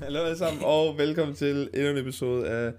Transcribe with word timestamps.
Hallo 0.00 0.24
alle 0.24 0.38
sammen, 0.38 0.62
og 0.64 0.98
velkommen 0.98 1.36
til 1.36 1.70
endnu 1.74 1.90
en 1.90 1.96
episode 1.96 2.48
af 2.48 2.72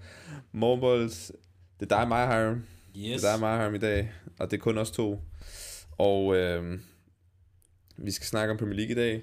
Morgenbolds. 0.52 1.32
Det 1.80 1.92
er 1.92 1.96
dig 1.96 2.02
og 2.02 2.08
mig, 2.08 2.26
Hiram. 2.28 2.54
Yes. 2.54 2.64
Det 2.96 3.14
er 3.14 3.18
dig 3.20 3.34
og 3.34 3.40
mig, 3.40 3.58
Hiram, 3.58 3.74
i 3.74 3.78
dag, 3.78 4.12
og 4.38 4.50
det 4.50 4.56
er 4.56 4.60
kun 4.60 4.78
os 4.78 4.90
to. 4.90 5.20
Og 5.98 6.36
øh, 6.36 6.78
vi 7.96 8.10
skal 8.10 8.26
snakke 8.26 8.52
om 8.52 8.58
Premier 8.58 8.76
League 8.76 8.92
i 8.92 8.94
dag, 8.94 9.22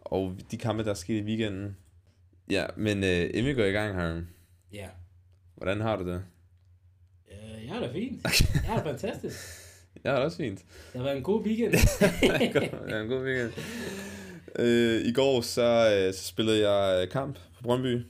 og 0.00 0.36
de 0.50 0.56
kampe, 0.56 0.84
der 0.84 0.90
er 0.90 0.94
sket 0.94 1.22
i 1.22 1.24
weekenden. 1.24 1.76
Ja, 2.50 2.66
men 2.76 3.04
øh, 3.04 3.20
inden 3.24 3.46
vi 3.46 3.54
går 3.54 3.64
i 3.64 3.70
gang, 3.72 3.94
Hiram, 3.94 4.26
Ja. 4.72 4.88
hvordan 5.56 5.80
har 5.80 5.96
du 5.96 6.06
det? 6.06 6.22
Øh, 7.30 7.66
jeg 7.66 7.76
er 7.76 7.80
da 7.80 7.92
fint. 7.92 8.24
Jeg 8.66 8.76
er 8.76 8.82
da 8.82 8.90
fantastisk. 8.90 9.38
Jeg 10.04 10.12
har 10.12 10.16
det 10.18 10.24
også 10.24 10.36
fint. 10.36 10.58
Det 10.58 10.96
har 10.96 11.02
været 11.02 11.16
en 11.16 11.22
god 11.22 11.42
weekend. 11.44 11.74
ja, 12.90 13.00
en 13.00 13.08
god 13.08 13.24
weekend. 13.24 13.52
Øh, 14.58 15.00
I 15.06 15.12
går 15.12 15.40
så, 15.40 15.62
øh, 16.06 16.14
så 16.14 16.24
spillede 16.24 16.68
jeg 16.70 17.02
øh, 17.02 17.10
kamp 17.12 17.34
på 17.56 17.62
Brøndby. 17.62 18.02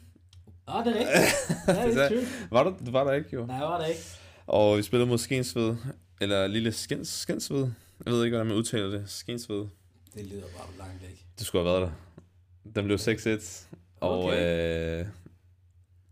Oh, 0.67 0.85
det 0.85 0.97
er 0.97 0.99
rigtigt. 0.99 1.69
Ja, 1.69 2.05
det 2.07 2.23
er-. 2.23 2.27
Var 2.51 2.63
du, 2.63 2.75
var 2.91 3.05
der 3.05 3.13
ikke, 3.13 3.29
jo? 3.33 3.47
Nej, 3.47 3.59
var 3.61 3.79
der 3.81 3.87
ikke. 3.87 4.01
Og 4.47 4.79
vi 4.79 4.83
spillede 4.83 5.09
mod 5.09 5.19
Skensved, 5.19 5.77
eller 6.21 6.47
lille 6.47 6.73
Skens, 6.73 7.09
Skensved. 7.09 7.69
Jeg 8.07 8.13
ved 8.13 8.25
ikke, 8.25 8.37
hvordan 8.37 8.47
man 8.47 8.57
udtaler 8.57 8.89
det. 8.91 9.05
Skensved. 9.07 9.67
Det 10.15 10.27
lyder 10.27 10.43
bare 10.43 10.67
langt 10.79 11.03
væk. 11.03 11.25
Du 11.41 11.45
skulle 11.45 11.65
have 11.69 11.81
været 11.81 11.91
der. 12.65 12.73
Den 12.75 12.85
blev 12.85 12.99
6-1. 12.99 13.65
Og 14.01 14.25
Okay. 14.25 15.01
øh, 15.01 15.07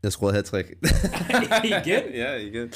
jeg 0.02 0.12
skruede 0.12 0.34
hat-trick. 0.34 0.68
Igen? 1.64 2.02
ja, 2.14 2.34
igen. 2.34 2.72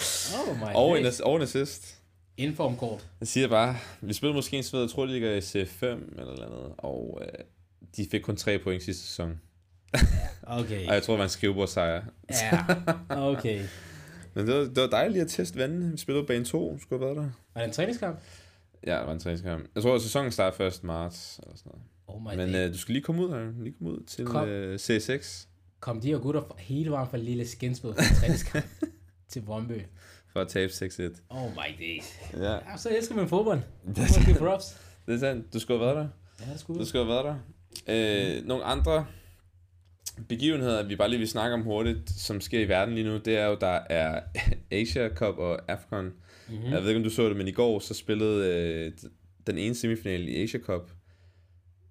Oh 0.48 0.56
my 0.58 0.62
Og 0.74 1.00
en, 1.00 1.06
og 1.22 1.36
en 1.36 1.42
assist. 1.42 1.99
Informkort. 2.40 3.06
Jeg 3.20 3.28
siger 3.28 3.48
bare, 3.48 3.76
vi 4.00 4.12
spillede 4.12 4.34
mod 4.34 4.42
Skensved, 4.42 4.80
jeg 4.80 4.90
tror, 4.90 5.06
de 5.06 5.12
ligger 5.12 5.30
i 5.30 5.38
C5 5.38 5.84
eller 5.84 6.24
noget 6.24 6.42
andet. 6.42 6.72
Og 6.78 7.22
øh, 7.22 7.44
de 7.96 8.06
fik 8.10 8.20
kun 8.20 8.36
3 8.36 8.58
point 8.58 8.82
sidste 8.82 9.02
sæson. 9.06 9.40
Okay. 10.42 10.86
Og 10.88 10.94
jeg 10.94 11.02
tror, 11.02 11.14
det 11.14 11.18
var 11.18 11.24
en 11.24 11.30
skrivebordsejr. 11.30 12.04
Ja, 12.30 12.64
okay. 13.08 13.64
Men 14.34 14.46
det 14.46 14.54
var, 14.54 14.60
det 14.60 14.76
var 14.76 14.86
dejligt 14.86 15.22
at 15.24 15.30
teste 15.30 15.58
vandet. 15.58 15.92
Vi 15.92 15.96
spillede 15.96 16.26
bane 16.26 16.44
2, 16.44 16.78
skulle 16.82 17.06
have 17.06 17.16
været 17.16 17.24
der. 17.26 17.32
Var 17.54 17.60
det 17.60 17.68
en 17.68 17.74
træningskamp? 17.74 18.20
Ja, 18.86 18.98
det 18.98 19.06
var 19.06 19.12
en 19.12 19.20
træningskamp. 19.20 19.68
Jeg 19.74 19.82
tror, 19.82 19.94
at 19.94 20.02
sæsonen 20.02 20.32
starter 20.32 20.66
1. 20.66 20.84
marts. 20.84 21.40
Eller 21.42 21.56
sådan 21.56 21.72
noget. 21.72 21.82
Oh 22.06 22.22
my 22.22 22.44
Men 22.44 22.54
øh, 22.54 22.72
du 22.72 22.78
skal 22.78 22.92
lige 22.92 23.02
komme 23.02 23.26
ud 23.26 23.30
her. 23.30 23.62
Lige 23.62 23.74
komme 23.78 23.92
ud 23.92 24.02
til 24.06 24.24
Kom. 24.26 24.48
øh, 24.48 24.74
C6 24.74 25.46
Kom 25.80 26.00
de 26.00 26.14
og 26.14 26.22
gutter 26.22 26.56
hele 26.58 26.90
vejen 26.90 27.08
fra 27.10 27.16
lille 27.16 27.46
skændsbød 27.48 27.94
fra 27.94 28.14
træningskamp 28.20 28.64
til 29.32 29.40
Brøndby. 29.40 29.82
For 30.32 30.40
at 30.40 30.48
tabe 30.48 30.72
6-1. 30.72 31.22
Oh 31.30 31.50
my 31.50 31.78
days. 31.78 32.18
Ja, 32.36 32.52
Ja, 32.52 32.76
så 32.76 32.96
elsker 32.96 33.14
man 33.14 33.28
fodbold. 33.28 33.60
det 33.96 34.28
er, 34.28 34.38
props. 34.38 34.64
det 35.06 35.14
er 35.14 35.18
sandt. 35.18 35.54
Du 35.54 35.58
skulle 35.58 35.78
have 35.78 35.86
været 35.86 35.96
der. 35.96 36.46
Ja, 36.46 36.52
det 36.52 36.60
skulle 36.60 36.80
Du 36.80 36.86
skulle 36.86 37.04
have 37.04 37.14
været 37.14 37.24
der. 37.24 38.36
Øh, 38.38 38.46
nogle 38.46 38.64
andre 38.64 39.06
begivenheder, 40.28 40.82
vi 40.82 40.96
bare 40.96 41.08
lige 41.08 41.18
vil 41.18 41.28
snakke 41.28 41.54
om 41.54 41.62
hurtigt, 41.62 42.10
som 42.10 42.40
sker 42.40 42.60
i 42.60 42.68
verden 42.68 42.94
lige 42.94 43.06
nu, 43.06 43.16
det 43.16 43.36
er 43.36 43.46
jo, 43.46 43.56
der 43.60 43.78
er 43.90 44.20
Asia 44.80 45.08
Cup 45.08 45.38
og 45.38 45.58
AFCON. 45.68 46.04
Mm. 46.04 46.12
mm-hmm. 46.48 46.72
Jeg 46.72 46.82
ved 46.82 46.88
ikke, 46.88 46.98
om 46.98 47.04
du 47.04 47.10
så 47.10 47.28
det, 47.28 47.36
men 47.36 47.48
i 47.48 47.52
går 47.52 47.78
så 47.78 47.94
spillede 47.94 48.54
øh, 48.54 48.92
den 49.46 49.58
ene 49.58 49.74
semifinal 49.74 50.28
i 50.28 50.42
Asia 50.42 50.60
Cup. 50.60 50.90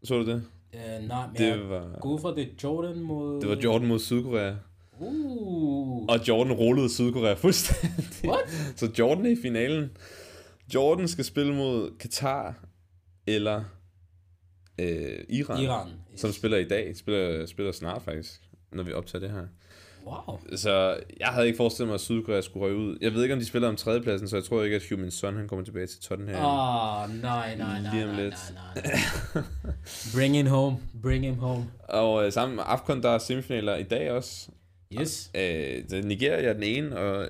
Så 0.03 0.17
du 0.17 0.25
det? 0.25 0.43
Uh, 0.73 1.07
nej, 1.07 1.27
men 1.27 1.35
Det 1.37 1.47
jeg 1.47 1.69
var, 1.69 1.99
går 2.01 2.09
ud 2.09 2.19
fra 2.19 2.35
det 2.35 2.49
Jordan 2.63 2.99
mod... 2.99 3.41
det 3.41 3.49
var 3.49 3.55
Jordan 3.63 3.87
mod 3.87 3.99
Sydkorea. 3.99 4.53
Uh. 4.99 6.05
Og 6.09 6.27
Jordan 6.27 6.53
rullede 6.53 6.89
Sydkorea 6.93 7.33
fuldstændig. 7.45 8.05
What? 8.23 8.73
Så 8.75 8.91
Jordan 8.99 9.25
er 9.25 9.29
i 9.29 9.37
finalen. 9.41 9.89
Jordan 10.75 11.07
skal 11.07 11.25
spille 11.25 11.55
mod 11.55 11.97
Katar 11.99 12.65
eller 13.27 13.63
øh, 14.79 15.19
Iran, 15.29 15.63
Iran. 15.63 15.87
som 16.15 16.31
spiller 16.31 16.57
i 16.57 16.67
dag. 16.67 16.97
Spiller, 16.97 17.45
spiller 17.45 17.71
snart 17.71 18.01
faktisk, 18.01 18.41
når 18.71 18.83
vi 18.83 18.93
optager 18.93 19.19
det 19.19 19.31
her. 19.31 19.43
Wow. 20.05 20.39
Så 20.55 20.97
jeg 21.19 21.27
havde 21.27 21.47
ikke 21.47 21.57
forestillet 21.57 21.87
mig, 21.87 21.93
at 21.93 22.01
Sydkorea 22.01 22.41
skulle 22.41 22.65
røge 22.65 22.77
ud. 22.77 22.97
Jeg 23.01 23.13
ved 23.13 23.23
ikke, 23.23 23.33
om 23.33 23.39
de 23.39 23.45
spiller 23.45 23.67
om 23.67 23.75
tredjepladsen, 23.75 24.27
så 24.27 24.35
jeg 24.35 24.43
tror 24.43 24.63
ikke, 24.63 24.75
at 24.75 24.83
Human 24.89 25.11
Son 25.11 25.35
han 25.35 25.47
kommer 25.47 25.65
tilbage 25.65 25.87
til 25.87 25.99
Tottenham. 26.01 26.45
Åh, 26.45 27.03
oh, 27.03 27.09
nej, 27.21 27.55
nej, 27.55 27.81
nej, 27.81 27.93
Lige 27.93 28.03
om 28.03 28.09
nej, 28.09 28.23
lidt. 28.23 28.35
nej, 28.53 28.83
nej. 29.35 29.43
Bring 30.15 30.35
him 30.35 30.45
home. 30.47 30.77
Bring 31.03 31.25
him 31.25 31.35
home. 31.35 31.65
Og 31.89 32.25
øh, 32.25 32.31
sammen 32.33 32.55
med 32.55 32.63
AFCON, 32.67 33.03
der 33.03 33.09
er 33.09 33.17
semifinaler 33.17 33.75
i 33.75 33.83
dag 33.83 34.11
også. 34.11 34.49
Yes. 34.93 35.31
Øh, 35.35 35.41
det 35.41 35.93
er 35.93 36.03
Nigeria 36.03 36.49
er 36.49 36.53
den 36.53 36.63
ene, 36.63 36.97
og 36.97 37.29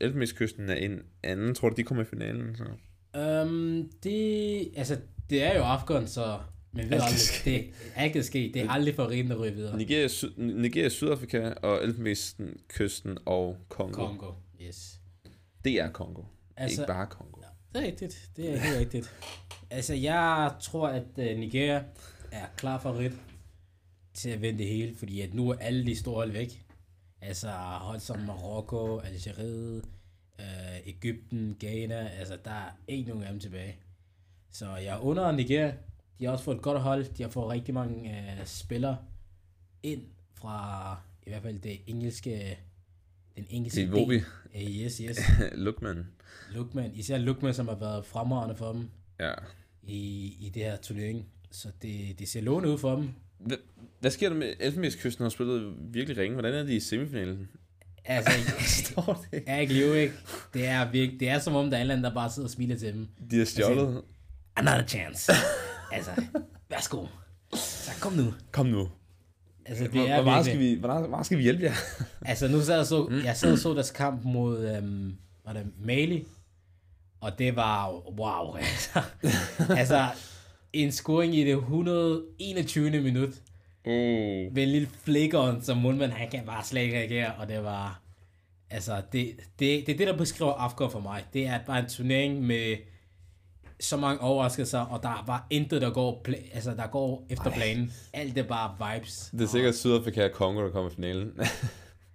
Elfenbenskysten 0.00 0.68
er 0.70 0.74
en 0.74 1.02
anden. 1.22 1.54
Tror 1.54 1.68
du, 1.68 1.74
de 1.74 1.82
kommer 1.82 2.04
i 2.04 2.06
finalen? 2.06 2.56
Så? 2.56 2.64
Um, 3.42 3.90
det, 4.02 4.72
altså, 4.76 4.98
det 5.30 5.42
er 5.42 5.56
jo 5.56 5.62
Afghan, 5.62 6.06
så 6.06 6.38
man 6.72 6.90
ved 6.90 7.00
aldrig, 7.00 7.44
det 7.44 7.70
alt 7.96 8.12
kan 8.12 8.24
ske. 8.24 8.50
Det 8.54 8.62
er 8.62 8.70
aldrig 8.70 8.94
for 8.94 9.10
rent 9.10 9.32
at 9.32 9.38
ryge 9.38 9.54
videre. 9.54 9.76
Nigeria, 9.76 10.08
Syd, 10.08 10.30
Nigeria, 10.36 10.88
Sydafrika 10.88 11.52
og 11.62 11.84
Elfenbenskysten 11.84 13.18
og 13.26 13.56
Kongo. 13.68 14.06
Kongo. 14.06 14.32
Yes. 14.62 15.00
Det 15.64 15.80
er 15.80 15.90
Kongo. 15.90 16.22
Altså, 16.56 16.82
ikke 16.82 16.92
bare 16.92 17.06
Kongo. 17.06 17.40
det 17.74 17.82
er 17.82 17.86
rigtigt. 17.86 18.30
Det 18.36 18.52
er 18.52 18.58
helt 18.58 18.78
rigtigt. 18.78 19.12
Altså, 19.70 19.94
jeg 19.94 20.52
tror, 20.60 20.88
at 20.88 21.06
uh, 21.16 21.24
Nigeria 21.24 21.84
er 22.32 22.46
klar 22.56 22.80
favorit 22.80 23.12
til 24.14 24.30
at 24.30 24.42
vinde 24.42 24.58
det 24.58 24.66
hele, 24.66 24.94
fordi 24.96 25.20
at 25.20 25.34
nu 25.34 25.50
er 25.50 25.56
alle 25.60 25.86
de 25.86 25.96
store 25.96 26.14
hold 26.14 26.32
væk. 26.32 26.65
Altså, 27.20 27.48
hold 27.80 28.00
som 28.00 28.18
Marokko, 28.20 28.98
Algeriet, 28.98 29.84
øh, 30.40 30.46
Ægypten, 30.86 31.56
Ghana, 31.60 32.08
altså, 32.08 32.38
der 32.44 32.50
er 32.50 32.70
ikke 32.88 33.08
nogen 33.08 33.24
af 33.24 33.30
dem 33.32 33.40
tilbage. 33.40 33.76
Så 34.50 34.76
jeg 34.76 34.98
under 35.00 35.32
Nigeria. 35.32 35.74
De 36.18 36.24
har 36.24 36.32
også 36.32 36.44
fået 36.44 36.56
et 36.56 36.62
godt 36.62 36.80
hold. 36.80 37.04
De 37.14 37.22
har 37.22 37.30
fået 37.30 37.48
rigtig 37.50 37.74
mange 37.74 38.10
øh, 38.40 38.46
spillere 38.46 38.96
ind 39.82 40.02
fra, 40.34 40.92
i 41.26 41.30
hvert 41.30 41.42
fald 41.42 41.58
det 41.58 41.80
engelske, 41.86 42.58
den 43.36 43.46
engelske 43.50 43.80
Det 43.80 43.86
er 43.88 43.90
Vobi. 44.00 44.14
del. 44.14 44.24
Øh, 44.54 44.62
yes, 44.84 44.96
yes. 44.98 45.18
Lukman. 45.64 46.06
Lukman, 46.52 46.94
især 46.94 47.18
Lukman, 47.18 47.54
som 47.54 47.68
har 47.68 47.74
været 47.74 48.06
fremragende 48.06 48.56
for 48.56 48.72
dem 48.72 48.90
Ja. 49.20 49.32
i, 49.82 50.26
i 50.40 50.50
det 50.54 50.62
her 50.64 50.76
turnering. 50.76 51.26
Så 51.50 51.68
det, 51.82 52.18
det 52.18 52.28
ser 52.28 52.40
lovende 52.40 52.70
ud 52.70 52.78
for 52.78 52.96
dem. 52.96 53.10
Hvad, 53.38 53.56
hvad 54.00 54.10
sker 54.10 54.28
der 54.28 54.36
med 54.36 54.52
Elfenbenskysten 54.60 55.22
har 55.22 55.30
spillet 55.30 55.74
virkelig 55.78 56.18
ringe? 56.18 56.34
Hvordan 56.34 56.54
er 56.54 56.62
de 56.62 56.76
i 56.76 56.80
semifinalen? 56.80 57.48
Altså, 58.04 58.32
Står 58.84 59.26
det 59.30 59.36
ikke? 59.36 59.50
jeg 59.50 59.56
er 59.56 59.60
ikke 59.60 59.72
live, 59.74 60.00
ikke? 60.02 60.14
Det 60.54 60.66
er, 60.66 60.90
virkelig, 60.90 61.20
det 61.20 61.28
er 61.28 61.38
som 61.38 61.54
om, 61.54 61.70
der 61.70 61.78
er 61.78 61.82
en 61.94 62.04
der 62.04 62.14
bare 62.14 62.30
sidder 62.30 62.46
og 62.46 62.50
smiler 62.50 62.76
til 62.76 62.92
dem. 62.92 63.08
De 63.30 63.38
har 63.38 63.44
stjålet. 63.44 64.02
Another 64.56 64.86
chance. 64.86 65.32
altså, 65.92 66.10
værsgo. 66.70 67.06
Så 67.54 67.90
kom 68.00 68.12
nu. 68.12 68.34
Kom 68.52 68.66
nu. 68.66 68.88
Altså, 69.66 69.84
det 69.84 69.92
Hvor, 69.92 70.06
er 70.06 70.22
hvor, 70.22 70.42
skal 70.42 70.58
vi, 70.58 70.74
hvor, 70.74 71.06
hvor 71.06 71.22
skal 71.22 71.38
vi 71.38 71.42
hjælpe 71.42 71.64
jer? 71.64 71.72
Altså, 72.30 72.48
nu 72.48 72.60
sad 72.60 72.76
jeg 72.76 72.86
så, 72.86 73.20
jeg 73.24 73.36
sad 73.36 73.52
og 73.52 73.58
så 73.58 73.74
deres 73.74 73.90
kamp 73.90 74.24
mod, 74.24 74.76
øhm, 74.76 75.16
var 75.44 75.52
det 75.52 75.66
Mali? 75.78 76.26
Og 77.20 77.38
det 77.38 77.56
var, 77.56 77.92
wow, 78.18 78.56
altså, 78.56 79.02
altså 79.70 80.06
en 80.72 80.92
scoring 80.92 81.34
i 81.34 81.44
det 81.44 81.52
121. 81.52 83.02
minut, 83.02 83.34
Uh. 83.88 83.92
med 83.92 84.58
en 84.62 84.68
lille 84.68 84.88
flickeren, 85.04 85.62
som 85.62 85.76
målmand, 85.76 86.12
han 86.12 86.28
kan 86.30 86.40
bare 86.46 86.64
slet 86.64 86.82
ikke 86.82 86.96
reagere, 86.98 87.32
og 87.38 87.48
det 87.48 87.64
var, 87.64 88.00
altså, 88.70 89.02
det, 89.12 89.32
det, 89.58 89.86
det 89.86 89.88
er 89.88 89.96
det, 89.98 90.06
der 90.06 90.16
beskriver 90.16 90.52
Afghan 90.52 90.90
for 90.90 91.00
mig. 91.00 91.24
Det 91.32 91.46
er 91.46 91.58
bare 91.66 91.78
en 91.78 91.86
turnering 91.88 92.42
med 92.42 92.76
så 93.80 93.96
mange 93.96 94.20
overraskelser, 94.20 94.78
og 94.78 95.02
der 95.02 95.08
er 95.08 95.24
bare 95.26 95.40
intet, 95.50 95.82
der 95.82 95.90
går, 95.90 96.22
pla- 96.28 96.54
altså, 96.54 96.70
der 96.74 96.86
går 96.86 97.26
efter 97.30 97.50
planen. 97.50 97.92
Alt 98.12 98.38
er 98.38 98.42
bare 98.42 98.94
vibes. 98.94 99.28
Det 99.32 99.40
er 99.40 99.46
sikkert 99.48 99.74
Sydafrika 99.74 100.24
og 100.24 100.32
Kongo, 100.32 100.62
der 100.64 100.70
kommer 100.70 100.90
i 100.90 100.94
finalen. 100.94 101.32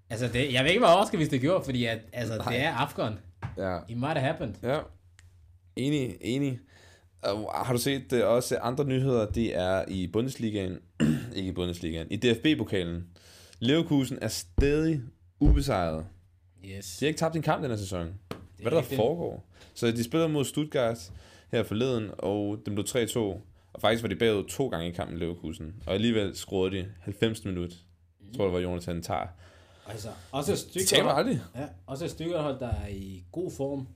Altså, 0.10 0.28
det, 0.28 0.54
jeg 0.54 0.64
vil 0.64 0.70
ikke 0.72 0.82
være 0.82 0.92
overrasket, 0.94 1.20
hvis 1.20 1.30
det 1.30 1.42
gjorde, 1.42 1.64
fordi 1.64 1.86
at, 1.86 2.00
altså, 2.14 2.38
Nej. 2.38 2.54
det 2.54 2.62
er 2.64 2.72
Afghan. 2.74 3.14
ja. 3.58 3.78
It 3.90 3.98
might 3.98 4.18
have 4.18 4.22
happened. 4.22 4.54
Ja. 4.64 4.80
Enig, 5.76 6.16
enig. 6.22 6.60
Og 7.22 7.66
har 7.66 7.74
du 7.74 7.80
set 7.80 8.12
det 8.12 8.24
også 8.24 8.58
andre 8.58 8.86
nyheder, 8.86 9.26
det 9.26 9.58
er 9.58 9.86
i 9.88 10.08
Bundesligaen, 10.08 10.78
ikke 11.36 11.50
i 11.50 11.52
Bundesligaen, 11.52 12.08
i 12.12 12.16
DFB-pokalen. 12.16 13.08
Leverkusen 13.60 14.20
er 14.22 14.28
stadig 14.28 15.02
ubesejret. 15.40 16.06
Yes. 16.66 16.98
De 16.98 17.06
har 17.06 17.08
ikke 17.08 17.18
tabt 17.18 17.36
en 17.36 17.42
kamp 17.42 17.62
den 17.62 17.72
her 17.72 17.78
sæson. 17.78 18.08
Hvad 18.62 18.72
er 18.72 18.76
der, 18.76 18.88
der 18.90 18.96
foregår? 18.96 19.46
Så 19.74 19.92
de 19.92 20.04
spiller 20.04 20.28
mod 20.28 20.46
Stuttgart 20.46 21.12
her 21.52 21.64
forleden, 21.64 22.10
og 22.18 22.60
den 22.66 22.76
blev 22.76 22.86
3-2. 22.90 23.20
Og 23.74 23.82
faktisk 23.82 24.04
var 24.04 24.10
de 24.10 24.16
bagud 24.16 24.44
to 24.44 24.68
gange 24.68 24.88
i 24.88 24.92
kampen 24.92 25.18
Leverkusen. 25.18 25.76
Og 25.86 25.94
alligevel 25.94 26.36
skruede 26.36 26.78
de 26.78 26.92
90 27.02 27.46
minut. 27.46 27.72
Jeg 28.28 28.38
tror, 28.38 28.44
det 28.46 28.54
var 28.54 28.60
Jonathan 28.60 29.02
Tar. 29.02 29.34
Altså, 29.88 30.10
også 30.32 30.52
et 30.52 30.58
De 30.58 30.62
stykke 30.62 30.86
taber 30.86 31.10
aldrig. 31.10 31.42
Ja, 31.56 31.66
også 31.88 32.06
et 32.06 32.12
stykkerhold, 32.12 32.60
der 32.60 32.68
er 32.70 32.88
i 32.88 33.24
god 33.32 33.52
form. 33.58 33.88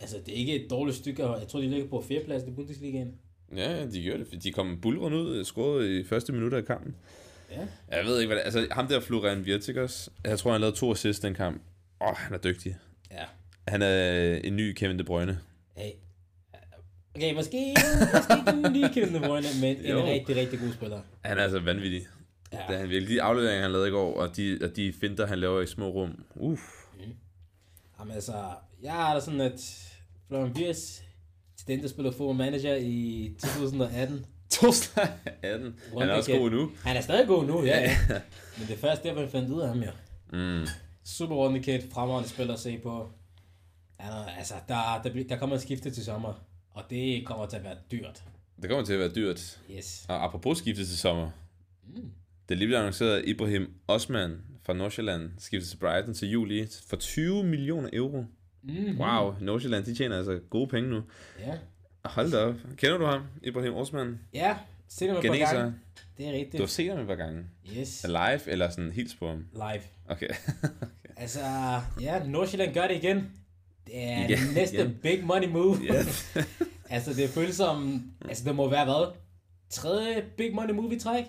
Altså, 0.00 0.16
det 0.26 0.28
er 0.34 0.38
ikke 0.38 0.64
et 0.64 0.70
dårligt 0.70 0.96
stykkerhold. 0.96 1.38
Jeg 1.38 1.48
tror, 1.48 1.60
de 1.60 1.68
ligger 1.68 1.88
på 1.88 2.04
fjerdepladsen 2.08 2.52
i 2.52 2.54
Bundesligaen. 2.54 3.14
Ja, 3.56 3.86
de 3.86 4.02
gjorde 4.02 4.24
det. 4.24 4.42
De 4.42 4.52
kom 4.52 4.80
bulrende 4.80 5.18
ud, 5.18 5.44
scorede 5.44 6.00
i 6.00 6.04
første 6.04 6.32
minutter 6.32 6.58
af 6.58 6.64
kampen. 6.64 6.96
Ja. 7.50 7.96
Jeg 7.96 8.04
ved 8.04 8.20
ikke, 8.20 8.28
hvad 8.28 8.36
det 8.36 8.44
Altså, 8.44 8.66
ham 8.70 8.88
der 8.88 9.00
Florian 9.00 9.44
også? 9.78 10.10
Jeg 10.24 10.38
tror, 10.38 10.52
han 10.52 10.60
lavede 10.60 10.76
to 10.76 10.90
assists 10.90 11.20
den 11.20 11.34
kamp. 11.34 11.62
Åh, 12.00 12.08
oh, 12.08 12.16
han 12.16 12.34
er 12.34 12.38
dygtig. 12.38 12.76
Ja. 13.10 13.24
Han 13.68 13.82
er 13.82 14.34
en 14.34 14.56
ny 14.56 14.72
Kevin 14.72 14.98
De 14.98 15.04
Bruyne. 15.04 15.38
Hey, 15.76 15.90
Okay, 17.16 17.34
måske, 17.34 17.74
måske 18.14 18.52
ikke 18.56 18.68
lige 18.72 18.88
Kevin 18.94 19.14
De 19.14 19.20
Bruyne, 19.20 19.46
men 19.60 19.76
en 19.76 19.86
Jo. 19.86 20.04
rigtig, 20.04 20.36
rigtig 20.36 20.58
god 20.60 20.72
spiller. 20.72 21.00
Han 21.24 21.38
er 21.38 21.42
altså 21.42 21.60
vanvittig. 21.60 22.06
Ja. 22.52 22.58
Det 22.68 22.74
er 22.74 22.78
han 22.78 22.88
virkelig. 22.90 23.14
De 23.14 23.22
afleveringer, 23.22 23.62
han 23.62 23.72
lavede 23.72 23.88
i 23.88 23.90
går, 23.90 24.14
og 24.14 24.36
de, 24.36 24.58
og 24.62 24.76
de 24.76 24.92
finter, 24.92 25.26
han 25.26 25.38
laver 25.38 25.60
i 25.60 25.66
små 25.66 25.88
rum. 25.88 26.24
Uff. 26.34 26.62
Jamen 27.98 28.14
altså, 28.14 28.32
jeg 28.84 29.10
er 29.10 29.14
da 29.14 29.20
sådan, 29.20 29.40
at 29.40 29.60
Florian 30.28 30.52
Wirtz, 30.56 31.00
til 31.56 31.66
den, 31.66 31.82
der 31.82 31.88
spiller 31.88 32.12
for 32.12 32.32
manager 32.32 32.74
i 32.74 33.30
2018, 33.40 34.26
2018. 34.50 35.78
Han 35.98 36.08
er 36.08 36.14
også 36.14 36.32
god 36.32 36.50
nu. 36.50 36.70
Han 36.84 36.96
er 36.96 37.00
stadig 37.00 37.26
god 37.26 37.44
nu, 37.44 37.64
ja, 37.64 37.80
ja. 37.80 37.96
Men 38.58 38.68
det 38.68 38.74
er 38.74 38.78
først 38.78 39.02
der, 39.02 39.14
man 39.14 39.28
fandt 39.28 39.50
ud 39.50 39.60
af 39.60 39.68
ham, 39.68 39.82
jo. 39.82 39.90
Mm. 40.32 40.66
Super 41.04 41.34
runde 41.34 41.62
kid, 41.62 41.80
fremragende 41.92 42.28
spiller 42.28 42.54
at 42.54 42.60
se 42.60 42.78
på. 42.78 43.08
Ja, 44.00 44.24
altså, 44.38 44.54
der, 44.68 45.00
der, 45.04 45.24
der 45.28 45.36
kommer 45.36 45.56
et 45.56 45.62
skifte 45.62 45.90
til 45.90 46.04
sommer, 46.04 46.44
og 46.70 46.82
det 46.90 47.26
kommer 47.26 47.46
til 47.46 47.56
at 47.56 47.64
være 47.64 47.76
dyrt. 47.92 48.22
Det 48.62 48.70
kommer 48.70 48.84
til 48.84 48.92
at 48.92 48.98
være 48.98 49.12
dyrt. 49.14 49.60
Yes. 49.70 50.06
Og 50.08 50.24
apropos 50.24 50.58
skiftet 50.58 50.86
til 50.86 50.98
sommer. 50.98 51.30
Mm. 51.86 52.10
Det 52.48 52.54
er 52.54 52.58
lige 52.58 52.68
blevet 52.68 52.80
annonceret, 52.80 53.18
at 53.18 53.28
Ibrahim 53.28 53.74
Osman 53.88 54.40
fra 54.62 54.72
Nordsjælland 54.72 55.30
skifter 55.38 55.68
til 55.68 55.76
Brighton 55.76 56.14
til 56.14 56.30
juli 56.30 56.66
for 56.88 56.96
20 56.96 57.44
millioner 57.44 57.88
euro. 57.92 58.24
Mm-hmm. 58.64 59.00
Wow, 59.00 59.34
Nordsjælland, 59.40 59.84
de 59.84 59.94
tjener 59.94 60.16
altså 60.18 60.40
gode 60.50 60.66
penge 60.68 60.90
nu. 60.90 61.02
Ja. 61.40 61.54
Hold 62.04 62.30
da 62.30 62.38
op. 62.44 62.54
Kender 62.76 62.98
du 62.98 63.04
ham, 63.06 63.22
Ibrahim 63.42 63.74
Osman? 63.74 64.18
Ja, 64.34 64.56
se 64.88 65.06
dem 65.08 65.16
et 65.16 65.22
par 65.22 65.54
gange. 65.54 65.74
Det 66.18 66.26
er 66.28 66.32
rigtigt. 66.32 66.52
Du 66.52 66.62
har 66.62 66.66
set 66.66 66.90
ham 66.90 67.00
et 67.00 67.06
par 67.06 67.14
gange. 67.14 67.44
Yes, 67.78 68.04
Live 68.08 68.40
eller 68.50 68.70
sådan 68.70 68.90
hils 68.92 69.14
på 69.14 69.28
ham? 69.28 69.46
live. 69.54 69.82
Okay. 70.08 70.28
Altså, 71.16 71.40
ja, 72.00 72.24
Nordsjælland 72.26 72.74
gør 72.74 72.86
det 72.88 72.94
igen. 72.96 73.16
Det 73.86 74.02
er 74.02 74.20
ja, 74.28 74.38
næste 74.54 74.76
igen. 74.76 74.98
big 75.02 75.24
money 75.24 75.48
move. 75.48 75.76
Ja. 75.84 75.94
altså, 76.96 77.14
det 77.14 77.28
føles 77.30 77.56
som... 77.56 78.02
Altså, 78.28 78.44
det 78.44 78.54
må 78.54 78.70
være 78.70 78.84
hvad? 78.84 79.12
Tredje 79.70 80.24
big 80.36 80.54
money 80.54 80.74
move 80.74 80.94
i 80.94 80.98
træk? 80.98 81.24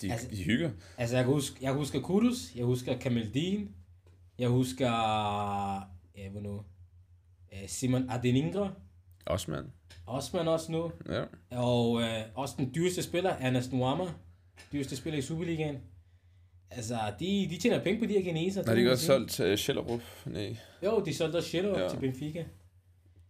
De, 0.00 0.12
Altså- 0.12 0.28
de 0.30 0.42
hygger. 0.42 0.70
Altså, 0.98 1.16
jeg 1.16 1.24
kan 1.24 1.34
huske, 1.34 1.56
jeg 1.62 1.72
husker 1.72 2.00
Kudus, 2.00 2.54
jeg 2.56 2.64
husker 2.64 2.98
Kamel 2.98 3.34
Dean, 3.34 3.68
jeg 4.38 4.48
husker... 4.48 4.90
Ja, 6.24 6.28
hvad 6.28 6.42
nu? 6.42 6.62
Øh, 7.52 7.68
Simon 7.68 8.10
Adeningra, 8.10 8.72
Osman. 9.26 9.64
Osman 10.06 10.48
også 10.48 10.72
nu, 10.72 10.92
Ja. 11.08 11.24
og 11.50 12.02
øh, 12.02 12.08
også 12.34 12.54
den 12.58 12.72
dyreste 12.74 13.02
spiller, 13.02 13.36
Anas 13.40 13.72
Nuama, 13.72 14.04
dyreste 14.72 14.96
spiller 14.96 15.18
i 15.18 15.22
Superligaen. 15.22 15.76
Altså, 16.70 16.94
de, 17.20 17.46
de 17.50 17.56
tjener 17.58 17.82
penge 17.82 18.00
på 18.00 18.06
de 18.06 18.12
her 18.12 18.22
geneser. 18.22 18.62
Har 18.66 18.72
de 18.74 18.78
ikke 18.78 18.92
også 18.92 19.06
solgt 19.06 19.30
til 19.30 19.58
Schellerup? 19.58 20.00
Nej. 20.26 20.56
Jo, 20.84 21.02
de 21.06 21.14
solgte 21.14 21.36
også 21.36 21.48
Shadow 21.48 21.78
ja. 21.78 21.88
Til 21.88 21.96
Benfica. 22.00 22.44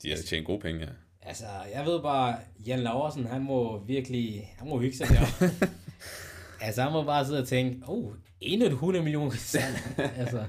De 0.02 0.10
har 0.10 0.16
tjent 0.16 0.46
gode 0.46 0.60
penge, 0.60 0.80
ja. 0.80 0.88
Altså, 1.22 1.44
jeg 1.74 1.84
ved 1.86 2.02
bare, 2.02 2.36
Jan 2.66 2.80
Laversen, 2.80 3.26
han 3.26 3.42
må 3.42 3.84
virkelig, 3.84 4.54
han 4.58 4.68
må 4.68 4.78
hygge 4.80 4.96
sig 4.96 5.06
der. 5.08 5.48
altså, 6.66 6.82
han 6.82 6.92
må 6.92 7.04
bare 7.04 7.26
sidde 7.26 7.40
og 7.40 7.48
tænke, 7.48 7.82
oh, 7.86 8.12
endnu 8.40 8.66
et 8.66 8.72
100 8.72 9.04
millioner 9.04 9.30
salg. 9.30 9.74
altså, 10.20 10.44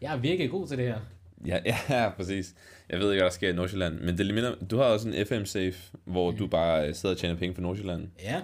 jeg 0.00 0.12
er 0.12 0.16
virkelig 0.16 0.50
god 0.50 0.66
til 0.68 0.78
det 0.78 0.86
her. 0.86 1.00
Ja, 1.46 1.58
ja, 1.88 2.10
præcis. 2.10 2.54
Jeg 2.88 2.98
ved 2.98 3.12
ikke, 3.12 3.20
hvad 3.22 3.30
der 3.30 3.34
sker 3.34 3.48
i 3.48 3.52
Nordsjælland, 3.52 4.00
men 4.00 4.18
det 4.18 4.34
minder, 4.34 4.54
du 4.70 4.76
har 4.76 4.84
også 4.84 5.08
en 5.08 5.26
FM-safe, 5.26 5.96
hvor 6.04 6.30
du 6.30 6.46
bare 6.46 6.94
sidder 6.94 7.14
og 7.14 7.20
tjener 7.20 7.36
penge 7.36 7.54
for 7.54 7.62
Nordsjælland. 7.62 8.08
Ja. 8.22 8.42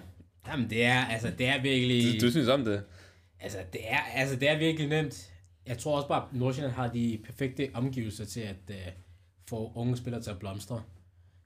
Jamen, 0.49 0.70
det 0.70 0.85
er, 0.85 1.05
altså, 1.05 1.31
det 1.38 1.46
er 1.49 1.62
virkelig, 1.62 2.20
Du, 2.20 2.26
du 2.26 2.31
synes 2.31 2.49
om 2.49 2.64
det? 2.64 2.82
altså, 3.41 3.58
det 3.73 3.81
er, 3.85 3.99
altså, 3.99 4.37
det 4.37 4.49
er 4.49 4.58
virkelig 4.58 4.88
nemt. 4.88 5.31
Jeg 5.67 5.79
tror 5.79 5.96
også 5.96 6.08
bare, 6.08 6.23
at 6.23 6.38
Nordsjælland 6.38 6.75
har 6.75 6.88
de 6.88 7.20
perfekte 7.25 7.70
omgivelser 7.75 8.25
til 8.25 8.41
at 8.41 8.56
uh, 8.69 8.76
få 9.49 9.73
unge 9.75 9.97
spillere 9.97 10.23
til 10.23 10.31
at 10.31 10.38
blomstre. 10.38 10.82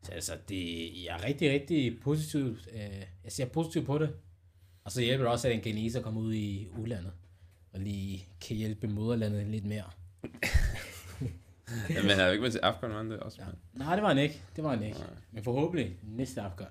Så 0.02 0.12
altså, 0.12 0.32
det, 0.48 0.90
jeg 1.04 1.16
er 1.18 1.24
rigtig, 1.24 1.50
rigtig 1.50 2.00
positivt, 2.00 2.58
uh, 2.74 2.80
jeg 3.24 3.32
ser 3.32 3.46
positivt 3.46 3.86
på 3.86 3.98
det. 3.98 4.10
Og 4.84 4.92
så 4.92 5.00
hjælper 5.02 5.24
det 5.24 5.32
også, 5.32 5.48
at 5.48 5.54
en 5.54 5.60
geneser 5.60 6.02
kommer 6.02 6.20
ud 6.20 6.34
i 6.34 6.68
udlandet, 6.78 7.12
og 7.72 7.80
lige 7.80 8.26
kan 8.46 8.56
hjælpe 8.56 8.88
moderlandet 8.88 9.46
lidt 9.46 9.64
mere. 9.66 9.84
Ja, 11.90 12.02
men 12.02 12.10
han 12.10 12.20
er 12.20 12.30
ikke 12.30 12.42
med 12.42 12.50
til 12.50 12.58
Afghan, 12.58 12.90
var 12.90 13.02
det 13.02 13.20
også? 13.20 13.38
Ja. 13.40 13.46
Nej, 13.84 13.94
det 13.94 14.02
var 14.02 14.08
han 14.08 14.18
ikke. 14.18 14.42
Det 14.56 14.64
var 14.64 14.70
han 14.70 14.82
ikke. 14.82 14.98
Nej. 14.98 15.08
Men 15.32 15.44
forhåbentlig 15.44 15.96
næste 16.02 16.40
afgør. 16.40 16.64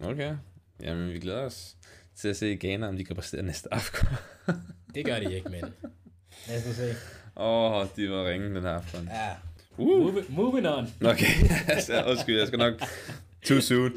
Okay. 0.00 0.36
Jamen, 0.82 1.12
vi 1.12 1.18
glæder 1.18 1.44
os 1.44 1.76
til 2.16 2.28
at 2.28 2.36
se 2.36 2.56
Ghana, 2.56 2.88
om 2.88 2.96
de 2.96 3.04
kan 3.04 3.16
præstere 3.16 3.42
næste 3.42 3.74
aften. 3.74 4.08
Det 4.94 5.04
gør 5.04 5.18
de 5.18 5.34
ikke, 5.34 5.48
men 5.48 5.64
lad 6.48 6.58
os 6.58 6.66
nu 6.66 6.72
se. 6.72 6.94
Åh, 7.36 7.72
oh, 7.72 7.86
de 7.96 8.10
var 8.10 8.28
ringe 8.28 8.54
den 8.54 8.62
her 8.62 8.70
aften. 8.70 9.08
Ja. 9.12 9.30
Uh. 9.76 9.88
Moving, 9.88 10.34
moving 10.34 10.68
on. 10.68 10.88
Okay, 11.04 11.50
altså, 11.74 12.04
undskyld, 12.04 12.38
jeg 12.38 12.46
skal 12.46 12.58
nok... 12.58 12.74
Too 13.46 13.60
soon. 13.60 13.92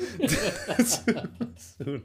soon. 1.57 2.03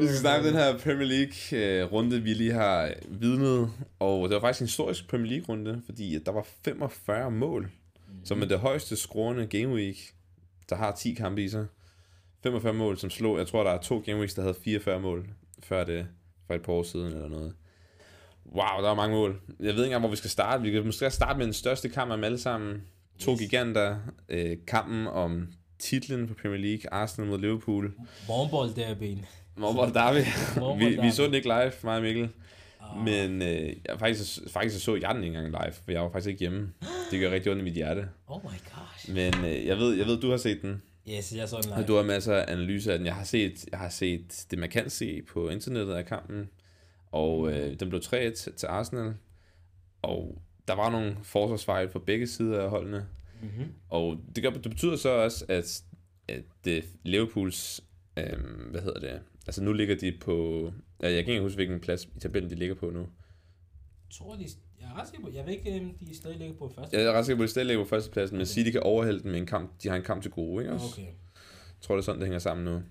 Vi 0.00 0.06
skal 0.06 0.16
snakke 0.18 0.38
om 0.38 0.44
den 0.44 0.62
her 0.62 0.78
Premier 0.78 1.06
League-runde, 1.08 2.22
vi 2.22 2.34
lige 2.34 2.52
har 2.52 2.92
vidnet. 3.08 3.70
Og 3.98 4.28
det 4.28 4.34
var 4.34 4.40
faktisk 4.40 4.60
en 4.60 4.66
historisk 4.66 5.08
Premier 5.08 5.30
League-runde, 5.32 5.82
fordi 5.84 6.18
der 6.18 6.32
var 6.32 6.46
45 6.64 7.30
mål, 7.30 7.70
som 8.24 8.42
er 8.42 8.46
det 8.46 8.58
højeste 8.58 8.96
scorende 8.96 9.46
game 9.46 9.74
week, 9.74 9.96
der 10.68 10.76
har 10.76 10.92
10 10.92 11.14
kampe 11.14 11.44
i 11.44 11.48
sig. 11.48 11.66
45 12.42 12.74
mål, 12.74 12.98
som 12.98 13.10
slog... 13.10 13.38
Jeg 13.38 13.46
tror, 13.46 13.64
der 13.64 13.70
er 13.70 13.78
to 13.80 14.02
game 14.06 14.18
weeks, 14.18 14.34
der 14.34 14.42
havde 14.42 14.56
44 14.64 15.00
mål, 15.00 15.28
før 15.62 15.84
det 15.84 16.06
for 16.46 16.54
et 16.54 16.62
par 16.62 16.72
år 16.72 16.82
siden 16.82 17.06
eller 17.06 17.28
noget. 17.28 17.54
Wow, 18.46 18.76
der 18.82 18.88
var 18.88 18.94
mange 18.94 19.16
mål. 19.16 19.40
Jeg 19.48 19.66
ved 19.66 19.68
ikke 19.70 19.84
engang, 19.84 20.00
hvor 20.00 20.10
vi 20.10 20.16
skal 20.16 20.30
starte. 20.30 20.62
Vi 20.62 20.70
kan 20.70 20.86
måske 20.86 21.10
starte 21.10 21.38
med 21.38 21.46
den 21.46 21.52
største 21.54 21.88
kamp 21.88 22.10
af 22.10 22.16
dem 22.16 22.24
alle 22.24 22.38
sammen. 22.38 22.82
To 23.18 23.32
Yes. 23.32 23.40
giganter. 23.40 23.96
Øh, 24.28 24.56
kampen 24.66 25.06
om 25.06 25.48
titlen 25.82 26.28
på 26.28 26.34
Premier 26.34 26.60
League. 26.60 26.92
Arsenal 26.92 27.30
mod 27.30 27.38
Liverpool. 27.38 27.92
Morgenbold 28.28 28.74
derbyen. 28.74 29.24
Hvor 29.54 29.86
der 29.86 30.12
vi? 30.14 31.00
Vi, 31.02 31.10
så 31.10 31.24
den 31.24 31.34
ikke 31.34 31.48
live, 31.48 31.72
mig 31.84 31.96
og 31.96 32.02
Mikkel. 32.02 32.28
Ah. 32.80 33.04
Men 33.04 33.42
øh, 33.42 33.76
jeg, 33.88 33.98
faktisk, 33.98 34.38
faktisk 34.50 34.84
så 34.84 34.94
jeg 34.96 35.14
den 35.14 35.24
ikke 35.24 35.36
engang 35.36 35.64
live, 35.64 35.72
for 35.72 35.92
jeg 35.92 36.02
var 36.02 36.10
faktisk 36.10 36.28
ikke 36.28 36.40
hjemme. 36.40 36.72
Det 37.10 37.20
gør 37.20 37.30
rigtig 37.30 37.52
ondt 37.52 37.60
i 37.60 37.64
mit 37.64 37.74
hjerte. 37.74 38.08
Oh 38.26 38.42
my 38.44 38.48
gosh. 38.48 39.14
Men 39.14 39.44
øh, 39.44 39.66
jeg, 39.66 39.78
ved, 39.78 39.94
jeg 39.94 40.06
ved, 40.06 40.20
du 40.20 40.30
har 40.30 40.36
set 40.36 40.62
den. 40.62 40.82
Yes, 41.10 41.32
jeg 41.36 41.48
så 41.48 41.56
den 41.62 41.72
Og 41.72 41.78
live. 41.78 41.86
du 41.86 41.96
har 41.96 42.02
masser 42.02 42.34
af 42.36 42.52
analyser 42.52 42.92
af 42.92 42.98
den. 42.98 43.06
Jeg 43.06 43.14
har 43.14 43.24
set, 43.24 43.64
jeg 43.70 43.78
har 43.78 43.88
set 43.88 44.46
det, 44.50 44.58
man 44.58 44.68
kan 44.68 44.90
se 44.90 45.22
på 45.22 45.48
internettet 45.48 45.94
af 45.94 46.06
kampen. 46.06 46.48
Og 47.12 47.52
øh, 47.52 47.80
den 47.80 47.88
blev 47.88 48.00
3-1 48.04 48.10
til 48.10 48.52
til 48.56 48.66
Arsenal. 48.66 49.14
Og 50.02 50.38
der 50.68 50.74
var 50.74 50.90
nogle 50.90 51.16
forsvarsfejl 51.22 51.88
på 51.88 51.98
begge 51.98 52.26
sider 52.26 52.62
af 52.62 52.70
holdene. 52.70 53.06
Mm-hmm. 53.42 53.72
Og 53.88 54.18
det, 54.36 54.42
gør, 54.44 54.50
det 54.50 54.70
betyder 54.70 54.96
så 54.96 55.08
også, 55.10 55.44
at, 55.48 55.82
at 56.28 56.44
det 56.64 56.84
Liverpools, 57.02 57.80
øh, 58.16 58.38
hvad 58.70 58.80
hedder 58.80 59.00
det, 59.00 59.20
altså 59.46 59.62
nu 59.62 59.72
ligger 59.72 59.96
de 59.96 60.12
på, 60.20 60.72
jeg 61.00 61.24
kan 61.24 61.32
ikke 61.32 61.42
huske, 61.42 61.56
hvilken 61.56 61.80
plads 61.80 62.04
i 62.16 62.20
tabellen 62.20 62.50
de 62.50 62.54
ligger 62.56 62.74
på 62.74 62.90
nu. 62.90 63.08
tror, 64.10 64.36
de, 64.36 64.46
jeg 64.80 64.86
er 64.88 65.00
ret 65.00 65.08
sikker 65.08 65.26
på, 65.26 65.32
jeg 65.34 65.46
ved 65.46 65.52
ikke, 65.52 65.80
om 65.80 66.06
de 66.06 66.16
stadig 66.16 66.38
ligger 66.38 66.54
på 66.54 66.72
første. 66.76 66.96
Jeg 66.96 67.06
er 67.06 67.12
ret 67.12 67.26
sikker 67.26 67.36
på, 67.36 67.42
at 67.42 67.46
de 67.46 67.50
stadig 67.50 67.66
ligger 67.66 67.84
på 67.84 67.88
førstepladsen, 67.88 68.36
men 68.36 68.46
City 68.46 68.70
kan 68.70 68.82
overhælde 68.82 69.22
dem 69.22 69.30
med 69.30 69.40
en 69.40 69.46
kamp, 69.46 69.82
de 69.82 69.88
har 69.88 69.96
en 69.96 70.02
kamp 70.02 70.22
til 70.22 70.30
gode, 70.30 70.62
ikke 70.64 70.74
også? 70.74 70.86
Okay. 70.92 71.06
Jeg 71.06 71.80
tror, 71.80 71.94
det 71.94 72.02
er 72.02 72.04
sådan, 72.04 72.20
det 72.20 72.26
hænger 72.26 72.38
sammen 72.38 72.64
nu. 72.64 72.82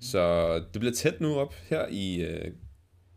Så 0.00 0.54
det 0.58 0.80
bliver 0.80 0.94
tæt 0.94 1.20
nu 1.20 1.34
op 1.34 1.54
her 1.54 1.86
i, 1.90 2.22
øh, 2.22 2.52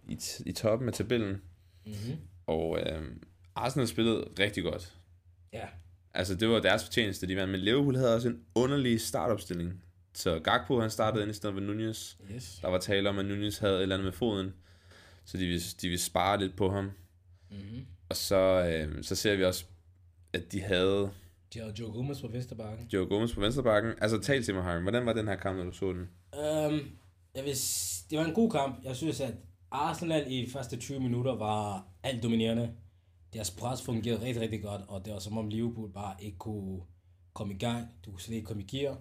i, 0.07 0.17
i 0.45 0.51
toppen 0.51 0.87
af 0.87 0.93
tabellen, 0.93 1.41
Mm-hmm. 1.85 2.17
og 2.47 2.79
øh, 2.79 3.01
Arsenal 3.55 3.87
spillede 3.87 4.27
rigtig 4.39 4.63
godt. 4.63 4.97
Ja. 5.53 5.67
Altså, 6.13 6.35
det 6.35 6.49
var 6.49 6.59
deres 6.59 6.83
fortjeneste, 6.83 7.27
de 7.27 7.35
vandt. 7.35 7.51
Men 7.51 7.59
Liverpool 7.59 7.95
havde 7.95 8.15
også 8.15 8.27
en 8.27 8.39
underlig 8.55 9.01
startopstilling. 9.01 9.83
Så 10.13 10.39
Gakpo, 10.39 10.79
han 10.79 10.89
startede 10.89 11.23
ind 11.23 11.31
i 11.31 11.33
stedet 11.33 11.53
for 11.53 11.61
Nunez. 11.61 12.15
Yes. 12.35 12.59
Der 12.61 12.67
var 12.67 12.79
tale 12.79 13.09
om, 13.09 13.19
at 13.19 13.25
Nunez 13.25 13.57
havde 13.57 13.75
et 13.75 13.81
eller 13.81 13.95
andet 13.95 14.05
med 14.05 14.13
foden. 14.13 14.53
Så 15.25 15.37
de 15.37 15.45
ville, 15.45 15.61
de 15.81 15.87
ville 15.87 16.01
spare 16.01 16.39
lidt 16.39 16.57
på 16.57 16.69
ham. 16.69 16.91
Mm-hmm. 17.51 17.85
Og 18.09 18.15
så, 18.15 18.35
øh, 18.35 19.03
så 19.03 19.15
ser 19.15 19.35
vi 19.35 19.43
også, 19.43 19.65
at 20.33 20.51
de 20.51 20.61
havde 20.61 21.11
De 21.53 21.59
har 21.59 21.73
Joe 21.79 21.91
Gomez 21.91 22.21
på 22.21 22.27
Vesterbakken. 22.27 22.87
Joe 22.93 23.05
Gomez 23.05 23.33
på 23.33 23.41
venstrebakken. 23.41 23.93
Altså, 24.01 24.19
tal 24.19 24.43
til 24.43 24.53
mig, 24.53 24.63
Harry. 24.63 24.81
Hvordan 24.81 25.05
var 25.05 25.13
den 25.13 25.27
her 25.27 25.35
kamp, 25.35 25.57
når 25.57 25.63
du 25.63 25.71
så 25.71 25.93
den? 25.93 26.09
Um, 26.33 26.81
jeg 27.35 27.43
vil, 27.43 27.53
det 28.09 28.17
var 28.17 28.25
en 28.25 28.33
god 28.33 28.51
kamp. 28.51 28.83
Jeg 28.83 28.95
synes, 28.95 29.21
at 29.21 29.33
Arsenal 29.71 30.25
i 30.27 30.49
første 30.49 30.77
20 30.77 30.99
minutter 30.99 31.35
var 31.35 31.87
alt 32.03 32.23
dominerende. 32.23 32.71
Deres 33.33 33.51
pres 33.51 33.81
fungerede 33.81 34.21
rigtig, 34.21 34.41
rigtig 34.41 34.61
godt, 34.61 34.81
og 34.87 35.05
det 35.05 35.13
var 35.13 35.19
som 35.19 35.37
om 35.37 35.47
Liverpool 35.47 35.91
bare 35.93 36.15
ikke 36.19 36.37
kunne 36.37 36.81
komme 37.33 37.53
i 37.53 37.57
gang. 37.57 37.87
Du 38.05 38.11
kunne 38.11 38.21
slet 38.21 38.35
ikke 38.35 38.47
komme 38.47 38.63
i 38.63 38.65
gear. 38.77 38.97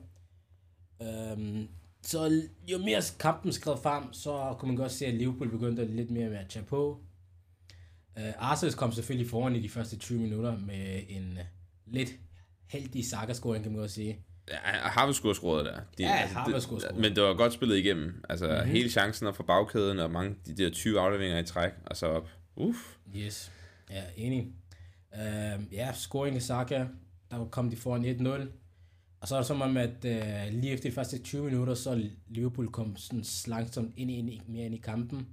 Um, 1.01 1.69
så 2.03 2.43
jo 2.73 2.79
mere 2.79 3.03
kampen 3.21 3.53
skred 3.53 3.77
frem, 3.83 4.13
så 4.13 4.55
kunne 4.59 4.67
man 4.69 4.77
godt 4.77 4.93
se, 4.93 5.07
at 5.07 5.15
Liverpool 5.15 5.51
begyndte 5.51 5.85
lidt 5.85 6.11
mere 6.11 6.29
med 6.29 6.37
at 6.39 6.49
tage 6.49 6.65
på. 6.65 7.01
Uh, 8.17 8.23
Arsenal 8.51 8.75
kom 8.75 8.93
selvfølgelig 8.93 9.31
foran 9.31 9.57
i 9.57 9.61
de 9.63 9.69
første 9.69 9.97
20 9.97 10.19
minutter 10.21 10.59
med 10.59 11.03
en 11.09 11.33
øh, 11.39 11.45
lidt 11.87 12.11
heldig 12.67 13.05
Saka-scoring, 13.05 13.63
kan 13.63 13.73
man 13.73 13.81
godt 13.81 13.91
sige. 13.91 14.19
Ja, 14.51 14.57
Harvard 14.65 15.15
skulle 15.15 15.31
have 15.31 15.35
scoret 15.37 15.65
der. 15.65 15.81
De, 15.99 16.03
Ja, 16.03 16.27
Harvard 16.27 16.61
skulle 16.61 16.83
have 16.83 16.89
scoret. 16.91 17.01
Men 17.03 17.17
det 17.17 17.23
var 17.23 17.35
godt 17.35 17.53
spillet 17.53 17.77
igennem. 17.77 18.25
Altså, 18.29 18.47
Mhm. 18.47 18.55
mm-hmm. 18.57 18.71
hele 18.71 18.89
chancen 18.91 19.27
op 19.27 19.37
for 19.37 19.43
bagkæden, 19.43 19.99
og 19.99 20.11
mange 20.11 20.37
de 20.47 20.57
der 20.57 20.71
20 20.71 21.01
afleveringer 21.01 21.39
i 21.39 21.45
træk, 21.45 21.73
og 21.87 21.97
så 21.97 22.07
op. 22.07 22.29
Uff. 22.57 22.79
Yes. 23.17 23.53
Ja, 23.90 24.02
enig. 24.16 24.52
Uh, 25.12 25.73
ja, 25.73 25.92
scoring 25.92 26.37
af 26.37 26.42
Saka. 26.42 26.87
Der 27.30 27.45
kom 27.45 27.71
de 27.71 27.76
foran 27.76 28.04
1-0. 28.04 28.49
Og 29.21 29.28
så 29.28 29.35
er 29.35 29.38
det 29.38 29.47
som 29.47 29.62
om, 29.62 29.76
at 29.76 30.04
øh, 30.04 30.52
lige 30.52 30.73
efter 30.73 30.90
de 30.90 30.95
første 30.95 31.18
20 31.18 31.45
minutter, 31.45 31.75
så 31.75 32.11
Liverpool 32.28 32.68
kom 32.68 32.97
sådan 32.97 33.25
langsomt 33.47 33.92
ind, 33.97 34.11
ind, 34.11 34.30
ind, 34.30 34.42
mere 34.49 34.66
ind 34.66 34.75
i 34.75 34.78
kampen. 34.78 35.28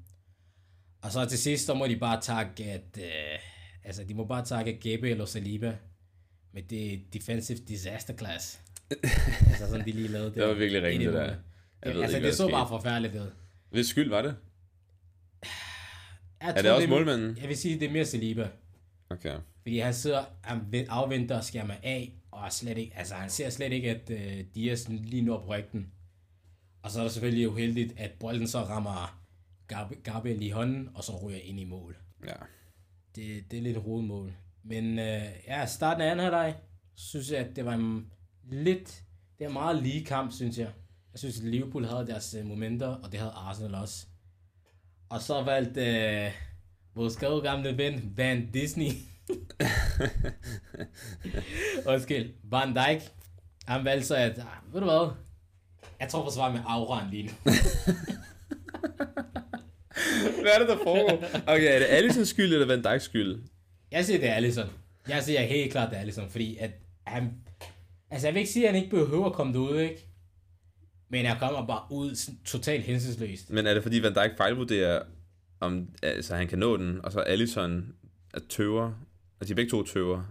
Og 1.01 1.11
så 1.11 1.25
til 1.25 1.37
sidst, 1.37 1.65
så 1.65 1.73
må 1.73 1.87
de 1.87 1.95
bare 1.95 2.21
takke, 2.21 2.65
at, 2.65 2.97
øh, 2.97 3.39
altså 3.83 4.03
de 4.03 4.13
må 4.13 4.25
bare 4.25 4.45
takke 4.45 4.79
Gabriel 4.79 5.21
og 5.21 5.27
Saliba 5.27 5.77
med 6.53 6.63
det 6.63 7.13
defensive 7.13 7.57
disaster 7.57 8.17
class. 8.17 8.61
altså 9.47 9.67
sådan, 9.67 9.85
de 9.85 9.91
lige 9.91 10.07
lavede 10.07 10.29
det. 10.29 10.35
Det 10.41 10.47
var 10.47 10.53
virkelig 10.53 10.81
i 10.81 10.85
rigtigt, 10.85 11.07
det 11.07 11.13
der. 11.13 11.23
Jeg 11.23 11.95
altså, 11.95 12.17
ikke, 12.17 12.27
det 12.27 12.35
så 12.35 12.49
bare 12.49 12.67
forfærdeligt 12.67 13.15
ud. 13.15 13.31
Hvis 13.69 13.87
skyld 13.87 14.09
var 14.09 14.21
det? 14.21 14.35
Jeg 16.45 16.57
Er 16.57 16.61
det 16.61 16.71
også 16.71 16.87
målmanden? 16.87 17.37
Jeg 17.41 17.47
vil 17.49 17.57
sige, 17.57 17.79
det 17.79 17.87
er 17.87 17.91
mere 17.91 18.05
Saliba. 18.05 18.49
Okay. 19.09 19.37
Fordi 19.61 19.79
han 19.79 19.93
sidder, 19.93 20.23
han 20.41 20.85
afventer 20.89 21.37
og 21.37 21.43
skærmer 21.43 21.73
af, 21.83 22.13
og 22.31 22.51
slet 22.53 22.77
ikke, 22.77 22.97
altså 22.97 23.15
han 23.15 23.29
ser 23.29 23.49
slet 23.49 23.71
ikke, 23.71 23.89
at 23.89 24.09
uh, 24.09 24.45
Dias 24.55 24.89
lige 24.89 25.21
når 25.21 25.39
på 25.39 25.47
rygten. 25.47 25.91
Og 26.83 26.91
så 26.91 26.99
er 26.99 27.03
det 27.03 27.11
selvfølgelig 27.11 27.49
uheldigt, 27.49 27.93
at 27.97 28.11
bolden 28.19 28.47
så 28.47 28.59
rammer 28.63 29.21
Gab- 29.73 30.01
Gabriel 30.03 30.41
i 30.41 30.49
hånden, 30.49 30.89
og 30.95 31.03
så 31.03 31.17
ryger 31.17 31.39
ind 31.39 31.59
i 31.59 31.63
mål. 31.63 31.97
Ja. 32.25 32.33
Det, 33.15 33.51
det 33.51 33.57
er 33.59 33.63
lidt 33.63 33.77
hovedmål. 33.81 34.33
Men 34.63 34.99
uh, 34.99 35.05
ja, 35.47 35.65
starten 35.65 36.01
af 36.01 36.11
anden 36.11 36.23
halvleg, 36.23 36.55
synes 36.95 37.31
jeg, 37.31 37.39
at 37.39 37.55
det 37.55 37.65
var 37.65 37.73
en 37.73 38.11
lidt, 38.51 39.03
det 39.37 39.43
er 39.43 39.47
en 39.47 39.53
meget 39.53 39.83
lige 39.83 40.05
kamp, 40.05 40.31
synes 40.33 40.57
jeg. 40.57 40.69
Jeg 41.11 41.19
synes, 41.19 41.39
at 41.39 41.45
Liverpool 41.45 41.85
havde 41.85 42.07
deres 42.07 42.35
uh, 42.39 42.45
momenter, 42.47 42.87
og 42.87 43.11
det 43.11 43.19
havde 43.19 43.31
Arsenal 43.31 43.75
også. 43.75 44.07
Og 45.09 45.21
så 45.21 45.41
valgte 45.41 45.81
uh, 45.81 46.31
vores 46.95 47.17
gode 47.17 47.41
gamle 47.41 47.77
ven, 47.77 48.13
Van 48.17 48.49
Disney, 48.53 48.87
Undskyld, 51.91 52.33
Van 52.43 52.75
Dijk, 52.75 53.01
han 53.67 53.85
valgte 53.85 54.07
så, 54.07 54.15
at, 54.15 54.39
ah, 54.39 54.73
ved 54.73 54.79
du 54.79 54.85
hvad, 54.85 55.11
jeg 55.99 56.09
tror 56.09 56.23
forsvarer 56.23 56.51
med 56.51 56.61
auraen 56.67 57.09
lige 57.09 57.23
nu. 57.23 57.31
Hvad 60.41 60.51
er 60.53 60.59
det, 60.59 60.67
der 60.67 60.77
foregår? 60.83 61.23
Okay, 61.47 61.75
er 61.75 61.79
det 61.79 61.85
Allisons 61.85 62.29
skyld, 62.29 62.53
eller 62.53 62.67
Van 62.67 62.83
Dijks 62.83 63.03
skyld? 63.03 63.43
Jeg 63.91 64.05
siger, 64.05 64.19
det 64.19 64.29
er 64.29 64.33
Alisson. 64.33 64.69
Jeg 65.07 65.23
siger 65.23 65.41
helt 65.41 65.71
klart, 65.71 65.89
det 65.89 65.97
er 65.97 66.01
Alisson, 66.01 66.29
fordi 66.29 66.57
at 66.57 66.71
han... 67.07 67.33
Altså, 68.11 68.27
jeg 68.27 68.33
vil 68.33 68.39
ikke 68.39 68.51
sige, 68.51 68.67
at 68.67 68.73
han 68.73 68.83
ikke 68.83 68.95
behøver 68.95 69.25
at 69.25 69.33
komme 69.33 69.53
derud, 69.53 69.79
ikke? 69.79 70.07
Men 71.09 71.25
jeg 71.25 71.37
kommer 71.39 71.67
bare 71.67 71.83
ud 71.91 72.15
sådan 72.15 72.39
totalt 72.45 72.83
hensynsløst. 72.83 73.49
Men 73.49 73.67
er 73.67 73.73
det 73.73 73.83
fordi 73.83 74.01
Van 74.01 74.13
Dijk 74.13 74.37
fejlvurderer, 74.37 75.01
om 75.59 75.89
altså, 76.03 76.35
han 76.35 76.47
kan 76.47 76.59
nå 76.59 76.77
den, 76.77 77.05
og 77.05 77.11
så 77.11 77.19
Allison 77.19 77.93
er 78.33 78.39
tøver? 78.49 78.91
Altså, 79.39 79.53
de 79.53 79.55
begge 79.55 79.71
to 79.71 79.83
tøver. 79.83 80.23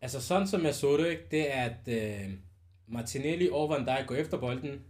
Altså, 0.00 0.20
sådan 0.20 0.46
som 0.46 0.64
jeg 0.64 0.74
så 0.74 0.96
det, 0.96 1.10
ikke? 1.10 1.22
Det 1.30 1.56
er, 1.56 1.62
at 1.62 1.88
øh, 1.88 2.30
Martinelli 2.88 3.48
og 3.52 3.70
Van 3.70 3.86
Dijk 3.86 4.06
går 4.06 4.14
efter 4.14 4.38
bolden. 4.38 4.80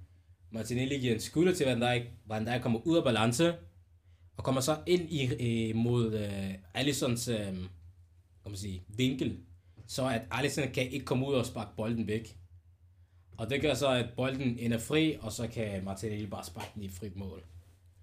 Martinelli 0.51 0.99
giver 0.99 1.15
en 1.15 1.21
skulder 1.21 1.55
til 1.55 1.67
Van 1.67 1.81
Dijk. 1.81 2.03
Van 2.27 2.47
Dijk 2.47 2.63
kommer 2.63 2.87
ud 2.87 2.97
af 2.97 3.05
balance. 3.05 3.55
Og 4.37 4.45
kommer 4.45 4.61
så 4.61 4.77
ind 4.87 5.11
i, 5.11 5.71
øh, 5.71 5.77
mod 5.77 6.15
øh, 6.15 6.55
Alissons 6.75 7.29
øh, 7.29 7.37
kan 7.37 8.53
man 8.53 8.57
sige, 8.57 8.83
vinkel. 8.89 9.39
Så 9.87 10.09
at 10.09 10.23
Alisson 10.31 10.65
kan 10.75 10.91
ikke 10.91 11.05
komme 11.05 11.27
ud 11.27 11.35
og 11.35 11.47
sparke 11.47 11.71
bolden 11.77 12.07
væk. 12.07 12.38
Og 13.39 13.51
det 13.51 13.61
gør 13.63 13.75
så, 13.75 13.89
at 13.89 14.07
bolden 14.17 14.59
ender 14.59 14.79
fri, 14.79 15.17
og 15.21 15.33
så 15.33 15.49
kan 15.49 15.85
Martinelli 15.85 16.27
bare 16.27 16.45
sparke 16.45 16.71
den 16.75 16.83
i 16.83 16.89
frit 16.89 17.17
mål. 17.17 17.43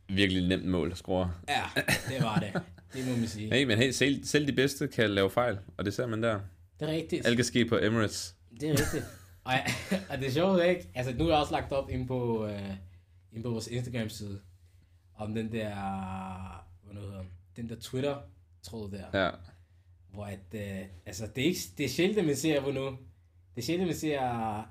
Virkelig 0.09 0.47
nemt 0.47 0.65
mål 0.65 0.95
score. 0.95 1.31
Ja, 1.49 1.63
det 2.09 2.23
var 2.23 2.35
det. 2.39 2.61
Det 2.93 3.07
må 3.07 3.15
man 3.17 3.27
sige. 3.27 3.53
Hey, 3.53 3.63
men 3.63 3.77
hey, 3.77 3.91
selv, 3.91 4.23
selv 4.25 4.47
de 4.47 4.53
bedste 4.53 4.87
kan 4.87 5.09
lave 5.09 5.29
fejl, 5.29 5.57
og 5.77 5.85
det 5.85 5.93
ser 5.93 6.05
man 6.07 6.23
der. 6.23 6.39
Det 6.79 6.89
er 6.89 6.91
rigtigt. 6.93 7.27
Alt 7.27 7.35
kan 7.35 7.45
ske 7.45 7.65
på 7.65 7.77
Emirates. 7.77 8.35
Det 8.61 8.69
er 8.69 8.71
rigtigt. 8.73 9.03
og, 9.43 9.53
og 10.09 10.17
det 10.17 10.27
er 10.27 10.31
sjovt, 10.31 10.63
ikke? 10.63 10.89
Altså, 10.95 11.13
nu 11.13 11.23
er 11.25 11.29
jeg 11.29 11.37
også 11.39 11.51
lagt 11.51 11.71
op 11.71 11.89
ind 11.89 12.07
på, 12.07 12.47
øh, 12.47 12.69
ind 13.33 13.43
på 13.43 13.49
vores 13.49 13.67
Instagram-side, 13.67 14.39
om 15.15 15.33
den 15.35 15.51
der, 15.51 15.75
hvad 16.83 16.93
nu 16.95 17.01
hedder, 17.01 17.23
den? 17.55 17.69
der 17.69 17.75
Twitter-tråd 17.81 18.91
der, 18.91 19.23
Ja. 19.25 19.29
hvor 20.13 20.25
at, 20.25 20.39
øh, 20.53 20.85
altså, 21.05 21.27
det 21.35 21.41
er, 21.43 21.45
ikke, 21.47 21.59
det 21.77 21.85
er 21.85 21.89
sjældent, 21.89 22.27
man 22.27 22.35
ser, 22.35 22.59
hvor 22.61 22.71
nu, 22.71 22.97
det 23.55 23.61
er 23.61 23.65
sjældent, 23.65 23.81
at 23.83 23.87
man 23.87 23.95
ser 23.95 24.19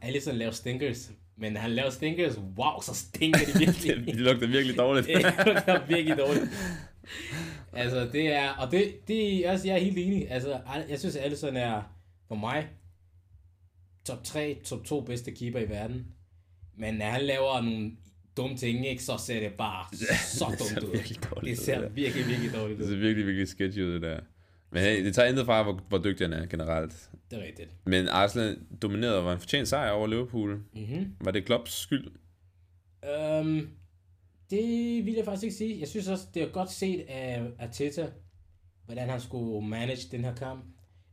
Allison 0.02 0.34
lave 0.34 0.52
stinkers, 0.52 1.10
men 1.36 1.56
han 1.56 1.70
laver 1.70 1.90
stinkers, 1.90 2.38
wow, 2.58 2.80
så 2.82 2.94
stinker 2.94 3.40
de 3.46 3.52
Det, 3.66 3.84
virkelig. 3.84 4.14
det 4.14 4.16
lugter 4.20 4.46
virkelig 4.46 4.76
dårligt. 4.76 5.06
det 5.06 5.14
er 5.24 5.86
virkelig 5.86 6.18
dårligt. 6.18 6.44
altså, 7.72 8.08
det 8.12 8.32
er, 8.32 8.50
og 8.50 8.70
det, 8.72 9.08
det 9.08 9.44
altså, 9.46 9.66
jeg 9.68 9.74
er 9.76 9.80
helt 9.80 9.98
enig. 9.98 10.30
Altså, 10.30 10.60
jeg 10.88 10.98
synes, 10.98 11.16
at 11.16 11.24
Alisson 11.24 11.56
er, 11.56 11.82
for 12.28 12.34
mig, 12.34 12.68
top 14.06 14.24
3, 14.24 14.58
top 14.64 14.84
2 14.84 15.00
bedste 15.00 15.30
keeper 15.32 15.58
i 15.60 15.68
verden. 15.68 16.06
Men 16.76 16.94
når 16.94 17.06
han 17.06 17.22
laver 17.22 17.60
nogle 17.62 17.92
dumme 18.36 18.56
ting, 18.56 18.86
ikke, 18.86 19.02
så 19.02 19.16
ser 19.18 19.40
det 19.40 19.52
bare 19.52 19.86
så 20.16 20.46
Det 20.50 20.58
dumt 20.82 20.84
ud. 20.88 21.44
Det 21.44 21.58
ser 21.58 21.88
virkelig, 21.88 22.26
virkelig 22.28 22.52
dårligt 22.54 22.78
Det 22.78 22.84
ud. 22.84 22.90
ser 22.90 22.96
virkelig, 22.98 23.26
virkelig 23.26 23.48
sketchy 23.48 23.80
ud, 23.80 23.92
det 23.92 24.02
der. 24.02 24.20
Men 24.74 24.82
hey, 24.82 25.04
det 25.04 25.14
tager 25.14 25.28
intet 25.28 25.46
fra, 25.46 25.62
hvor, 25.62 25.80
hvor 25.88 25.98
dygtig 25.98 26.28
han 26.28 26.32
er 26.32 26.46
generelt. 26.46 27.10
Det 27.30 27.38
er 27.38 27.44
rigtigt. 27.44 27.70
Men 27.86 28.08
Arsenal 28.08 28.58
dominerede 28.82 29.18
og 29.18 29.24
var 29.24 29.32
en 29.32 29.38
fortjent 29.38 29.68
sejr 29.68 29.90
over 29.90 30.06
Liverpool. 30.06 30.62
Mm-hmm. 30.72 31.16
Var 31.20 31.30
det 31.30 31.44
Klopps 31.44 31.72
skyld? 31.72 32.06
Um, 33.40 33.70
det 34.50 35.06
vil 35.06 35.14
jeg 35.14 35.24
faktisk 35.24 35.44
ikke 35.44 35.56
sige. 35.56 35.80
Jeg 35.80 35.88
synes 35.88 36.08
også, 36.08 36.26
det 36.34 36.42
er 36.42 36.48
godt 36.48 36.70
set 36.70 37.04
af 37.08 37.42
Arteta, 37.58 38.06
hvordan 38.84 39.08
han 39.08 39.20
skulle 39.20 39.68
manage 39.68 40.08
den 40.10 40.24
her 40.24 40.34
kamp. 40.34 40.64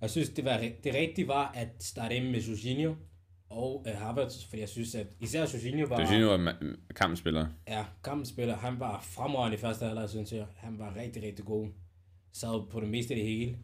Jeg 0.01 0.09
synes, 0.09 0.29
det, 0.29 0.45
var, 0.45 0.57
det 0.83 0.93
rigtige 0.93 1.27
var 1.27 1.51
at 1.55 1.67
starte 1.79 2.15
ind 2.15 2.29
med 2.29 2.39
Jorginho 2.39 2.95
og 3.49 3.85
uh, 3.87 4.01
Havertz, 4.01 4.45
fordi 4.45 4.59
jeg 4.59 4.69
synes, 4.69 4.95
at 4.95 5.07
især 5.19 5.39
Jorginho 5.53 5.85
var... 5.87 6.13
Jeg 6.13 6.27
var 6.27 6.55
kampspiller. 6.95 7.47
Ja, 7.67 7.85
kampspiller. 8.03 8.55
Han 8.55 8.79
var 8.79 9.01
fremragende 9.01 9.57
i 9.57 9.59
første 9.59 9.85
halvleg, 9.85 10.09
synes 10.09 10.31
jeg. 10.31 10.45
Han 10.55 10.79
var 10.79 10.95
rigtig, 10.95 11.23
rigtig 11.23 11.45
god. 11.45 11.67
Sad 12.33 12.69
på 12.69 12.79
det 12.79 12.89
meste 12.89 13.13
af 13.13 13.17
det 13.19 13.27
hele. 13.27 13.57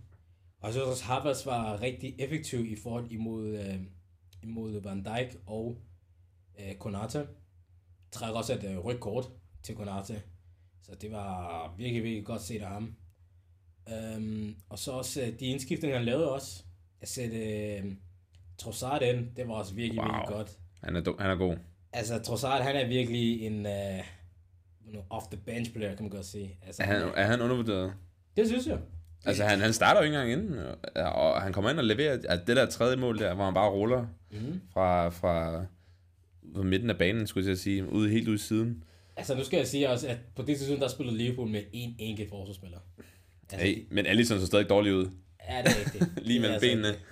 Og 0.60 0.66
jeg 0.68 0.74
synes 0.74 0.88
også, 0.88 1.04
Havertz 1.04 1.46
var 1.46 1.82
rigtig 1.82 2.16
effektiv 2.20 2.66
i 2.66 2.76
forhold 2.84 3.12
imod, 3.12 3.48
øh, 3.48 3.80
imod 4.44 4.82
Van 4.82 5.04
Dijk 5.04 5.38
og 5.46 5.78
øh, 6.60 6.76
Konate. 6.76 7.28
Træk 8.12 8.34
også 8.36 8.54
et 8.54 8.64
øh, 8.64 8.78
rødt 8.86 9.00
kort 9.00 9.26
til 9.64 9.76
Konate. 9.76 10.22
Så 10.82 10.96
det 11.02 11.12
var 11.12 11.74
virkelig, 11.78 12.04
virkelig 12.04 12.26
godt 12.26 12.42
set 12.42 12.62
af 12.62 12.68
ham. 12.70 12.96
Um, 14.18 14.56
og 14.70 14.80
så 14.80 14.92
også 14.92 15.22
øh, 15.22 15.40
de 15.40 15.46
indskiftninger, 15.46 15.98
han 15.98 16.06
lavede 16.06 16.32
også. 16.32 16.64
Jeg 17.02 17.08
sætte 17.08 17.38
øh, 17.38 17.86
Trossard 18.58 19.02
ind. 19.02 19.36
Det 19.36 19.48
var 19.48 19.54
også 19.54 19.74
virkelig, 19.76 20.02
Wow. 20.04 20.12
virkelig 20.12 20.36
godt. 20.36 20.60
Han 20.84 20.96
er, 20.96 21.22
han 21.22 21.32
er 21.32 21.36
god. 21.36 21.58
Altså, 21.94 22.20
Trossard, 22.20 22.62
han 22.62 22.76
er 22.76 22.88
virkelig 22.88 23.42
en 23.46 23.66
uh, 23.66 25.02
off-the-bench 25.10 25.74
player, 25.74 25.96
kan 25.96 26.04
man 26.04 26.10
godt 26.10 26.26
sige. 26.26 26.60
Altså, 26.62 26.84
Er 26.84 26.86
han, 26.86 27.02
er 27.16 27.24
han 27.24 27.42
undervurderet? 27.42 27.94
Det 28.38 28.48
synes 28.48 28.68
jeg. 28.68 28.80
Altså, 29.26 29.44
han, 29.44 29.60
han 29.60 29.74
starter 29.74 30.00
jo 30.02 30.06
ikke 30.06 30.16
engang 30.18 30.32
inden, 30.32 30.60
og 30.96 31.42
han 31.42 31.54
kommer 31.54 31.70
ind 31.72 31.80
og 31.80 31.86
leverer 31.86 32.12
altså, 32.14 32.40
det 32.48 32.56
der 32.56 32.66
tredje 32.66 32.96
mål 32.98 33.18
der, 33.20 33.34
hvor 33.36 33.46
han 33.46 33.54
bare 33.54 33.70
ruller 33.70 34.08
Mm-hmm. 34.32 34.62
fra, 34.74 35.10
fra, 35.10 35.66
fra 36.56 36.64
midten 36.64 36.90
af 36.90 36.98
banen, 36.98 37.28
skulle 37.28 37.50
jeg 37.50 37.58
sige, 37.58 37.90
ude, 37.92 38.10
helt 38.10 38.28
ude 38.28 38.36
i 38.36 38.38
siden. 38.38 38.84
Altså, 39.16 39.36
nu 39.36 39.44
skal 39.44 39.58
jeg 39.58 39.68
sige 39.68 39.90
også, 39.90 40.08
at 40.08 40.18
på 40.36 40.42
det 40.42 40.58
tidspunkt, 40.58 40.82
der 40.82 40.88
spillede 40.88 41.18
Liverpool 41.18 41.48
med 41.50 41.62
en 41.74 41.96
enkelt 42.00 42.30
forsvarsspiller. 42.30 42.78
Altså, 43.52 43.68
Hey, 43.68 43.88
men 43.92 44.06
Alisson 44.06 44.40
så 44.40 44.46
stadig 44.46 44.70
dårlig 44.70 44.94
ud. 44.96 45.10
Ja, 45.50 45.62
det 45.64 45.72
er 45.72 45.86
rigtigt. 45.86 46.26
Lige 46.26 46.28
Det 46.28 46.36
er 46.36 46.40
mellem 46.42 46.54
altså 46.54 46.68
benene. 46.70 46.88
rigtigt. 46.88 47.06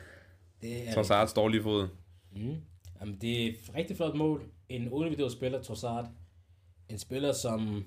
Det 0.62 0.90
er 0.90 0.94
Trossards 0.94 1.34
dårlige 1.34 1.64
fod. 1.64 1.88
Mm. 2.36 2.56
Jamen, 3.02 3.18
det 3.22 3.44
er 3.46 3.50
et 3.50 3.56
rigtig 3.76 3.98
flot 3.98 4.16
mål. 4.16 4.42
En 4.70 4.82
individuel 4.82 5.32
spiller, 5.32 5.62
Trossard. 5.62 6.10
En 6.90 7.00
spiller, 7.00 7.34
som 7.34 7.84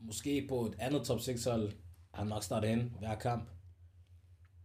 måske 0.00 0.46
på 0.48 0.66
et 0.66 0.74
andet 0.78 1.02
top 1.02 1.20
6 1.20 1.44
hold 1.44 1.72
har 2.14 2.24
nok 2.24 2.42
startet 2.42 2.70
hen 2.70 2.92
hver 2.98 3.14
kamp. 3.14 3.48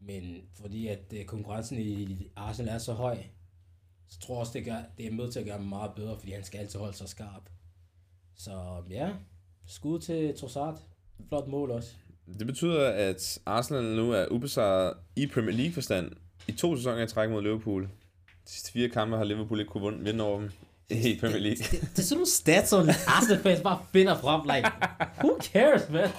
Men 0.02 0.42
fordi 0.62 0.88
at 0.88 1.14
øh, 1.14 1.26
konkurrencen 1.26 1.80
i 1.80 2.28
Arsenal 2.36 2.74
er 2.74 2.78
så 2.78 2.94
høj, 2.94 3.18
så 4.10 4.20
tror 4.20 4.36
jeg 4.36 4.40
også, 4.40 4.54
det, 4.54 4.66
gør, 4.66 4.78
det 4.98 5.08
er 5.08 5.12
med 5.12 5.32
til 5.32 5.40
at 5.40 5.46
gøre 5.46 5.58
ham 5.58 5.66
meget 5.66 5.92
bedre, 5.96 6.20
fordi 6.20 6.32
han 6.32 6.44
skal 6.44 6.60
altid 6.60 6.80
holde 6.80 6.98
sig 6.98 7.10
skarp. 7.10 7.50
Så 8.38 8.84
ja, 8.90 9.10
skud 9.68 10.00
til 10.00 10.38
Trossard. 10.38 10.80
Flot 11.28 11.48
mål 11.48 11.72
også. 11.72 11.90
Det 12.40 12.48
betyder, 12.48 12.90
at 12.90 13.40
Arsenal 13.46 13.84
nu 13.84 14.12
er 14.12 14.26
ubesejret 14.32 14.94
i 15.16 15.28
Premier 15.28 15.56
League 15.56 15.74
forstand 15.74 16.12
i 16.48 16.52
to 16.52 16.76
sæsoner 16.76 17.04
i 17.04 17.08
træk 17.08 17.30
mod 17.30 17.42
Liverpool. 17.42 17.84
De 17.84 17.90
sidste 18.52 18.72
fire 18.72 18.90
kampe 18.90 19.18
har 19.18 19.24
Liverpool 19.24 19.60
ikke 19.60 19.72
kunne 19.72 20.04
vinde 20.04 20.24
over 20.24 20.40
dem 20.40 20.52
i 20.90 21.18
Premier 21.20 21.40
League. 21.40 21.58
Det, 21.58 21.72
det, 21.72 21.82
det 21.82 22.00
er 22.00 22.02
sådan 22.02 22.18
nogle 22.18 22.30
stats, 22.30 22.70
som 22.70 22.90
Arsenal-fans 23.08 23.62
bare 23.62 23.86
finder 23.92 24.18
frem. 24.18 24.42
Like, 24.42 24.72
who 25.24 25.42
cares, 25.42 25.90
man? 25.90 26.10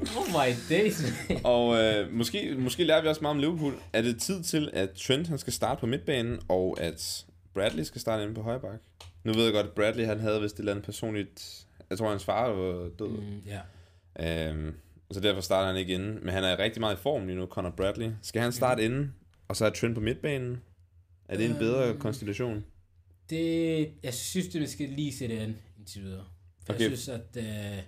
Oh 0.00 0.28
my 0.28 0.54
days, 0.70 1.02
man. 1.28 1.40
Og 1.44 1.76
øh, 1.82 2.12
måske, 2.12 2.54
måske 2.58 2.84
lærer 2.84 3.02
vi 3.02 3.08
også 3.08 3.20
meget 3.20 3.34
om 3.34 3.38
Liverpool. 3.40 3.74
Er 3.92 4.02
det 4.02 4.20
tid 4.20 4.42
til, 4.42 4.70
at 4.72 4.90
Trent 4.90 5.28
han 5.28 5.38
skal 5.38 5.52
starte 5.52 5.80
på 5.80 5.86
midtbanen, 5.86 6.40
og 6.48 6.80
at 6.80 7.26
Bradley 7.54 7.82
skal 7.84 8.00
starte 8.00 8.22
inde 8.22 8.34
på 8.34 8.42
højre 8.42 8.60
bak? 8.60 8.80
Nu 9.24 9.32
ved 9.32 9.44
jeg 9.44 9.52
godt, 9.52 9.66
at 9.66 9.72
Bradley 9.72 10.04
han 10.04 10.20
havde 10.20 10.40
vist 10.42 10.54
et 10.54 10.58
eller 10.58 10.72
andet 10.72 10.84
personligt... 10.84 11.66
Jeg 11.90 11.98
tror, 11.98 12.10
hans 12.10 12.24
far 12.24 12.48
var 12.48 12.88
død. 12.98 13.08
Mm. 13.08 13.24
Mm, 13.24 13.42
ja. 13.46 14.48
Øhm, 14.50 14.74
så 15.12 15.20
derfor 15.20 15.40
starter 15.40 15.66
han 15.66 15.76
ikke 15.76 15.94
inde. 15.94 16.06
Men 16.22 16.28
han 16.28 16.44
er 16.44 16.58
rigtig 16.58 16.80
meget 16.80 16.94
i 16.96 16.98
form 17.00 17.26
lige 17.26 17.36
nu, 17.38 17.46
Conor 17.46 17.70
Bradley. 17.70 18.10
Skal 18.22 18.42
han 18.42 18.52
starte 18.52 18.84
inde, 18.84 19.10
og 19.48 19.56
så 19.56 19.66
er 19.66 19.70
Trent 19.70 19.94
på 19.94 20.00
midtbanen? 20.00 20.60
Er 21.28 21.36
det 21.36 21.46
en 21.46 21.56
bedre 21.58 21.88
Øhm. 21.88 21.98
konstellation? 22.00 22.64
Det, 23.30 23.88
jeg 24.02 24.14
synes, 24.14 24.46
det 24.48 24.70
skal 24.70 24.88
lige 24.88 25.14
sætte 25.14 25.38
an 25.38 25.56
indtil 25.78 26.02
videre. 26.02 26.24
For 26.66 26.72
Okay. 26.72 26.90
Jeg 26.90 26.98
synes, 26.98 27.08
at... 27.08 27.36
Øh, 27.44 27.78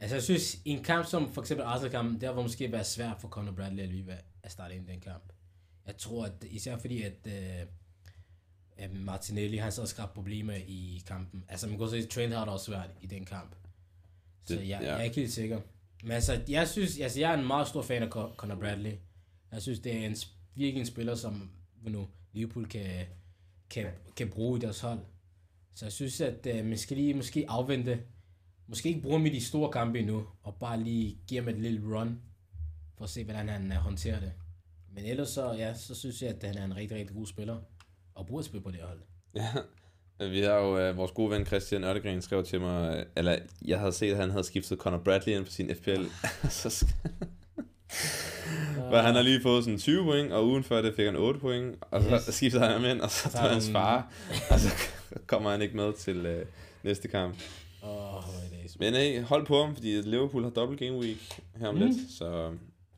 altså, 0.00 0.16
jeg 0.16 0.22
synes, 0.22 0.54
i 0.64 0.70
en 0.70 0.82
kamp 0.84 1.06
som 1.06 1.32
for 1.32 1.40
eksempel 1.42 1.64
Arsenal-kampen, 1.66 2.20
der 2.20 2.30
var 2.30 2.42
måske 2.42 2.72
være 2.72 2.84
svært 2.84 3.20
for 3.20 3.28
Conor 3.28 3.52
Bradley 3.52 3.82
at 3.82 3.88
lige 3.88 4.06
at 4.42 4.52
starte 4.52 4.74
ind 4.74 4.88
i 4.88 4.92
den 4.92 5.00
kamp. 5.00 5.22
Jeg 5.86 5.96
tror, 5.96 6.24
at 6.26 6.32
især 6.50 6.78
fordi, 6.78 7.02
at 7.02 7.26
øh, 7.26 7.60
øh, 8.78 8.96
Martinelli, 8.96 9.56
han 9.56 9.72
så 9.72 9.80
har 9.80 9.86
skabt 9.86 10.14
problemer 10.14 10.54
i 10.54 11.02
kampen. 11.06 11.44
Altså, 11.48 11.66
man 11.66 11.76
kan 11.76 11.82
også 11.84 11.96
se, 11.96 12.02
at 12.02 12.08
Trent 12.08 12.32
har 12.34 12.44
det 12.44 12.52
også 12.52 12.66
svært 12.66 12.90
i 13.00 13.06
den 13.06 13.24
kamp. 13.24 13.56
Så 14.46 14.54
Det- 14.54 14.68
jeg, 14.68 14.80
ja. 14.82 14.86
jeg 14.92 14.98
er 15.00 15.02
ikke 15.02 15.16
helt 15.16 15.32
sikker. 15.32 15.60
Men 16.02 16.12
altså, 16.12 16.42
jeg 16.48 16.68
synes, 16.68 16.98
altså, 17.00 17.20
jeg 17.20 17.34
er 17.34 17.38
en 17.38 17.46
meget 17.46 17.68
stor 17.68 17.82
fan 17.82 18.02
af 18.02 18.06
Con- 18.06 18.36
Conor 18.36 18.54
Bradley. 18.54 18.92
Jeg 19.52 19.62
synes, 19.62 19.78
det 19.78 19.96
er 19.96 20.06
en, 20.06 20.16
virkelig 20.54 20.80
en 20.80 20.86
spiller, 20.86 21.14
som 21.14 21.50
nu, 21.82 22.08
Liverpool 22.32 22.66
kan, 22.66 23.06
kan, 23.70 23.86
kan 24.16 24.28
bruge 24.30 24.58
i 24.58 24.60
deres 24.60 24.80
hold. 24.80 24.98
Så 25.74 25.84
jeg 25.84 25.92
synes, 25.92 26.20
at 26.20 26.46
øh, 26.46 26.64
man 26.64 26.78
skal 26.78 26.96
lige 26.96 27.14
måske 27.14 27.44
afvente. 27.48 28.00
Måske 28.68 28.88
ikke 28.88 29.00
bruge 29.00 29.16
ham 29.18 29.26
i 29.26 29.28
de 29.28 29.44
store 29.44 29.70
kampe 29.72 29.98
endnu, 29.98 30.26
og 30.42 30.54
bare 30.60 30.80
lige 30.82 31.18
give 31.28 31.40
ham 31.40 31.48
et 31.48 31.58
lille 31.60 31.80
run, 31.98 32.20
for 32.98 33.04
at 33.04 33.10
se, 33.10 33.24
hvordan 33.24 33.48
han 33.48 33.72
øh, 33.72 33.78
håndterer 33.78 34.20
det. 34.20 34.32
Men 34.94 35.04
ellers 35.04 35.28
så, 35.28 35.52
ja, 35.52 35.74
så 35.74 35.94
synes 35.94 36.22
jeg, 36.22 36.30
at 36.30 36.42
han 36.44 36.56
er 36.58 36.64
en 36.64 36.76
rigtig, 36.76 36.96
rigtig 36.98 37.16
god 37.16 37.26
spiller, 37.26 37.56
og 38.14 38.26
burde 38.26 38.44
spille 38.44 38.62
på 38.62 38.70
det 38.70 38.80
hold. 38.82 39.00
Ja, 39.34 39.48
vi 40.30 40.40
har 40.40 40.54
jo 40.54 40.90
uh, 40.90 40.96
vores 40.96 41.12
gode 41.12 41.30
ven 41.30 41.46
Christian 41.46 41.84
Ørtegren 41.84 42.22
skrev 42.22 42.44
til 42.44 42.60
mig, 42.60 42.96
øh, 42.98 43.06
eller 43.16 43.38
jeg 43.64 43.78
havde 43.78 43.92
set, 43.92 44.10
at 44.10 44.16
han 44.16 44.30
havde 44.30 44.44
skiftet 44.44 44.78
Conor 44.78 44.98
Bradley 44.98 45.36
ind 45.36 45.44
på 45.44 45.50
sin 45.50 45.70
FPL. 45.76 46.04
så 46.62 46.68
sk- 46.68 47.10
For 48.90 48.96
han 48.96 49.14
har 49.14 49.22
lige 49.22 49.42
fået 49.42 49.64
sådan 49.64 49.78
20 49.78 50.04
point, 50.04 50.32
og 50.32 50.46
ugen 50.46 50.64
før 50.64 50.82
det 50.82 50.94
fik 50.96 51.04
han 51.06 51.16
8 51.16 51.40
point, 51.40 51.76
og 51.90 52.02
så 52.02 52.14
Yes. 52.14 52.34
skiftede 52.34 52.62
han 52.62 52.72
ham 52.72 52.84
ind, 52.84 53.00
og 53.00 53.10
så 53.10 53.30
tog 53.32 53.40
hans 53.40 53.64
han- 53.66 53.72
far, 53.72 54.12
og 54.50 54.60
så 54.60 54.68
kommer 55.26 55.50
han 55.50 55.62
ikke 55.62 55.76
med 55.76 55.92
til 55.92 56.26
uh, 56.40 56.46
næste 56.82 57.08
kamp. 57.08 57.36
Oh, 57.84 58.22
Men 58.78 58.94
hey, 58.94 59.22
hold 59.22 59.46
på 59.46 59.64
ham, 59.64 59.74
fordi 59.74 59.88
Liverpool 60.02 60.42
har 60.42 60.50
dobbelt 60.50 60.80
game 60.80 60.98
week 60.98 61.40
her 61.56 61.68
om 61.68 61.74
Mm. 61.74 61.80
lidt, 61.80 61.96
så 62.18 62.52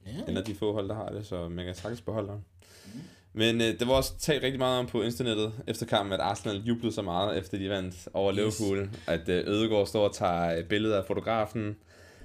Ja, 0.07 0.31
en 0.31 0.37
af 0.37 0.45
de 0.45 0.55
få 0.55 0.73
hold, 0.73 0.89
der 0.89 0.95
har 0.95 1.09
det, 1.09 1.27
så 1.27 1.49
man 1.49 1.65
kan 1.65 1.75
sagtens 1.75 2.01
beholde 2.01 2.29
ham. 2.29 2.41
Men 3.33 3.61
øh, 3.61 3.67
det 3.79 3.89
var 3.89 3.95
også 3.95 4.19
talt 4.19 4.43
rigtig 4.43 4.59
meget 4.59 4.79
om 4.79 4.87
på 4.87 5.03
internettet 5.03 5.53
efter 5.67 5.87
kampen, 5.87 6.13
at 6.13 6.21
Arsenal 6.21 6.63
jublede 6.63 6.93
så 6.95 7.03
meget, 7.03 7.39
efter 7.39 7.59
de 7.59 7.69
vandt 7.71 8.09
over 8.15 8.33
Yes. 8.33 8.61
Liverpool, 8.61 8.91
at 9.07 9.29
øh, 9.29 9.45
Ødegaard 9.49 9.87
står 9.87 10.09
og 10.09 10.15
tager 10.15 10.59
øh, 10.59 10.65
billeder 10.65 10.99
af 10.99 11.05
fotografen, 11.07 11.77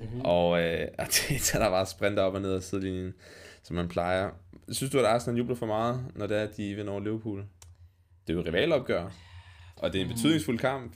mm-hmm. 0.02 0.22
og 0.22 0.62
øh, 0.64 0.88
Arteta, 1.00 1.60
der 1.60 1.70
bare 1.70 1.86
sprinter 1.86 2.24
op 2.24 2.34
og 2.34 2.42
ned 2.42 2.54
ad 2.54 2.62
sidelinjen, 2.62 3.14
som 3.64 3.76
man 3.76 3.88
plejer. 3.88 4.30
Synes 4.72 4.92
du, 4.92 5.00
at 5.00 5.06
Arsenal 5.06 5.38
jubler 5.38 5.56
for 5.56 5.66
meget, 5.66 6.06
når 6.16 6.28
det 6.28 6.38
er, 6.38 6.44
at 6.44 6.58
de 6.58 6.76
vinder 6.76 6.92
over 6.92 7.02
Liverpool? 7.02 7.44
Det 8.28 8.34
er 8.34 8.38
jo 8.38 8.44
rivalopgør, 8.48 9.10
og 9.78 9.94
det 9.94 10.02
er 10.02 10.06
en 10.06 10.12
betydningsfuld 10.12 10.60
kamp. 10.60 10.94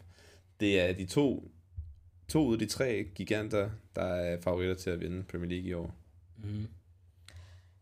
Det 0.60 0.81
er 0.81 0.93
de 0.93 1.05
to, 1.05 1.51
to 2.27 2.46
ud 2.48 2.53
af 2.53 2.60
de 2.60 2.65
tre 2.65 3.03
giganter, 3.15 3.70
der 3.96 4.01
er 4.03 4.41
favoritter 4.41 4.75
til 4.75 4.89
at 4.89 5.00
vinde 5.00 5.24
Premier 5.24 5.50
League 5.50 5.67
i 5.70 5.74
år. 5.74 5.96
Mm. 6.44 6.67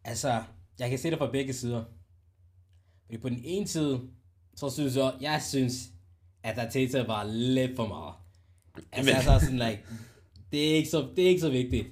Altså, 0.04 0.44
jeg 0.80 0.90
kan 0.90 1.00
se 1.00 1.10
det 1.10 1.18
fra 1.18 1.32
begge 1.32 1.54
sider. 1.54 1.84
Fordi 3.06 3.18
på 3.18 3.30
den 3.30 3.42
ene 3.44 3.68
side, 3.68 4.02
så 4.56 4.70
synes 4.70 4.96
jeg, 4.96 5.14
jeg 5.22 5.42
synes, 5.42 5.74
at 6.44 6.58
Arteta 6.60 7.04
var 7.04 7.24
lidt 7.24 7.76
for 7.76 7.88
meget. 7.88 8.14
Altså, 8.92 9.12
Men- 9.12 9.16
altså 9.16 9.46
sådan, 9.46 9.60
like, 9.70 9.84
det 10.52 10.72
er 10.72 10.76
ikke 10.76 10.90
så, 10.90 11.10
det 11.16 11.24
er 11.26 11.30
ikke 11.30 11.42
så 11.42 11.50
vigtigt. 11.50 11.88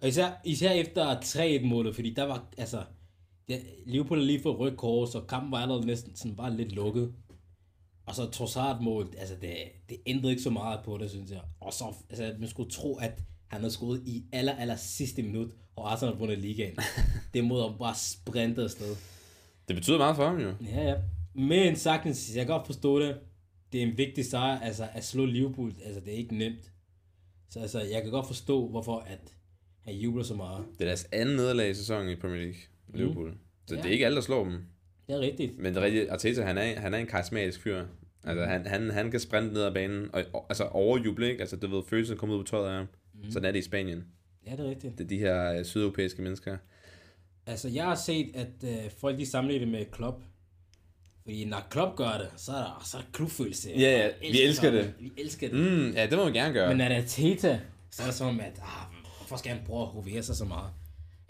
Og 0.00 0.08
især, 0.08 0.40
især 0.44 0.70
efter 0.70 1.20
3-1 1.20 1.66
målet, 1.66 1.94
fordi 1.94 2.14
der 2.14 2.24
var, 2.24 2.46
altså, 2.58 2.84
det, 3.48 3.62
Liverpool 3.86 4.18
har 4.18 4.26
lige 4.26 4.42
fået 4.42 4.58
rødt 4.58 4.76
kort, 4.76 5.12
så 5.12 5.20
kampen 5.20 5.52
var 5.52 5.58
allerede 5.58 5.86
næsten 5.86 6.16
sådan 6.16 6.36
bare 6.36 6.56
lidt 6.56 6.72
lukket. 6.72 7.12
Og 8.10 8.16
så 8.16 8.30
Trossard 8.30 8.82
mål, 8.82 9.14
altså 9.18 9.34
det, 9.40 9.54
det 9.88 9.96
ændrede 10.06 10.30
ikke 10.32 10.42
så 10.42 10.50
meget 10.50 10.80
på 10.84 10.98
det, 10.98 11.10
synes 11.10 11.30
jeg. 11.30 11.40
Og 11.60 11.72
så, 11.72 11.84
altså 12.10 12.34
man 12.38 12.48
skulle 12.48 12.70
tro, 12.70 12.96
at 12.98 13.22
han 13.46 13.60
havde 13.60 13.72
skudt 13.72 14.00
i 14.06 14.24
aller, 14.32 14.52
aller 14.56 14.76
sidste 14.76 15.22
minut, 15.22 15.50
og 15.76 15.92
Arsenal 15.92 16.12
havde 16.12 16.18
vundet 16.20 16.38
ligaen. 16.38 16.76
det 17.34 17.44
mod 17.44 17.64
at 17.64 17.78
bare 17.78 17.94
sprinte 17.96 18.62
afsted. 18.62 18.96
Det 19.68 19.76
betyder 19.76 19.98
meget 19.98 20.16
for 20.16 20.26
ham 20.26 20.38
jo. 20.40 20.54
Ja, 20.64 20.88
ja. 20.88 20.94
Men 21.34 21.76
sagtens, 21.76 22.36
jeg 22.36 22.46
kan 22.46 22.54
godt 22.56 22.66
forstå 22.66 23.00
det. 23.00 23.16
Det 23.72 23.82
er 23.82 23.86
en 23.86 23.98
vigtig 23.98 24.24
sejr, 24.24 24.60
altså 24.60 24.88
at 24.92 25.04
slå 25.04 25.24
Liverpool, 25.24 25.74
altså 25.84 26.00
det 26.00 26.12
er 26.14 26.16
ikke 26.18 26.36
nemt. 26.36 26.72
Så 27.50 27.60
altså, 27.60 27.80
jeg 27.80 28.02
kan 28.02 28.10
godt 28.10 28.26
forstå, 28.26 28.68
hvorfor 28.68 28.98
at 28.98 29.34
han 29.80 29.94
jubler 29.94 30.22
så 30.24 30.34
meget. 30.34 30.64
Det 30.78 30.80
er 30.80 30.88
deres 30.88 31.08
anden 31.12 31.36
nederlag 31.36 31.70
i 31.70 31.74
sæsonen 31.74 32.08
i 32.08 32.16
Premier 32.16 32.40
League, 32.40 32.60
Liverpool. 32.94 33.34
Så 33.66 33.74
Ja. 33.74 33.80
det 33.82 33.88
er 33.88 33.92
ikke 33.92 34.06
alt, 34.06 34.16
der 34.16 34.22
slår 34.22 34.44
dem. 34.44 34.58
Det 35.06 35.16
er 35.16 35.20
rigtigt. 35.20 35.58
Men 35.58 35.74
det 35.74 35.80
er 35.80 35.84
rigtigt, 35.86 36.10
Arteta, 36.10 36.42
han 36.42 36.58
er, 36.58 36.80
han 36.80 36.94
er 36.94 36.98
en 36.98 37.06
karismatisk 37.06 37.60
fyr. 37.62 37.84
Altså, 38.24 38.44
han, 38.44 38.66
han, 38.66 38.90
han 38.90 39.10
kan 39.10 39.20
sprinte 39.20 39.54
ned 39.54 39.62
ad 39.62 39.74
banen, 39.74 40.08
og, 40.12 40.24
og 40.32 40.46
altså 40.48 40.64
overjuble, 40.64 41.30
ikke? 41.30 41.40
Altså, 41.40 41.56
du 41.56 41.66
ved, 41.66 41.82
følelsen 41.88 42.16
kommer 42.16 42.36
ud 42.36 42.44
på 42.44 42.48
tøjet 42.48 42.68
af 42.68 42.76
ham. 42.76 42.86
Mm. 43.14 43.30
Sådan 43.30 43.48
er 43.48 43.52
det 43.52 43.58
i 43.58 43.62
Spanien. 43.62 44.04
Ja, 44.46 44.50
det 44.50 44.60
er 44.60 44.70
rigtigt. 44.70 44.98
Det 44.98 45.04
er 45.04 45.08
de 45.08 45.18
her 45.18 45.52
øh, 45.52 45.64
sydeuropæiske 45.64 46.22
mennesker. 46.22 46.56
Altså, 47.46 47.68
jeg 47.68 47.84
har 47.84 47.94
set, 47.94 48.30
at 48.36 48.64
øh, 48.64 48.90
folk 48.98 49.18
de 49.18 49.26
sammenligner 49.26 49.66
det 49.66 49.72
med 49.72 49.84
Klopp. 49.92 50.22
Fordi 51.22 51.44
når 51.44 51.66
Klopp 51.70 51.96
gør 51.96 52.18
det, 52.18 52.28
så 52.36 52.52
er 52.52 52.56
der, 52.56 52.82
så 52.84 52.96
er 52.96 53.00
der 53.00 53.08
klubfølelse. 53.12 53.70
Ja, 53.70 53.78
ja, 53.80 54.08
vi 54.20 54.42
elsker 54.42 54.70
det. 54.70 54.94
Vi 55.00 55.12
elsker 55.18 55.48
det. 55.48 55.58
Mm, 55.58 55.90
ja, 55.90 56.06
det 56.06 56.18
må 56.18 56.24
vi 56.24 56.38
gerne 56.38 56.54
gøre. 56.54 56.68
Men 56.68 56.76
når 56.76 56.88
det 56.88 56.96
er 56.96 57.02
Teta, 57.06 57.60
så 57.90 58.02
er 58.02 58.06
det 58.06 58.14
som 58.14 58.28
om, 58.28 58.40
at 58.40 58.60
ah, 58.62 58.94
hvorfor 59.18 59.36
skal 59.36 59.52
han 59.52 59.66
prøve 59.66 59.82
at 59.82 59.88
hovere 59.88 60.22
sig 60.22 60.36
så 60.36 60.44
meget? 60.44 60.70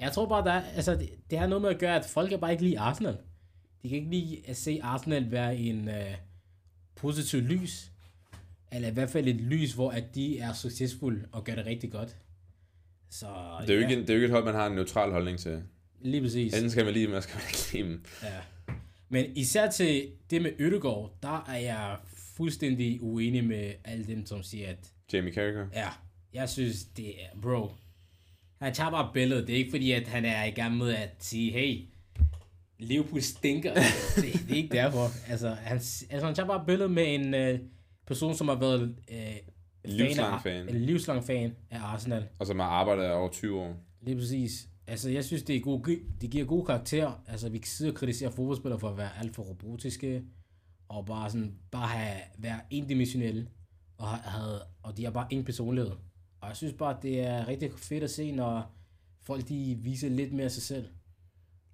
Jeg 0.01 0.13
tror 0.13 0.29
bare, 0.29 0.45
der 0.45 0.53
er, 0.53 0.63
altså, 0.77 0.95
det, 0.95 1.11
det 1.31 1.39
har 1.39 1.47
noget 1.47 1.63
med 1.63 1.71
at 1.71 1.79
gøre, 1.79 1.97
at 1.97 2.05
folk 2.05 2.29
kan 2.29 2.41
bare 2.41 2.53
ikke 2.53 2.65
lide 2.65 2.79
Arsenal. 2.79 3.17
De 3.83 3.89
kan 3.89 3.99
ikke 3.99 4.11
lide 4.11 4.43
at 4.47 4.57
se 4.57 4.81
Arsenal 4.83 5.31
være 5.31 5.57
en 5.57 5.89
øh, 5.89 6.15
positiv 7.01 7.41
lys. 7.41 7.91
Eller 8.73 8.89
i 8.89 8.93
hvert 8.93 9.11
fald 9.11 9.29
et 9.29 9.37
lys, 9.37 9.73
hvor 9.73 9.91
at 9.91 10.15
de 10.15 10.39
er 10.39 10.53
succesfulde 10.53 11.29
og 11.33 11.45
gør 11.45 11.55
det 11.55 11.67
rigtig 11.67 11.93
godt. 11.93 12.17
Så 13.11 13.27
det, 13.61 13.71
er 13.71 13.75
jo 13.75 13.81
ja, 13.81 13.89
ikke, 13.89 14.01
det 14.03 14.11
er 14.11 14.15
jo 14.15 14.19
ikke 14.19 14.27
et 14.27 14.31
hold, 14.33 14.45
man 14.45 14.55
har 14.55 14.67
en 14.67 14.73
neutral 14.73 15.13
holdning 15.13 15.39
til. 15.39 15.63
lige 16.01 16.23
præcis. 16.23 16.55
Enten 16.55 16.71
skal 16.71 16.85
man 16.85 16.95
lide 16.95 17.05
dem, 17.05 17.11
eller 17.11 17.21
skal 17.21 17.37
man 17.37 17.45
ikke 17.49 17.73
lide 17.73 17.85
dem. 17.89 18.05
Ja. 18.23 18.75
Men 19.09 19.37
især 19.37 19.71
til 19.71 20.09
det 20.31 20.43
med 20.43 20.51
Ødegaard, 20.59 21.17
der 21.23 21.45
er 21.49 21.59
jeg 21.59 21.97
fuldstændig 22.37 23.03
uenig 23.03 23.45
med 23.45 23.73
alle 23.85 24.07
dem, 24.07 24.27
som 24.27 24.43
siger, 24.43 24.69
at 24.69 24.93
Jamie 25.13 25.33
Carragher. 25.33 25.67
ja, 25.75 25.89
jeg 26.33 26.49
synes, 26.49 26.85
det 26.85 27.09
er, 27.09 27.41
bro, 27.43 27.71
han 28.61 28.75
tager 28.75 28.91
bare 28.91 29.11
billedet. 29.15 29.47
Det 29.47 29.53
er 29.53 29.59
ikke 29.59 29.71
fordi, 29.71 29.93
at 29.93 30.09
han 30.09 30.25
er 30.25 30.45
i 30.45 30.51
gang 30.51 30.77
med 30.77 30.95
at 30.95 31.11
sige, 31.19 31.53
hey, 31.53 31.85
Liverpool 32.81 33.23
stinker. 33.23 33.75
det, 34.17 34.25
det, 34.25 34.51
er 34.51 34.55
ikke 34.55 34.77
derfor. 34.77 35.31
Altså, 35.31 35.49
han, 35.49 35.77
altså, 36.11 36.27
han 36.27 36.35
tager 36.35 36.47
bare 36.47 36.65
billedet 36.67 36.91
med 36.91 37.15
en 37.15 37.35
øh, 37.35 37.59
person, 38.07 38.35
som 38.35 38.49
har 38.49 38.55
været 38.55 38.97
øh, 39.11 39.37
Livslang 39.85 40.35
af, 40.35 40.43
fan. 40.43 40.69
En 40.69 40.81
livslang 40.81 41.25
fan 41.25 41.57
af 41.71 41.81
Arsenal. 41.81 42.29
Og 42.39 42.47
som 42.47 42.59
har 42.59 42.67
arbejdet 42.67 43.13
over 43.13 43.31
20 43.31 43.61
år. 43.61 43.77
Lige 44.03 44.17
præcis. 44.17 44.69
Altså, 44.87 45.11
jeg 45.11 45.25
synes, 45.25 45.43
det, 45.43 45.57
er 45.57 45.61
god, 45.61 45.97
det 46.21 46.31
giver 46.31 46.45
god 46.45 46.67
karakter. 46.67 47.23
Altså, 47.27 47.49
vi 47.49 47.59
kan 47.59 47.69
sidde 47.69 47.91
og 47.91 47.95
kritisere 47.95 48.33
fodboldspillere 48.33 48.81
for 48.81 48.89
at 48.89 48.97
være 48.97 49.19
alt 49.21 49.35
for 49.35 49.43
robotiske, 49.43 50.23
og 50.89 51.07
bare 51.07 51.31
sådan, 51.31 51.55
bare 51.71 51.89
have, 51.89 52.21
være 52.39 52.61
endimensionelle, 52.71 53.49
og, 53.99 54.09
have, 54.09 54.61
og 54.83 54.97
de 54.97 55.05
har 55.05 55.11
bare 55.11 55.27
ingen 55.31 55.45
personlighed. 55.45 55.93
Og 56.41 56.49
jeg 56.49 56.57
synes 56.57 56.73
bare, 56.73 56.97
det 57.03 57.21
er 57.21 57.49
rigtig 57.49 57.71
fedt 57.77 58.05
at 58.05 58.11
se, 58.11 58.33
når 58.33 58.75
folk 59.23 59.49
de 59.49 59.79
viser 59.81 60.09
lidt 60.09 60.33
mere 60.33 60.45
af 60.45 60.51
sig 60.51 60.63
selv. 60.63 60.89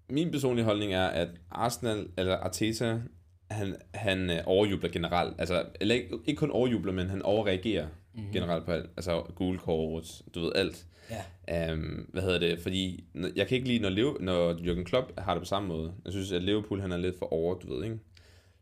Min 0.08 0.30
personlige 0.30 0.64
holdning 0.64 0.92
er, 0.92 1.06
at 1.06 1.28
Arsenal, 1.50 2.06
eller 2.18 2.36
Arteta, 2.36 3.00
han, 3.50 3.76
han 3.94 4.30
øh, 4.30 4.38
overjubler 4.46 4.90
generelt. 4.90 5.34
Altså, 5.38 5.64
eller 5.80 5.94
ikke, 5.94 6.18
ikke 6.26 6.38
kun 6.38 6.50
overjubler, 6.50 6.92
men 6.92 7.10
han 7.10 7.22
overreagerer 7.22 7.86
mm-hmm. 8.14 8.32
generelt 8.32 8.64
på 8.64 8.72
alt. 8.72 8.90
Altså, 8.96 9.22
gule 9.34 9.58
kort, 9.58 10.22
du 10.34 10.40
ved, 10.40 10.52
alt. 10.54 10.86
Ja. 11.48 11.72
Um, 11.72 12.08
hvad 12.12 12.22
hedder 12.22 12.38
det? 12.38 12.58
Fordi 12.60 13.04
jeg 13.36 13.46
kan 13.46 13.56
ikke 13.56 13.68
lide, 13.68 13.78
når, 13.78 13.88
Leo, 13.88 14.16
når 14.20 14.52
Jürgen 14.54 14.84
Klopp 14.84 15.12
har 15.18 15.34
det 15.34 15.42
på 15.42 15.46
samme 15.46 15.68
måde. 15.68 15.92
Jeg 16.04 16.12
synes, 16.12 16.32
at 16.32 16.42
Liverpool 16.42 16.80
han 16.80 16.92
er 16.92 16.96
lidt 16.96 17.18
for 17.18 17.32
over, 17.32 17.54
du 17.54 17.74
ved, 17.74 17.84
ikke? 17.84 17.98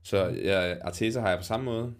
Så 0.02 0.26
ja, 0.26 0.74
Arteta 0.80 1.20
har 1.20 1.28
jeg 1.28 1.38
på 1.38 1.44
samme 1.44 1.64
måde. 1.64 1.94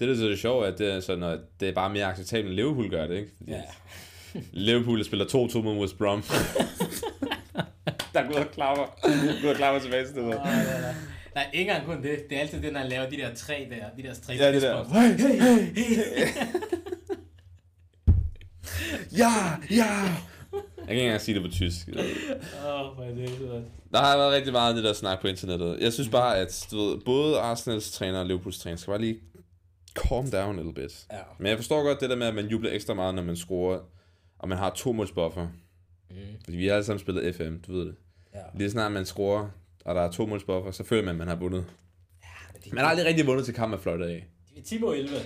Det, 0.00 0.08
der 0.08 0.24
er 0.24 0.28
det 0.28 0.38
sjove, 0.38 0.66
at 0.66 0.78
det 0.78 0.92
er, 0.92 1.00
så, 1.00 1.16
når 1.16 1.38
det 1.60 1.68
er 1.68 1.72
bare 1.72 1.90
mere 1.90 2.04
acceptabelt, 2.04 2.48
end 2.48 2.56
Liverpool 2.56 2.90
gør 2.90 3.06
det, 3.06 3.16
ikke? 3.16 3.30
Fordi 3.36 3.50
Ja. 3.50 3.62
Liverpool 4.52 5.04
spiller 5.04 5.26
2-2 5.26 5.60
mod 5.62 5.78
West 5.80 5.98
Brom. 5.98 6.22
der 8.14 8.32
går 8.32 8.38
og 8.40 8.50
klapper. 8.52 8.84
Går 9.42 9.50
og 9.50 9.56
klapper 9.56 9.80
tilbage 9.80 10.06
til 10.06 10.14
det 10.14 10.24
der. 10.24 10.44
Nej, 11.34 11.46
ikke 11.52 11.70
engang 11.70 11.86
kun 11.86 12.02
det. 12.02 12.18
Det 12.30 12.36
er 12.36 12.40
altid 12.40 12.62
den, 12.62 12.74
der 12.74 12.84
laver 12.84 13.10
de 13.10 13.16
der 13.16 13.34
tre 13.34 13.68
der. 13.70 14.02
De 14.02 14.08
der 14.08 14.14
tre 14.14 14.32
Ja, 14.32 14.52
det 14.52 14.62
der. 14.62 14.84
fistbumps. 14.84 15.22
Hey, 15.22 15.40
hey, 15.40 15.74
hey. 15.74 16.26
ja, 19.18 19.32
ja. 19.70 19.84
Jeg 20.52 20.86
kan 20.86 20.90
ikke 20.96 21.02
engang 21.02 21.20
sige 21.20 21.34
det 21.34 21.42
på 21.42 21.50
tysk. 21.50 21.88
Åh, 21.88 23.06
er 23.06 23.14
det. 23.14 23.64
Der 23.92 23.98
har 23.98 24.16
været 24.16 24.32
rigtig 24.32 24.52
meget 24.52 24.68
af 24.68 24.74
det 24.74 24.84
der 24.84 24.92
snak 24.92 25.20
på 25.20 25.26
internettet. 25.28 25.78
Jeg 25.80 25.92
synes 25.92 26.08
bare, 26.08 26.38
at 26.38 26.66
du 26.70 26.76
ved, 26.76 26.98
både 27.04 27.38
Arsenals 27.38 27.92
træner 27.92 28.18
og 28.20 28.26
Liverpools 28.26 28.58
træner 28.58 28.76
skal 28.76 28.90
bare 28.90 29.00
lige 29.00 29.18
calm 29.94 30.30
down 30.30 30.58
a 30.58 30.62
little 30.62 30.74
bit. 30.74 31.06
Ja. 31.12 31.16
Men 31.38 31.46
jeg 31.46 31.56
forstår 31.56 31.82
godt 31.82 32.00
det 32.00 32.10
der 32.10 32.16
med, 32.16 32.26
at 32.26 32.34
man 32.34 32.46
jubler 32.46 32.70
ekstra 32.72 32.94
meget, 32.94 33.14
når 33.14 33.22
man 33.22 33.36
scorer, 33.36 33.78
og 34.38 34.48
man 34.48 34.58
har 34.58 34.70
to 34.70 34.92
målsbuffer. 34.92 35.48
Mm. 36.10 36.16
Fordi 36.44 36.56
vi 36.56 36.66
har 36.66 36.74
alle 36.74 36.84
sammen 36.84 36.98
spillet 37.00 37.34
FM, 37.34 37.54
du 37.66 37.72
ved 37.72 37.86
det. 37.86 37.94
Ja. 38.34 38.38
Lige 38.54 38.70
snart 38.70 38.92
man 38.92 39.04
scorer, 39.06 39.48
og 39.84 39.94
der 39.94 40.00
er 40.00 40.10
to 40.10 40.26
målsbuffer, 40.26 40.70
så 40.70 40.84
føler 40.84 41.02
man, 41.02 41.10
at 41.10 41.16
man 41.18 41.28
har 41.28 41.34
vundet. 41.36 41.64
det, 42.64 42.72
Man 42.72 42.84
har 42.84 42.90
aldrig 42.90 43.06
rigtig 43.06 43.26
vundet 43.26 43.44
til 43.44 43.54
kamp 43.54 43.70
med 43.70 43.78
fløjter 43.78 44.06
af. 44.06 44.26
de 44.54 44.60
er 44.60 44.64
10 44.64 44.78
mod 44.78 44.96
11. 44.96 45.16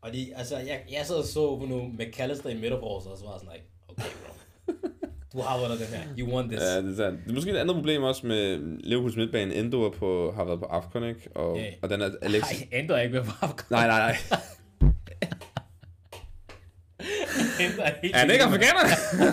Og 0.00 0.12
de, 0.12 0.32
altså, 0.36 0.56
jeg, 0.58 0.80
jeg 0.90 1.06
sad 1.06 1.16
og 1.16 1.24
så 1.24 1.58
på 1.58 1.66
nu 1.68 1.92
McAllister 1.98 2.50
i 2.50 2.54
midterforsvaret, 2.54 3.12
og 3.12 3.18
så 3.18 3.24
var 3.24 3.32
jeg 3.32 3.40
sådan, 3.40 3.54
like, 3.54 3.66
okay, 3.88 4.10
bro. 4.26 4.32
Du 5.32 5.40
har 5.40 5.60
vundet 5.60 5.78
den 5.78 5.86
her. 5.86 6.02
You 6.18 6.34
won 6.34 6.48
this. 6.48 6.60
Ja, 6.62 6.82
det 6.82 6.90
er 6.92 6.96
sandt. 6.96 7.20
Det 7.24 7.30
er 7.30 7.34
måske 7.34 7.50
et 7.50 7.56
andet 7.56 7.74
problem 7.76 8.02
også 8.02 8.26
med 8.26 8.58
Liverpools 8.80 9.16
midtbane. 9.16 9.54
Endo 9.54 9.82
er 9.82 9.90
på, 9.90 10.32
har 10.36 10.44
været 10.44 10.58
på 10.58 10.64
Afcon, 10.64 11.04
ikke? 11.04 11.28
Og, 11.34 11.56
Ja. 11.58 11.64
og 11.82 11.90
den 11.90 12.00
er 12.00 12.10
Alex... 12.22 12.42
Nej, 12.42 12.68
ændrer 12.72 13.00
ikke 13.00 13.12
med 13.14 13.22
Afghan. 13.42 13.66
Nej, 13.70 13.86
nej, 13.86 13.98
nej. 14.00 14.16
Er 17.60 18.18
han 18.18 18.30
ikke 18.30 18.44
afrikaner? 18.44 18.84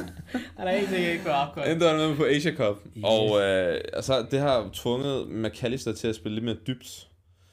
Han 0.58 0.68
er 0.68 0.78
helt 0.78 0.90
sikkert 0.90 1.12
ikke 1.12 1.24
på 1.24 1.30
Afghan. 1.30 1.72
Endo 1.72 1.86
er 1.86 2.08
med 2.08 2.18
på 2.18 2.26
Asia 2.26 2.56
Cup. 2.56 2.76
Yes. 2.98 3.04
Og 3.04 3.42
øh, 3.42 3.82
altså, 3.94 4.26
det 4.32 4.40
har 4.40 4.70
tvunget 4.74 5.30
McAllister 5.30 5.94
til 5.94 6.08
at 6.08 6.16
spille 6.16 6.36
lidt 6.36 6.46
mere 6.46 6.58
dybt. 6.68 7.08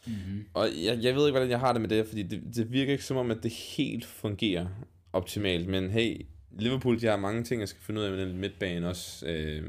Mm-hmm. 0.07 0.47
Og 0.55 0.69
jeg, 0.85 0.99
jeg 1.03 1.15
ved 1.15 1.27
ikke, 1.27 1.31
hvordan 1.31 1.51
jeg 1.51 1.61
har 1.61 1.73
det 1.73 1.81
med 1.81 1.89
det, 1.89 2.07
fordi 2.07 2.23
det, 2.23 2.43
det 2.55 2.73
virker 2.73 2.93
ikke 2.93 3.05
som 3.05 3.17
om, 3.17 3.31
at 3.31 3.43
det 3.43 3.53
helt 3.53 4.05
fungerer 4.05 4.67
optimalt. 5.13 5.69
Men 5.69 5.91
hey, 5.91 6.27
Liverpool, 6.59 7.01
de 7.01 7.07
har 7.07 7.17
mange 7.17 7.45
ting, 7.45 7.61
jeg 7.61 7.69
skal 7.69 7.83
finde 7.83 8.01
ud 8.01 8.07
af 8.07 8.11
med 8.11 8.27
den 8.27 8.39
midtbane 8.39 8.89
også. 8.89 9.27
Øh, 9.27 9.63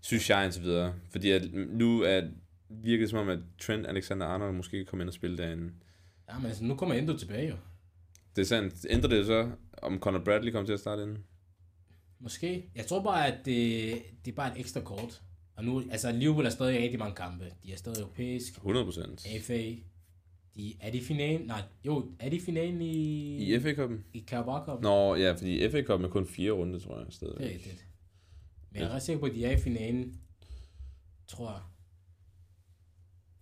synes 0.00 0.30
jeg 0.30 0.44
indtil 0.44 0.62
videre. 0.62 0.94
Fordi 1.10 1.30
at 1.30 1.42
nu 1.54 2.02
er, 2.02 2.22
virker 2.68 3.02
det 3.02 3.10
som 3.10 3.18
om, 3.18 3.28
at 3.28 3.38
Trent 3.60 3.86
Alexander-Arnold 3.86 4.52
måske 4.52 4.76
kan 4.76 4.86
komme 4.86 5.02
ind 5.02 5.08
og 5.08 5.14
spille 5.14 5.36
derinde. 5.38 5.70
Ja, 6.28 6.38
men 6.38 6.46
altså, 6.46 6.64
nu 6.64 6.74
kommer 6.74 6.94
Endo 6.94 7.16
tilbage 7.16 7.48
jo. 7.48 7.54
Det 8.38 8.44
er 8.44 8.46
sandt. 8.48 8.86
Ændrer 8.90 9.08
det 9.08 9.26
så, 9.26 9.50
om 9.82 10.00
Conor 10.00 10.18
Bradley 10.18 10.52
kommer 10.52 10.66
til 10.66 10.72
at 10.72 10.80
starte 10.80 11.02
inden? 11.02 11.18
Måske. 12.20 12.70
Jeg 12.74 12.86
tror 12.86 13.02
bare, 13.02 13.26
at 13.26 13.44
det, 13.44 13.92
det 14.24 14.30
er 14.30 14.34
bare 14.36 14.52
et 14.52 14.60
ekstra 14.60 14.80
kort. 14.80 15.22
Og 15.56 15.64
nu, 15.64 15.82
altså 15.90 16.12
Liverpool 16.12 16.46
er 16.46 16.50
stadig 16.50 16.80
i 16.80 16.82
rigtig 16.82 16.98
mange 16.98 17.14
kampe. 17.14 17.44
De 17.62 17.72
er 17.72 17.76
stadig 17.76 18.00
europæisk. 18.00 18.52
100%. 18.56 19.40
FA. 19.42 19.62
De, 20.56 20.74
er 20.80 20.90
de 20.90 21.00
finalen? 21.00 21.46
Nej, 21.46 21.62
jo, 21.86 22.12
er 22.20 22.28
de 22.28 22.36
i 22.36 22.40
finalen 22.40 22.82
i... 22.82 23.36
I 23.54 23.60
FA-koppen? 23.60 24.04
I 24.14 24.24
Carabao 24.26 24.64
Cup? 24.64 24.82
Nå, 24.82 25.14
ja, 25.14 25.32
fordi 25.32 25.70
FA-koppen 25.70 26.04
er 26.04 26.10
kun 26.10 26.26
fire 26.26 26.52
runder, 26.52 26.78
tror 26.78 26.96
jeg, 26.98 27.06
Det 27.06 27.12
er 27.12 27.14
stadig. 27.14 27.40
rigtigt. 27.40 27.86
Men 28.70 28.80
jeg 28.82 28.88
er 28.88 28.94
ret 28.94 29.02
sikker 29.02 29.20
på, 29.20 29.26
at 29.26 29.34
de 29.34 29.44
er 29.44 29.50
i 29.50 29.56
finalen. 29.60 30.20
Tror 31.28 31.50
jeg. 31.50 31.60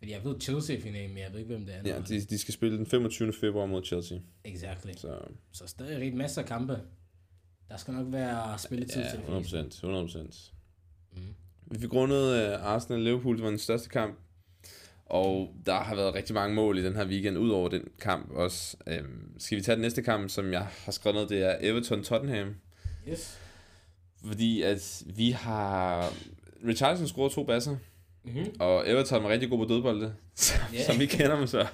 Fordi 0.07 0.15
jeg 0.15 0.25
ved 0.25 0.41
Chelsea 0.41 0.77
er 0.77 0.81
i 0.81 0.83
finalen, 0.83 1.15
men 1.15 1.19
jeg 1.23 1.33
ved 1.33 1.39
ikke, 1.39 1.55
hvem 1.55 1.67
det 1.67 1.75
er. 1.75 1.95
Ja, 1.95 2.01
de, 2.09 2.21
de 2.21 2.39
skal 2.39 2.55
spille 2.55 2.79
den 2.79 2.87
25. 2.87 3.33
februar 3.33 3.67
mod 3.67 3.85
Chelsea. 3.85 4.19
Exactly. 4.45 4.91
Så 4.97 5.19
Så 5.53 5.67
stadig 5.67 5.97
rigtig 5.97 6.17
masser 6.17 6.43
af 6.43 6.49
kampe. 6.49 6.81
Der 7.69 7.77
skal 7.77 7.95
nok 7.95 8.07
være 8.13 8.59
spilletid 8.59 9.03
ja, 9.03 9.09
til 9.09 9.19
det 9.19 9.25
100 9.25 9.43
fleste. 9.43 9.57
procent. 9.57 9.75
100 9.75 10.05
procent. 10.05 10.53
Mm. 11.13 11.21
Vi 11.67 11.79
fik 11.79 11.93
rundet 11.93 12.55
uh, 12.55 12.75
Arsenal-Liverpool, 12.75 13.37
det 13.37 13.43
var 13.43 13.51
den 13.51 13.59
største 13.59 13.89
kamp. 13.89 14.19
Og 15.07 15.55
der 15.67 15.75
har 15.81 15.95
været 15.95 16.15
rigtig 16.15 16.35
mange 16.35 16.55
mål 16.55 16.79
i 16.79 16.85
den 16.85 16.97
her 16.97 17.07
weekend, 17.07 17.39
ud 17.39 17.51
over 17.51 17.69
den 17.69 17.83
kamp 18.01 18.31
også. 18.31 18.77
Um, 19.01 19.33
skal 19.39 19.59
vi 19.59 19.63
tage 19.63 19.77
den 19.77 19.83
næste 19.83 20.03
kamp, 20.03 20.31
som 20.31 20.53
jeg 20.53 20.67
har 20.85 20.93
skrevet 20.93 21.17
ned, 21.17 21.29
det 21.29 21.43
er 21.43 21.57
Everton-Tottenham. 21.61 22.55
Yes. 23.09 23.39
Fordi 24.27 24.63
at 24.63 25.03
vi 25.07 25.31
har... 25.31 26.13
Richardson 26.67 27.07
scorede 27.09 27.35
to 27.35 27.45
basser, 27.45 27.77
Mm-hmm. 28.27 28.47
og 28.61 28.89
Everton 28.91 29.23
var 29.23 29.29
rigtig 29.31 29.51
god 29.51 29.59
på 29.67 29.75
dødbolde, 29.75 30.15
som, 30.35 30.61
Ja. 30.73 30.85
som 30.85 31.01
vi 31.01 31.07
kender 31.07 31.37
dem 31.39 31.47
så. 31.47 31.59
Det 31.59 31.67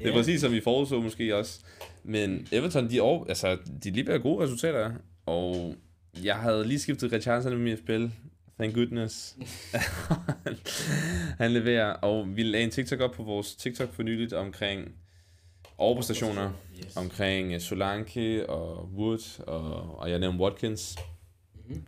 er 0.00 0.08
Ja. 0.08 0.12
præcis 0.12 0.40
som 0.40 0.52
vi 0.52 0.60
forudså 0.60 1.00
måske 1.00 1.36
også. 1.36 1.60
Men 2.04 2.48
Everton, 2.52 2.90
de, 2.90 3.00
over, 3.00 3.24
altså, 3.26 3.58
de 3.84 3.90
leverer 3.90 4.18
gode 4.18 4.44
resultater, 4.44 4.92
og 5.26 5.74
jeg 6.22 6.36
havde 6.36 6.64
lige 6.66 6.78
skiftet 6.78 7.12
Richardson 7.12 7.52
med 7.52 7.60
mit 7.70 7.78
spil. 7.78 8.12
Thank 8.58 8.74
goodness. 8.74 9.36
han 11.40 11.50
leverer, 11.52 11.92
og 11.92 12.36
vi 12.36 12.42
lagde 12.42 12.64
en 12.64 12.70
TikTok 12.70 13.00
op 13.00 13.12
på 13.12 13.22
vores 13.22 13.54
TikTok 13.56 13.94
for 13.94 14.02
nyligt 14.02 14.32
omkring 14.32 14.92
overpræstationer, 15.78 16.50
Yes. 16.84 16.96
omkring 16.96 17.62
Solanke 17.62 18.50
og 18.50 18.88
Wood, 18.96 19.40
og, 19.46 19.98
og 19.98 20.10
jeg 20.10 20.18
nævnte 20.18 20.40
Watkins. 20.44 20.96
Mhm. 21.68 21.84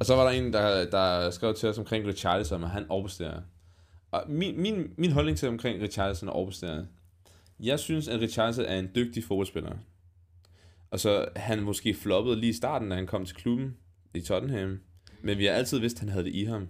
Og 0.00 0.06
så 0.06 0.16
var 0.16 0.24
der 0.24 0.30
en, 0.30 0.52
der, 0.52 0.90
der 0.90 1.30
skrev 1.30 1.54
til 1.54 1.68
os 1.68 1.78
omkring 1.78 2.06
Richarlison, 2.06 2.64
og 2.64 2.70
han 2.70 2.86
overpræsterer. 2.88 3.42
Og 4.10 4.24
min, 4.28 4.60
min, 4.60 4.94
min 4.96 5.12
holdning 5.12 5.38
til 5.38 5.48
omkring 5.48 5.82
Richarlison 5.82 6.28
og 6.28 6.34
overpræsterer, 6.34 6.84
jeg 7.60 7.78
synes, 7.78 8.08
at 8.08 8.20
Richarlison 8.20 8.64
er 8.64 8.78
en 8.78 8.90
dygtig 8.94 9.24
fodboldspiller. 9.24 9.76
Og 10.90 11.00
så 11.00 11.28
han 11.36 11.62
måske 11.62 11.94
floppede 11.94 12.40
lige 12.40 12.50
i 12.50 12.52
starten, 12.52 12.90
da 12.90 12.94
han 12.94 13.06
kom 13.06 13.24
til 13.24 13.36
klubben 13.36 13.76
i 14.14 14.20
Tottenham. 14.20 14.80
Men 15.22 15.38
vi 15.38 15.46
har 15.46 15.52
altid 15.52 15.78
vidst, 15.78 15.96
at 15.96 16.00
han 16.00 16.08
havde 16.08 16.24
det 16.24 16.34
i 16.34 16.44
ham. 16.44 16.68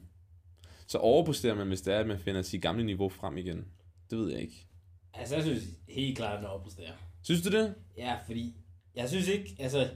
Så 0.86 0.98
overpræsterer 0.98 1.54
man, 1.54 1.68
hvis 1.68 1.80
det 1.80 1.94
er, 1.94 1.98
at 1.98 2.06
man 2.06 2.18
finder 2.18 2.42
sit 2.42 2.62
gamle 2.62 2.84
niveau 2.84 3.08
frem 3.08 3.38
igen. 3.38 3.64
Det 4.10 4.18
ved 4.18 4.30
jeg 4.30 4.40
ikke. 4.40 4.66
Altså, 5.14 5.34
jeg 5.34 5.44
synes 5.44 5.64
helt 5.88 6.16
klart, 6.16 6.32
at 6.32 6.38
han 6.38 6.48
overpræsterer. 6.48 6.92
Synes 7.22 7.42
du 7.42 7.50
det? 7.50 7.74
Ja, 7.96 8.16
fordi 8.26 8.54
jeg 8.94 9.08
synes 9.08 9.28
ikke, 9.28 9.56
altså, 9.58 9.88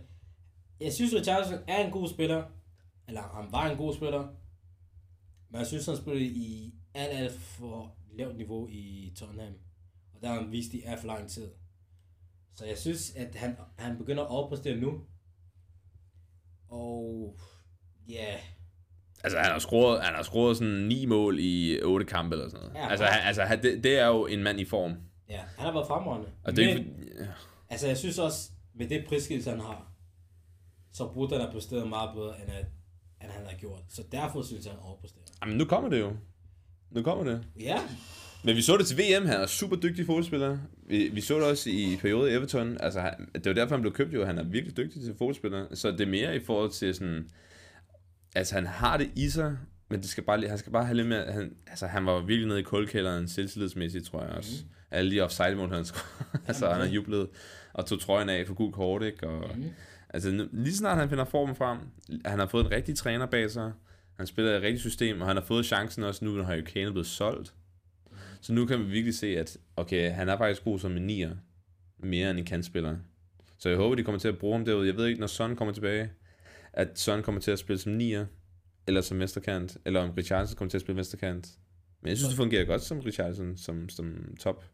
jeg 0.81 0.93
synes, 0.93 1.15
Richardson 1.15 1.59
er 1.69 1.85
en 1.85 1.91
god 1.91 2.09
spiller, 2.09 2.45
eller 3.09 3.23
han 3.23 3.53
var 3.53 3.71
en 3.71 3.77
god 3.77 3.95
spiller, 3.95 4.29
men 5.51 5.59
jeg 5.59 5.67
synes, 5.67 5.87
han 5.87 5.97
spillede 5.97 6.25
i 6.25 6.75
alt, 6.95 7.13
alt 7.13 7.41
for 7.41 7.97
lavt 8.13 8.37
niveau 8.37 8.69
i 8.69 9.13
Tottenham, 9.17 9.53
og 10.15 10.23
der 10.23 10.29
har 10.29 10.41
han 10.41 10.53
vist 10.53 10.75
i 10.75 10.83
alt 10.83 11.01
for 11.01 11.07
lang 11.07 11.29
tid. 11.29 11.51
Så 12.55 12.67
jeg 12.67 12.79
synes, 12.79 13.15
at 13.17 13.35
han, 13.35 13.57
han 13.79 13.99
begynder 13.99 14.23
at 14.23 14.31
overpræstere 14.31 14.77
nu, 14.77 15.01
og 16.69 17.37
ja, 18.09 18.37
Altså, 19.25 19.39
han 19.39 19.53
har 19.53 19.59
scoret, 19.59 20.05
han 20.05 20.15
har 20.15 20.23
scoret 20.23 20.57
sådan 20.57 20.73
ni 20.73 21.07
mål 21.07 21.39
i 21.41 21.81
otte 21.83 22.07
kampe 22.07 22.35
eller 22.35 22.49
sådan 22.49 22.67
noget. 22.67 22.75
Ja, 22.75 22.91
altså, 22.91 23.05
han, 23.05 23.27
altså 23.27 23.43
han, 23.43 23.63
det, 23.63 23.85
det, 23.85 23.99
er 23.99 24.07
jo 24.07 24.27
en 24.27 24.43
mand 24.43 24.61
i 24.61 24.65
form. 24.65 24.97
ja, 25.29 25.41
han 25.57 25.65
har 25.65 25.73
været 25.73 25.87
fremragende. 25.87 26.29
Og 26.45 26.57
det 26.57 26.71
er 26.71 26.75
men, 26.75 26.87
ja. 27.19 27.27
altså, 27.69 27.87
jeg 27.87 27.97
synes 27.97 28.19
også, 28.19 28.51
med 28.75 28.89
det 28.89 29.05
prisskilt, 29.09 29.49
han 29.49 29.61
har, 29.61 29.93
så 30.93 31.09
burde 31.15 31.33
han 31.35 31.41
have 31.41 31.53
præsteret 31.53 31.89
meget 31.89 32.11
bedre, 32.15 32.43
end, 32.43 32.51
at, 32.51 32.67
end 33.25 33.33
han 33.33 33.47
har 33.47 33.57
gjort. 33.59 33.81
Så 33.89 34.03
derfor 34.13 34.43
synes 34.43 34.65
jeg, 34.65 34.73
han 34.73 34.81
overpræsterer. 34.83 35.25
Jamen, 35.43 35.59
nu 35.59 35.65
kommer 35.65 35.91
det 35.91 36.01
jo. 36.01 36.13
Nu 36.91 37.03
kommer 37.03 37.25
det. 37.25 37.45
Ja, 37.61 37.79
Men 38.45 38.57
vi 38.57 38.63
så 38.63 38.77
det 38.77 38.87
til 38.87 38.99
VM, 38.99 39.27
han 39.27 39.41
er 39.41 39.47
super 39.47 39.77
dygtig 39.77 40.07
fodboldspiller. 40.07 40.59
Vi, 40.89 41.09
vi 41.13 41.21
så 41.21 41.35
det 41.35 41.45
også 41.45 41.71
i 41.71 41.97
periode 42.01 42.31
i 42.31 42.35
Everton. 42.35 42.77
Altså, 42.81 43.01
han, 43.01 43.29
det 43.35 43.47
var 43.47 43.53
derfor, 43.53 43.75
han 43.75 43.81
blev 43.83 43.93
købt 43.93 44.15
jo. 44.15 44.25
Han 44.25 44.39
er 44.39 44.43
virkelig 44.43 44.77
dygtig 44.77 45.03
til 45.03 45.15
fodboldspiller. 45.19 45.67
Så 45.75 45.91
det 45.91 46.01
er 46.01 46.07
mere 46.07 46.37
i 46.37 46.41
forhold 46.45 46.71
til 46.71 46.95
sådan... 46.95 47.29
Altså, 48.35 48.55
han 48.55 48.67
har 48.67 48.97
det 48.97 49.11
i 49.17 49.29
sig, 49.31 49.57
men 49.91 50.01
det 50.01 50.09
skal 50.09 50.25
bare, 50.25 50.49
han 50.49 50.59
skal 50.59 50.73
bare 50.73 50.85
have 50.85 50.97
lidt 50.97 51.09
mere... 51.09 51.33
Han, 51.33 51.53
altså, 51.67 51.87
han 51.87 52.07
var 52.07 52.21
virkelig 52.21 52.49
nede 52.49 52.61
i 52.61 52.63
kuldkælderen 52.63 53.29
selvtillidsmæssigt, 53.29 54.05
tror 54.07 54.23
jeg 54.23 54.31
også. 54.31 54.51
Mm. 54.65 54.71
Alle 54.91 55.11
de 55.11 55.21
offside-mål, 55.21 55.73
han 55.75 55.85
scorede. 55.85 56.43
altså, 56.49 56.69
han 56.71 56.81
har 56.81 56.89
jublet 56.89 57.29
og 57.73 57.87
tog 57.87 58.01
trøjen 58.01 58.29
af 58.29 58.47
for 58.47 58.55
gul 58.55 58.73
kort, 58.73 59.03
ikke? 59.03 59.29
Og, 59.29 59.57
Mhm. 59.57 59.71
Altså, 60.15 60.31
nu- 60.31 60.49
lige 60.53 60.77
snart 60.77 60.99
han 60.99 61.09
finder 61.09 61.25
formen 61.25 61.55
frem, 61.57 61.79
han 62.25 62.39
har 62.39 62.47
fået 62.47 62.65
en 62.65 62.71
rigtig 62.71 62.97
træner 62.97 63.27
bag 63.27 63.51
sig, 63.51 63.73
han 64.17 64.27
spiller 64.27 64.53
i 64.53 64.57
et 64.57 64.63
rigtigt 64.63 64.81
system, 64.81 65.21
og 65.21 65.27
han 65.27 65.37
har 65.37 65.45
fået 65.45 65.67
chancen 65.67 66.03
også 66.03 66.25
nu, 66.25 66.31
når 66.31 66.45
Harry 66.45 66.61
Kane 66.61 66.87
er 66.87 66.91
blevet 66.91 67.07
solgt. 67.07 67.55
Så 68.41 68.53
nu 68.53 68.67
kan 68.67 68.79
vi 68.81 68.85
virkelig 68.85 69.15
se, 69.15 69.27
at 69.27 69.59
okay, 69.77 70.11
han 70.11 70.29
er 70.29 70.37
faktisk 70.37 70.65
god 70.65 70.79
som 70.79 70.97
en 70.97 71.07
nier, 71.07 71.37
mere 71.99 72.31
end 72.31 72.39
en 72.39 72.45
kantspiller. 72.45 72.97
Så 73.59 73.69
jeg 73.69 73.79
håber, 73.79 73.95
de 73.95 74.03
kommer 74.05 74.19
til 74.19 74.29
at 74.29 74.39
bruge 74.39 74.57
ham 74.57 74.65
derude. 74.65 74.87
Jeg 74.87 74.97
ved 74.97 75.07
ikke, 75.07 75.21
når 75.21 75.27
Son 75.27 75.57
kommer 75.57 75.75
tilbage, 75.75 76.11
at 76.73 76.99
Son 76.99 77.23
kommer 77.23 77.41
til 77.41 77.51
at 77.51 77.59
spille 77.59 77.79
som 77.79 77.93
nier, 77.93 78.27
eller 78.87 79.01
som 79.01 79.17
mesterkant, 79.17 79.77
eller 79.85 80.01
om 80.01 80.11
Richardson 80.11 80.57
kommer 80.57 80.71
til 80.71 80.79
at 80.79 80.83
spille 80.83 80.97
mesterkant. 80.97 81.49
Men 82.03 82.09
jeg 82.09 82.17
synes, 82.17 82.29
det 82.29 82.37
fungerer 82.37 82.65
godt 82.65 82.83
som 82.83 83.01
Richardson, 83.01 83.57
som, 83.57 83.89
som 83.89 84.35
top. 84.41 84.65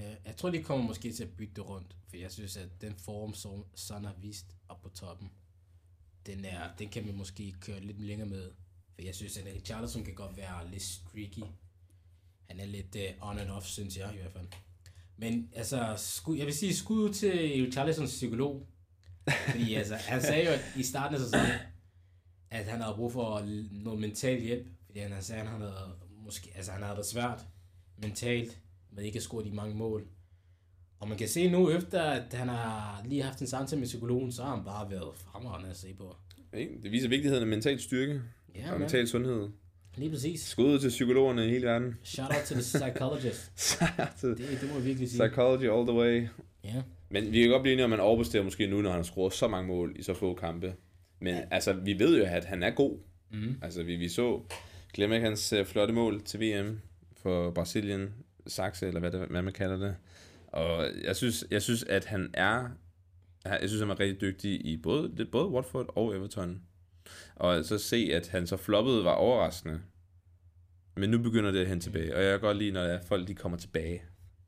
Ja, 0.00 0.14
jeg 0.24 0.36
tror, 0.36 0.50
de 0.50 0.62
kommer 0.62 0.86
måske 0.86 1.12
til 1.12 1.24
at 1.24 1.36
bytte 1.36 1.54
det 1.54 1.68
rundt, 1.68 1.96
for 2.08 2.16
jeg 2.16 2.30
synes, 2.30 2.56
at 2.56 2.68
den 2.80 2.94
form, 2.96 3.34
som 3.34 3.64
Son 3.74 4.04
har 4.04 4.14
vist 4.20 4.46
op 4.68 4.82
på 4.82 4.88
toppen, 4.88 5.30
den, 6.26 6.44
er, 6.44 6.76
den 6.78 6.88
kan 6.88 7.04
vi 7.04 7.12
måske 7.12 7.54
køre 7.60 7.80
lidt 7.80 8.00
længere 8.00 8.28
med. 8.28 8.50
For 8.94 9.02
jeg 9.02 9.14
synes, 9.14 9.36
at 9.36 9.46
Richarlison 9.46 10.04
kan 10.04 10.14
godt 10.14 10.36
være 10.36 10.70
lidt 10.70 10.82
streaky. 10.82 11.42
Han 12.48 12.60
er 12.60 12.66
lidt 12.66 12.96
uh, 12.96 13.28
on 13.28 13.38
and 13.38 13.50
off, 13.50 13.66
synes 13.66 13.96
jeg 13.96 14.14
i 14.14 14.16
hvert 14.16 14.32
fald. 14.32 14.48
Men 15.16 15.50
altså, 15.54 15.94
skud, 15.96 16.36
jeg 16.36 16.46
vil 16.46 16.54
sige 16.54 16.76
skud 16.76 17.12
til 17.12 17.64
Richarlisons 17.64 18.10
psykolog. 18.10 18.66
Fordi 19.50 19.74
altså, 19.80 19.94
han 19.94 20.22
sagde 20.22 20.44
jo 20.44 20.50
at 20.50 20.72
i 20.76 20.82
starten 20.82 21.14
af 21.14 21.20
sæsonen, 21.20 21.52
at 22.50 22.64
han 22.64 22.80
havde 22.80 22.94
brug 22.96 23.12
for 23.12 23.40
noget 23.70 24.00
mental 24.00 24.40
hjælp. 24.40 24.68
Fordi 24.86 24.98
han 24.98 25.22
sagde, 25.22 25.42
at 25.42 25.48
han 25.48 25.60
havde, 25.60 25.96
måske, 26.24 26.52
altså, 26.54 26.72
han 26.72 26.82
havde 26.82 26.96
det 26.96 27.06
svært 27.06 27.46
mentalt 27.96 28.60
med 28.92 29.04
ikke 29.04 29.16
at 29.16 29.22
score 29.22 29.44
de 29.44 29.50
mange 29.50 29.74
mål. 29.74 30.06
Og 31.00 31.08
man 31.08 31.18
kan 31.18 31.28
se 31.28 31.50
nu, 31.50 31.70
efter 31.70 32.02
at 32.02 32.32
han 32.34 32.48
har 32.48 33.02
lige 33.04 33.22
haft 33.22 33.40
en 33.40 33.46
samtale 33.46 33.78
med 33.78 33.86
psykologen, 33.88 34.32
så 34.32 34.42
har 34.42 34.56
han 34.56 34.64
bare 34.64 34.90
været 34.90 35.14
fremragende 35.16 35.70
at 35.70 35.76
se 35.76 35.94
på. 35.94 36.16
Det 36.52 36.92
viser 36.92 37.08
vigtigheden 37.08 37.42
af 37.42 37.48
mental 37.48 37.80
styrke 37.80 38.20
Ja, 38.54 38.64
og 38.66 38.70
man. 38.70 38.80
mental 38.80 39.08
sundhed. 39.08 39.48
Lige 39.96 40.10
præcis. 40.10 40.40
Skud 40.40 40.64
ud 40.64 40.78
til 40.78 40.88
psykologerne 40.88 41.46
i 41.46 41.50
hele 41.50 41.66
verden. 41.66 41.94
Shout 42.02 42.28
out 42.30 42.44
to 42.46 42.54
the 42.54 42.62
psychologist. 42.62 43.80
Det, 44.22 44.38
det 44.38 44.68
må 44.68 44.74
jeg 44.74 44.84
virkelig 44.84 45.10
sige. 45.10 45.20
Psychology 45.28 45.70
all 45.70 45.86
the 45.86 45.96
way. 45.98 46.28
Ja. 46.64 46.82
Men 47.08 47.32
vi 47.32 47.40
kan 47.40 47.50
godt 47.50 47.62
blive 47.62 47.72
enige 47.72 47.84
om, 47.84 47.92
at 47.92 47.98
man 47.98 48.06
overbesterer 48.06 48.42
måske 48.44 48.66
nu, 48.66 48.82
når 48.82 48.90
han 48.90 48.98
har 48.98 49.02
scoret 49.04 49.32
så 49.32 49.48
mange 49.48 49.68
mål 49.68 49.92
i 49.98 50.02
så 50.02 50.14
få 50.14 50.34
kampe. 50.34 50.74
Men 51.20 51.34
ja. 51.34 51.42
altså, 51.50 51.72
vi 51.72 51.98
ved 51.98 52.18
jo, 52.18 52.24
at 52.24 52.44
han 52.44 52.62
er 52.62 52.70
god. 52.70 52.98
Mm. 53.32 53.54
Altså, 53.62 53.82
vi, 53.82 53.96
vi 53.96 54.08
så, 54.08 54.40
glem 54.92 55.12
ikke 55.12 55.26
hans 55.26 55.52
øh, 55.52 55.66
flotte 55.66 55.94
mål 55.94 56.22
til 56.22 56.40
VM 56.40 56.80
for 57.16 57.50
Brasilien. 57.50 58.14
Sakse, 58.46 58.86
eller 58.86 59.00
hvad, 59.00 59.10
det, 59.10 59.28
hvad 59.28 59.42
man 59.42 59.52
kalder 59.52 59.76
det. 59.76 59.96
Og 60.46 60.86
jeg 61.04 61.16
synes, 61.16 61.44
jeg 61.50 61.62
synes, 61.62 61.82
at 61.84 62.04
han 62.04 62.30
er, 62.34 62.68
jeg 63.44 63.60
synes, 63.68 63.80
han 63.80 63.90
er 63.90 64.00
rigtig 64.00 64.20
dygtig 64.20 64.66
i 64.66 64.76
både, 64.76 65.26
både 65.32 65.48
Watford 65.48 65.86
og 65.96 66.16
Everton. 66.16 66.62
Og 67.36 67.64
så 67.64 67.78
se, 67.78 68.10
at 68.12 68.28
han 68.28 68.46
så 68.46 68.56
floppede, 68.56 69.04
var 69.04 69.12
overraskende. 69.14 69.80
Men 70.96 71.10
nu 71.10 71.18
begynder 71.18 71.50
det 71.50 71.60
at 71.60 71.66
hente 71.66 71.86
tilbage, 71.86 72.16
og 72.16 72.22
jeg 72.22 72.30
kan 72.30 72.40
godt 72.40 72.56
lide, 72.56 72.70
når 72.72 72.80
er, 72.80 73.02
folk 73.02 73.28
de 73.28 73.34
kommer 73.34 73.58
tilbage 73.58 74.02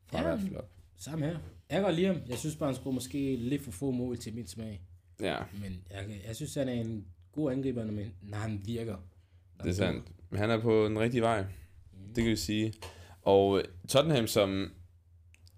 fra 0.07 0.29
Ja. 0.29 0.37
flop. 0.49 0.71
Samme 0.99 1.25
her. 1.27 1.33
Jeg 1.71 1.77
kan 1.77 1.83
godt 1.83 1.95
lide 1.95 2.07
ham. 2.07 2.17
Jeg 2.29 2.39
synes 2.39 2.57
bare, 2.57 2.67
han 2.69 2.77
skulle 2.77 2.95
måske 2.95 3.37
lidt 3.37 3.63
for 3.63 3.71
få 3.71 3.91
mål 3.91 4.17
til 4.19 4.35
min 4.35 4.47
smag. 4.47 4.83
Ja, 5.21 5.37
Men 5.61 5.85
jeg, 5.91 6.21
jeg 6.27 6.37
synes, 6.37 6.55
han 6.55 6.69
er 6.69 6.73
en 6.73 7.07
god 7.33 7.53
angriber, 7.53 7.85
når, 7.85 8.03
når 8.23 8.37
han 8.39 8.63
virker. 8.65 8.97
det 9.63 9.69
er 9.69 9.73
sandt. 9.75 10.05
Men 10.31 10.39
han 10.41 10.51
er 10.51 10.61
på 10.61 10.85
den 10.87 10.99
rigtige 10.99 11.21
vej. 11.23 11.45
Det 12.15 12.25
kan 12.25 12.31
vi 12.31 12.37
sige. 12.37 12.73
Og 13.23 13.59
øh, 13.59 13.65
Tottenham 13.89 14.27
som 14.27 14.71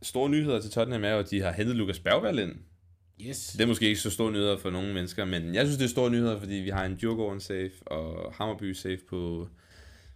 store 0.03 0.29
nyheder 0.31 0.61
til 0.61 0.71
Tottenham 0.71 1.05
er 1.05 1.11
jo, 1.11 1.19
at 1.19 1.31
de 1.31 1.41
har 1.41 1.53
hentet 1.53 1.77
Lukas 1.77 1.99
Bergvall 1.99 2.39
ind. 2.39 2.53
Yes. 3.21 3.47
Det 3.47 3.61
er 3.61 3.67
måske 3.67 3.87
ikke 3.87 4.01
så 4.01 4.11
store 4.11 4.33
nyheder 4.33 4.57
for 4.59 4.71
nogle 4.71 4.95
mennesker, 4.95 5.25
men 5.25 5.55
jeg 5.55 5.65
synes, 5.67 5.79
det 5.79 5.85
er 5.85 5.89
store 5.89 6.11
nyheder, 6.11 6.39
fordi 6.39 6.55
vi 6.55 6.69
har 6.71 6.85
en 6.85 6.97
Djurgården 6.97 7.41
safe 7.41 7.73
og 7.87 8.33
Hammerby 8.35 8.73
safe 8.73 8.99
på, 9.09 9.49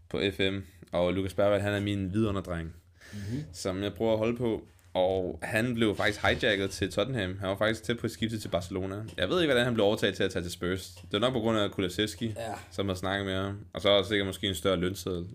på 0.09 0.21
FM. 0.37 0.59
Og 0.93 1.13
Lukas 1.13 1.35
Bergvall, 1.35 1.63
han 1.63 1.75
er 1.75 1.81
min 1.81 2.13
vidunderdreng, 2.13 2.73
Mm-hmm. 3.13 3.45
som 3.53 3.83
jeg 3.83 3.95
prøver 3.95 4.13
at 4.13 4.19
holde 4.19 4.37
på. 4.37 4.63
Og 4.95 5.39
han 5.43 5.75
blev 5.75 5.97
faktisk 5.97 6.27
hijacket 6.27 6.71
til 6.71 6.93
Tottenham. 6.93 7.39
Han 7.39 7.49
var 7.49 7.57
faktisk 7.57 7.83
tæt 7.83 7.99
på 7.99 8.05
at 8.07 8.11
skifte 8.11 8.39
til 8.39 8.49
Barcelona. 8.49 8.97
Jeg 9.17 9.29
ved 9.29 9.41
ikke, 9.41 9.47
hvordan 9.53 9.65
han 9.65 9.75
blev 9.75 9.87
overtaget 9.87 10.15
til 10.15 10.23
at 10.23 10.31
tage 10.31 10.43
til 10.43 10.53
Spurs. 10.53 10.91
Det 10.95 11.13
var 11.13 11.19
nok 11.19 11.33
på 11.33 11.41
grund 11.41 11.59
af 11.59 11.71
Kulusevski, 11.71 12.27
Ja, 12.27 12.55
som 12.71 12.89
har 12.89 12.95
snakket 12.95 13.27
med 13.27 13.35
ham. 13.37 13.59
Og 13.73 13.81
så 13.81 13.91
er 13.91 13.97
der 13.97 14.03
sikkert 14.09 14.27
måske 14.27 14.47
en 14.49 14.55
større 14.55 14.77
lønseddel. 14.77 15.27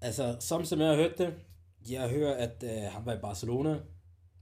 altså, 0.00 0.36
som 0.40 0.64
som 0.64 0.80
jeg 0.80 0.88
har 0.88 0.96
hørt 0.96 1.18
det, 1.18 1.34
jeg 1.90 2.08
hører, 2.10 2.34
at 2.34 2.64
øh, 2.64 2.70
han 2.70 3.06
var 3.06 3.14
i 3.14 3.18
Barcelona. 3.18 3.78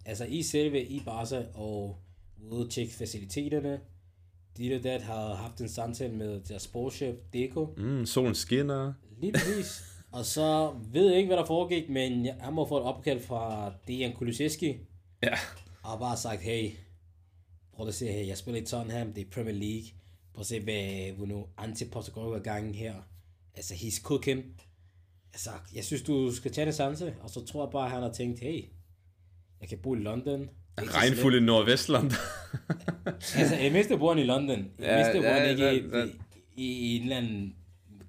Altså, 0.05 0.25
i 0.25 0.43
selve 0.43 0.85
i 0.85 1.03
Barca, 1.05 1.45
og 1.55 1.99
ude 2.51 2.69
tjekke 2.69 2.95
faciliteterne. 2.95 3.81
De 4.57 4.69
der 4.69 4.79
dat 4.83 5.03
har 5.03 5.35
haft 5.35 5.61
en 5.61 5.69
samtale 5.69 6.15
med 6.15 6.41
deres 6.41 6.63
sportschef, 6.63 7.15
Deco. 7.33 7.75
Mm, 7.77 8.07
solen 8.07 8.35
skinner. 8.35 8.93
Lige 9.21 9.33
præcis. 9.33 9.83
og 10.13 10.25
så 10.25 10.75
ved 10.93 11.09
jeg 11.09 11.17
ikke, 11.17 11.27
hvad 11.27 11.37
der 11.37 11.45
foregik, 11.45 11.89
men 11.89 12.27
jeg, 12.27 12.37
han 12.41 12.53
må 12.53 12.69
få 12.69 12.77
et 12.77 12.83
opkald 12.83 13.21
fra 13.21 13.73
Dejan 13.89 14.13
Kulusevski. 14.13 14.77
Ja. 15.23 15.35
Og 15.83 15.99
bare 15.99 16.17
sagt, 16.17 16.41
hey, 16.41 16.71
prøv 17.73 17.89
at 17.89 17.95
se 17.95 18.13
her, 18.13 18.25
jeg 18.25 18.39
spiller 18.39 18.61
i 18.61 18.65
Tottenham, 18.65 19.13
det 19.13 19.27
er 19.27 19.31
Premier 19.31 19.55
League. 19.55 19.89
Prøv 20.35 20.41
at 20.41 20.47
se, 20.47 20.61
hvad 20.61 21.17
Bruno 21.17 21.45
Antipostecoglou 21.57 22.33
er 22.33 22.39
gangen 22.39 22.75
her. 22.75 22.95
Altså, 23.55 23.75
he's 23.75 24.03
cooking. 24.03 24.45
Altså, 25.37 25.51
jeg 25.75 25.85
synes, 25.85 26.03
du 26.03 26.35
skal 26.35 26.53
tage 26.53 26.67
det 26.67 26.75
sanse. 26.75 27.15
Og 27.23 27.31
så 27.31 27.45
tror 27.45 27.65
jeg 27.65 27.73
bare, 27.73 27.85
at 27.85 27.91
han 27.91 28.03
har 28.03 28.13
tænkt, 28.13 28.41
hey, 28.41 28.65
jeg 29.61 29.69
kan 29.69 29.79
bo 29.83 29.95
i 29.95 29.99
London. 29.99 30.41
Det 30.41 30.49
er 30.79 31.37
i 31.37 31.41
Nordvestland. 31.41 32.11
Altså, 33.37 33.57
jeg 33.57 33.73
mindste 33.73 33.99
bor 33.99 34.15
i 34.15 34.25
London. 34.25 34.59
Jeg 34.79 34.87
Ja, 34.87 34.97
mindste 34.97 35.21
bor 35.23 35.29
han 35.35 35.43
ja, 35.43 35.49
ikke 35.51 35.65
ja, 35.65 35.71
i, 35.71 35.83
ja. 35.93 36.05
i, 36.57 36.73
i, 36.73 36.97
en 36.97 37.03
eller 37.03 37.17
anden 37.17 37.55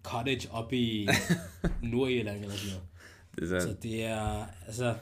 cottage 0.03 0.51
oppe 0.51 0.77
i 0.77 1.07
Nordjylland 1.91 2.43
eller 2.43 2.55
sådan 2.55 2.73
noget. 2.73 3.49
det 3.51 3.57
er 3.57 3.59
Så 3.61 3.75
det 3.83 4.03
er, 4.03 4.45
altså, 4.67 4.95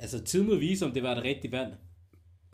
altså 0.00 0.24
tiden 0.24 0.46
må 0.48 0.54
vise, 0.56 0.84
om 0.84 0.92
det 0.92 1.02
var 1.02 1.14
det 1.14 1.24
rigtige 1.24 1.52
valg. 1.52 1.74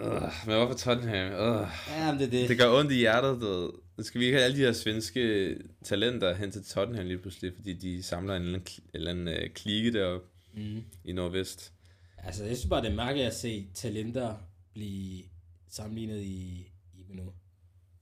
øh, 0.01 0.23
men 0.47 0.57
hvorfor 0.57 0.75
Tottenham? 0.75 1.33
Øh. 1.33 1.69
Ja, 1.89 2.13
men 2.13 2.21
det 2.21 2.33
det. 2.33 2.49
Det 2.49 2.59
gør 2.59 2.79
ondt 2.79 2.93
i 2.93 2.97
hjertet, 2.97 3.41
du 3.41 3.47
ved. 3.47 3.71
Nu 3.99 4.05
skal 4.05 4.21
vi 4.21 4.25
ikke 4.25 4.37
have 4.39 4.45
alle 4.45 4.57
de 4.57 4.63
her 4.63 4.73
svenske 4.73 5.57
talenter 5.85 6.35
hen 6.35 6.51
til 6.51 6.65
Tottenham 6.65 7.07
lige 7.07 7.19
pludselig, 7.19 7.53
fordi 7.55 7.73
de 7.75 8.03
samler 8.03 8.37
en 8.37 8.43
eller 8.43 8.59
anden, 8.59 8.69
eller 8.95 9.11
anden 9.11 9.29
uh, 9.29 9.51
klike 9.55 9.93
deroppe 9.93 10.27
Mm. 10.55 10.85
i 11.05 11.13
Nordvest. 11.13 11.73
Altså, 12.19 12.45
jeg 12.45 12.57
synes 12.57 12.69
bare, 12.71 12.83
det 12.83 12.91
er 12.91 12.95
mærkeligt 12.95 13.27
at 13.27 13.35
se 13.35 13.67
talenter 13.75 14.35
blive 14.75 15.23
sammenlignet 15.69 16.23
i, 16.23 16.71
i, 16.95 17.05
nu, 17.15 17.33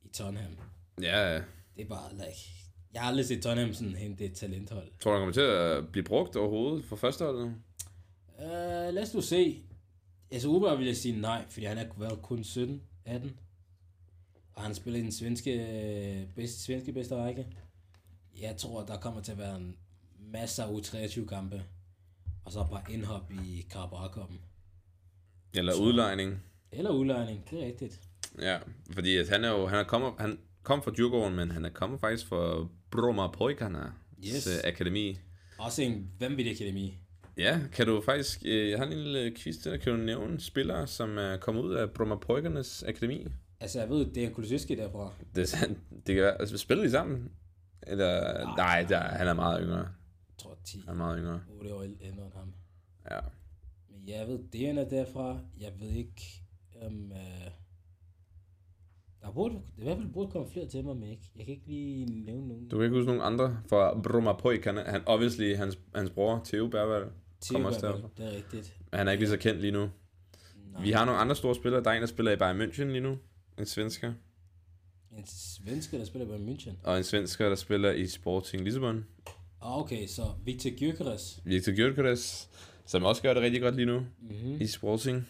i 0.04 0.08
Tottenham. 0.08 0.56
Ja, 1.02 1.32
ja. 1.32 1.42
Det 1.76 1.84
er 1.84 1.88
bare, 1.88 2.12
like, 2.12 2.50
jeg 2.92 3.02
har 3.02 3.08
aldrig 3.08 3.26
set 3.26 3.42
Tottenham 3.42 3.74
sådan 3.74 3.94
hente 3.94 4.24
et 4.24 4.32
talenthold. 4.32 4.88
tror 5.00 5.10
du, 5.10 5.16
han 5.18 5.20
kommer 5.20 5.32
til 5.32 5.40
at 5.40 5.92
blive 5.92 6.04
brugt 6.04 6.36
overhovedet 6.36 6.84
for 6.84 6.96
førsteholdet? 6.96 7.54
Uh, 8.38 8.44
lad 8.94 9.02
os 9.02 9.14
nu 9.14 9.20
se. 9.20 9.62
Altså, 10.30 10.48
Uber 10.48 10.76
vil 10.76 10.86
jeg 10.86 10.96
sige 10.96 11.20
nej, 11.20 11.44
fordi 11.50 11.66
han 11.66 11.78
er 11.78 11.86
været 11.98 12.22
kun 12.22 12.44
17, 12.44 12.82
18. 13.04 13.36
Og 14.56 14.62
han 14.62 14.74
spiller 14.74 15.00
i 15.00 15.02
den 15.02 15.12
svenske, 15.12 16.28
bedste, 16.36 16.60
svenske 16.60 16.92
bedste 16.92 17.16
række. 17.16 17.46
Jeg 18.40 18.56
tror, 18.56 18.84
der 18.84 18.96
kommer 18.96 19.20
til 19.22 19.32
at 19.32 19.38
være 19.38 19.56
en 19.56 19.76
masse 20.32 20.62
af 20.62 20.66
U23-kampe. 20.68 21.62
Og 22.44 22.52
så 22.52 22.66
bare 22.70 22.82
indhop 22.92 23.32
i 23.32 23.66
carabao 23.70 24.22
Eller 25.54 25.72
Så- 25.72 25.82
udlejning? 25.82 26.42
Eller 26.72 26.90
udlejning, 26.90 27.50
det 27.50 27.62
er 27.62 27.66
rigtigt. 27.66 28.00
Ja, 28.40 28.58
fordi 28.92 29.16
at 29.16 29.28
han 29.28 29.44
er 29.44 29.50
jo, 29.50 29.66
han 29.66 29.78
er 29.78 29.84
kommet, 29.84 30.12
han 30.18 30.38
kom 30.62 30.82
fra 30.82 30.90
Djurgården, 30.96 31.36
men 31.36 31.50
han 31.50 31.64
er 31.64 31.68
kommet 31.70 32.00
faktisk 32.00 32.26
fra 32.26 32.68
Bromma 32.90 33.26
Pojkarna 33.28 33.92
Yes. 34.26 34.48
akademi. 34.64 35.18
Også 35.58 35.82
en 35.82 36.10
vanvittig 36.20 36.54
akademi. 36.54 36.98
Ja, 37.36 37.60
kan 37.72 37.86
du 37.86 38.02
faktisk, 38.04 38.42
øh, 38.44 38.70
jeg 38.70 38.78
har 38.78 38.86
en 38.86 38.92
lille 38.92 39.32
quiz 39.36 39.56
til 39.56 39.72
dig, 39.72 39.80
kan 39.80 39.92
du 39.92 39.98
nævne 39.98 40.40
spillere, 40.40 40.86
som 40.86 41.18
er 41.18 41.36
kommet 41.36 41.62
ud 41.62 41.74
af 41.74 41.90
Bromma 41.90 42.14
Pojkarnes 42.16 42.82
akademi? 42.82 43.26
Altså, 43.60 43.80
jeg 43.80 43.88
ved, 43.90 44.06
det 44.06 44.24
er 44.24 44.30
Kulusevski 44.30 44.74
derfra. 44.74 45.12
Det 45.34 45.42
er 45.42 45.46
sandt. 45.46 45.78
Det 46.06 46.14
kan 46.14 46.24
være, 46.24 46.40
altså, 46.40 46.58
spiller 46.58 46.84
de 46.84 46.90
sammen? 46.90 47.30
Eller, 47.82 48.44
Nej. 48.44 48.54
nej, 48.56 48.86
der, 48.88 48.98
han 48.98 49.28
er 49.28 49.34
meget 49.34 49.60
yngre. 49.62 49.78
Jeg 49.78 50.38
tror 50.38 50.58
10, 50.64 50.80
Han 50.80 50.88
er 50.88 50.94
meget 50.94 51.18
yngre. 51.18 51.40
8 51.48 51.74
år 51.74 51.82
ældre 51.82 52.06
end 52.06 52.32
ham. 52.34 52.54
Ja. 53.10 53.20
Men 53.88 54.08
jeg 54.08 54.28
ved, 54.28 54.38
det 54.52 54.68
er 54.68 54.88
derfra. 54.88 55.38
Jeg 55.60 55.72
ved 55.80 55.88
ikke, 55.88 56.42
om... 56.82 57.10
Uh, 57.10 57.52
der 59.26 59.32
burde, 59.32 59.54
i 59.78 59.82
hvert 59.82 59.96
fald 59.96 60.12
burde 60.12 60.30
komme 60.30 60.50
flere 60.50 60.66
til 60.66 60.84
mig, 60.84 60.96
men 60.96 61.08
ikke, 61.08 61.30
jeg 61.36 61.44
kan 61.44 61.54
ikke 61.54 61.66
lige 61.66 62.24
nævne 62.24 62.48
nogen. 62.48 62.68
Du 62.68 62.76
kan 62.76 62.84
ikke 62.84 62.96
huske 62.96 63.06
nogen 63.06 63.22
andre 63.22 63.58
fra 63.68 64.00
Bromma 64.00 64.32
Pojkarna? 64.32 64.82
Han, 64.90 65.02
obviously, 65.06 65.56
hans, 65.56 65.78
hans 65.94 66.10
bror, 66.10 66.42
Theo 66.44 66.68
Bervald. 66.68 67.10
Kommer 67.50 67.68
også 67.68 67.86
derfra. 67.86 68.08
Det 68.16 68.26
er 68.26 68.36
rigtigt. 68.36 68.76
Men 68.90 68.98
han 68.98 69.08
er 69.08 69.12
ikke 69.12 69.22
lige 69.22 69.30
så 69.30 69.36
kendt 69.36 69.60
lige 69.60 69.70
nu. 69.70 69.80
Nej. 69.80 70.82
Vi 70.82 70.90
har 70.90 71.04
nogle 71.04 71.20
andre 71.20 71.36
store 71.36 71.54
spillere. 71.54 71.82
Der 71.82 71.90
er 71.90 71.94
en, 71.94 72.00
der 72.00 72.06
spiller 72.06 72.32
i 72.32 72.36
Bayern 72.36 72.60
München 72.60 72.84
lige 72.84 73.00
nu. 73.00 73.18
En 73.58 73.66
svensker. 73.66 74.12
En 75.18 75.26
svensker, 75.26 75.98
der 75.98 76.04
spiller 76.04 76.26
på 76.26 76.34
München. 76.34 76.70
Og 76.82 76.98
en 76.98 77.04
svensker, 77.04 77.48
der 77.48 77.56
spiller 77.56 77.90
i 77.92 78.06
Sporting 78.06 78.64
Lissabon. 78.64 79.04
Ah, 79.60 79.78
okay, 79.78 80.06
så 80.06 80.22
Victor 80.44 80.70
Gyökeres. 80.70 81.40
Victor 81.44 81.72
Gyökeres, 81.72 82.48
som 82.86 83.04
også 83.04 83.22
gør 83.22 83.34
det 83.34 83.42
rigtig 83.42 83.60
godt 83.62 83.76
lige 83.76 83.86
nu 83.86 83.98
Mm-hmm. 84.20 84.60
i 84.60 84.66
Sporting. 84.66 85.28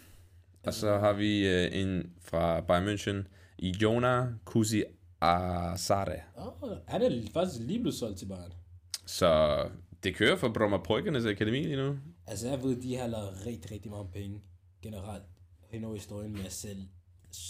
Og 0.63 0.73
så 0.73 0.97
har 0.99 1.13
vi 1.13 1.47
øh, 1.47 1.69
en 1.81 2.11
fra 2.21 2.61
Bayern 2.61 2.87
München, 2.87 3.27
Jona 3.81 4.27
Kusi 4.45 4.83
Asare. 5.21 6.19
Oh, 6.35 6.69
han 6.87 7.01
er 7.01 7.21
faktisk 7.33 7.61
lige 7.61 7.79
blevet 7.79 7.95
solgt 7.95 8.19
til 8.19 8.25
Bayern. 8.25 8.53
Så 9.05 9.59
det 10.03 10.15
kører 10.15 10.35
for 10.35 10.49
Bromma 10.49 10.77
Pojkernes 10.77 11.25
Akademi 11.25 11.63
lige 11.63 11.75
nu. 11.75 11.97
Altså, 12.27 12.47
jeg 12.49 12.63
ved, 12.63 12.81
de 12.81 12.95
har 12.95 13.07
lavet 13.07 13.45
rigtig, 13.45 13.71
rigtig 13.71 13.91
mange 13.91 14.09
penge 14.13 14.41
generelt 14.81 15.23
hen 15.69 15.83
over 15.83 15.93
historien 15.95 16.33
med 16.33 16.45
at 16.45 16.53
sælge 16.53 16.87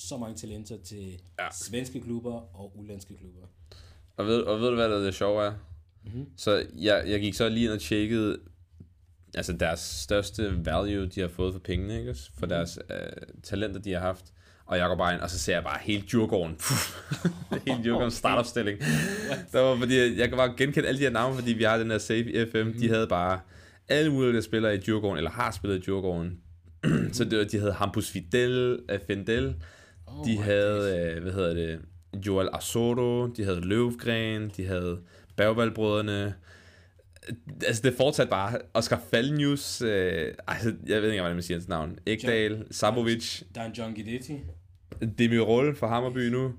så 0.10 0.18
mange 0.18 0.36
talenter 0.36 0.76
til 0.86 1.20
Ja. 1.40 1.48
svenske 1.54 2.02
klubber 2.02 2.56
og 2.56 2.78
udenlandske 2.78 3.18
klubber. 3.18 3.42
Og 4.18 4.26
ved, 4.26 4.42
og 4.42 4.60
ved 4.60 4.70
du, 4.70 4.76
hvad 4.76 4.90
der 4.90 4.96
er 5.00 5.04
det 5.04 5.16
sjove 5.16 5.44
er? 5.46 5.54
Mm-hmm. 6.06 6.26
Så 6.38 6.66
jeg, 6.76 7.04
jeg 7.08 7.20
gik 7.20 7.34
så 7.34 7.50
lige 7.50 7.64
ind 7.66 7.72
og 7.74 7.80
tjekkede 7.82 8.38
altså 9.36 9.54
deres 9.54 9.80
største 9.80 10.66
value, 10.66 11.06
de 11.06 11.22
har 11.22 11.28
fået 11.28 11.54
for 11.54 11.60
pengene, 11.60 12.00
ikke? 12.00 12.16
For 12.34 12.46
Mhm. 12.46 12.50
deres 12.50 12.80
øh, 12.90 12.98
talenter, 13.44 13.80
de 13.82 13.92
har 13.94 14.00
haft. 14.00 14.26
Og 14.66 14.78
jeg 14.78 14.88
går 14.88 14.96
bare 14.96 15.14
ind, 15.14 15.22
og 15.22 15.30
så 15.30 15.40
ser 15.40 15.54
jeg 15.54 15.64
bare 15.64 15.80
helt 15.82 16.12
Djurgården. 16.12 16.58
helt 17.68 17.84
Djurgården 17.84 18.12
startopstilling. 18.12 18.80
Der 19.52 19.60
var, 19.60 19.78
fordi 19.78 20.20
jeg, 20.20 20.30
kan 20.30 20.38
bare 20.38 20.54
genkende 20.58 20.88
alle 20.88 21.00
de 21.00 21.04
her 21.04 21.12
navne, 21.12 21.36
fordi 21.36 21.54
vi 21.54 21.64
har 21.64 21.78
den 21.78 21.92
her 21.92 21.98
Safe 21.98 22.48
FM. 22.52 22.58
Mhm. 22.68 22.80
De 22.80 22.90
havde 22.90 23.08
bare 23.08 23.40
alle 23.88 24.12
mulige, 24.14 24.34
der 24.34 24.42
spiller 24.42 24.70
i 24.70 24.78
Djurgården, 24.78 25.18
eller 25.18 25.32
har 25.32 25.52
spillet 25.52 25.78
i 25.78 25.82
Djurgården. 25.82 26.40
så 27.14 27.24
det 27.26 27.52
de 27.52 27.60
havde 27.60 27.74
Hampus 27.74 28.12
Fidel, 28.12 28.80
Fendel, 29.08 29.56
Oh 30.08 30.26
de 30.26 30.38
havde, 30.38 31.14
øh, 31.16 31.22
hvad 31.22 31.34
hedder 31.34 31.54
det, 31.54 31.80
Joel 32.28 32.50
Asoro, 32.54 33.28
de 33.28 33.44
havde 33.44 33.62
Løvgren, 33.62 34.52
de 34.58 34.66
havde 34.66 35.00
Bergvaldbrødrene. 35.36 36.34
Altså, 37.66 37.82
det 37.82 37.94
fortsat 37.98 38.30
bare. 38.30 38.60
Oscar 38.74 39.02
Falnius, 39.12 39.82
øh, 39.82 40.34
altså, 40.48 40.74
jeg 40.88 41.02
ved 41.02 41.10
ikke, 41.12 41.22
hvordan 41.22 41.36
man 41.36 41.44
siger 41.44 41.58
hans 41.58 41.68
navn. 41.68 42.00
Ekdal, 42.06 42.66
Sabovic, 42.72 43.42
Dan 43.56 43.72
John 43.72 43.94
Guidetti. 43.94 44.34
Demirol 45.18 45.76
fra 45.76 45.88
Hammerby 45.88 46.30
nu. 46.30 46.54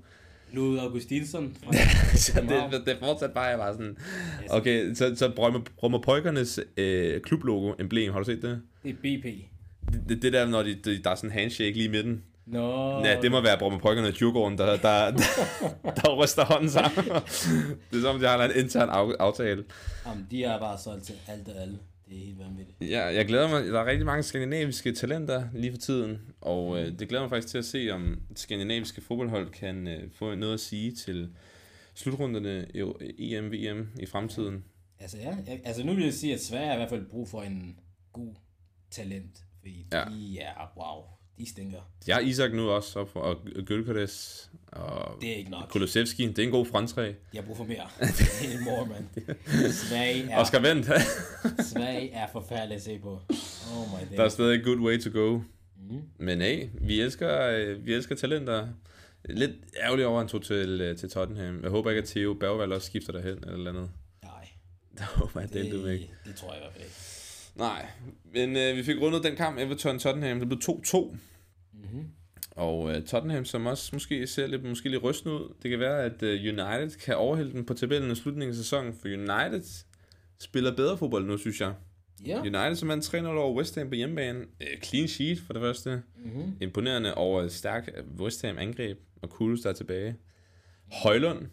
Louis 0.53 0.81
Augustinsson 0.81 1.57
så 2.15 2.41
det, 2.41 2.87
det 2.87 2.95
er 2.95 2.99
fortsat 2.99 3.33
bare, 3.33 3.45
jeg 3.45 3.59
var 3.59 3.73
sådan... 3.73 3.97
Okay, 4.51 4.95
så, 4.95 5.15
så 5.17 5.33
Brømmer 5.77 5.99
Pojkernes 5.99 6.61
øh, 6.77 7.21
klublogo, 7.21 7.75
emblem, 7.81 8.13
har 8.13 8.19
du 8.19 8.25
set 8.25 8.43
det? 8.43 8.63
Det 8.83 8.91
er 8.91 8.95
BP. 8.95 9.25
det? 10.09 10.23
Det 10.23 10.33
der, 10.33 10.47
når 10.47 10.63
de, 10.63 10.75
de, 10.75 11.03
der 11.03 11.11
er 11.11 11.15
sådan 11.15 11.31
en 11.31 11.35
handshake 11.35 11.73
lige 11.73 11.85
i 11.85 11.91
midten. 11.91 12.23
Nå. 12.53 12.99
Ja, 13.05 13.21
det 13.23 13.31
må 13.31 13.41
være 13.41 13.59
Brummer 13.59 13.79
Pojkerne 13.79 14.09
og 14.09 14.15
Djurgården, 14.19 14.59
der, 14.59 14.67
der, 14.77 15.11
der, 15.11 15.91
der 16.03 16.17
ryster 16.17 16.45
hånden 16.45 16.71
sammen. 16.71 17.05
det 17.91 17.97
er 17.99 18.01
som, 18.01 18.15
om, 18.15 18.21
de 18.21 18.27
har 18.27 18.45
en 18.45 18.51
intern 18.65 18.89
af- 18.89 19.17
aftale. 19.21 19.65
Jamen, 20.07 20.27
de 20.31 20.43
har 20.43 20.59
bare 20.59 20.79
solgt 20.79 21.05
til 21.05 21.15
alt 21.29 21.49
og 21.49 21.63
alle. 21.63 21.79
Det 22.09 22.17
er 22.17 22.25
helt 22.25 22.39
vanvittigt. 22.39 22.77
Ja, 22.81 23.05
jeg 23.07 23.27
glæder 23.27 23.49
mig. 23.49 23.65
Der 23.65 23.81
er 23.81 23.87
rigtig 23.87 24.07
mange 24.07 24.23
skandinaviske 24.23 24.93
talenter 24.93 25.45
lige 25.55 25.73
for 25.73 25.79
tiden, 25.79 26.19
og 26.41 26.79
øh, 26.81 26.99
det 26.99 27.09
glæder 27.09 27.23
mig 27.23 27.31
faktisk 27.31 27.49
til 27.49 27.59
at 27.59 27.65
se, 27.65 27.91
om 27.93 28.21
skandinaviske 28.37 29.01
fodboldhold 29.01 29.51
kan 29.51 29.89
øh, 29.89 30.11
få 30.19 30.35
noget 30.35 30.55
at 30.55 30.61
sige 30.61 30.93
til 30.95 31.31
slutrunderne 31.95 32.67
EM, 33.19 33.53
VM 33.53 33.89
i 34.01 34.07
fremtiden. 34.07 34.65
Altså 35.01 35.17
ja, 35.19 35.37
altså 35.65 35.85
nu 35.87 35.93
vil 35.95 36.05
jeg 36.05 36.15
sige, 36.15 36.35
at 36.35 36.43
Sverige 36.43 36.67
har 36.67 36.75
i 36.75 36.77
hvert 36.77 36.89
fald 36.89 37.07
brug 37.11 37.29
for 37.29 37.43
en 37.43 37.79
god 38.13 38.35
talent, 38.91 39.39
fordi 39.59 39.87
ja. 39.93 40.05
de 40.11 40.39
er, 40.41 40.73
wow, 40.77 41.05
de 41.39 41.49
stinker. 41.51 41.79
Jeg 42.07 42.17
har 42.17 42.21
Isak 42.23 42.53
nu 42.53 42.71
også, 42.71 42.99
op 42.99 43.11
og 43.17 43.37
Gølkades, 43.67 44.51
og 44.67 45.21
Det 45.21 45.31
er 45.33 45.37
ikke 45.37 45.51
nok. 45.51 45.69
Kulusevski. 45.69 46.27
Det 46.27 46.39
er 46.39 46.43
en 46.43 46.51
god 46.51 46.67
frontræ. 46.67 47.09
De 47.33 47.37
har 47.37 47.43
brug 47.43 47.57
for 47.57 47.65
mere. 47.65 47.89
Det 48.01 48.21
er 48.21 48.49
helt 48.49 48.65
mor, 48.65 48.85
mand. 48.85 49.73
Sverige 49.73 50.31
er, 50.31 50.39
Oscar 50.39 50.61
Vendt, 50.61 50.87
Sverige 51.73 52.11
er 52.13 52.27
forfærdeligt 52.33 52.77
at 52.77 52.83
se 52.83 52.99
på. 52.99 53.21
Oh 53.77 53.89
my 54.11 54.17
der 54.17 54.25
er 54.25 54.29
stadig 54.29 54.65
good 54.65 54.79
way 54.79 55.01
to 55.01 55.11
go. 55.21 55.41
Mm. 55.91 56.03
Men 56.19 56.41
hey, 56.41 56.69
vi 56.81 57.01
elsker, 57.01 57.47
øh, 57.47 57.87
vi 57.87 57.95
elsker 57.95 58.15
talenter. 58.15 58.69
Lidt 59.25 59.53
ærgerlig 59.83 60.07
over, 60.07 60.19
at 60.19 60.25
han 60.25 60.29
tog 60.29 60.43
til, 60.43 60.81
øh, 60.81 60.97
til 60.97 61.11
Tottenham. 61.11 61.63
Jeg 61.63 61.71
håber 61.71 61.91
ikke, 61.91 62.03
at 62.03 62.09
Theo 62.09 62.35
Bergvald 62.35 62.73
også 62.73 62.87
skifter 62.87 63.13
derhen 63.13 63.31
eller 63.37 63.49
et 63.49 63.55
eller 63.55 63.71
andet. 63.71 63.91
Nej, 64.23 64.49
Der 64.99 65.05
håber 65.05 65.41
jeg, 65.41 65.53
det, 65.53 65.65
det 65.65 65.73
ikke. 65.73 65.85
det, 65.89 66.11
det 66.25 66.35
tror 66.37 66.49
jeg 66.49 66.57
i 66.57 66.63
hvert 66.63 66.73
fald 66.73 66.85
ikke. 66.85 66.97
Nej, 67.59 67.87
men 68.35 68.57
øh, 68.57 68.77
vi 68.77 68.83
fik 68.83 69.01
rundet 69.01 69.25
den 69.25 69.37
kamp 69.37 69.59
Everton-Tottenham. 69.59 70.39
Det 70.39 70.49
blev 70.49 70.61
2-2. 70.65 71.17
Mm-hmm. 71.73 72.05
Og 72.51 72.91
øh, 72.97 73.03
Tottenham, 73.05 73.45
som 73.45 73.67
også 73.67 73.91
måske 73.93 74.27
ser 74.27 74.47
lidt, 74.47 74.65
måske 74.65 74.89
lidt 74.89 75.03
rystende 75.03 75.35
ud. 75.35 75.55
Det 75.63 75.71
kan 75.71 75.81
være, 75.81 76.03
at 76.05 76.23
øh, 76.23 76.41
United 76.41 76.91
kan 76.99 77.17
overhælde 77.17 77.53
den 77.53 77.65
på 77.67 77.75
tabellen 77.75 78.11
i 78.11 78.15
slutningen 78.15 78.51
af 78.51 78.57
sæsonen. 78.57 78.93
For 78.95 79.09
United 79.09 79.85
spiller 80.41 80.77
bedre 80.77 80.99
fodbold 80.99 81.27
nu, 81.27 81.39
synes 81.39 81.61
jeg. 81.61 81.75
Ja. 82.27 82.41
United, 82.41 82.75
som 82.77 82.89
vandt 82.89 83.15
3-0 83.15 83.27
over 83.27 83.55
West 83.59 83.75
Ham 83.75 83.89
på 83.89 83.95
hjemmebane. 83.95 84.39
Øh, 84.61 84.81
clean 84.85 85.09
sheet 85.09 85.39
for 85.47 85.53
det 85.53 85.63
første. 85.63 86.03
Mm-hmm. 86.25 86.57
Imponerende 86.61 87.15
over 87.15 87.43
et 87.43 87.53
stærkt 87.53 87.91
West 88.21 88.43
Ham 88.43 88.59
angreb. 88.59 88.99
Og 89.23 89.31
Kudus 89.31 89.61
der 89.61 89.69
er 89.71 89.75
tilbage. 89.75 90.17
Højlund, 91.03 91.47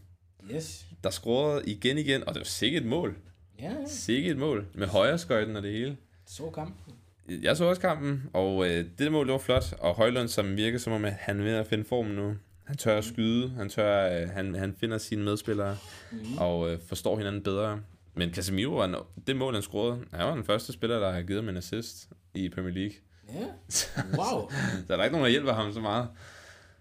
Yes. 0.55 0.85
der 1.03 1.09
scorede 1.09 1.63
igen 1.69 1.97
igen. 1.97 2.21
Og 2.27 2.33
det 2.33 2.39
var 2.39 2.45
sikkert 2.45 2.83
et 2.83 2.89
mål. 2.89 3.17
Ja, 3.59 3.69
ja. 3.71 3.75
Sikkert 3.87 4.31
et 4.31 4.37
mål. 4.37 4.65
Med 4.73 4.87
højre 4.87 5.17
skøjten 5.17 5.55
og 5.55 5.63
det 5.63 5.71
hele. 5.71 5.97
så 6.25 6.49
kampen. 6.49 6.93
Jeg 7.29 7.57
så 7.57 7.65
også 7.65 7.81
kampen, 7.81 8.23
og 8.33 8.67
øh, 8.69 8.85
det 8.99 9.11
mål 9.11 9.25
det 9.25 9.31
var 9.31 9.37
flot, 9.39 9.73
og 9.79 9.95
Højlund, 9.95 10.27
som 10.27 10.57
virker 10.57 10.77
som 10.77 10.93
om, 10.93 11.05
at 11.05 11.13
han 11.13 11.39
er 11.39 11.43
ved 11.43 11.53
at 11.53 11.67
finde 11.67 11.85
formen 11.85 12.15
nu. 12.15 12.35
Han 12.63 12.77
tør 12.77 12.97
at 12.97 13.05
skyde, 13.05 13.49
han, 13.49 13.69
tør, 13.69 14.21
øh, 14.21 14.29
han, 14.29 14.55
han 14.55 14.75
finder 14.79 14.97
sine 14.97 15.23
medspillere, 15.23 15.77
Mm-hmm. 16.11 16.37
og 16.37 16.71
øh, 16.71 16.79
forstår 16.87 17.17
hinanden 17.17 17.43
bedre. 17.43 17.81
Men 18.15 18.33
Casemiro, 18.33 18.83
en, 18.83 18.95
det 19.27 19.35
mål, 19.35 19.53
han 19.53 19.61
scorede, 19.63 19.99
han 20.13 20.25
var 20.27 20.35
den 20.35 20.43
første 20.43 20.73
spiller, 20.73 20.99
der 20.99 21.11
har 21.11 21.21
givet 21.21 21.41
ham 21.43 21.49
en 21.49 21.57
assist 21.57 22.09
i 22.33 22.49
Premier 22.49 22.73
League. 22.73 22.95
Ja. 23.33 23.45
Wow. 24.19 24.49
Så 24.51 24.85
der 24.87 24.97
er 24.97 25.03
ikke 25.03 25.11
nogen, 25.13 25.25
der 25.25 25.31
hjælper 25.31 25.53
ham 25.53 25.73
så 25.73 25.79
meget. 25.79 26.07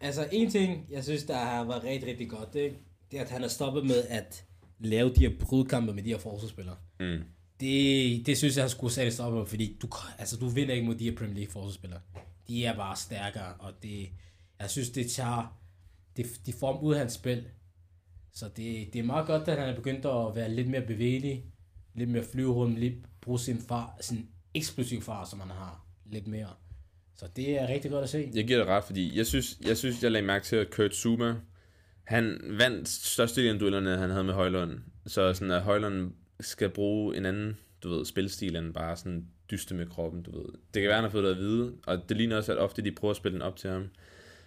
Altså 0.00 0.28
en 0.32 0.50
ting, 0.50 0.86
jeg 0.90 1.04
synes, 1.04 1.22
der 1.22 1.36
har 1.36 1.64
været 1.64 1.84
rigtig, 1.84 2.08
rigtig 2.08 2.30
godt, 2.30 2.52
det, 2.54 2.72
det 3.10 3.18
er, 3.18 3.22
at 3.22 3.30
han 3.30 3.40
har 3.40 3.48
stoppet 3.48 3.84
med 3.86 4.02
at 4.08 4.44
lave 4.78 5.14
de 5.14 5.20
her 5.20 5.30
brudkampe 5.40 5.94
med 5.94 6.02
de 6.02 6.08
her 6.08 6.18
forsvarsspillere. 6.18 6.76
Mm. 7.00 7.22
Det, 7.60 8.26
det 8.26 8.38
synes 8.38 8.56
jeg, 8.56 8.62
han 8.62 8.70
skulle 8.70 8.92
sætte 8.92 9.12
stoppe 9.12 9.38
med, 9.38 9.46
fordi 9.46 9.78
du, 9.82 9.88
altså, 10.18 10.36
du 10.36 10.48
vinder 10.48 10.74
ikke 10.74 10.86
mod 10.86 10.94
de 10.94 11.10
her 11.10 11.16
Premier 11.16 11.34
League 11.34 11.52
forsvarsspillere. 11.52 12.00
De 12.48 12.64
er 12.64 12.76
bare 12.76 12.96
stærkere, 12.96 13.54
og 13.58 13.72
det, 13.82 14.08
jeg 14.60 14.70
synes, 14.70 14.90
det 14.90 15.10
tager, 15.10 15.58
det, 16.16 16.26
de 16.46 16.52
får 16.52 16.72
ham 16.74 16.84
ud 16.84 16.92
af 16.92 16.98
hans 16.98 17.12
spil. 17.12 17.44
Så 18.32 18.48
det, 18.48 18.92
det 18.92 18.98
er 18.98 19.02
meget 19.02 19.26
godt, 19.26 19.48
at 19.48 19.58
han 19.58 19.68
er 19.68 19.76
begyndt 19.76 20.06
at 20.06 20.34
være 20.34 20.50
lidt 20.50 20.68
mere 20.68 20.86
bevægelig, 20.86 21.44
lidt 21.94 22.10
mere 22.10 22.24
flyverum, 22.24 22.74
lidt 22.74 22.94
bruge 23.20 23.40
sin 23.40 23.58
far, 23.58 23.96
sin 24.00 24.28
eksplosiv 24.54 25.02
far, 25.02 25.24
som 25.24 25.40
han 25.40 25.50
har, 25.50 25.86
lidt 26.06 26.26
mere. 26.26 26.48
Så 27.16 27.26
det 27.36 27.60
er 27.60 27.68
rigtig 27.68 27.90
godt 27.90 28.04
at 28.04 28.10
se. 28.10 28.30
Jeg 28.34 28.46
giver 28.46 28.58
det 28.58 28.68
ret, 28.68 28.84
fordi 28.84 29.18
jeg 29.18 29.26
synes, 29.26 29.58
jeg 29.66 29.76
synes, 29.76 30.02
jeg 30.02 30.12
lagde 30.12 30.26
mærke 30.26 30.44
til, 30.44 30.56
at 30.56 30.70
Kurt 30.70 30.94
Zuma, 30.94 31.34
han 32.04 32.40
vandt 32.58 32.88
størstedelen 32.88 33.56
af 33.56 33.60
duellerne, 33.60 33.96
han 33.96 34.10
havde 34.10 34.24
med 34.24 34.34
Højlund. 34.34 34.78
Så 35.06 35.34
sådan, 35.34 35.50
at 35.50 35.62
Højlund 35.62 36.12
skal 36.40 36.68
bruge 36.68 37.16
en 37.16 37.26
anden, 37.26 37.58
du 37.82 37.88
ved, 37.88 38.04
spilstil, 38.04 38.56
end 38.56 38.74
bare 38.74 38.96
sådan 38.96 39.26
dyste 39.50 39.74
med 39.74 39.86
kroppen, 39.86 40.22
du 40.22 40.30
ved. 40.30 40.48
Det 40.74 40.82
kan 40.82 40.88
være, 40.88 40.94
han 40.94 41.04
har 41.04 41.10
fået 41.10 41.24
det 41.24 41.30
at 41.30 41.36
vide, 41.36 41.72
og 41.86 42.08
det 42.08 42.16
ligner 42.16 42.36
også, 42.36 42.52
at 42.52 42.58
ofte 42.58 42.82
de 42.82 42.92
prøver 42.92 43.10
at 43.10 43.16
spille 43.16 43.34
den 43.34 43.42
op 43.42 43.56
til 43.56 43.70
ham. 43.70 43.88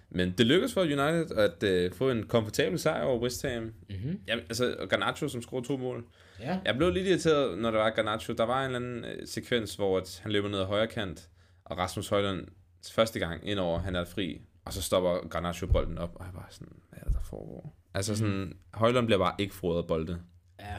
Men 0.10 0.34
det 0.38 0.46
lykkedes 0.46 0.74
for 0.74 0.82
United 0.82 1.38
at 1.38 1.64
øh, 1.64 1.92
få 1.92 2.10
en 2.10 2.24
komfortabel 2.24 2.80
sejr 2.80 3.04
over 3.04 3.20
West 3.20 3.46
Ham. 3.46 3.64
Mm-hmm. 3.64 4.20
Ja, 4.28 4.36
altså, 4.36 4.88
Garnacho, 4.90 5.28
som 5.28 5.42
scorede 5.42 5.68
to 5.68 5.78
mål. 5.78 6.06
Ja. 6.40 6.60
Jeg 6.66 6.78
blev 6.78 6.92
lidt 6.92 7.08
irriteret, 7.08 7.58
når 7.58 7.72
der 7.72 7.78
var 7.78 7.90
Garnacho. 7.90 8.34
Der 8.34 8.44
var 8.44 8.66
en 8.66 8.76
eller 8.76 8.80
anden 8.80 9.06
øh, 9.06 9.28
sekvens, 9.28 9.76
hvor 9.76 9.98
at 9.98 10.20
han 10.24 10.32
løber 10.32 10.50
ned 10.50 10.60
ad 10.60 10.66
højre 10.66 10.88
kant, 10.88 11.30
og 11.66 11.78
Rasmus 11.78 12.08
Højlund 12.08 12.48
første 12.92 13.20
gang 13.20 13.50
indover, 13.50 13.80
han 13.80 13.96
er 13.96 14.06
fri, 14.06 14.42
og 14.68 14.74
så 14.74 14.82
stopper 14.82 15.28
Garnacho 15.28 15.68
bolden 15.68 15.98
op, 15.98 16.16
og 16.16 16.26
jeg 16.26 16.34
bare 16.34 16.46
sådan, 16.50 16.74
hvad 16.90 17.00
er 17.00 17.04
det, 17.04 17.14
der 17.14 17.22
foregår? 17.22 17.76
Altså 17.94 18.16
sådan, 18.16 18.34
mm. 18.34 18.58
Højlund 18.74 19.06
bliver 19.06 19.20
bare 19.20 19.36
ikke 19.38 19.56
frodet 19.56 19.82
af 19.82 19.88
bolde. 19.88 20.22
Ja, 20.60 20.78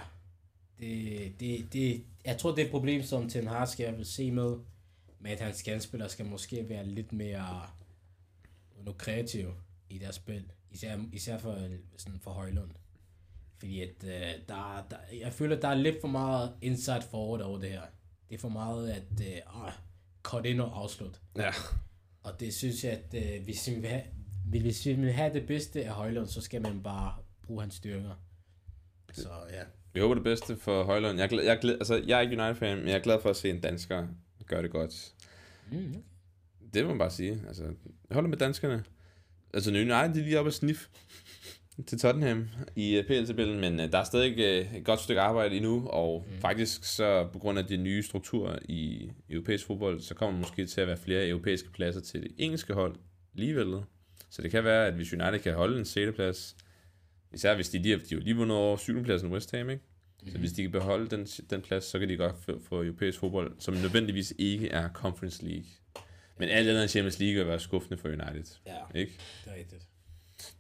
det, 0.79 1.41
det, 1.41 1.73
det, 1.73 2.05
jeg 2.25 2.39
tror, 2.39 2.51
det 2.51 2.63
er 2.63 2.65
et 2.65 2.71
problem, 2.71 3.03
som 3.03 3.29
Ten 3.29 3.47
Hag 3.47 3.69
skal 3.69 4.05
se 4.05 4.31
med, 4.31 4.57
med 5.19 5.31
at 5.31 5.41
hans 5.41 5.63
kandspillere 5.63 6.09
skal 6.09 6.27
måske 6.27 6.69
være 6.69 6.87
lidt 6.87 7.13
mere 7.13 7.63
nu, 8.85 8.93
kreative 8.93 9.55
i 9.91 9.99
deres 9.99 10.15
spil. 10.15 10.53
Især, 10.71 10.99
især 11.13 11.39
for, 11.39 11.59
sådan 11.97 12.21
for 12.21 12.31
Højlund. 12.31 12.71
Fordi 13.59 13.81
at, 13.81 14.05
øh, 14.05 14.33
der, 14.49 14.87
der, 14.91 14.97
jeg 15.21 15.33
føler, 15.33 15.61
der 15.61 15.69
er 15.69 15.75
lidt 15.75 16.01
for 16.01 16.09
meget 16.09 16.53
inside 16.63 17.03
forward 17.11 17.41
over 17.41 17.59
det 17.59 17.71
her. 17.71 17.83
Det 18.29 18.35
er 18.35 18.39
for 18.39 18.49
meget 18.49 18.91
at 18.91 19.21
øh, 19.21 19.73
cut 20.23 20.47
ind 20.47 20.61
og 20.61 20.79
afslut. 20.79 21.21
Ja. 21.37 21.51
Og 22.29 22.41
det 22.41 22.55
synes 22.55 22.85
jeg, 22.85 22.93
at 22.93 23.15
øh, 23.15 23.45
hvis, 23.45 23.69
vi 23.69 23.75
vil 23.75 23.89
have, 23.89 24.03
hvis 24.45 24.87
vi 24.87 24.93
vil 24.93 25.13
have 25.13 25.35
det 25.35 25.47
bedste 25.47 25.85
af 25.85 25.91
Højlund, 25.91 26.27
så 26.27 26.41
skal 26.41 26.63
man 26.63 26.83
bare 26.83 27.15
bruge 27.43 27.61
hans 27.61 27.75
styrker. 27.75 28.23
Så 29.13 29.29
ja. 29.51 29.63
Vi 29.93 30.01
håber 30.01 30.15
det 30.15 30.25
bedste 30.25 30.57
for 30.57 30.85
Højlund. 30.85 31.19
Jeg, 31.19 31.25
er 31.25 31.29
glad, 31.29 31.45
jeg, 31.45 31.57
er 31.57 31.61
glad, 31.61 31.75
altså, 31.75 32.03
jeg 32.07 32.17
er 32.17 32.21
ikke 32.21 32.43
United-fan, 32.43 32.79
men 32.79 32.89
jeg 32.89 32.95
er 32.95 33.03
glad 33.03 33.21
for 33.23 33.31
at 33.31 33.37
se 33.37 33.51
en 33.51 33.61
dansker 33.61 34.07
gøre 34.49 34.63
det 34.63 34.71
godt. 34.71 35.15
Mm, 35.73 36.03
Det 36.75 36.83
må 36.85 36.89
man 36.89 36.99
bare 36.99 37.11
sige. 37.11 37.43
Altså, 37.49 37.65
jeg 37.65 38.15
holder 38.15 38.29
med 38.29 38.39
danskerne. 38.39 38.85
Altså, 39.55 39.71
United 39.71 40.15
de 40.15 40.21
er 40.21 40.25
lige 40.25 40.39
oppe 40.39 40.49
at 40.49 40.55
sniff 40.55 40.87
til 41.87 41.99
Tottenham 41.99 42.49
i 42.77 42.99
uh, 42.99 43.05
PL-tabellen, 43.05 43.61
men 43.61 43.81
uh, 43.81 43.87
der 43.93 43.99
er 43.99 44.05
stadig 44.05 44.33
uh, 44.63 44.77
et 44.77 44.85
godt 44.85 45.01
stykke 45.01 45.21
arbejde 45.21 45.57
endnu, 45.57 45.87
og 45.89 46.27
mm. 46.31 46.41
faktisk 46.41 46.85
så 46.85 47.29
på 47.33 47.39
grund 47.39 47.59
af 47.59 47.65
de 47.67 47.77
nye 47.77 48.03
strukturer 48.03 48.59
i 48.69 49.11
europæisk 49.31 49.67
fodbold, 49.67 50.01
så 50.01 50.15
kommer 50.15 50.39
måske 50.39 50.67
til 50.67 50.81
at 50.81 50.87
være 50.87 50.97
flere 50.97 51.29
europæiske 51.29 51.71
pladser 51.73 52.01
til 52.01 52.23
det 52.23 52.33
engelske 52.39 52.75
hold 52.75 52.97
alligevel. 53.35 53.81
Så 54.31 54.43
det 54.43 54.51
kan 54.51 54.65
være, 54.65 54.87
at 54.87 54.95
hvis 54.95 55.13
United 55.13 55.39
kan 55.39 55.55
holde 55.55 55.79
en 55.79 55.85
sætteplads, 55.85 56.57
især 57.35 57.55
hvis 57.55 57.69
de, 57.69 57.85
de, 57.85 57.91
har- 57.91 58.21
lige 58.21 58.37
vundet 58.37 58.57
over 58.57 58.77
syvendepladsen 58.77 59.33
West 59.33 59.57
Ham, 59.57 59.71
ikke? 59.71 59.83
Mhm. 60.23 60.31
Så 60.33 60.39
hvis 60.39 60.53
de 60.53 60.63
kan 60.63 60.71
beholde 60.71 61.09
den, 61.17 61.25
den 61.51 61.61
plads, 61.63 61.85
så 61.85 61.99
kan 61.99 62.09
de 62.09 62.17
godt 62.17 62.37
få, 62.45 62.61
få 62.69 62.83
europæisk 62.83 63.19
fodbold, 63.19 63.53
som 63.59 63.75
nødvendigvis 63.75 64.35
ikke 64.39 64.69
er 64.69 64.89
Conference 64.93 65.45
League. 65.47 65.65
Men 66.39 66.49
alt 66.49 66.69
andet 66.69 66.83
end 66.83 66.89
Champions 66.89 67.19
League 67.19 67.37
vil 67.39 67.47
være 67.47 67.61
skuffende 67.61 67.97
for 67.99 68.09
United, 68.09 68.45
Ja, 68.67 68.73
ikke? 68.95 69.13
det 69.45 69.53
er 69.53 69.57
rigtigt. 69.57 69.88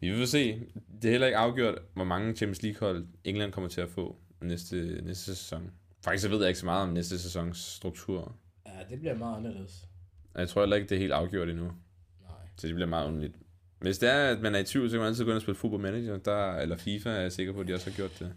Vi 0.00 0.10
vil 0.10 0.28
se. 0.28 0.66
Det 1.02 1.08
er 1.08 1.10
heller 1.10 1.26
ikke 1.26 1.38
afgjort, 1.38 1.78
hvor 1.94 2.04
mange 2.04 2.34
Champions 2.34 2.62
League-hold 2.62 3.06
England 3.24 3.52
kommer 3.52 3.70
til 3.70 3.80
at 3.80 3.90
få 3.90 4.16
næste, 4.40 5.00
næste 5.02 5.24
sæson. 5.24 5.70
Faktisk 6.04 6.22
så 6.22 6.28
ved 6.28 6.38
jeg 6.38 6.48
ikke 6.48 6.60
så 6.60 6.66
meget 6.66 6.82
om 6.82 6.88
næste 6.88 7.18
sæsons 7.18 7.58
struktur. 7.58 8.36
Ja, 8.66 8.70
det 8.90 8.98
bliver 8.98 9.14
meget 9.14 9.36
anderledes. 9.36 9.88
Jeg 10.34 10.48
tror 10.48 10.62
heller 10.62 10.76
ikke, 10.76 10.88
det 10.88 10.94
er 10.94 11.00
helt 11.00 11.12
afgjort 11.12 11.48
endnu. 11.48 11.64
Nej. 11.64 12.30
Så 12.56 12.66
det 12.66 12.74
bliver 12.74 12.88
meget 12.88 13.06
underligt. 13.06 13.36
Hvis 13.78 13.98
det 13.98 14.08
er, 14.08 14.28
at 14.28 14.40
man 14.40 14.54
er 14.54 14.58
i 14.58 14.64
tvivl, 14.64 14.90
så 14.90 14.94
kan 14.94 14.98
man 14.98 15.08
altid 15.08 15.24
gå 15.24 15.30
ind 15.30 15.36
og 15.36 15.42
spille 15.42 15.58
Football 15.58 15.82
Manager. 15.82 16.16
Der, 16.16 16.56
eller 16.56 16.76
FIFA 16.76 17.10
er 17.10 17.20
jeg 17.20 17.32
sikker 17.32 17.52
på, 17.52 17.60
at 17.60 17.68
de 17.68 17.74
også 17.74 17.90
har 17.90 17.96
gjort 17.96 18.18
det. 18.18 18.32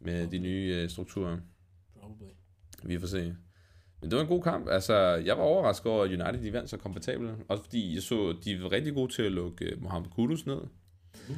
Med 0.00 0.26
de 0.26 0.38
nye 0.38 0.80
øh, 0.82 0.90
strukturer. 0.90 1.38
Probably. 2.00 2.26
Vi 2.82 2.98
får 2.98 3.06
se. 3.06 3.36
Men 4.00 4.10
det 4.10 4.16
var 4.16 4.22
en 4.22 4.28
god 4.28 4.42
kamp. 4.42 4.68
Altså, 4.68 4.94
jeg 4.96 5.36
var 5.36 5.42
overrasket 5.42 5.92
over, 5.92 6.04
at 6.04 6.10
United 6.10 6.42
de 6.42 6.52
vandt 6.52 6.70
så 6.70 6.76
komfortabelt. 6.76 7.30
Også 7.48 7.64
fordi 7.64 7.94
jeg 7.94 8.02
så, 8.02 8.36
de 8.44 8.62
var 8.62 8.72
rigtig 8.72 8.94
gode 8.94 9.12
til 9.12 9.22
at 9.22 9.32
lukke 9.32 9.76
uh, 9.76 9.82
Mohamed 9.82 10.08
Kudus 10.10 10.46
ned. 10.46 10.60
Mhm. 11.28 11.36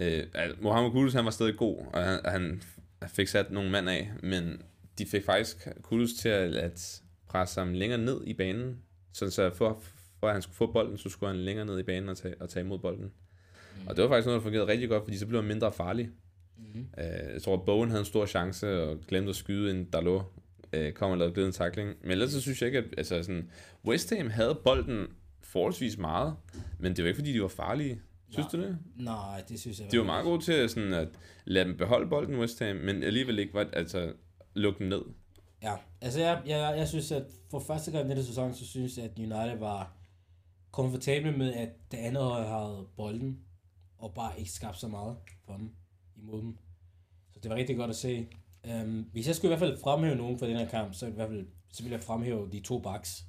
Øh, 0.00 0.22
altså, 0.34 0.56
Mohamed 0.60 0.90
Kudus, 0.90 1.12
han 1.12 1.24
var 1.24 1.30
stadig 1.30 1.56
god, 1.56 1.78
og 1.92 2.04
han, 2.04 2.20
han 2.24 2.62
fik 3.08 3.28
sat 3.28 3.50
nogle 3.50 3.70
mand 3.70 3.88
af, 3.88 4.12
men 4.22 4.62
de 4.98 5.06
fik 5.06 5.24
faktisk 5.24 5.68
Kudus 5.82 6.12
til 6.12 6.28
at, 6.28 6.54
at 6.54 7.02
presse 7.28 7.60
ham 7.60 7.72
længere 7.72 7.98
ned 7.98 8.20
i 8.26 8.34
banen, 8.34 8.78
sådan 9.12 9.32
så 9.32 9.50
for, 9.54 9.82
for 10.20 10.26
at 10.26 10.32
han 10.32 10.42
skulle 10.42 10.56
få 10.56 10.72
bolden, 10.72 10.98
så 10.98 11.08
skulle 11.08 11.32
han 11.32 11.40
længere 11.44 11.66
ned 11.66 11.78
i 11.78 11.82
banen 11.82 12.08
og 12.08 12.16
tage, 12.16 12.34
og 12.40 12.48
tage 12.48 12.64
imod 12.64 12.78
bolden. 12.78 13.04
Mm. 13.04 13.86
Og 13.86 13.96
det 13.96 14.02
var 14.02 14.10
faktisk 14.10 14.26
noget, 14.26 14.38
der 14.38 14.42
fungerede 14.42 14.66
rigtig 14.66 14.88
godt, 14.88 15.04
fordi 15.04 15.16
så 15.16 15.26
blev 15.26 15.40
han 15.40 15.48
mindre 15.48 15.72
farlig. 15.72 16.10
Mm-hmm. 16.56 16.86
Øh, 16.98 17.32
jeg 17.32 17.42
tror, 17.42 17.54
at 17.54 17.64
Bowen 17.66 17.90
havde 17.90 18.00
en 18.00 18.06
stor 18.06 18.26
chance 18.26 18.82
og 18.82 18.98
glemte 19.08 19.30
at 19.30 19.36
skyde, 19.36 19.70
en 19.70 19.84
Dalot 19.84 20.24
øh, 20.74 20.92
kom 20.92 21.10
og 21.10 21.18
lavede 21.18 21.34
glidende 21.34 21.56
tackling. 21.56 21.94
Men 22.02 22.10
ellers 22.10 22.30
så 22.30 22.40
synes 22.40 22.62
jeg 22.62 22.66
ikke, 22.66 22.78
at 22.78 22.84
altså, 22.98 23.22
sådan, 23.22 23.50
West 23.84 24.14
Ham 24.16 24.30
havde 24.30 24.60
bolden 24.64 25.06
forholdsvis 25.42 25.98
meget, 25.98 26.34
men 26.78 26.96
det 26.96 27.04
var 27.04 27.08
ikke, 27.08 27.18
fordi 27.18 27.32
de 27.32 27.42
var 27.42 27.48
farlige. 27.48 28.00
Synes 28.30 28.52
Nej. 28.52 28.62
du 28.62 28.68
det? 28.68 28.78
Nej, 28.96 29.42
det 29.48 29.60
synes 29.60 29.80
jeg 29.80 29.92
De 29.92 29.98
var 29.98 30.04
meget 30.04 30.24
gode 30.24 30.42
til 30.42 30.68
sådan, 30.68 30.92
at 30.92 31.08
lade 31.44 31.64
dem 31.64 31.76
beholde 31.76 32.08
bolden, 32.08 32.38
West 32.38 32.58
Ham, 32.58 32.76
men 32.76 33.02
alligevel 33.02 33.38
ikke 33.38 33.54
var, 33.54 33.68
altså, 33.72 34.12
lukke 34.54 34.78
dem 34.78 34.86
ned. 34.86 35.02
Ja, 35.62 35.74
altså 36.00 36.20
jeg, 36.20 36.42
jeg, 36.46 36.74
jeg 36.76 36.88
synes, 36.88 37.12
at 37.12 37.24
for 37.50 37.58
første 37.58 37.90
gang 37.90 38.06
i 38.06 38.08
denne 38.08 38.24
sæson, 38.24 38.54
så 38.54 38.66
synes 38.66 38.96
jeg, 38.96 39.04
at 39.04 39.18
United 39.18 39.58
var 39.58 39.96
komfortable 40.70 41.32
med, 41.32 41.54
at 41.54 41.68
det 41.90 41.96
andet 41.98 42.22
hold 42.22 42.44
havde 42.44 42.86
bolden, 42.96 43.38
og 43.98 44.14
bare 44.14 44.38
ikke 44.38 44.50
skabte 44.50 44.80
så 44.80 44.88
meget 44.88 45.16
for 45.46 45.56
dem, 45.56 45.70
imod 46.16 46.42
dem. 46.42 46.58
Så 47.32 47.40
det 47.42 47.50
var 47.50 47.56
rigtig 47.56 47.76
godt 47.76 47.90
at 47.90 47.96
se. 47.96 48.28
Um, 48.72 49.08
hvis 49.12 49.26
jeg 49.26 49.36
skulle 49.36 49.54
i 49.54 49.58
hvert 49.58 49.68
fald 49.68 49.80
fremhæve 49.80 50.16
nogen 50.16 50.38
for 50.38 50.46
den 50.46 50.56
her 50.56 50.68
kamp, 50.68 50.94
så, 50.94 51.06
i 51.06 51.10
hvert 51.10 51.28
fald, 51.28 51.46
så 51.72 51.82
ville 51.82 51.96
jeg 51.96 52.02
fremhæve 52.04 52.50
de 52.52 52.60
to 52.60 52.78
backs. 52.78 53.24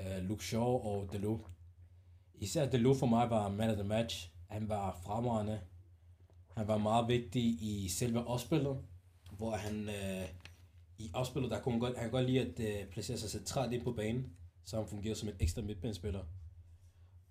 Uh, 0.00 0.24
Luke 0.28 0.44
Shaw 0.44 0.64
og 0.64 1.12
Delo. 1.12 1.38
Især 2.34 2.70
Delo 2.70 2.94
for 2.94 3.06
mig 3.06 3.30
var 3.30 3.48
man 3.48 3.70
of 3.70 3.76
the 3.76 3.88
match. 3.88 4.32
Han 4.46 4.68
var 4.68 5.00
fremragende. 5.04 5.60
Han 6.56 6.68
var 6.68 6.78
meget 6.78 7.08
vigtig 7.08 7.42
i 7.42 7.88
selve 7.88 8.26
opspillet, 8.26 8.78
hvor 9.36 9.56
han 9.56 9.88
uh, 9.88 10.28
i 10.98 11.10
opspillet, 11.14 11.50
der 11.50 11.60
kunne 11.60 11.72
han 11.72 11.80
godt, 11.80 11.98
han 11.98 12.10
godt 12.10 12.26
lide 12.26 12.40
at 12.40 12.84
uh, 12.84 12.90
placere 12.92 13.16
sig 13.16 13.30
centralt 13.30 13.72
ind 13.72 13.84
på 13.84 13.92
banen, 13.92 14.32
så 14.64 14.76
han 14.76 14.88
fungerer 14.88 15.14
som 15.14 15.28
en 15.28 15.34
ekstra 15.40 15.62
midtbanespiller. 15.62 16.24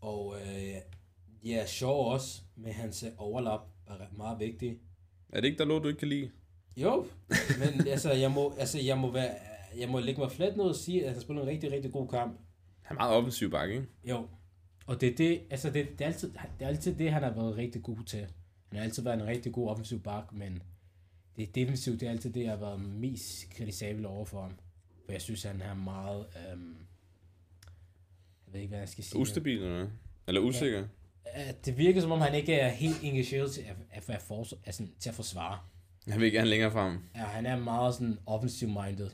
Og 0.02 0.28
uh, 0.28 1.48
ja, 1.50 1.66
Shaw 1.66 1.92
også, 1.92 2.42
med 2.56 2.72
hans 2.72 3.06
overlap, 3.18 3.62
er 3.88 4.18
meget 4.18 4.40
vigtig. 4.40 4.80
Er 5.30 5.42
det 5.42 5.48
ikke 5.48 5.58
der 5.58 5.66
lå, 5.66 5.80
du 5.80 5.88
ikke 5.88 6.00
kan 6.00 6.08
lide? 6.08 6.32
Jo, 6.78 7.08
men 7.60 7.88
altså, 7.88 8.12
jeg 8.14 8.32
må, 8.32 8.54
altså, 8.60 8.80
jeg 8.80 8.98
må, 8.98 9.12
være, 9.12 9.36
jeg 9.78 9.90
må 9.90 10.00
lægge 10.00 10.22
mig 10.22 10.32
fladt 10.32 10.58
ned 10.58 10.66
og 10.66 10.76
sige, 10.76 11.06
at 11.06 11.12
han 11.12 11.22
spiller 11.22 11.42
en 11.42 11.48
rigtig, 11.48 11.72
rigtig 11.72 11.92
god 11.92 12.08
kamp. 12.08 12.40
Han 12.82 12.98
er 12.98 13.02
meget 13.02 13.16
offensiv 13.16 13.52
bakke, 13.52 13.76
ikke? 13.76 13.88
Jo, 14.04 14.28
og 14.86 15.02
det 15.02 15.12
er, 15.12 15.16
det, 15.16 15.42
altså 15.50 15.70
det, 15.70 15.88
det, 16.00 16.02
er 16.02 16.06
altid, 16.06 16.32
det 16.32 16.66
er 16.66 16.68
altid 16.68 16.96
det, 16.96 17.12
han 17.12 17.24
har 17.24 17.32
været 17.32 17.58
rigtig 17.58 17.84
god 17.84 18.04
til. 18.06 18.20
Han 18.70 18.78
har 18.78 18.84
altid 18.84 19.04
været 19.04 19.22
en 19.22 19.28
rigtig 19.28 19.54
god 19.54 19.70
offensiv 19.70 20.00
bak, 20.00 20.34
men 20.34 20.64
det 21.36 21.44
er 21.48 21.52
defensivt, 21.52 22.00
det 22.00 22.08
er 22.08 22.12
altid 22.12 22.34
det, 22.34 22.44
jeg 22.44 22.52
har 22.52 22.58
været 22.58 22.82
mest 22.82 23.50
kritisabel 23.50 24.06
over 24.06 24.26
for 24.26 24.42
ham. 24.42 24.52
For 25.06 25.12
jeg 25.12 25.22
synes, 25.22 25.44
han 25.44 25.62
er 25.62 25.74
meget, 25.74 26.26
øhm, 26.52 26.78
jeg 28.46 28.54
ved 28.54 28.60
ikke, 28.60 28.70
hvad 28.70 28.80
jeg 28.80 28.90
skal 28.90 29.04
sige. 29.04 29.20
Ustabil 29.20 29.64
eller? 29.64 29.88
Eller 30.28 30.42
usikker? 30.42 30.88
Ja. 31.26 31.52
Det 31.66 31.78
virker, 31.78 32.02
som 32.02 32.12
om 32.12 32.22
han 32.22 32.36
ikke 32.36 32.54
er 32.54 32.70
helt 32.70 33.04
engageret 33.04 33.52
til 33.52 33.62
at, 33.62 33.76
at, 33.92 34.10
at, 34.10 34.22
for, 34.22 34.48
altså, 34.66 34.88
til 35.00 35.10
at 35.10 35.16
forsvare. 35.16 35.60
Han 36.10 36.22
vil 36.22 36.32
gerne 36.32 36.50
længere 36.50 36.72
frem. 36.72 36.98
Ja, 37.16 37.20
han 37.24 37.46
er 37.46 37.56
meget 37.60 37.94
sådan 37.96 38.18
offensive 38.26 38.70
minded. 38.86 39.10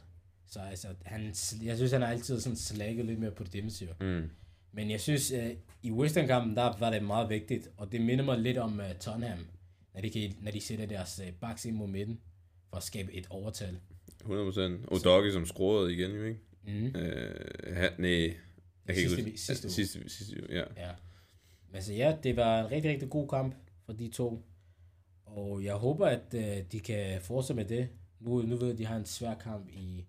Så 0.47 0.59
altså, 0.59 0.87
han, 1.05 1.21
jeg 1.63 1.75
synes, 1.77 1.91
han 1.91 2.01
har 2.01 2.07
altid 2.07 2.39
sådan 2.39 2.55
slækket 2.57 3.05
lidt 3.05 3.19
mere 3.19 3.31
på 3.31 3.43
det 3.43 3.53
defensive. 3.53 3.89
Mm. 4.01 4.29
Men 4.71 4.91
jeg 4.91 5.01
synes, 5.01 5.31
uh, 5.31 5.37
i 5.83 5.91
Western-kampen, 5.91 6.55
der 6.55 6.77
var 6.79 6.89
det 6.89 7.03
meget 7.03 7.29
vigtigt, 7.29 7.69
og 7.77 7.91
det 7.91 8.01
minder 8.01 8.25
mig 8.25 8.39
lidt 8.39 8.57
om 8.57 8.79
uh, 8.79 8.85
Tottenham, 8.99 9.39
når 9.93 10.01
de, 10.01 10.09
kan, 10.09 10.33
når 10.41 10.51
de 10.51 10.61
sætter 10.61 10.85
deres 10.85 11.21
uh, 11.27 11.33
backs 11.33 11.65
ind 11.65 11.75
mod 11.75 11.87
midten, 11.87 12.19
for 12.69 12.77
at 12.77 12.83
skabe 12.83 13.13
et 13.13 13.27
overtal. 13.29 13.77
100%. 14.23 14.27
Og 14.87 14.99
Doggy, 15.03 15.31
som 15.31 15.45
skruede 15.45 15.93
igen, 15.93 16.11
jo 16.11 16.23
ikke? 16.23 16.39
Mm. 16.67 16.85
Øh, 16.85 17.75
ha, 17.75 17.87
nej, 17.97 18.11
jeg 18.87 18.95
kan 18.95 18.95
Sidste 18.95 19.17
ikke 19.17 19.31
vi- 19.31 19.37
sidste 19.37 19.69
sidste, 19.69 20.09
sidste, 20.09 20.35
uge, 20.43 20.47
ja. 20.59 20.63
Ja. 20.77 20.91
Men 21.67 21.75
altså 21.75 21.93
ja, 21.93 22.15
det 22.23 22.35
var 22.35 22.59
en 22.65 22.71
rigtig, 22.71 22.91
rigtig 22.91 23.09
god 23.09 23.27
kamp 23.27 23.55
for 23.85 23.93
de 23.93 24.09
to. 24.09 24.43
Og 25.35 25.63
jeg 25.63 25.73
håber, 25.73 26.05
at 26.05 26.33
uh, 26.33 26.41
de 26.71 26.79
kan 26.79 27.21
fortsætte 27.21 27.61
med 27.61 27.69
det. 27.69 27.87
Nu, 28.19 28.41
nu 28.41 28.55
ved 28.55 28.65
jeg, 28.67 28.73
at 28.73 28.77
de 28.77 28.85
har 28.85 28.95
en 28.95 29.05
svær 29.05 29.33
kamp 29.35 29.69
i 29.69 30.05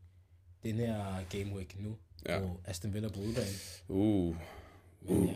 den 0.65 0.75
her 0.75 1.05
game 1.31 1.57
week 1.57 1.81
nu. 1.81 1.97
Ja. 2.29 2.41
Og 2.41 2.61
Aston 2.65 2.95
Villa 2.95 3.09
på 3.09 3.21
udebane. 3.21 3.47
Uh, 3.89 4.37
Men 5.01 5.27
ja, 5.29 5.35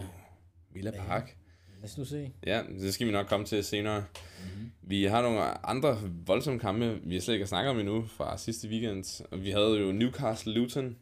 Villa 0.72 0.90
Park. 0.90 1.36
lad 1.76 1.84
os 1.84 1.98
nu 1.98 2.04
se. 2.04 2.32
Ja, 2.46 2.62
det 2.80 2.94
skal 2.94 3.06
vi 3.06 3.12
nok 3.12 3.26
komme 3.26 3.46
til 3.46 3.64
senere. 3.64 4.00
Mm-hmm. 4.00 4.70
Vi 4.82 5.04
har 5.04 5.22
nogle 5.22 5.66
andre 5.66 5.98
voldsomme 6.26 6.60
kampe, 6.60 7.00
vi 7.04 7.14
har 7.14 7.20
slet 7.20 7.34
ikke 7.34 7.46
snakket 7.46 7.70
om 7.70 7.78
endnu 7.78 8.06
fra 8.06 8.38
sidste 8.38 8.68
weekend. 8.68 9.24
Og 9.30 9.42
vi 9.42 9.50
havde 9.50 9.78
jo 9.80 9.92
Newcastle 9.92 10.52
Luton, 10.52 10.96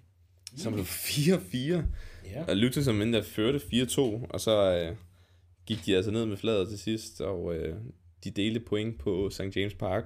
som 0.57 0.73
blev 0.73 0.85
4-4. 0.85 1.83
Ja. 2.25 2.45
Og 2.49 2.57
Luton 2.57 2.85
som 2.85 3.03
endda 3.03 3.21
førte 3.21 3.59
4-2, 3.59 4.01
og 4.31 4.41
så 4.41 4.73
øh, 4.73 4.97
gik 5.67 5.87
de 5.87 5.97
altså 5.97 6.11
ned 6.11 6.27
med 6.27 6.37
fladet 6.37 6.69
til 6.69 6.79
sidst, 6.79 7.21
og 7.21 7.55
øh, 7.55 7.77
de 8.25 8.31
delte 8.31 8.61
point 8.61 8.99
på 8.99 9.31
St. 9.31 9.57
James 9.57 9.75
Park. 9.75 10.05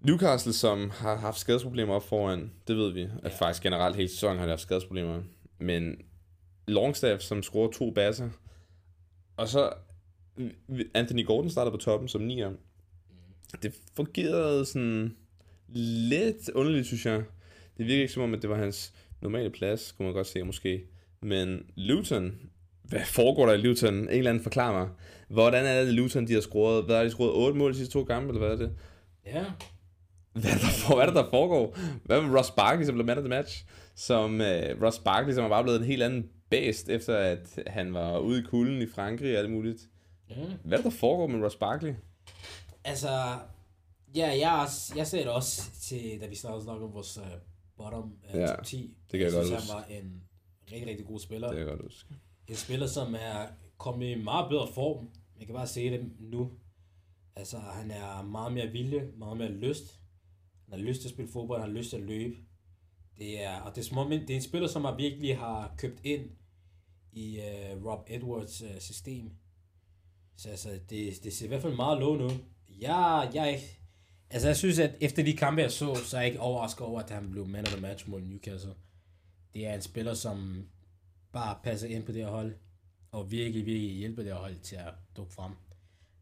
Newcastle, 0.00 0.52
som 0.52 0.90
har 0.90 1.16
haft 1.16 1.38
skadesproblemer 1.38 1.94
op 1.94 2.02
foran, 2.08 2.52
det 2.68 2.76
ved 2.76 2.92
vi, 2.92 3.02
at 3.02 3.10
Ja. 3.24 3.28
faktisk 3.28 3.62
generelt 3.62 3.96
hele 3.96 4.08
sæsonen 4.08 4.38
har 4.38 4.44
de 4.46 4.50
haft 4.50 4.62
skadesproblemer. 4.62 5.22
Men 5.58 5.96
Longstaff, 6.68 7.22
som 7.22 7.42
scorer 7.42 7.70
to 7.70 7.90
basser, 7.90 8.30
og 9.36 9.48
så 9.48 9.72
Anthony 10.94 11.26
Gordon 11.26 11.50
starter 11.50 11.70
på 11.70 11.76
toppen 11.76 12.08
som 12.08 12.20
nier. 12.20 12.52
Det 13.62 13.74
fungerede 13.94 14.64
sådan 14.66 15.16
lidt 15.98 16.48
underligt, 16.54 16.86
synes 16.86 17.06
jeg. 17.06 17.24
Det 17.78 17.86
virker 17.86 18.00
ikke 18.02 18.12
som 18.14 18.22
om, 18.22 18.34
at 18.34 18.42
det 18.42 18.50
var 18.50 18.56
hans 18.56 18.94
normale 19.22 19.50
plads, 19.50 19.92
kunne 19.92 20.06
man 20.06 20.14
godt 20.14 20.26
se 20.26 20.42
måske. 20.42 20.84
Men 21.22 21.66
Luton, 21.76 22.38
hvad 22.88 23.04
foregår 23.04 23.46
der 23.46 23.52
i 23.52 23.56
Luton? 23.56 23.94
En 23.94 24.08
eller 24.08 24.30
anden 24.30 24.42
forklar 24.42 24.72
mig. 24.72 24.88
Hvordan 25.28 25.66
er 25.66 25.84
det, 25.84 25.94
Luton 25.94 26.26
de 26.26 26.34
har 26.34 26.40
scoret? 26.40 26.84
Hvad 26.84 26.96
har 26.96 27.02
de 27.04 27.10
scoret? 27.10 27.32
8 27.46 27.58
mål 27.58 27.72
de 27.72 27.76
sidste 27.76 27.92
to 27.92 28.04
kampe, 28.04 28.28
eller 28.28 28.38
hvad 28.46 28.50
er 28.50 28.56
det? 28.56 28.72
Ja. 29.26 29.44
Hvad 30.32 30.50
er 30.50 30.54
der, 30.56 30.94
hvad 30.94 31.02
er 31.02 31.06
det, 31.06 31.14
der 31.14 31.30
foregår? 31.30 31.78
Hvad 32.04 32.22
med 32.22 32.38
Ross 32.38 32.50
Barkley, 32.50 32.86
som 32.86 32.94
blev 32.94 33.06
man 33.06 33.18
of 33.18 33.22
the 33.22 33.28
match? 33.28 33.64
Som 33.94 34.34
uh, 34.34 34.82
Ross 34.82 34.98
Barkley, 34.98 35.34
som 35.34 35.44
er 35.44 35.48
bare 35.48 35.62
blevet 35.62 35.78
en 35.78 35.84
helt 35.86 36.02
anden 36.02 36.28
bæst, 36.50 36.88
efter 36.88 37.16
at 37.18 37.58
han 37.66 37.94
var 37.94 38.18
ude 38.18 38.38
i 38.40 38.42
kulden 38.42 38.82
i 38.82 38.86
Frankrig 38.86 39.32
og 39.32 39.38
alt 39.38 39.50
muligt. 39.50 39.80
ja. 40.30 40.34
Hvad 40.64 40.78
er 40.78 40.82
det, 40.82 40.84
der 40.92 40.98
foregår 40.98 41.26
med 41.26 41.44
Ross 41.44 41.56
Barkley? 41.56 41.94
Altså, 42.84 43.08
ja, 44.16 44.28
jeg, 44.40 44.58
også- 44.62 44.92
jeg 44.96 45.06
sagde 45.06 45.24
det 45.24 45.32
også 45.32 45.62
til, 45.80 46.18
da 46.20 46.26
vi 46.26 46.34
startede 46.34 46.62
snakke 46.64 46.84
om 46.84 46.92
vores 46.94 47.18
uh, 47.18 47.24
bottom 47.76 48.12
uh, 48.34 48.40
Ja, 48.40 48.46
top 48.46 48.64
10. 48.64 48.96
det 49.12 49.18
kan 49.18 49.20
jeg 49.20 49.32
godt 49.32 49.46
synes, 49.46 49.60
huske. 49.62 49.72
han 49.72 49.82
var 49.82 49.96
en 50.04 50.22
rigtig, 50.72 50.88
rigtig 50.88 51.06
god 51.06 51.20
spiller. 51.20 51.48
Det 51.48 51.56
kan 51.58 51.66
jeg 51.68 51.76
godt 51.76 51.82
huske. 51.92 52.08
En 52.48 52.54
spiller, 52.56 52.86
som 52.86 53.14
er 53.14 53.46
kommet 53.78 54.06
i 54.06 54.14
meget 54.14 54.48
bedre 54.50 54.68
form. 54.74 55.10
Man 55.36 55.46
kan 55.46 55.54
bare 55.54 55.66
se 55.66 55.90
det 55.90 56.10
nu. 56.20 56.50
Altså, 57.36 57.58
han 57.58 57.90
er 57.90 58.22
meget 58.22 58.52
mere 58.52 58.66
vilje, 58.66 59.10
meget 59.16 59.36
mere 59.36 59.52
lyst. 59.52 60.00
Han 60.68 60.78
har 60.78 60.86
lyst 60.86 61.00
til 61.00 61.08
at 61.08 61.12
spille 61.14 61.32
fodbold, 61.32 61.60
han 61.60 61.70
har 61.70 61.76
lyst 61.76 61.90
til 61.90 61.96
at 61.96 62.02
løbe. 62.02 62.36
Det 63.18 63.42
er, 63.44 63.60
og 63.60 63.74
det 63.74 63.80
er, 63.80 63.84
små, 63.84 64.08
det 64.10 64.30
er 64.30 64.34
en 64.36 64.42
spiller, 64.42 64.68
som 64.68 64.84
har 64.84 64.96
virkelig 64.96 65.38
har 65.38 65.74
købt 65.78 66.00
ind 66.04 66.30
i 67.12 67.38
uh, 67.38 67.84
Rob 67.86 68.06
Edwards 68.08 68.62
uh, 68.62 68.78
system. 68.78 69.30
Så 70.36 70.48
altså, 70.48 70.78
det, 70.90 71.24
det 71.24 71.32
ser 71.32 71.44
i 71.44 71.48
hvert 71.48 71.62
fald 71.62 71.76
meget 71.76 71.98
lov 71.98 72.16
nu. 72.16 72.30
Jeg, 72.80 73.30
jeg, 73.34 73.42
er 73.44 73.46
ikke- 73.48 73.78
altså, 74.30 74.48
jeg 74.48 74.56
synes, 74.56 74.78
at 74.78 74.94
efter 75.00 75.24
de 75.24 75.32
kampe, 75.36 75.62
jeg 75.62 75.72
så, 75.72 75.94
så 75.94 76.16
er 76.16 76.20
jeg 76.20 76.28
ikke 76.30 76.40
overrasket 76.40 76.86
over, 76.86 77.00
at 77.00 77.10
han 77.10 77.30
blev 77.30 77.46
man 77.46 77.64
of 77.66 77.72
the 77.72 77.80
match 77.80 78.08
mod 78.08 78.20
Newcastle. 78.20 78.74
Det 79.54 79.66
er 79.66 79.74
en 79.74 79.82
spiller, 79.82 80.14
som 80.14 80.66
bare 81.36 81.58
passer 81.62 81.88
ind 81.88 82.04
på 82.04 82.12
det 82.12 82.24
her 82.24 82.30
hold, 82.30 82.54
og 83.12 83.30
virkelig, 83.30 83.66
virkelig 83.66 83.90
hjælper 83.96 84.22
det 84.22 84.32
her 84.32 84.38
hold 84.40 84.56
til 84.58 84.76
at 84.76 84.94
dukke 85.16 85.32
frem. 85.32 85.52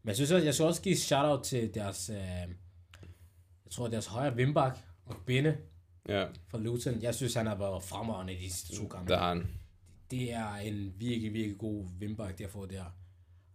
Men 0.03 0.07
jeg 0.07 0.15
synes 0.15 0.31
også, 0.31 0.45
jeg 0.45 0.53
skal 0.53 0.65
også 0.65 0.81
give 0.81 0.95
shout-out 0.95 1.43
til 1.43 1.73
deres, 1.73 2.09
øh, 2.09 2.17
jeg 3.65 3.71
tror, 3.71 3.87
deres 3.87 4.05
højre 4.05 4.35
vimbak 4.35 4.77
og 5.05 5.15
Binde 5.25 5.57
Ja, 6.09 6.25
fra 6.47 6.57
Luton. 6.57 7.01
Jeg 7.01 7.15
synes, 7.15 7.33
han 7.33 7.45
har 7.45 7.55
været 7.55 7.83
fremragende 7.83 8.33
i 8.33 8.37
de 8.37 8.51
sidste 8.53 8.75
to 8.75 8.87
kampe. 8.87 9.11
der 9.11 9.17
har 9.19 9.27
han. 9.27 9.47
Det 10.11 10.33
er 10.33 10.55
en 10.55 10.93
virkelig, 10.97 11.33
virkelig 11.33 11.57
god 11.57 11.85
vimbak, 11.99 12.37
der 12.39 12.47
får 12.47 12.65
der. 12.65 12.83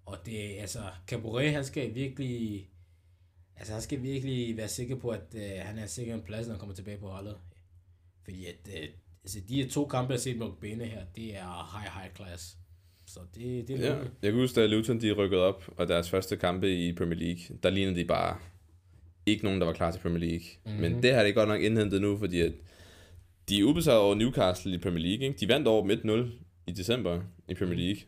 Og 0.06 0.18
det 0.26 0.56
er, 0.56 0.60
altså, 0.60 0.82
Cabaret, 1.06 1.52
han 1.52 1.64
skal 1.64 1.94
virkelig, 1.94 2.68
altså 3.56 3.72
han 3.72 3.82
skal 3.82 4.02
virkelig 4.02 4.56
være 4.56 4.68
sikker 4.68 4.96
på, 4.96 5.08
at 5.08 5.34
øh, 5.34 5.50
han 5.62 5.78
er 5.78 5.86
sikker 5.86 6.14
en 6.14 6.22
plads, 6.22 6.46
når 6.46 6.54
han 6.54 6.58
kommer 6.60 6.74
tilbage 6.74 6.98
på 6.98 7.08
holdet. 7.08 7.36
Fordi 8.24 8.46
at, 8.46 8.68
øh, 8.76 8.88
altså 9.24 9.38
de 9.48 9.68
to 9.68 9.84
kampe, 9.86 10.10
jeg 10.10 10.16
har 10.16 10.20
set 10.20 10.38
med 10.38 10.46
Bene 10.60 10.84
her, 10.84 11.00
det 11.16 11.36
er 11.36 11.78
high, 11.78 11.92
high 12.02 12.14
class. 12.16 12.56
Så 13.06 13.20
det, 13.34 13.68
det 13.68 13.76
er 13.76 13.84
Ja, 13.86 13.88
noget. 13.94 14.10
jeg 14.22 14.32
kan 14.32 14.40
huske, 14.40 14.60
da 14.60 14.66
Luton 14.66 15.00
de 15.00 15.12
rykkede 15.12 15.42
op, 15.42 15.64
og 15.76 15.88
deres 15.88 16.10
første 16.10 16.36
kampe 16.36 16.74
i 16.76 16.92
Premier 16.92 17.18
League, 17.18 17.56
der 17.62 17.70
lignede 17.70 17.96
de 18.00 18.04
bare 18.04 18.36
ikke 19.26 19.44
nogen, 19.44 19.60
der 19.60 19.66
var 19.66 19.72
klar 19.74 19.90
til 19.90 20.00
Premier 20.00 20.18
League. 20.20 20.38
Mhm. 20.64 20.74
Mm-hmm. 20.74 20.80
Men 20.92 21.02
det 21.02 21.14
har 21.14 21.22
de 21.24 21.32
godt 21.32 21.48
nok 21.48 21.60
indhentet 21.60 22.00
nu, 22.02 22.18
fordi 22.18 22.40
at 22.40 22.52
de 23.48 23.60
er 23.60 23.64
ubesejret 23.64 24.00
over 24.00 24.14
Newcastle 24.14 24.74
i 24.74 24.78
Premier 24.78 25.02
League. 25.06 25.26
Ikke? 25.28 25.40
De 25.40 25.48
vandt 25.48 25.68
over 25.68 25.86
dem 25.88 26.00
1-0 26.26 26.30
i 26.66 26.72
december 26.72 27.20
i 27.48 27.54
Premier 27.54 27.74
Mhm. 27.76 27.82
League. 27.84 28.02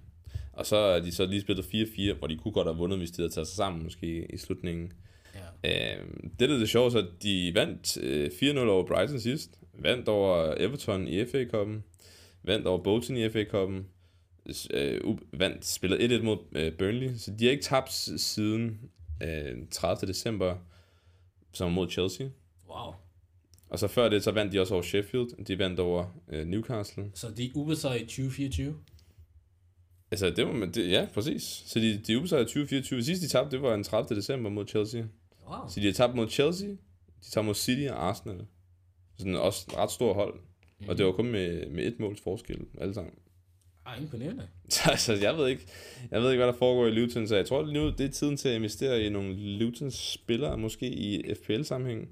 Og 0.52 0.66
så 0.66 0.76
er 0.76 1.00
de 1.00 1.12
så 1.12 1.26
lige 1.26 1.40
spillet 1.40 1.64
4-4, 1.64 2.12
hvor 2.18 2.26
de 2.26 2.36
kunne 2.36 2.52
godt 2.52 2.66
have 2.68 2.76
vundet, 2.76 2.98
hvis 2.98 3.10
de 3.10 3.22
havde 3.22 3.32
taget 3.32 3.46
sig 3.48 3.56
sammen 3.56 3.82
måske 3.82 4.26
i 4.34 4.36
slutningen. 4.36 4.92
Ja. 5.64 5.96
Øh, 5.98 6.04
det 6.38 6.48
der 6.48 6.54
er 6.54 6.58
det 6.58 6.68
sjove, 6.68 6.90
så 6.90 7.06
de 7.22 7.52
vandt 7.54 7.96
øh, 8.02 8.30
4-0 8.30 8.58
over 8.58 8.86
Brighton 8.86 9.20
sidst. 9.20 9.58
Vandt 9.82 10.08
over 10.08 10.54
Everton 10.58 11.08
i 11.08 11.24
FA-koppen. 11.26 11.84
Vandt 12.42 12.66
over 12.66 12.82
Bolton 12.82 13.16
i 13.16 13.28
FA-koppen. 13.30 13.86
Øh, 14.70 15.00
u- 15.04 15.28
vandt, 15.32 15.64
spillet 15.66 16.20
1-1 16.20 16.22
mod 16.22 16.38
øh, 16.52 16.72
Burnley. 16.78 17.10
Så 17.16 17.30
de 17.38 17.44
har 17.44 17.50
ikke 17.52 17.64
tabt 17.64 17.92
siden 18.20 18.80
øh, 19.22 19.56
30. 19.70 20.08
december, 20.12 20.56
som 21.52 21.72
mod 21.72 21.90
Chelsea. 21.90 22.26
Wow. 22.68 22.94
Og 23.70 23.78
så 23.78 23.88
før 23.88 24.08
det, 24.08 24.24
så 24.24 24.30
vandt 24.30 24.52
de 24.52 24.60
også 24.60 24.74
over 24.74 24.82
Sheffield. 24.82 25.44
De 25.44 25.58
vandt 25.58 25.80
over 25.80 26.06
øh, 26.28 26.46
Newcastle. 26.46 27.10
Så 27.14 27.30
de 27.36 27.44
er 27.46 27.50
ubesejret 27.54 27.96
i 28.00 28.04
2024? 28.04 28.74
Altså, 30.10 30.30
det 30.30 30.46
var, 30.46 30.66
det, 30.66 30.90
ja, 30.90 31.06
præcis. 31.14 31.42
Så 31.66 31.78
de, 31.78 31.98
de 32.06 32.12
er 32.12 32.16
ubesejret 32.16 32.42
i 32.42 32.46
2024. 32.46 33.02
Sidst 33.04 33.22
de 33.22 33.28
tabte, 33.28 33.50
det 33.50 33.62
var 33.62 33.72
den 33.72 33.84
30. 33.84 34.16
december 34.16 34.50
mod 34.50 34.66
Chelsea. 34.66 35.02
Wow. 35.48 35.68
Så 35.68 35.80
de 35.80 35.86
har 35.86 35.92
tabt 35.92 36.14
mod 36.14 36.28
Chelsea, 36.30 36.68
de 36.68 36.76
tager 37.32 37.44
mod 37.44 37.54
City 37.54 37.86
og 37.90 38.08
Arsenal. 38.08 38.46
Sådan 39.22 39.36
også 39.36 39.66
en 39.70 39.76
ret 39.78 39.90
stor 39.90 40.14
hold. 40.14 40.34
Mm. 40.80 40.88
Og 40.88 40.98
det 40.98 41.06
var 41.06 41.12
kun 41.12 41.26
med, 41.26 41.66
med 41.70 41.84
et 41.86 42.00
måls 42.00 42.20
forskel, 42.20 42.58
alle 42.80 42.94
sammen. 42.94 43.14
Ah, 43.86 44.02
imponerende. 44.02 44.48
Så 44.68 44.90
altså, 44.90 45.12
jeg 45.12 45.36
ved 45.36 45.48
ikke, 45.48 45.62
jeg 46.10 46.22
ved 46.22 46.30
ikke, 46.30 46.38
hvad 46.44 46.52
der 46.52 46.58
foregår 46.58 46.86
i 46.86 46.90
Luton, 46.90 47.28
så 47.28 47.36
jeg 47.36 47.46
tror 47.46 47.66
nu, 47.72 47.90
det 47.90 48.00
er 48.00 48.08
tiden 48.08 48.36
til 48.36 48.48
at 48.48 48.54
investere 48.54 49.02
i 49.02 49.08
nogle 49.08 49.34
Lutons 49.34 49.94
spillere, 50.12 50.58
måske 50.58 50.86
i 50.86 51.34
FPL-sammenhæng. 51.34 52.08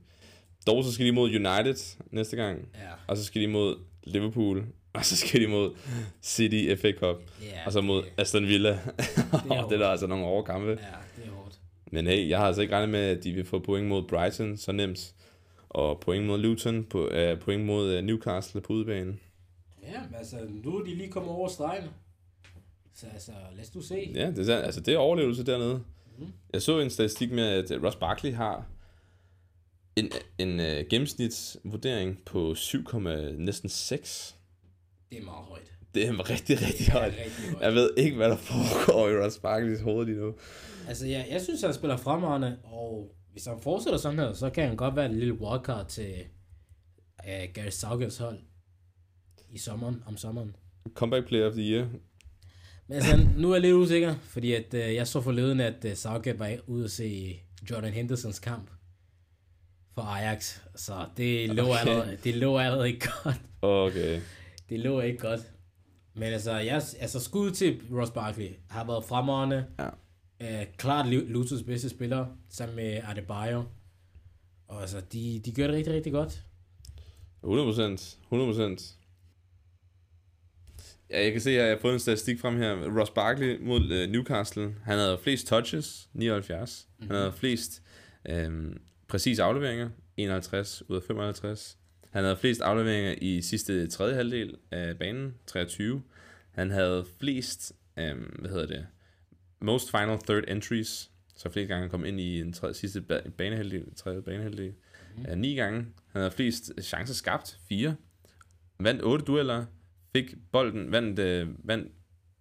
Dog 0.67 0.85
så 0.85 0.93
skal 0.93 1.07
de 1.07 1.13
mod 1.13 1.29
United 1.29 1.97
næste 2.11 2.37
gang, 2.37 2.69
Ja. 2.75 2.81
og 3.07 3.17
så 3.17 3.25
skal 3.25 3.43
de 3.43 3.47
mod 3.47 3.77
Liverpool, 4.05 4.65
og 4.93 5.05
så 5.05 5.17
skal 5.17 5.41
de 5.41 5.47
mod 5.47 5.77
City 6.23 6.75
FA 6.81 6.93
Cup, 6.93 7.17
Ja, 7.43 7.67
og 7.67 7.73
så 7.73 7.81
mod 7.81 8.03
Aston 8.17 8.47
Villa. 8.47 8.71
er 9.51 9.63
og 9.63 9.71
det 9.71 9.75
er 9.75 9.79
der 9.79 9.89
altså 9.89 10.07
nogle 10.07 10.25
overkampe. 10.25 10.69
Ja, 10.71 10.75
det 11.17 11.27
er 11.27 11.31
hårdt. 11.31 11.59
Men 11.93 12.07
hey, 12.07 12.29
jeg 12.29 12.39
har 12.39 12.47
altså 12.47 12.63
ikke 12.63 12.75
regnet 12.75 12.89
med, 12.89 13.01
at 13.01 13.25
de 13.25 13.33
vil 13.33 13.45
få 13.45 13.59
point 13.59 13.87
mod 13.89 14.03
Brighton 14.09 14.57
så 14.57 14.73
nemt. 14.73 15.15
Og 15.71 16.01
point 16.01 16.27
mod 16.27 16.39
Luton, 16.39 16.85
på, 16.85 17.07
uh, 17.09 17.39
point 17.41 17.65
mod 17.65 17.99
uh, 17.99 18.05
Newcastle 18.05 18.61
på 18.61 18.73
udebanen. 18.73 19.21
Ja, 19.83 20.01
altså, 20.19 20.37
nu 20.65 20.77
er 20.77 20.85
de 20.85 20.95
lige 20.95 21.11
kommet 21.11 21.33
over 21.33 21.49
stregen. 21.49 21.85
Så 22.95 23.07
altså, 23.13 23.33
lad 23.53 23.65
os 23.65 23.71
du 23.71 23.83
se. 23.83 24.13
Ja, 24.15 24.31
det 24.31 24.49
er, 24.49 24.59
altså, 24.59 24.81
det 24.81 24.95
er 24.95 24.99
overlevelse 24.99 25.47
dernede. 25.47 25.85
Mhm. 26.19 26.33
Jeg 26.53 26.63
så 26.63 26.79
en 26.81 26.91
statistik 26.91 27.33
med, 27.33 27.45
at 27.45 27.71
øh, 27.71 27.85
Ross 27.85 27.97
Barkley 27.97 28.33
har 28.33 28.67
en, 29.97 30.11
en 30.39 30.61
uh, 30.61 30.87
gennemsnitsvurdering 30.91 32.19
på 32.27 32.55
7, 32.55 32.85
næsten 33.39 33.69
6. 33.69 34.37
Det 35.11 35.19
er 35.19 35.23
meget 35.25 35.45
højt. 35.45 35.73
Det 35.95 36.09
er 36.09 36.31
rigtig, 36.31 36.63
rigtig 36.63 36.79
Det 36.87 36.89
er 36.89 36.93
højt. 36.93 37.13
rigtig 37.13 37.45
højt. 37.51 37.63
Jeg 37.65 37.75
ved 37.75 37.91
ikke, 37.97 38.17
hvad 38.17 38.29
der 38.31 38.37
foregår 38.37 39.09
i 39.09 39.25
Ross 39.25 39.39
Barkleys 39.39 39.81
hoved 39.81 40.07
lige 40.07 40.19
nu. 40.19 40.35
Altså, 40.89 41.07
ja, 41.07 41.25
jeg 41.31 41.41
synes, 41.41 41.63
han 41.63 41.75
spiller 41.75 41.97
fremragende, 41.97 42.59
og 42.65 43.15
hvis 43.33 43.47
han 43.47 43.61
fortsætter 43.63 43.99
sådan 43.99 44.19
her, 44.19 44.33
så 44.33 44.51
kan 44.51 44.69
han 44.69 44.77
godt 44.77 44.97
være 44.97 45.07
en 45.07 45.19
lille 45.19 45.35
wildcard 45.35 45.87
til 45.89 46.15
uh, 47.19 47.55
Gary 47.55 47.71
Southgates 47.71 48.19
hold 48.19 48.39
i 49.51 49.59
sommeren, 49.59 50.03
om 50.07 50.17
sommeren. 50.17 50.57
Comeback 50.95 51.27
player 51.27 51.47
of 51.47 51.53
the 51.53 51.63
year. 51.63 51.89
Men 52.87 52.97
altså, 52.97 53.29
nu 53.37 53.51
er 53.51 53.55
jeg 53.55 53.63
lidt 53.63 53.75
usikker, 53.75 54.15
fordi 54.15 54.53
at, 54.53 54.75
uh, 54.75 54.81
jeg 54.81 55.07
så 55.07 55.21
forleden, 55.21 55.61
at 55.61 55.85
uh, 55.85 55.93
Southgate 55.93 56.39
var 56.39 56.57
ude 56.67 56.85
at 56.85 56.91
se 56.91 57.41
Jordan 57.71 57.93
Hendersons 57.93 58.39
kamp 58.39 58.71
for 59.95 60.03
Ajax, 60.03 60.61
så 60.75 61.07
det 61.17 61.49
lå, 61.49 61.63
okay. 61.63 61.81
allerede, 61.81 62.19
det 62.25 62.35
lå 62.35 62.59
allerede 62.59 62.89
ikke 62.89 63.09
godt. 63.23 63.41
Okay. 63.63 64.21
Det 64.69 64.81
lå 64.81 65.01
ikke 65.01 65.19
godt. 65.19 65.41
Men 66.15 66.33
altså, 66.33 66.53
jeg, 66.53 66.83
altså 67.01 67.21
skud 67.21 67.51
til 67.51 67.81
Ross 67.93 68.11
Barkley 68.11 68.49
har 68.71 68.85
været 68.87 69.05
fremragende. 69.05 69.67
Ja. 69.79 69.89
Uh, 70.41 70.47
klart 70.77 71.07
Lu- 71.07 71.33
Lutos 71.33 71.63
bedste 71.63 71.89
spiller, 71.89 72.27
sammen 72.49 72.77
med 72.77 73.01
Adebayo. 73.09 73.65
Og 74.69 74.81
altså, 74.81 75.01
de, 75.13 75.41
de 75.45 75.53
gør 75.53 75.67
det 75.67 75.77
rigtig, 75.77 75.95
rigtig 75.95 76.13
godt. 76.13 76.43
100%. 77.45 77.47
100%. 78.33 78.97
Ja, 81.11 81.23
jeg 81.23 81.33
kan 81.33 81.41
se, 81.41 81.51
at 81.51 81.57
jeg 81.57 81.69
har 81.69 81.79
fået 81.81 81.93
en 81.93 81.99
statistik 81.99 82.41
frem 82.41 82.57
her. 82.57 82.99
Ross 83.01 83.11
Barkley 83.11 83.59
mod 83.61 83.93
øh, 83.93 84.11
Newcastle. 84.11 84.75
Han 84.85 84.99
havde 84.99 85.19
flest 85.23 85.47
touches, 85.47 86.09
79. 86.13 86.89
Mm-hmm. 86.89 87.11
Han 87.11 87.17
havde 87.17 87.33
flest 87.33 87.83
øh, 88.29 88.77
præcis 89.09 89.39
afleveringer, 89.39 89.91
51 90.17 90.83
ud 90.89 90.97
af 90.97 91.03
55. 91.03 91.79
Han 92.11 92.25
havde 92.25 92.37
flest 92.37 92.61
afleveringer 92.61 93.15
i 93.23 93.43
sidste 93.43 93.87
tredje 93.87 94.15
halvdel 94.15 94.57
af 94.71 94.99
banen, 94.99 95.35
23. 95.47 96.03
Han 96.51 96.71
havde 96.71 97.07
flest, 97.21 97.73
øh, 97.97 98.15
hvad 98.39 98.51
hedder 98.51 98.67
det, 98.67 98.87
most 99.61 99.91
final 99.91 100.19
third 100.19 100.45
entries, 100.49 101.11
så 101.37 101.51
flest 101.51 101.69
gange 101.69 101.81
han 101.81 101.91
kom 101.91 102.05
ind 102.05 102.21
i 102.21 102.41
en 102.41 102.53
tredje, 102.53 102.75
sidste 102.75 103.03
ba- 103.13 103.31
banehalvdel, 103.31 103.85
tredje 103.97 104.23
banehalvdel. 104.23 104.73
Mm. 105.17 105.25
Uh, 105.33 105.39
ni 105.39 105.55
gange. 105.55 105.79
Han 106.13 106.21
havde 106.23 106.31
flest 106.31 106.73
chancer 106.83 107.15
skabt, 107.15 107.59
fire. 107.69 107.95
Vandt 108.81 109.03
otte 109.03 109.25
dueller. 109.25 109.65
Fik 110.13 110.35
bolden, 110.53 110.93
vandt, 110.93 111.19
øh, 111.19 111.49
vandt 111.69 111.89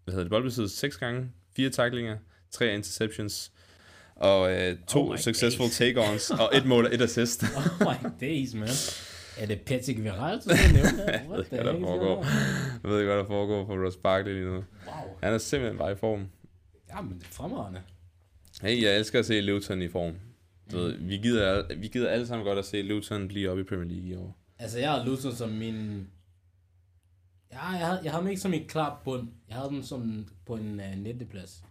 hvad 0.03 0.11
hedder 0.13 0.23
det, 0.23 0.29
boldbesiddelse 0.29 0.77
seks 0.77 0.97
gange. 0.97 1.31
Fire 1.55 1.69
tacklinger, 1.69 2.17
tre 2.51 2.73
interceptions. 2.73 3.51
Og 4.15 4.51
øh, 4.53 4.77
to 4.87 5.09
Oh 5.09 5.17
successful 5.17 5.65
days. 5.65 5.77
take-ons, 5.77 6.31
og 6.31 6.49
et 6.53 6.65
mål 6.65 6.85
og 6.85 6.93
et 6.93 7.01
assist. 7.01 7.43
Oh 7.57 7.87
my 8.03 8.09
days, 8.21 8.53
man. 8.53 8.69
Er 9.37 9.45
det 9.45 9.61
Patrick 9.61 9.99
Viral, 10.03 10.35
du 10.35 10.41
skal 10.41 10.73
nævne? 10.73 11.03
Jeg 11.11 11.25
ved 11.29 11.39
ikke, 11.43 11.55
hvad 11.55 11.73
der 11.73 11.79
foregår. 11.79 12.23
Jeg 12.83 12.91
ved 12.91 12.99
ikke, 12.99 13.07
hvad 13.11 13.17
der 13.17 13.27
foregår 13.27 13.65
for 13.65 13.85
Ross 13.85 13.97
Barkley 13.97 14.33
lige 14.33 14.45
nu. 14.45 14.51
Wow. 14.53 14.63
Han 15.23 15.33
er 15.33 15.37
simpelthen 15.37 15.77
bare 15.77 15.91
i 15.91 15.95
form. 15.95 16.27
Ja, 16.89 17.01
men 17.01 17.19
det 17.19 17.23
er 17.27 17.31
fremragende. 17.31 17.81
Hey, 18.61 18.83
jeg 18.83 18.97
elsker 18.97 19.19
at 19.19 19.25
se 19.25 19.41
Luton 19.41 19.81
i 19.81 19.87
form. 19.87 20.13
Du 20.71 20.77
ved, 20.77 20.97
vi, 20.97 21.17
gider, 21.17 21.75
vi 21.75 21.87
gider 21.87 22.09
alle 22.09 22.27
sammen 22.27 22.45
godt 22.45 22.59
at 22.59 22.65
se 22.65 22.81
Luton 22.81 23.27
blive 23.27 23.49
op 23.49 23.59
i 23.59 23.63
Premier 23.63 23.89
League 23.89 24.09
i 24.09 24.15
år. 24.15 24.37
Altså, 24.59 24.79
jeg 24.79 24.91
har 24.91 25.05
Luton 25.05 25.35
som 25.35 25.49
min... 25.49 26.07
Ja, 27.51 27.65
jeg 27.67 27.85
havde, 27.87 27.99
jeg 28.03 28.11
havde 28.11 28.21
dem 28.21 28.29
ikke 28.29 28.41
som 28.41 28.53
en 28.53 28.65
klar 28.67 29.01
bund. 29.05 29.27
Jeg 29.49 29.57
havde 29.57 29.69
dem 29.69 29.83
som 29.83 30.27
på 30.45 30.55
en 30.55 30.79
uh, 30.79 30.97
19. 31.03 31.27
plads. 31.27 31.63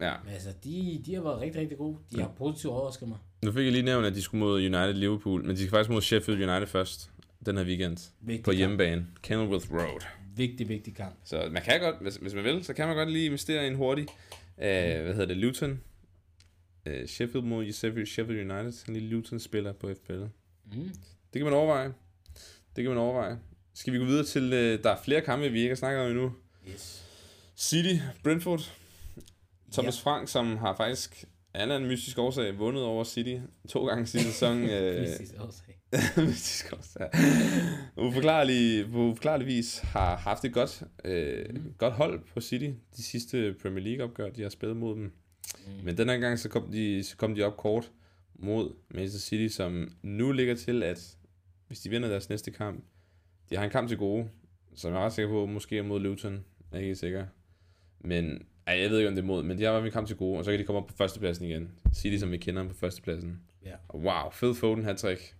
Ja. 0.00 0.12
Men 0.24 0.32
altså, 0.32 0.48
de, 0.64 1.02
de 1.06 1.14
har 1.14 1.22
været 1.22 1.40
rigtig, 1.40 1.60
rigtig 1.60 1.78
gode. 1.78 1.98
De 2.14 2.20
har 2.20 2.28
positivt 2.38 2.72
overrasket 2.72 3.08
mig. 3.08 3.18
Nu 3.44 3.52
fik 3.52 3.64
jeg 3.64 3.72
lige 3.72 3.82
nævnt, 3.84 4.06
at 4.06 4.14
de 4.14 4.22
skulle 4.22 4.38
mod 4.44 4.54
United 4.58 4.92
Liverpool, 4.94 5.44
men 5.44 5.50
de 5.50 5.56
skal 5.56 5.70
faktisk 5.70 5.90
mod 5.90 6.02
Sheffield 6.02 6.50
United 6.50 6.66
først 6.66 7.10
den 7.46 7.56
her 7.56 7.64
weekend 7.64 7.96
Vigtig 8.20 8.44
på 8.44 8.50
kamp. 8.50 8.58
hjemmebane. 8.58 9.06
Kenilworth 9.22 9.72
Road. 9.72 10.00
Vigtig, 10.36 10.68
vigtig 10.68 10.94
kamp. 10.94 11.14
Så 11.24 11.48
man 11.50 11.62
kan 11.62 11.80
godt, 11.80 11.96
hvis, 12.00 12.16
hvis 12.16 12.34
man 12.34 12.44
vil, 12.44 12.64
så 12.64 12.74
kan 12.74 12.86
man 12.86 12.96
godt 12.96 13.10
lige 13.10 13.26
investere 13.26 13.64
i 13.64 13.68
en 13.68 13.74
hurtig, 13.74 14.06
øh, 14.58 15.02
hvad 15.02 15.12
hedder 15.12 15.26
det, 15.26 15.36
Luton. 15.36 15.80
Øh, 16.86 17.08
Sheffield 17.08 17.44
mod 17.46 17.72
Sheffield, 17.72 18.50
United. 18.50 18.88
En 18.88 18.94
lille 18.94 19.08
Luton-spiller 19.08 19.72
på 19.72 19.94
FPL. 19.94 20.12
Mm. 20.12 20.90
Det 21.32 21.40
kan 21.40 21.44
man 21.44 21.52
overveje. 21.52 21.94
Det 22.76 22.84
kan 22.84 22.88
man 22.88 22.98
overveje. 22.98 23.38
Skal 23.74 23.92
vi 23.92 23.98
gå 23.98 24.04
videre 24.04 24.24
til, 24.24 24.52
øh, 24.52 24.82
der 24.82 24.90
er 24.90 25.02
flere 25.04 25.20
kampe, 25.20 25.48
vi 25.48 25.58
ikke 25.58 25.70
har 25.70 25.76
snakket 25.76 26.02
om 26.02 26.10
endnu. 26.10 26.32
Yes. 26.68 27.04
City, 27.56 27.94
Brentford. 28.24 28.72
Thomas 29.72 29.98
Ja. 29.98 30.10
Frank, 30.10 30.28
som 30.28 30.56
har 30.56 30.76
faktisk 30.76 31.24
af 31.54 31.58
en 31.58 31.62
eller 31.62 31.74
anden 31.74 31.88
mystisk 31.90 32.18
årsag 32.18 32.58
vundet 32.58 32.82
over 32.84 33.04
City 33.04 33.36
to 33.68 33.86
gange 33.86 34.06
sidste 34.06 34.28
sæson. 34.32 34.58
øh, 34.70 35.00
Mystisk 35.00 35.34
årsag. 35.40 35.74
mystisk 36.28 36.72
årsag. 36.72 37.08
Uforklarlig, 37.96 38.90
på 38.92 38.98
uforklarlig 38.98 39.46
vis 39.46 39.78
har 39.78 40.16
haft 40.16 40.44
et 40.44 40.52
godt, 40.52 40.82
øh, 41.04 41.46
Mhm. 41.54 41.74
godt 41.78 41.94
hold 41.94 42.20
på 42.34 42.40
City. 42.40 42.70
De 42.96 43.02
sidste 43.02 43.54
Premier 43.62 43.84
League 43.84 44.04
opgør, 44.04 44.28
de 44.30 44.42
har 44.42 44.48
spillet 44.48 44.76
mod 44.76 44.94
dem. 44.94 45.02
Mm. 45.66 45.72
Men 45.84 45.96
den 45.98 46.08
her 46.08 46.16
gang, 46.18 46.38
så 46.38 46.48
kom, 46.48 46.70
de, 46.72 47.04
så 47.04 47.16
kom 47.16 47.34
de 47.34 47.42
op 47.42 47.56
kort 47.56 47.90
mod 48.34 48.70
Manchester 48.90 49.20
City, 49.20 49.54
som 49.54 49.92
nu 50.02 50.32
ligger 50.32 50.54
til, 50.54 50.82
at 50.82 51.16
hvis 51.66 51.80
de 51.80 51.90
vinder 51.90 52.08
deres 52.08 52.28
næste 52.28 52.50
kamp, 52.50 52.84
de 53.50 53.56
har 53.56 53.64
en 53.64 53.70
kamp 53.70 53.88
til 53.88 53.98
gode, 53.98 54.28
som 54.74 54.92
jeg 54.92 55.00
er 55.00 55.04
ret 55.04 55.12
sikker 55.12 55.30
på, 55.30 55.46
måske 55.46 55.78
er 55.78 55.82
mod 55.82 56.00
Luton, 56.00 56.44
jeg 56.72 56.78
er 56.78 56.82
ikke 56.82 56.96
sikker. 56.96 57.26
Men 58.00 58.42
ej, 58.68 58.80
jeg 58.80 58.90
ved 58.90 58.98
ikke, 58.98 59.08
om 59.08 59.14
det 59.14 59.22
er 59.22 59.26
mod, 59.26 59.42
men 59.42 59.58
de 59.58 59.62
har 59.62 59.76
i 59.76 59.80
hvert 59.80 59.92
fald 59.92 60.06
til 60.06 60.16
gode, 60.16 60.38
og 60.38 60.44
så 60.44 60.50
kan 60.50 60.60
de 60.60 60.64
komme 60.64 60.80
op 60.80 60.86
på 60.86 60.94
førstepladsen 60.96 61.44
igen. 61.44 61.70
City, 61.94 62.18
som 62.18 62.32
vi 62.32 62.36
kender 62.36 62.62
dem 62.62 62.70
på 62.70 62.76
førstepladsen. 62.76 63.40
Ja. 63.64 63.74
Wow, 63.94 64.30
Phil 64.32 64.54
Foden 64.54 64.84
hat-trick. 64.84 65.34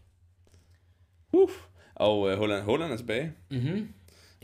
Uh. 1.32 1.50
Og 1.94 2.20
uh, 2.20 2.32
Holland, 2.32 2.62
Holland 2.62 2.92
er 2.92 2.96
tilbage. 2.96 3.32
Mm-hmm. 3.50 3.88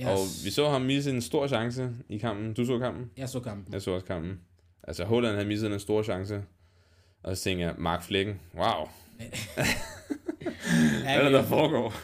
Yes. 0.00 0.06
Og 0.06 0.18
vi 0.44 0.50
så 0.50 0.68
ham 0.68 0.82
misse 0.82 1.10
en 1.10 1.22
stor 1.22 1.46
chance 1.46 1.90
i 2.08 2.18
kampen. 2.18 2.54
Du 2.54 2.64
så 2.64 2.78
kampen? 2.78 3.10
Jeg 3.16 3.28
så 3.28 3.40
kampen. 3.40 3.72
Jeg 3.72 3.82
så 3.82 3.90
også 3.90 4.06
kampen. 4.06 4.40
Altså, 4.82 5.04
Holland 5.04 5.34
havde 5.34 5.48
misset 5.48 5.72
en 5.72 5.80
stor 5.80 6.02
chance. 6.02 6.42
Og 7.22 7.36
så 7.36 7.42
tænker 7.44 7.66
jeg, 7.66 7.74
Mark 7.78 8.02
Flækken, 8.02 8.40
wow, 8.54 8.88
hvad 11.02 11.14
er 11.14 11.22
det, 11.22 11.32
der 11.32 11.44
foregår? 11.44 11.94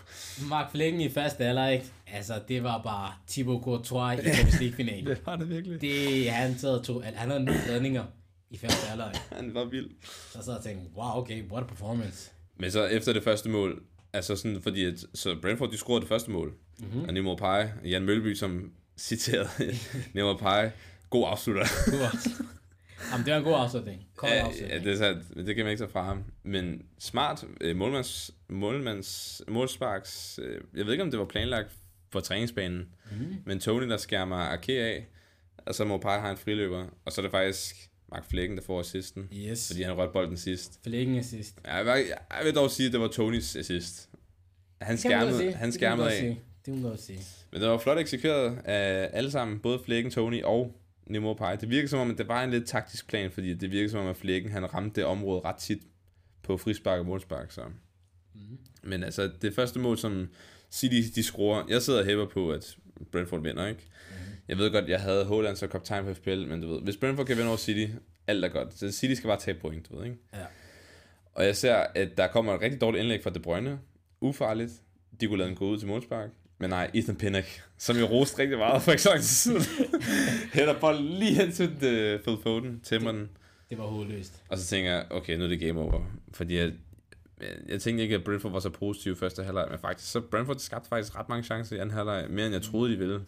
Mark 0.49 0.70
Flækken 0.70 1.01
i 1.01 1.09
første 1.09 1.45
halvleg, 1.45 1.83
altså 2.07 2.35
det 2.49 2.62
var 2.62 2.83
bare 2.83 3.12
Thibaut 3.28 3.62
Courtois 3.62 4.18
i 4.20 4.22
Champions 4.22 4.61
League-finalen. 4.61 5.07
Det 5.07 5.18
var 5.26 5.37
det 5.37 5.49
virkelig. 5.49 5.81
Det, 5.81 6.31
han 6.31 6.59
taget 6.59 6.85
to, 6.85 7.01
han 7.01 7.31
havde 7.31 7.45
ni 7.45 7.51
redninger 7.51 8.05
i 8.51 8.59
første 8.59 8.87
halvleg. 8.89 9.12
Han 9.37 9.55
var 9.55 9.64
vild. 9.64 9.91
Så 10.33 10.39
sad 10.43 10.53
jeg 10.53 10.59
og 10.59 10.64
tænkte, 10.64 10.91
wow, 10.97 11.22
okay, 11.22 11.43
what 11.51 11.64
a 11.64 11.66
performance. 11.66 12.31
Men 12.57 12.70
så 12.70 12.87
efter 12.87 13.12
det 13.12 13.24
første 13.24 13.49
mål, 13.49 13.83
altså 14.12 14.37
sådan, 14.37 14.62
fordi 14.62 14.85
at, 14.85 15.05
så 15.14 15.37
Brentford, 15.43 15.70
de 15.70 15.76
scorede 15.76 16.01
det 16.01 16.09
første 16.09 16.31
mål. 16.31 16.53
Mm-hmm. 16.78 17.05
Og 17.05 17.14
Nemo 17.14 17.35
Pai, 17.35 17.66
Jan 17.85 18.03
Mølby, 18.03 18.35
som 18.35 18.72
citerede 18.99 19.49
Nemo 20.14 20.37
Pai, 20.37 20.70
god 21.11 21.26
afslutter. 21.28 21.66
God. 21.91 22.45
Jamen, 23.12 23.24
det 23.26 23.32
var 23.32 23.38
en 23.38 23.44
god 23.44 23.55
afslutning. 23.55 24.07
Kold 24.16 24.32
ja, 24.32 24.38
afslutning. 24.38 24.72
ja, 24.72 24.78
det 24.84 24.92
er 24.92 24.96
sandt, 24.96 25.36
men 25.36 25.46
det 25.46 25.57
kan 25.57 25.64
man 25.64 25.70
ikke 25.72 25.80
tage 25.82 25.90
fra 25.90 26.03
ham. 26.05 26.24
Men 26.42 26.82
smart 26.98 27.44
øh, 27.61 27.76
målmands, 27.76 28.30
målmands, 28.48 29.42
målsparks, 29.48 30.40
øh, 30.42 30.61
jeg 30.76 30.84
ved 30.86 30.92
ikke, 30.92 31.05
om 31.05 31.11
det 31.11 31.18
var 31.20 31.26
planlagt 31.26 31.70
for 32.12 32.20
træningsbanen, 32.20 32.88
Mm. 33.12 33.36
men 33.46 33.61
Tony, 33.61 33.88
der 33.88 33.96
skærmer 33.96 34.36
Ake 34.36 34.80
af, 34.82 35.07
og 35.66 35.74
så 35.74 35.84
må 35.84 35.98
Pai 35.98 36.18
have 36.20 36.30
en 36.30 36.36
friløber, 36.36 36.86
og 37.05 37.12
så 37.12 37.20
er 37.20 37.22
det 37.22 37.30
faktisk 37.30 37.76
Mark 38.12 38.30
Flækken, 38.30 38.57
der 38.57 38.62
får 38.62 38.80
assisten, 38.80 39.28
Yes. 39.34 39.66
fordi 39.68 39.82
han 39.82 39.96
rørte 39.96 40.12
bolden 40.12 40.36
sidst. 40.36 40.80
Flækken 40.84 41.16
assist. 41.18 41.59
Ja, 41.64 41.76
Jeg 41.76 41.84
vil, 41.86 42.05
jeg 42.38 42.44
vil 42.44 42.55
dog 42.55 42.70
sige, 42.70 42.86
at 42.86 42.92
det 42.92 43.01
var 43.01 43.09
Tonys 43.09 43.57
assist. 43.57 44.09
Han 44.80 44.98
skærmede, 44.98 45.53
han 45.53 45.72
skærmede 45.72 46.11
af. 46.11 46.18
sige. 46.18 46.28
Det 46.30 46.64
kan 46.64 46.74
man 46.74 46.82
godt 46.82 47.01
sige. 47.03 47.20
Men 47.53 47.61
det 47.61 47.68
var 47.70 47.78
flot 47.78 47.98
eksekveret 47.98 48.59
af 48.64 49.11
alle 49.12 49.30
sammen, 49.30 49.59
både 49.59 49.78
Flækken, 49.84 50.11
Tony 50.12 50.42
og 50.42 50.80
Nemo 51.07 51.34
Pai. 51.34 51.57
Det 51.57 51.70
virker 51.70 51.88
som 51.88 51.98
om, 51.98 52.11
at 52.11 52.18
det 52.18 52.28
var 52.28 52.44
en 52.44 52.51
lidt 52.51 52.66
taktisk 52.66 53.09
plan, 53.09 53.30
fordi 53.30 53.55
det 53.55 53.70
virker 53.70 53.88
som 53.90 54.01
om, 54.01 54.07
at 54.07 54.16
Flækken 54.16 54.51
han 54.53 54.74
ramte 54.74 55.01
det 55.01 55.05
område 55.05 55.40
ret 55.44 55.57
tit 55.57 55.82
på 56.42 56.57
frispark 56.57 56.98
og 56.98 57.07
målspark. 57.07 57.51
Så 57.51 57.62
Mm. 58.34 58.59
Men 58.82 59.05
altså, 59.05 59.30
det 59.42 59.55
første 59.55 59.78
mål, 59.78 59.98
som 59.98 60.28
City 60.70 61.14
de 61.14 61.22
scorer, 61.22 61.64
jeg 61.68 61.82
sidder 61.82 61.98
og 62.01 62.07
hæver 62.07 62.26
på, 62.26 62.51
at 62.51 62.76
Brentford 63.12 63.42
vinder, 63.42 63.66
ikke? 63.66 63.86
Mm. 64.11 64.16
Jeg 64.48 64.59
ved 64.59 64.72
godt, 64.72 64.88
jeg 64.88 65.01
havde 65.01 65.24
Holland 65.24 65.57
så 65.57 65.66
kaptajn 65.66 66.05
på 66.05 66.14
FPL, 66.14 66.46
men 66.46 66.61
du 66.62 66.68
ved, 66.68 66.82
hvis 66.82 66.96
Brentford 66.96 67.26
kan 67.26 67.36
vinde 67.36 67.48
over 67.48 67.57
City, 67.57 67.92
alt 68.26 68.44
er 68.44 68.48
godt. 68.48 68.78
Så 68.78 68.90
City 68.90 69.14
skal 69.14 69.28
bare 69.28 69.40
tage 69.40 69.59
point, 69.61 69.88
du 69.88 69.96
ved, 69.96 70.05
ikke? 70.05 70.18
Ja. 70.32 70.44
Og 71.32 71.44
jeg 71.44 71.57
ser, 71.57 71.74
at 71.74 72.16
der 72.16 72.26
kommer 72.26 72.55
et 72.55 72.61
rigtig 72.61 72.80
dårligt 72.80 73.03
indlæg 73.03 73.22
fra 73.22 73.30
De 73.30 73.40
Bruyne. 73.40 73.78
Ufarligt. 74.20 74.72
De 75.20 75.26
kunne 75.26 75.38
lade 75.38 75.48
den 75.48 75.57
gå 75.57 75.68
ud 75.68 75.78
til 75.78 75.88
målspark. 75.88 76.30
Men 76.61 76.70
nej, 76.70 76.90
Ethan 76.94 77.16
Pinnock, 77.16 77.46
som 77.78 77.96
jeg 77.96 78.11
roste 78.11 78.38
rigtig 78.38 78.58
meget 78.58 78.82
for 78.82 78.90
ikke 78.90 79.02
så 79.02 79.08
lang 79.08 79.20
tid 79.20 79.28
siden, 79.28 79.62
hætter 80.54 80.80
bolden 80.80 81.04
lige 81.04 81.34
hen 81.34 81.52
til 81.52 81.68
uh, 81.68 82.22
Phil 82.22 82.36
Foden, 82.42 82.80
tæmmer 82.80 83.12
den. 83.12 83.28
Det 83.70 83.78
var 83.78 83.86
hovedløst. 83.86 84.42
Og 84.48 84.58
så 84.58 84.66
tænker 84.66 84.90
jeg, 84.90 85.06
okay, 85.11 85.36
nu 85.38 85.44
er 85.44 85.48
det 85.48 85.61
game 85.61 85.80
over. 85.80 86.02
Fordi 86.32 86.56
jeg, 86.56 86.72
jeg, 87.68 87.80
tænkte 87.80 88.02
ikke, 88.02 88.14
at 88.14 88.24
Brentford 88.24 88.52
var 88.52 88.61
så 88.61 88.70
positiv 88.70 89.16
første 89.16 89.44
halvleg, 89.44 89.66
men 89.70 89.78
faktisk, 89.78 90.12
så 90.12 90.20
Brentford 90.20 90.58
skabte 90.58 90.88
faktisk 90.88 91.16
ret 91.16 91.28
mange 91.28 91.44
chancer 91.44 91.76
i 91.76 91.78
anden 91.78 91.94
halvleg, 91.94 92.30
mere 92.30 92.46
end 92.46 92.54
jeg 92.54 92.62
troede, 92.62 92.92
de 92.92 92.98
ville. 92.98 93.24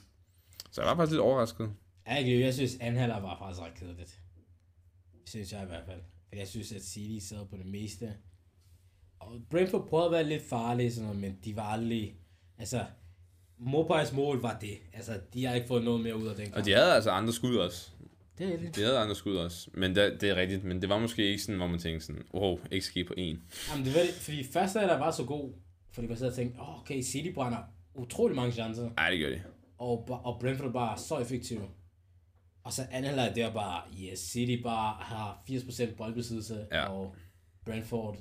Så 0.71 0.83
jeg 0.83 0.89
var 0.89 0.97
faktisk 0.97 1.13
lidt 1.13 1.21
overrasket. 1.21 1.71
Ja, 2.07 2.15
jeg, 2.15 2.41
jeg 2.41 2.55
synes, 2.55 2.77
anden 2.81 3.01
halvleg 3.01 3.23
var 3.23 3.39
faktisk 3.39 3.63
ret 3.63 3.75
kedeligt. 3.75 4.21
Synes 5.27 5.53
jeg 5.53 5.63
i 5.63 5.67
hvert 5.67 5.85
fald. 5.87 6.01
For 6.29 6.37
jeg 6.37 6.49
synes, 6.49 6.73
at 6.73 6.83
City 6.83 7.27
sad 7.27 7.47
på 7.51 7.57
det 7.57 7.67
meste. 7.67 8.13
Og 9.19 9.41
Brentford 9.51 9.89
prøvede 9.89 10.07
at 10.07 10.13
være 10.13 10.25
lidt 10.25 10.43
farlige, 10.43 10.93
sådan 10.93 11.07
noget, 11.07 11.21
men 11.21 11.39
de 11.45 11.57
var 11.57 11.63
aldrig... 11.63 12.17
Altså, 12.59 12.85
Mopais 13.65 14.13
mål 14.13 14.41
var 14.43 14.59
det. 14.61 14.79
Altså, 14.93 15.21
de 15.35 15.45
har 15.45 15.55
ikke 15.55 15.67
fået 15.69 15.85
noget 15.85 16.01
mere 16.01 16.17
ud 16.17 16.27
af 16.27 16.37
den 16.37 16.45
kamp. 16.45 16.57
Og 16.57 16.65
de 16.65 16.73
havde 16.73 16.95
altså 16.95 17.11
andre 17.11 17.33
skud 17.33 17.57
også. 17.57 17.91
Det 18.39 18.55
er 18.55 18.59
det. 18.59 18.77
De 18.77 18.81
havde 18.83 18.99
andre 18.99 19.15
skud 19.15 19.37
også. 19.37 19.71
Men 19.75 19.97
det, 19.97 20.21
det 20.21 20.31
er 20.31 20.37
rigtigt. 20.37 20.65
Men 20.65 20.81
det 20.83 20.89
var 20.89 20.99
måske 20.99 21.27
ikke 21.27 21.43
sådan, 21.43 21.57
hvor 21.57 21.67
man 21.67 21.79
tænkte 21.79 22.07
sådan, 22.07 22.23
wow, 22.35 22.59
ikke 22.71 22.87
ske 22.87 23.05
på 23.05 23.15
en. 23.17 23.43
Jamen, 23.71 23.87
det 23.87 23.95
var 23.95 24.01
det, 24.01 24.11
fordi 24.15 24.45
første 24.53 24.79
halvleg 24.79 25.01
var 25.01 25.11
så 25.11 25.25
god, 25.25 25.53
fordi 25.93 26.07
man 26.07 26.17
sad 26.17 26.29
og 26.29 26.35
tænkte, 26.35 26.59
oh, 26.59 26.81
okay, 26.81 27.03
City 27.03 27.33
brænder 27.35 27.59
utrolig 27.95 28.37
mange 28.37 28.53
chancer, 28.53 28.91
Nej, 28.97 29.11
det 29.11 29.19
gør 29.21 29.29
de. 29.31 29.43
og, 29.79 30.09
og 30.25 30.41
Brentford 30.41 30.73
bare 30.73 30.99
så 30.99 31.19
effektiv. 31.19 31.61
Og 32.65 32.73
så 32.73 32.83
anden 32.91 33.05
halvleg, 33.05 33.33
det 33.35 33.43
er 33.43 33.53
bare, 33.53 33.83
yes, 34.03 34.19
City 34.19 34.63
bare 34.63 34.97
har 35.01 35.43
80% 35.51 35.95
boldbesiddelse, 35.97 36.67
Ja. 36.73 36.85
og 36.89 37.15
Brentford 37.65 38.17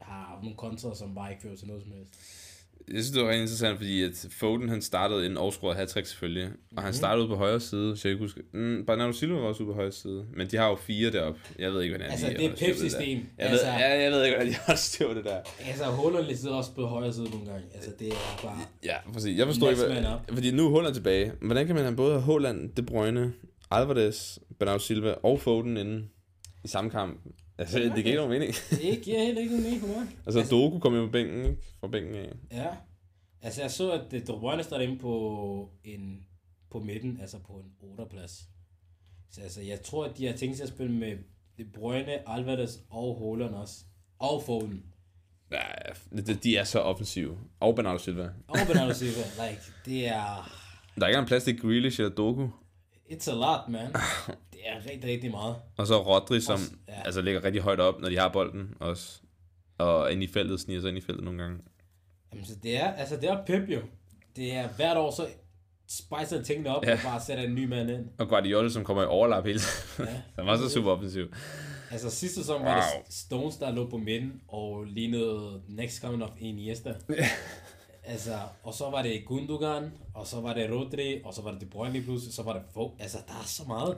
har 0.00 0.38
nogle 0.42 0.56
kontra, 0.56 0.94
som 0.94 1.14
bare 1.14 1.30
ikke 1.30 1.42
fører 1.42 1.56
til 1.56 1.66
noget 1.68 1.82
som 1.82 1.92
helst. 1.92 2.14
Jeg 2.88 2.94
synes, 3.04 3.10
det 3.10 3.22
var 3.22 3.28
rigtig 3.28 3.42
interessant, 3.42 3.76
fordi 3.78 4.02
at 4.02 4.26
Foden 4.30 4.68
han 4.68 4.82
startede 4.82 5.24
inden 5.24 5.36
og 5.36 5.52
scorede 5.52 5.76
hat 5.78 5.90
selvfølgelig. 5.90 6.44
Og 6.46 6.52
Mhm. 6.72 6.82
han 6.84 6.94
startede 6.94 7.20
ude 7.26 7.28
på 7.28 7.36
højre 7.36 7.60
side, 7.60 7.96
så 7.96 8.08
jeg 8.08 8.12
ikke 8.14 8.24
husker. 8.24 8.40
Mm, 8.52 8.84
Bernardo 8.86 9.12
Silva 9.12 9.34
var 9.38 9.48
også 9.48 9.62
ude 9.62 9.68
på 9.72 9.74
højre 9.74 9.92
side. 9.92 10.26
Men 10.36 10.46
de 10.50 10.56
har 10.56 10.68
jo 10.68 10.74
fire 10.76 11.12
deroppe. 11.12 11.40
Jeg 11.58 11.72
ved 11.72 11.82
ikke, 11.82 11.92
hvordan 11.96 12.10
Altså, 12.12 12.26
de 12.26 12.34
det 12.34 12.44
er. 12.44 12.50
Pep-system. 12.50 13.08
Jeg, 13.38 13.46
Altså- 13.46 13.66
ved, 13.66 13.72
ja, 13.72 14.02
jeg 14.02 14.12
ved 14.12 14.24
ikke, 14.24 14.36
hvordan 14.36 14.52
de 14.52 14.58
har 14.66 14.74
styr 14.74 15.14
det 15.14 15.24
der. 15.24 15.38
Altså, 15.66 15.84
Holland 15.84 16.36
sidder 16.36 16.54
også 16.54 16.74
på 16.74 16.86
højre 16.86 17.12
side 17.12 17.30
nogle 17.30 17.46
gange. 17.46 17.62
Altså, 17.74 17.90
det 17.98 18.08
er 18.08 18.40
bare... 18.42 18.58
Ja, 18.84 18.96
præcis. 19.12 19.38
Jeg 19.38 19.46
forstår 19.46 19.70
ikke, 19.70 19.82
hvad, 19.84 20.04
fordi 20.34 20.50
nu 20.50 20.66
er 20.66 20.70
Holland 20.70 20.94
tilbage. 20.94 21.32
Hvordan 21.42 21.66
kan 21.66 21.74
man 21.74 21.84
have 21.84 21.96
både 21.96 22.20
Holland, 22.20 22.70
De 22.74 22.82
Bruyne, 22.82 23.32
Alvarez, 23.70 24.38
Bernardo 24.58 24.78
Silva 24.78 25.14
og 25.22 25.40
Foden 25.40 25.76
inde 25.76 26.04
i 26.64 26.68
samme 26.68 26.90
kamp? 26.90 27.20
Altså, 27.60 27.78
det 27.78 27.94
giver 27.94 28.06
ikke 28.06 28.16
nogen 28.16 28.30
mening. 28.30 28.54
Det 28.70 29.02
giver 29.02 29.24
heller 29.24 29.40
ikke 29.40 29.52
nogen 29.52 29.64
mening 29.64 29.80
for 29.80 29.88
mig. 29.88 30.08
Altså, 30.26 30.46
Doku 30.50 30.78
kom 30.78 30.94
jo 30.94 31.06
på 31.06 31.12
bænken, 31.12 31.44
ikke? 31.44 31.56
Fra 31.80 31.88
bænken 31.88 32.14
af. 32.14 32.32
Ja. 32.52 32.68
Altså, 33.42 33.62
jeg 33.62 33.70
så, 33.70 33.92
at 33.92 34.10
De 34.10 34.22
Bruyne 34.26 34.62
står 34.62 34.78
inde 34.78 34.98
på, 34.98 35.70
en, 35.84 36.20
på 36.70 36.80
midten, 36.80 37.18
altså 37.20 37.38
på 37.38 37.52
en 37.52 37.88
8. 37.98 38.04
plads. 38.10 38.48
Så 39.30 39.40
altså, 39.40 39.62
jeg 39.62 39.82
tror, 39.82 40.04
at 40.04 40.18
de 40.18 40.26
har 40.26 40.36
tænkt 40.36 40.56
sig 40.56 40.64
at 40.64 40.68
spille 40.68 40.92
med 40.92 41.16
De 41.58 41.64
Bruyne, 41.64 42.28
Alvarez 42.28 42.76
og 42.90 43.14
Holland 43.14 43.54
også. 43.54 43.84
Og 44.18 44.42
Foden. 44.42 44.84
Ja, 45.52 46.32
de, 46.32 46.56
er 46.56 46.64
så 46.64 46.80
offensive. 46.80 47.38
Og 47.60 47.74
Bernardo 47.76 47.98
Silva. 47.98 48.30
Og 48.48 48.58
Bernardo 48.66 48.94
Silva. 48.94 49.22
Like, 49.48 49.62
det 49.84 50.06
er... 50.08 50.12
Der 50.94 51.02
er 51.02 51.06
ikke 51.06 51.16
engang 51.16 51.26
plads 51.26 51.44
til 51.44 51.60
Grealish 51.60 52.00
eller 52.00 52.14
Doku. 52.14 52.48
It's 53.10 53.30
a 53.30 53.34
lot, 53.34 53.68
man. 53.68 53.86
Er 54.64 54.76
rigtig, 54.90 55.10
rigtig 55.10 55.30
meget. 55.30 55.56
Og 55.78 55.86
så 55.86 56.02
Rodri, 56.02 56.40
som 56.40 56.52
Også- 56.52 56.70
ja. 56.88 57.02
altså, 57.04 57.20
ligger 57.20 57.44
rigtig 57.44 57.62
højt 57.62 57.80
op, 57.80 58.00
når 58.00 58.08
de 58.08 58.18
har 58.18 58.28
bolden 58.28 58.74
også. 58.80 59.20
Og 59.78 60.12
ind 60.12 60.22
i 60.22 60.26
feltet, 60.26 60.60
sniger 60.60 60.80
sig 60.80 60.88
ind 60.88 60.98
i 60.98 61.00
feltet 61.00 61.24
nogle 61.24 61.42
gange. 61.42 61.58
Jamen, 62.32 62.44
så 62.46 62.52
det 62.62 62.76
er, 62.76 62.92
altså, 62.92 63.16
det 63.16 63.24
er 63.30 63.44
Pep 63.46 63.68
jo. 63.68 63.80
Det 64.36 64.52
er 64.54 64.68
hvert 64.68 64.96
år, 64.96 65.10
så 65.10 65.26
spicer 65.88 66.42
tingene 66.42 66.76
op, 66.76 66.84
Ja. 66.84 66.88
ja. 66.90 66.94
og 66.96 67.00
bare 67.04 67.20
sætter 67.20 67.44
en 67.44 67.54
ny 67.54 67.64
mand 67.68 67.90
ind. 67.90 68.06
Og 68.18 68.28
Guardiola, 68.28 68.68
som 68.68 68.84
kommer 68.84 69.02
i 69.02 69.06
overlap 69.06 69.44
hele 69.46 69.58
tiden. 69.58 70.10
Ja. 70.12 70.20
Han 70.36 70.46
var 70.46 70.56
så 70.56 70.68
super 70.68 70.90
offensiv. 70.90 71.26
Altså 71.90 72.10
sidste 72.10 72.40
sæson 72.40 72.62
var 72.64 72.74
Wow. 72.94 73.02
det 73.06 73.14
Stones, 73.14 73.56
der 73.56 73.70
lå 73.72 73.90
på 73.90 73.96
midten, 73.96 74.40
og 74.48 74.84
lignede 74.84 75.62
next 75.68 76.00
coming 76.00 76.24
of 76.24 76.30
Iniesta. 76.38 76.94
altså, 78.04 78.38
og 78.62 78.74
så 78.74 78.90
var 78.90 79.02
det 79.02 79.22
Gundogan, 79.26 79.92
og 80.14 80.26
så 80.26 80.40
var 80.40 80.54
det 80.54 80.70
Rodri, 80.70 81.22
og 81.24 81.34
så 81.34 81.42
var 81.42 81.50
det 81.52 81.60
De 81.60 81.66
Bruyne 81.66 81.92
lige 81.92 82.04
pludselig, 82.04 82.34
så 82.34 82.42
var 82.42 82.52
det 82.52 82.62
Fogh. 82.74 82.92
Altså, 82.98 83.18
der 83.28 83.32
er 83.34 83.44
så 83.46 83.62
meget. 83.66 83.96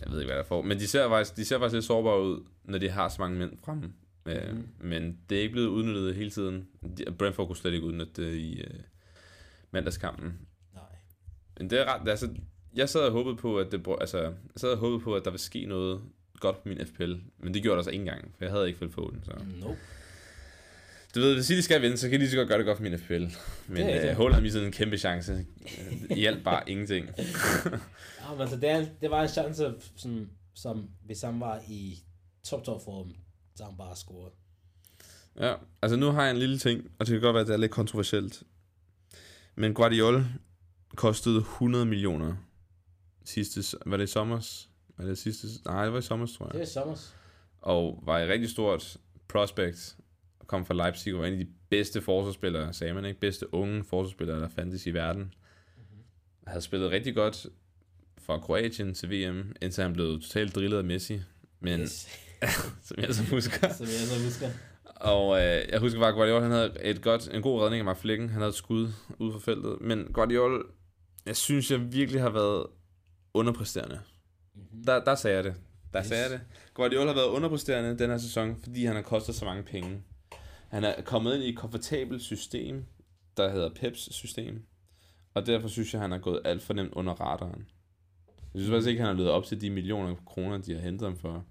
Jeg 0.00 0.12
ved 0.12 0.20
ikke, 0.20 0.32
hvad 0.32 0.38
der 0.42 0.48
får. 0.48 0.62
Men 0.62 0.78
de 0.78 0.86
ser 0.86 1.08
faktisk, 1.08 1.36
de 1.36 1.44
ser 1.44 1.58
faktisk 1.58 1.74
lidt 1.74 1.84
sårbare 1.84 2.22
ud, 2.22 2.44
når 2.64 2.78
de 2.78 2.88
har 2.88 3.08
så 3.08 3.16
mange 3.18 3.38
mænd 3.38 3.52
fremme. 3.64 3.92
Øh, 4.26 4.52
Mhm. 4.54 4.68
Men 4.80 5.18
det 5.30 5.38
er 5.38 5.42
ikke 5.42 5.52
blevet 5.52 5.68
udnyttet 5.68 6.14
hele 6.14 6.30
tiden. 6.30 6.68
De- 6.98 7.12
Brentford 7.18 7.46
kunne 7.46 7.56
slet 7.56 7.72
ikke 7.72 7.86
udnytte 7.86 8.24
det 8.26 8.34
i 8.34 8.60
øh, 8.60 8.80
mandagskampen. 9.70 10.38
Nej. 10.74 10.82
Men 11.58 11.70
det 11.70 11.80
er 11.80 11.94
ret, 12.00 12.08
altså, 12.08 12.28
jeg 12.74 12.88
sad 12.88 13.00
og 13.00 13.12
håbede 13.12 13.36
på, 13.36 13.58
at 13.58 13.72
det, 13.72 13.86
altså, 14.00 14.18
jeg 14.22 14.32
sad 14.56 14.70
og 14.72 14.78
håbede 14.78 15.00
på, 15.00 15.14
at 15.16 15.24
der 15.24 15.30
ville 15.30 15.40
ske 15.42 15.66
noget 15.66 16.00
godt 16.40 16.62
på 16.62 16.68
min 16.68 16.86
FPL, 16.86 17.12
men 17.38 17.54
det 17.54 17.62
gjorde 17.62 17.76
der 17.76 17.82
så 17.82 17.90
ikke 17.90 18.00
engang, 18.02 18.34
for 18.38 18.44
jeg 18.44 18.52
havde 18.52 18.68
ikke 18.68 18.88
fået 18.90 19.14
den, 19.14 19.24
så. 19.24 19.30
Nope. 19.60 19.78
Du 21.14 21.20
ved, 21.20 21.34
hvis 21.34 21.46
de 21.46 21.62
skal 21.62 21.82
vinde, 21.82 21.96
så 21.96 22.08
kan 22.08 22.12
de 22.12 22.18
lige 22.18 22.30
så 22.30 22.36
godt 22.36 22.48
gøre 22.48 22.58
det 22.58 22.66
godt 22.66 22.76
for 22.78 22.82
min 22.82 22.98
FPL. 22.98 23.12
Men 23.68 23.86
Det 23.86 23.96
øh, 23.96 24.02
det. 24.02 24.16
Holland 24.16 24.42
missede 24.42 24.66
en 24.66 24.72
kæmpe 24.72 24.98
chance. 24.98 25.46
I 26.10 26.14
hjælp 26.14 26.44
bare 26.44 26.62
ingenting. 26.70 27.06
Ja, 27.18 28.32
men 28.32 28.40
altså, 28.40 28.56
det, 28.56 28.68
er, 28.70 28.86
det 29.00 29.10
var 29.10 29.22
en 29.22 29.28
chance, 29.28 29.74
som, 29.96 30.28
som 30.54 30.88
hvis 31.04 31.22
han 31.22 31.40
var 31.40 31.60
i 31.68 31.98
top-top-form, 32.44 33.14
så 33.56 33.64
han 33.64 33.76
bare 33.76 33.96
scoret. 33.96 34.32
Ja, 35.40 35.54
altså 35.82 35.96
nu 35.96 36.06
har 36.10 36.22
jeg 36.22 36.30
en 36.30 36.36
lille 36.36 36.58
ting, 36.58 36.90
og 36.98 37.06
det 37.06 37.12
kan 37.12 37.20
godt 37.20 37.34
være, 37.34 37.40
at 37.40 37.46
det 37.46 37.52
er 37.54 37.58
lidt 37.58 37.72
kontroversielt. 37.72 38.42
Men 39.56 39.74
Guardiola 39.74 40.24
kostede 40.96 41.36
100 41.36 41.84
millioner 41.86 42.36
sidste, 43.24 43.76
var 43.86 43.96
det 43.96 44.04
i 44.04 44.12
sommers? 44.12 44.68
Var 44.96 45.04
det 45.04 45.18
sidste, 45.18 45.46
nej, 45.66 45.84
det 45.84 45.92
var 45.92 45.98
i 45.98 46.02
sommers, 46.02 46.32
tror 46.32 46.46
Det 46.46 46.54
jeg. 46.54 46.60
er 46.62 46.66
sommers. 46.66 47.14
Og 47.60 48.02
var 48.06 48.18
et 48.18 48.28
rigtig 48.28 48.50
stort 48.50 48.96
prospect, 49.28 49.96
kom 50.46 50.66
fra 50.66 50.74
Leipzig 50.74 51.14
og 51.14 51.20
var 51.20 51.26
en 51.26 51.32
af 51.32 51.38
de 51.38 51.50
bedste 51.70 52.00
forsvarsspillere, 52.00 52.72
sagde 52.72 52.94
man 52.94 53.04
ikke, 53.04 53.20
bedste 53.20 53.54
unge 53.54 53.84
forsvarsspillere, 53.84 54.40
der 54.40 54.48
fandtes 54.48 54.86
i 54.86 54.90
verden. 54.94 55.22
Mhm. 55.22 55.84
Havde 56.46 56.62
spillet 56.62 56.90
rigtig 56.90 57.14
godt 57.14 57.46
fra 58.18 58.38
Kroatien 58.38 58.94
til 58.94 59.10
VM, 59.10 59.52
indtil 59.62 59.82
han 59.82 59.92
blev 59.92 60.20
totalt 60.20 60.54
drillet 60.54 60.78
af 60.78 60.84
Messi. 60.84 61.20
Men, 61.60 61.80
Yes. 61.80 62.08
som 62.86 62.96
jeg 62.98 63.14
så 63.14 63.22
husker. 63.30 63.68
Som 63.72 63.86
jeg 63.86 64.06
så 64.08 64.24
husker. 64.24 64.48
Og 64.84 65.38
øh, 65.38 65.62
jeg 65.72 65.80
husker 65.80 66.00
bare, 66.00 66.08
at 66.08 66.14
Guardiola 66.14 66.40
han 66.42 66.50
havde 66.50 66.76
et 66.82 67.02
godt, 67.02 67.28
en 67.34 67.42
god 67.42 67.62
redning 67.62 67.78
af 67.78 67.84
Mark 67.84 67.96
Flikken. 67.98 68.28
Han 68.28 68.40
havde 68.40 68.48
et 68.48 68.54
skud 68.54 68.88
ude 69.18 69.32
for 69.32 69.38
feltet. 69.38 69.76
Men 69.80 70.04
Guardiola, 70.12 70.62
jeg 71.26 71.36
synes, 71.36 71.70
jeg 71.70 71.92
virkelig 71.92 72.20
har 72.22 72.30
været 72.30 72.66
underpræsterende. 73.34 74.00
Mm-hmm. 74.54 74.84
Der, 74.84 75.04
der 75.04 75.14
sagde 75.14 75.36
jeg 75.36 75.44
det. 75.44 75.54
Der 75.92 76.00
Yes. 76.00 76.06
sagde 76.08 76.22
jeg 76.22 76.30
det. 76.30 76.40
Guardiola 76.74 77.06
har 77.06 77.14
været 77.14 77.26
underpræsterende 77.28 77.98
den 77.98 78.10
her 78.10 78.18
sæson, 78.18 78.56
fordi 78.62 78.84
han 78.84 78.94
har 78.96 79.02
kostet 79.02 79.34
så 79.34 79.44
mange 79.44 79.62
penge. 79.62 80.02
Han 80.68 80.84
er 80.84 81.02
kommet 81.02 81.34
ind 81.34 81.44
i 81.44 81.48
et 81.48 81.56
komfortabelt 81.56 82.22
system, 82.22 82.84
der 83.36 83.50
hedder 83.50 83.70
Peps 83.74 84.14
system. 84.14 84.62
Og 85.34 85.46
derfor 85.46 85.68
synes 85.68 85.92
jeg, 85.92 86.00
han 86.02 86.10
har 86.10 86.18
gået 86.18 86.40
alt 86.44 86.62
for 86.62 86.74
nemt 86.74 86.92
under 86.92 87.12
radaren. 87.12 87.66
Jeg 88.54 88.60
synes 88.60 88.70
faktisk 88.70 88.88
ikke, 88.88 89.00
han 89.00 89.08
har 89.08 89.14
levet 89.16 89.30
op 89.30 89.44
til 89.44 89.60
de 89.60 89.70
millioner 89.70 90.14
kroner, 90.26 90.58
de 90.58 90.74
har 90.74 90.80
hentet 90.80 91.08
ham 91.08 91.16
for. 91.16 91.44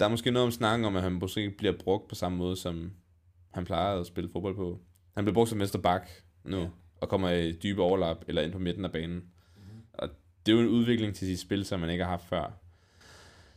Der 0.00 0.06
er 0.06 0.10
måske 0.10 0.30
noget 0.30 0.46
om 0.46 0.50
snakken 0.52 0.84
om, 0.86 0.96
at 0.96 1.02
han 1.02 1.12
måske 1.12 1.40
ikke 1.40 1.56
bliver 1.56 1.74
brugt 1.78 2.08
på 2.08 2.14
samme 2.14 2.38
måde, 2.38 2.56
som 2.56 2.92
han 3.50 3.64
plejer 3.64 4.00
at 4.00 4.06
spille 4.06 4.30
fodbold 4.32 4.54
på. 4.56 4.80
Han 5.14 5.24
bliver 5.24 5.34
brugt 5.34 5.50
som 5.50 5.58
venstre 5.58 5.78
bak 5.82 6.08
nu, 6.44 6.58
Ja. 6.58 6.68
og 7.00 7.08
kommer 7.08 7.30
i 7.30 7.52
dybe 7.52 7.82
overlap, 7.82 8.24
eller 8.28 8.42
ind 8.42 8.52
på 8.52 8.58
midten 8.58 8.84
af 8.84 8.92
banen. 8.92 9.22
Og 9.92 10.08
det 10.46 10.52
er 10.52 10.56
jo 10.56 10.62
en 10.62 10.68
udvikling 10.68 11.14
til 11.14 11.26
sit 11.26 11.40
spil, 11.40 11.64
som 11.64 11.80
man 11.80 11.90
ikke 11.90 12.04
har 12.04 12.10
haft 12.10 12.28
før. 12.28 12.52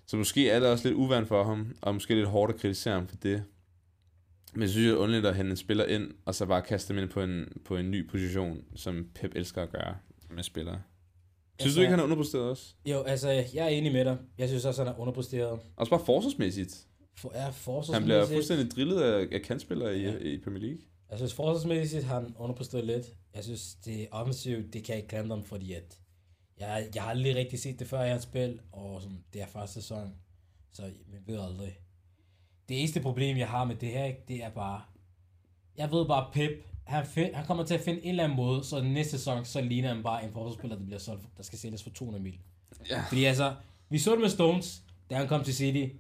Så 0.06 0.18
måske 0.18 0.49
er 0.49 0.60
det 0.60 0.70
også 0.70 0.88
lidt 0.88 0.97
uvant 0.97 1.28
for 1.28 1.43
ham, 1.43 1.76
og 1.82 1.93
måske 1.93 2.16
lidt 2.16 2.28
hårdt 2.28 2.53
at 2.53 2.60
kritisere 2.60 2.93
ham 2.93 3.08
for 3.08 3.16
det. 3.16 3.43
Men 4.56 4.62
jeg 4.62 4.70
synes, 4.70 4.86
det 4.86 4.91
er 4.93 4.97
underligt 4.97 5.26
at 5.26 5.36
hente 5.36 5.51
en 5.51 5.58
spiller 5.58 5.86
ind, 5.86 6.12
og 6.26 6.36
så 6.36 6.45
bare 6.45 6.62
kaste 6.62 6.93
dem 6.93 7.03
ind 7.03 7.10
på 7.10 7.22
en, 7.22 7.45
på 7.66 7.78
en 7.78 7.91
ny 7.91 8.10
position, 8.10 8.64
som 8.76 9.10
Pep 9.16 9.32
elsker 9.36 9.62
at 9.62 9.70
gøre 9.72 9.95
med 10.30 10.43
spillere. 10.43 10.82
Synes 11.60 11.66
Altså- 11.70 11.80
du 11.80 11.82
ikke, 11.82 11.89
han 11.91 11.99
er 11.99 12.03
underpræsteret 12.03 12.43
også? 12.49 12.74
Jo, 12.86 13.01
altså, 13.01 13.30
jeg 13.30 13.66
er 13.66 13.68
enig 13.68 13.91
med 13.91 14.06
dig. 14.06 14.18
Jeg 14.38 14.47
synes 14.47 14.66
også, 14.66 14.84
han 14.84 14.93
er 14.93 14.99
underpræsteret. 14.99 15.60
Også 15.76 15.89
bare 15.89 16.06
forsvarsmæssigt. 16.06 16.88
For, 17.18 17.32
Han 17.36 17.53
forsvarsmæssigt... 17.53 18.06
bliver 18.06 18.26
fuldstændig 18.28 18.72
drillet 18.72 19.01
af, 19.01 19.28
af 19.32 19.41
kantspillere 19.41 19.97
i, 19.97 20.01
Ja. 20.01 20.18
i 20.18 20.38
Premier 20.43 20.62
League. 20.64 20.80
Jeg 21.10 21.18
synes 21.18 21.34
forsvarsmæssigt 21.34 22.03
har 22.03 22.20
han 22.22 22.36
underpræsteret 22.38 22.86
lidt. 22.86 23.06
Jeg 23.36 23.43
synes, 23.43 23.76
det 23.76 24.08
offensivt, 24.12 24.74
det 24.74 24.84
kan 24.84 24.93
jeg 24.93 24.97
ikke 24.97 25.08
klandre 25.10 25.36
ham, 25.36 25.45
fordi 25.45 25.74
at 25.74 25.99
jeg, 26.60 26.88
jeg 26.95 27.03
har 27.03 27.10
aldrig 27.10 27.36
rigtig 27.36 27.60
set 27.60 27.80
det 27.80 27.88
før 27.88 28.03
i 28.03 28.10
hans 28.10 28.24
spil, 28.24 28.60
og 28.72 29.01
sådan, 29.01 29.24
det 29.34 29.41
er 29.41 29.45
første 29.47 29.74
sæson, 29.74 30.14
så 30.74 30.82
man 31.12 31.22
ved 31.28 31.39
aldrig. 31.39 31.78
Det 32.70 32.80
eneste 32.80 32.99
problem, 32.99 33.38
jeg 33.38 33.47
har 33.47 33.63
med 33.66 33.76
det 33.76 33.89
her, 33.89 34.11
det 34.28 34.43
er 34.43 34.49
bare, 34.49 34.82
Jeg 35.78 35.91
ved 35.91 36.05
bare, 36.05 36.30
Pep, 36.34 36.51
han, 36.84 37.05
find, 37.05 37.34
han 37.34 37.45
kommer 37.45 37.63
til 37.63 37.74
at 37.74 37.82
finde 37.82 38.03
en 38.03 38.09
eller 38.09 38.24
anden 38.24 38.36
måde, 38.36 38.63
så 38.63 38.82
næste 38.82 39.11
sæson, 39.11 39.45
så 39.45 39.61
ligner 39.61 39.93
han 39.93 40.03
bare 40.03 40.26
en 40.26 40.32
forsvarsspiller, 40.32 40.78
der 40.78 40.86
bliver 40.86 40.99
solgt, 40.99 41.24
der 41.38 41.43
skal 41.43 41.59
sælges 41.59 41.84
for 41.84 41.89
200 41.89 42.24
mil. 42.24 42.39
Ja. 42.89 43.03
Fordi 43.07 43.24
altså, 43.24 43.55
vi 43.89 43.99
så 43.99 44.11
det 44.11 44.22
med 44.22 44.30
Stones, 44.30 44.82
da 45.09 45.16
han 45.16 45.28
kom 45.28 45.43
til 45.43 45.55
City. 45.55 45.95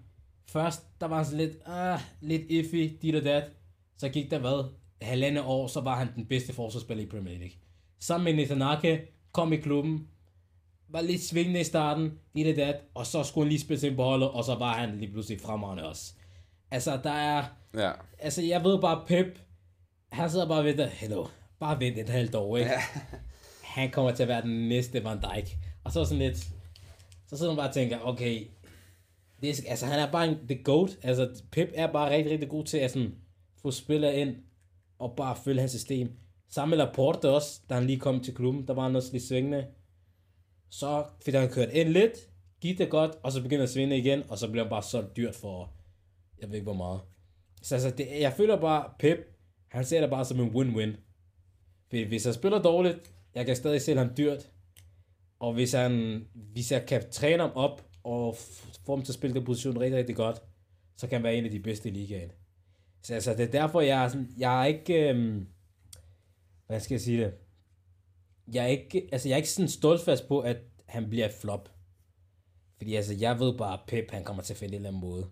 Først, 0.47 0.87
der 1.01 1.07
var 1.07 1.15
han 1.15 1.25
sådan 1.25 1.37
lidt, 1.37 1.57
ah, 1.65 1.99
lidt 2.21 2.41
iffy, 2.51 2.97
dit 3.01 3.15
og 3.15 3.23
dat. 3.23 3.43
Så 3.97 4.09
gik 4.09 4.31
der 4.31 4.39
hvad? 4.39 4.71
Halvandet 5.01 5.43
år, 5.43 5.67
så 5.67 5.81
var 5.81 5.95
han 5.97 6.07
den 6.15 6.25
bedste 6.25 6.53
forsvarsspiller 6.53 7.03
i 7.03 7.07
Premier 7.07 7.37
League. 7.37 7.55
Sammen 7.99 8.35
med 8.35 8.43
Nathan 8.43 8.61
Ake, 8.61 9.01
kom 9.31 9.53
i 9.53 9.57
klubben, 9.57 10.07
var 10.89 11.01
lidt 11.01 11.21
svingende 11.21 11.59
i 11.59 11.63
starten, 11.63 12.11
dit 12.35 12.47
og 12.47 12.55
dat, 12.55 12.75
og 12.93 13.05
så 13.05 13.23
skulle 13.23 13.45
han 13.45 13.49
lige 13.49 13.59
spille 13.59 13.87
ind 13.87 13.95
på 13.95 14.03
holdet, 14.03 14.29
og 14.29 14.43
så 14.43 14.55
var 14.55 14.73
han 14.73 14.97
lige 14.99 15.11
pludselig 15.11 15.41
fremragende 15.41 15.89
også. 15.89 16.13
Altså, 16.71 16.99
der 17.03 17.11
er, 17.11 17.43
Ja. 17.73 17.91
altså 18.19 18.41
jeg 18.41 18.63
ved 18.63 18.81
bare, 18.81 19.03
Pep, 19.07 19.39
han 20.11 20.29
sidder 20.29 20.47
bare 20.47 20.59
og 20.59 20.65
venter, 20.65 20.85
hello, 20.87 21.27
bare 21.59 21.79
vent 21.79 21.97
et 21.97 22.09
halvt 22.09 22.35
år, 22.35 22.57
ikke? 22.57 22.71
Ja. 22.71 22.79
han 23.63 23.91
kommer 23.91 24.11
til 24.11 24.23
at 24.23 24.29
være 24.29 24.41
den 24.41 24.69
næste 24.69 25.03
Van 25.03 25.21
Dijk. 25.21 25.57
Og 25.83 25.91
så 25.91 26.05
sådan 26.05 26.19
lidt, 26.19 26.37
så 27.27 27.37
sidder 27.37 27.51
man 27.51 27.57
bare 27.57 27.67
og 27.69 27.73
tænker, 27.73 27.99
okay, 27.99 28.47
det 29.41 29.49
er, 29.49 29.69
altså 29.69 29.85
han 29.85 29.99
er 29.99 30.11
bare 30.11 30.27
en, 30.27 30.37
the 30.47 30.63
GOAT. 30.63 30.89
Altså 31.03 31.41
Pep 31.51 31.69
er 31.73 31.91
bare 31.91 32.09
rigtig, 32.11 32.31
rigtig 32.31 32.49
god 32.49 32.63
til 32.63 32.77
at 32.77 32.91
sådan, 32.91 33.15
få 33.61 33.71
spillere 33.71 34.15
ind, 34.15 34.35
og 34.99 35.13
bare 35.17 35.35
følge 35.45 35.59
hans 35.59 35.71
system. 35.71 36.11
Sammen 36.49 36.69
med 36.77 36.85
Laporte 36.85 37.29
også, 37.29 37.61
da 37.69 37.73
han 37.73 37.87
lige 37.87 37.99
kom 37.99 38.19
til 38.23 38.35
klubben, 38.35 38.67
der 38.67 38.73
var 38.73 38.83
han 38.83 38.95
også 38.95 39.09
lidt 39.11 39.23
svingende. 39.23 39.65
Så 40.69 41.05
fik 41.25 41.33
han 41.33 41.49
kørt 41.49 41.69
ind 41.73 41.89
lidt, 41.89 42.11
gik 42.61 42.77
det 42.77 42.89
godt, 42.89 43.11
og 43.23 43.31
så 43.31 43.41
begynder 43.41 43.63
at 43.63 43.69
svinde 43.69 43.97
igen, 43.97 44.23
og 44.29 44.37
så 44.37 44.51
bliver 44.51 44.63
han 44.63 44.69
bare 44.69 44.83
solgt 44.83 45.17
dyrt 45.17 45.35
for, 45.35 45.73
jeg 46.41 46.49
ved 46.49 46.55
ikke 46.55 46.63
hvor 46.63 46.73
meget. 46.73 47.01
Så 47.61 47.75
altså, 47.75 47.89
det, 47.89 48.07
jeg 48.19 48.33
føler 48.33 48.61
bare, 48.61 48.89
Pep, 48.99 49.17
han 49.67 49.85
ser 49.85 50.01
det 50.01 50.09
bare 50.09 50.25
som 50.25 50.39
en 50.39 50.49
win-win. 50.49 50.97
For 51.89 52.07
hvis 52.07 52.25
han 52.25 52.33
spiller 52.33 52.61
dårligt, 52.61 53.13
jeg 53.35 53.45
kan 53.45 53.55
stadig 53.55 53.81
sælge 53.81 53.99
ham 53.99 54.15
dyrt. 54.17 54.51
Og 55.39 55.53
hvis, 55.53 55.71
han, 55.71 56.25
hvis 56.33 56.71
jeg 56.71 56.85
kan 56.85 57.09
træne 57.11 57.43
ham 57.43 57.51
op 57.55 57.85
og 58.03 58.35
få 58.85 58.95
ham 58.95 59.05
til 59.05 59.11
at 59.11 59.15
spille 59.15 59.35
den 59.35 59.45
position 59.45 59.79
rigtig, 59.79 59.97
rigtig 59.97 60.15
godt, 60.15 60.41
så 60.97 61.07
kan 61.07 61.15
han 61.15 61.23
være 61.23 61.35
en 61.35 61.45
af 61.45 61.51
de 61.51 61.59
bedste 61.59 61.89
i 61.89 61.91
ligaen. 61.91 62.31
Så 63.01 63.13
altså, 63.13 63.31
det 63.31 63.39
er 63.39 63.51
derfor, 63.51 63.81
jeg 63.81 64.03
er, 64.03 64.07
sådan, 64.07 64.33
jeg 64.37 64.61
er 64.61 64.65
ikke... 64.65 65.09
Øhm, 65.09 65.47
hvad 66.67 66.79
skal 66.79 66.95
jeg 66.95 67.01
sige 67.01 67.23
det? 67.23 67.33
Jeg 68.53 68.63
er 68.63 68.67
ikke, 68.67 69.09
altså, 69.11 69.29
jeg 69.29 69.33
er 69.33 69.37
ikke 69.37 69.49
sådan 69.49 69.69
stolt 69.69 70.01
fast 70.01 70.27
på, 70.27 70.39
at 70.39 70.57
han 70.85 71.09
bliver 71.09 71.25
et 71.25 71.33
flop. 71.33 71.69
Fordi 72.77 72.95
altså, 72.95 73.13
jeg 73.13 73.39
ved 73.39 73.57
bare, 73.57 73.73
at 73.73 73.79
Pep, 73.87 74.11
han 74.11 74.23
kommer 74.23 74.43
til 74.43 74.53
at 74.53 74.57
finde 74.57 74.73
en 74.73 74.75
eller 74.75 74.89
anden 74.89 75.01
måde 75.01 75.29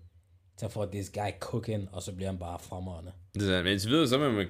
til 0.58 0.66
at 0.66 0.72
få 0.72 0.92
this 0.92 1.10
guy 1.10 1.32
cooking, 1.40 1.90
og 1.92 2.02
så 2.02 2.12
bliver 2.12 2.30
han 2.30 2.40
bare 2.40 2.60
fremragende. 2.60 3.12
Det 3.34 3.54
er, 3.54 3.64
men 3.64 3.72
indtil 3.72 3.90
videre, 3.90 4.08
så 4.08 4.18
vil 4.18 4.32
man 4.32 4.48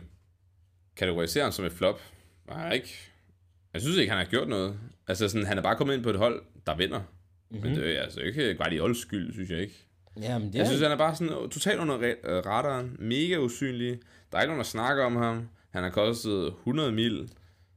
kategorisere 0.96 1.44
ham 1.44 1.52
som 1.52 1.66
et 1.66 1.72
flop. 1.72 2.02
Nej, 2.48 2.74
ikke. 2.74 2.98
Jeg 3.74 3.82
synes 3.82 3.98
ikke, 3.98 4.10
han 4.10 4.18
har 4.26 4.32
gjort 4.32 4.48
noget. 4.48 4.80
Altså, 5.08 5.30
sådan, 5.30 5.48
han 5.48 5.58
er 5.58 5.62
bare 5.62 5.76
kommet 5.76 5.94
ind 5.94 6.04
på 6.04 6.10
et 6.10 6.18
hold, 6.18 6.42
der 6.68 6.76
vinder. 6.76 7.00
Mm-hmm. 7.00 7.68
Men 7.68 7.76
det 7.76 7.98
er 7.98 8.02
altså 8.02 8.20
ikke 8.20 8.56
Guardiols 8.56 9.02
skyld, 9.02 9.34
synes 9.34 9.50
jeg 9.50 9.60
ikke. 9.60 9.88
Jamen, 10.22 10.48
det 10.48 10.56
Jeg 10.56 10.62
er, 10.62 10.66
synes, 10.66 10.82
han 10.82 10.92
er 10.92 10.98
bare 10.98 11.16
sådan 11.16 11.50
totalt 11.50 11.80
under 11.80 11.98
øh, 12.02 12.46
radaren. 12.46 12.96
Mega 13.00 13.38
usynlig. 13.38 14.00
Der 14.32 14.38
er 14.38 14.42
ikke 14.42 14.50
nogen, 14.50 14.60
der 14.60 14.64
snakker 14.64 15.06
om 15.06 15.16
ham. 15.16 15.50
Han 15.70 15.84
har 15.84 15.90
kostet 15.90 16.48
100 16.48 16.92
mil. 16.92 17.30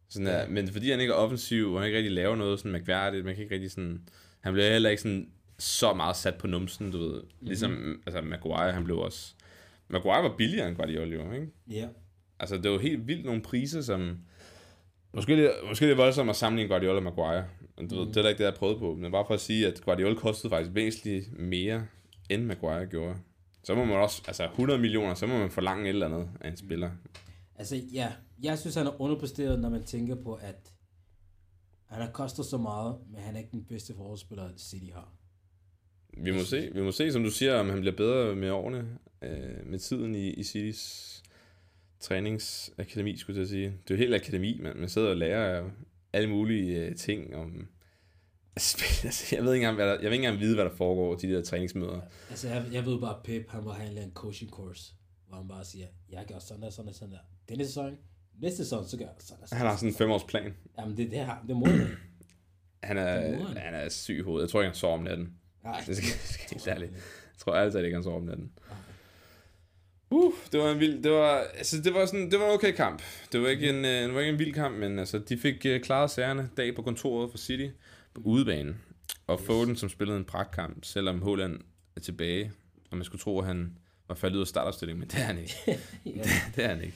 Sådan 0.09 0.27
der. 0.27 0.49
Men 0.49 0.69
fordi 0.69 0.91
han 0.91 1.01
ikke 1.01 1.11
er 1.11 1.17
offensiv, 1.17 1.73
og 1.73 1.81
han 1.81 1.87
ikke 1.87 1.99
rigtig 1.99 2.13
laver 2.13 2.37
noget 2.37 2.59
sådan 2.59 2.73
mærkværdigt, 2.73 3.25
man 3.25 3.35
kan 3.35 3.43
ikke 3.43 3.55
rigtig 3.55 3.71
sådan... 3.71 4.09
Han 4.41 4.53
bliver 4.53 4.71
heller 4.71 4.91
ikke 4.91 5.03
sådan 5.03 5.29
så 5.59 5.95
meget 5.95 6.17
sat 6.17 6.35
på 6.35 6.47
numsen, 6.47 6.91
du 6.93 6.99
ved. 6.99 7.23
Ligesom, 7.41 7.71
mm-hmm. 7.71 8.03
altså 8.07 8.23
Maguire, 8.23 8.73
han 8.73 8.85
blev 8.85 8.99
også... 8.99 9.35
Maguire 9.89 10.23
var 10.23 10.35
billigere 10.37 10.69
end 10.69 10.77
Guardiola, 10.77 11.33
ikke? 11.33 11.49
ja. 11.71 11.89
Altså, 12.39 12.57
det 12.57 12.71
var 12.71 12.79
helt 12.79 13.07
vildt 13.07 13.25
nogle 13.25 13.43
priser, 13.43 13.83
som... 13.83 14.19
Måske 15.13 15.37
det, 15.37 15.53
måske 15.69 15.85
det 15.85 15.93
er 15.93 15.97
voldsomt 15.97 16.31
at 16.31 16.37
sammenligne 16.37 16.69
Guardiola 16.69 16.97
og 16.97 17.03
Maguire. 17.03 17.45
Men 17.77 17.89
du 17.89 17.99
ved, 17.99 18.07
det 18.07 18.17
er 18.17 18.23
da 18.23 18.29
ikke 18.29 18.39
det, 18.39 18.45
jeg 18.45 18.55
prøvede 18.55 18.79
på. 18.79 18.95
Men 18.95 19.13
bare 19.13 19.25
for 19.27 19.35
at 19.35 19.41
sige, 19.41 19.67
at 19.67 19.81
Guardiola 19.81 20.15
kostede 20.15 20.51
faktisk 20.51 20.75
væsentligt 20.75 21.39
mere, 21.39 21.87
end 22.29 22.45
Maguire 22.45 22.87
gjorde. 22.87 23.17
Så 23.65 23.75
må 23.75 23.85
man 23.85 23.97
også, 23.97 24.23
altså 24.27 24.45
100 24.45 24.79
millioner, 24.81 25.15
så 25.15 25.27
må 25.27 25.39
man 25.39 25.51
forlange 25.51 25.85
et 25.85 25.89
eller 25.89 26.07
andet 26.07 26.29
af 26.41 26.49
en 26.49 26.57
spiller. 26.57 26.91
Altså, 27.57 27.77
ja, 27.93 28.13
jeg 28.43 28.59
synes, 28.59 28.75
han 28.75 28.87
er 28.87 29.01
underpresteret, 29.01 29.61
når 29.61 29.69
man 29.69 29.85
tænker 29.85 30.15
på, 30.15 30.35
at 30.35 30.73
han 31.87 32.03
har 32.03 32.11
kostet 32.11 32.45
så 32.45 32.59
meget, 32.59 32.97
men 33.11 33.21
han 33.21 33.35
er 33.35 33.39
ikke 33.39 33.51
den 33.51 33.65
bedste 33.65 33.95
forholdsspiller, 33.95 34.51
City 34.57 34.93
har. 34.95 35.13
Vi 36.17 36.33
må 36.33 36.45
se, 36.45 36.71
vi 36.75 36.83
må 36.83 36.93
se, 36.93 37.13
som 37.13 37.23
du 37.23 37.31
siger, 37.31 37.55
om 37.55 37.71
han 37.71 37.81
bliver 37.81 37.97
bedre 37.97 38.37
med 38.37 38.51
årene, 38.51 38.99
øh, 39.23 39.67
med 39.67 39.79
tiden 39.79 40.15
i, 40.15 40.31
i 40.31 40.43
Citys 40.43 41.23
træningsakademi, 42.01 43.17
skulle 43.17 43.41
jeg 43.41 43.49
sige. 43.49 43.65
Det 43.65 43.91
er 43.91 43.95
jo 43.95 43.97
helt 43.97 44.15
akademi, 44.15 44.61
man, 44.63 44.77
man 44.77 44.89
sidder 44.89 45.11
og 45.11 45.17
lærer 45.17 45.71
alle 46.13 46.29
mulige 46.29 46.87
øh, 46.87 46.97
ting 46.97 47.37
om 47.37 47.69
spil. 48.59 48.87
Altså, 49.05 49.37
jeg 49.37 49.45
ved 49.45 49.55
ikke 49.55 49.65
engang, 49.65 49.77
hvad 49.77 49.87
der, 49.87 49.93
jeg 49.93 50.03
ved 50.03 50.13
ikke 50.13 50.25
engang 50.25 50.41
vide, 50.41 50.55
hvad 50.55 50.65
der 50.65 50.77
foregår 50.77 51.17
til 51.17 51.29
de 51.29 51.35
der 51.35 51.43
træningsmøder. 51.43 52.01
Altså, 52.31 52.49
jeg, 52.49 52.65
jeg 52.73 52.87
ved 52.87 53.01
bare, 53.01 53.17
at 53.17 53.23
Pep, 53.25 53.51
han 53.51 53.65
var 53.65 53.73
have 53.73 53.83
en 53.83 53.89
eller 53.89 54.03
anden 54.03 54.15
coaching 54.15 54.51
course, 54.51 54.93
hvor 55.29 55.37
han 55.37 55.49
bare 55.49 55.65
siger, 55.65 55.87
jeg 56.11 56.25
gør 56.29 56.39
sådan 56.39 56.63
der, 56.63 56.71
sådan 56.71 56.87
der, 56.87 56.93
sådan 56.93 57.13
der. 57.13 57.19
Denne 57.49 57.67
sæson, 57.67 57.97
næste 58.41 58.57
sæson, 58.57 58.89
så 58.89 58.97
gør 58.97 59.05
jeg 59.05 59.15
sådan 59.19 59.41
der. 59.41 59.47
Sådan 59.47 59.59
Han 59.59 59.67
har 59.67 59.77
sådan 59.77 59.89
en 59.89 59.95
femårsplan. 59.95 60.55
Jamen, 60.79 60.97
det, 60.97 61.11
det, 61.11 61.19
her, 61.19 61.45
det 61.49 61.57
må 61.57 61.67
han. 61.67 61.87
Han 62.83 62.99
er, 62.99 63.39
må 63.39 63.45
han. 63.45 63.57
han 63.57 63.75
er 63.75 63.89
syg 63.89 64.19
i 64.19 64.21
hovedet. 64.21 64.43
Jeg 64.43 64.51
tror 64.51 64.61
ikke, 64.61 64.69
han 64.69 64.77
sover 64.77 64.99
om 64.99 65.03
natten. 65.05 65.33
Nej, 65.67 65.83
Det 65.87 65.97
skal, 65.97 66.09
skal 66.09 66.43
jeg 66.43 66.49
helt 66.51 66.69
ærligt. 66.69 66.93
Jeg 66.93 67.39
tror 67.39 67.55
altid 67.55 67.85
ikke, 67.85 67.95
han 67.95 68.03
sover 68.03 68.17
om 68.17 68.23
natten. 68.23 68.51
Uh, 70.11 70.35
det 70.53 70.61
var 70.61 70.71
en 70.71 70.81
vild, 70.81 71.03
det 71.03 71.13
var, 71.13 71.39
altså 71.39 71.83
det 71.83 71.95
var 71.95 72.07
sådan, 72.07 72.31
det 72.31 72.41
var 72.41 72.47
okay 72.47 72.73
kamp. 72.73 73.03
Det 73.33 73.43
var 73.43 73.49
ikke 73.49 73.69
en, 73.69 73.85
øh, 73.85 74.03
det 74.03 74.15
var 74.15 74.21
ikke 74.21 74.33
en 74.33 74.39
vild 74.39 74.55
kamp, 74.55 74.77
men 74.77 74.99
altså, 74.99 75.19
de 75.19 75.39
fik 75.39 75.67
uh, 75.69 75.81
klaret 75.81 76.11
sagerne 76.11 76.51
dag 76.57 76.75
på 76.75 76.83
kontoret 76.83 77.31
for 77.31 77.39
City 77.39 77.69
på 78.15 78.21
udebanen. 78.25 78.81
Og 79.27 79.41
Foden, 79.41 79.77
som 79.77 79.89
spillede 79.89 80.19
en 80.19 80.25
pragtkamp, 80.25 80.85
selvom 80.85 81.23
Holland 81.23 81.61
er 81.97 82.01
tilbage, 82.01 82.53
og 82.91 82.97
man 82.97 83.05
skulle 83.05 83.23
tro, 83.23 83.41
at 83.41 83.47
han 83.47 83.79
var 84.09 84.15
faldet 84.15 84.37
ud 84.37 84.41
af 84.41 84.47
startopstillingen, 84.47 85.01
men 85.01 85.09
det 85.09 85.21
er 85.21 85.25
han 85.25 85.39
ikke. 85.39 85.55
ja. 86.17 86.23
det 86.57 86.65
er 86.65 86.69
han 86.69 86.83
ikke. 86.83 86.95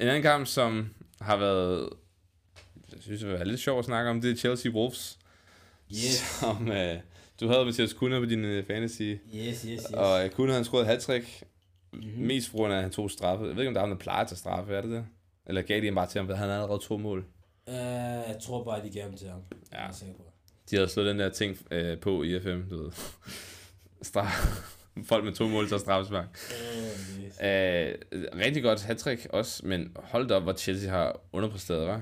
En 0.00 0.08
anden 0.08 0.22
kamp, 0.22 0.46
som 0.46 0.94
har 1.20 1.36
været, 1.36 1.88
jeg 2.92 2.98
synes, 3.00 3.20
det 3.20 3.32
var 3.32 3.44
lidt 3.44 3.60
sjovt 3.60 3.78
at 3.78 3.84
snakke 3.84 4.10
om, 4.10 4.20
det 4.20 4.30
er 4.30 4.36
Chelsea 4.36 4.72
Wolves. 4.72 5.18
Yes, 5.90 6.38
Som, 6.40 6.68
uh, 6.68 6.76
du 7.42 7.48
havde 7.48 7.64
Mathias 7.64 7.92
Kuhner 7.92 8.18
på 8.20 8.26
din 8.26 8.44
uh, 8.44 8.64
fantasy. 8.66 9.02
yes, 9.02 9.18
yes, 9.34 9.62
yes. 9.68 9.84
Og 9.84 10.30
Kuhn 10.34 10.48
han 10.50 10.64
scoret 10.64 10.86
hat-trick. 10.86 11.42
Mhm. 11.92 12.02
Mm-hmm. 12.04 12.26
Mest 12.26 12.50
på 12.50 12.56
grund 12.56 12.72
af, 12.72 12.76
at 12.76 12.82
han 12.82 12.92
tog 12.92 13.10
straffe. 13.10 13.44
Jeg 13.44 13.56
ved 13.56 13.62
ikke, 13.62 13.68
om 13.68 13.74
der 13.74 13.80
er 13.80 13.86
nogen, 13.86 13.98
der 13.98 14.02
plejer 14.02 14.20
at 14.22 14.28
tage 14.28 14.36
straffe, 14.38 14.74
er 14.74 14.80
det 14.80 14.90
det? 14.90 15.04
Eller 15.46 15.62
gav 15.62 15.80
de 15.80 15.84
ham 15.86 15.94
bare 15.94 16.06
til 16.06 16.18
ham, 16.18 16.26
for 16.28 16.34
han 16.34 16.48
havde 16.48 16.62
allerede 16.62 16.82
to 16.84 16.96
mål. 16.96 17.24
Uh, 17.66 17.74
jeg 17.74 18.36
tror 18.42 18.64
bare, 18.64 18.82
de 18.84 18.90
gav 18.90 19.06
dem 19.08 19.16
til 19.16 19.28
ham. 19.28 19.40
Ja. 19.72 19.80
Jeg 19.80 19.88
er 19.88 19.92
sikker 19.92 20.14
på. 20.14 20.22
De 20.70 20.76
havde 20.76 20.88
slået 20.88 21.08
den 21.08 21.18
der 21.18 21.28
ting 21.28 21.58
øh, 21.70 21.98
på 21.98 22.22
i 22.22 22.40
FM, 22.40 22.60
du 22.70 22.82
ved. 22.82 22.90
Straf. 24.02 24.32
Folk 25.08 25.24
med 25.24 25.32
to 25.32 25.48
mål 25.48 25.68
tager 25.68 25.80
straffespark. 25.80 26.26
Uh, 26.50 27.24
yes. 27.24 27.32
Øh, 27.42 27.94
rigtig 28.46 28.62
godt 28.62 28.82
hat 28.82 29.26
også, 29.30 29.66
men 29.66 29.96
hold 29.96 30.28
da 30.28 30.34
op, 30.34 30.42
hvor 30.42 30.52
Chelsea 30.52 30.90
har 30.90 31.20
underpræsteret, 31.32 31.88
hva'? 31.96 32.00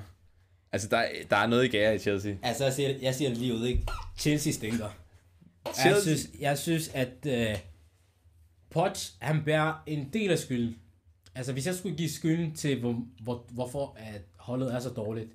Altså, 0.72 0.88
der, 0.88 0.96
er- 0.96 1.08
der 1.30 1.36
er 1.36 1.46
noget 1.46 1.64
i 1.64 1.68
gære 1.68 1.94
i 1.94 1.98
Chelsea. 1.98 2.34
Altså, 2.42 2.64
jeg 2.64 2.72
siger, 2.72 2.94
jeg 3.02 3.14
siger 3.14 3.28
det 3.28 3.38
lige 3.38 3.54
ud, 3.54 3.66
ikke? 3.66 3.86
Chelsea 4.18 4.52
stinker. 4.52 4.88
Jeg 5.66 5.96
synes, 6.02 6.30
jeg 6.40 6.58
synes 6.58 6.88
at 6.88 7.26
uh, 7.26 7.60
Poch, 8.70 9.12
han 9.18 9.44
bærer 9.44 9.82
en 9.86 10.12
del 10.12 10.30
af 10.30 10.38
skylden. 10.38 10.76
Altså, 11.34 11.52
hvis 11.52 11.66
jeg 11.66 11.74
skulle 11.74 11.96
give 11.96 12.10
skylden 12.10 12.54
til, 12.54 12.80
hvor, 12.80 13.06
hvor, 13.22 13.46
hvorfor 13.50 13.96
at 13.98 14.22
holdet 14.36 14.74
er 14.74 14.80
så 14.80 14.90
dårligt, 14.90 15.30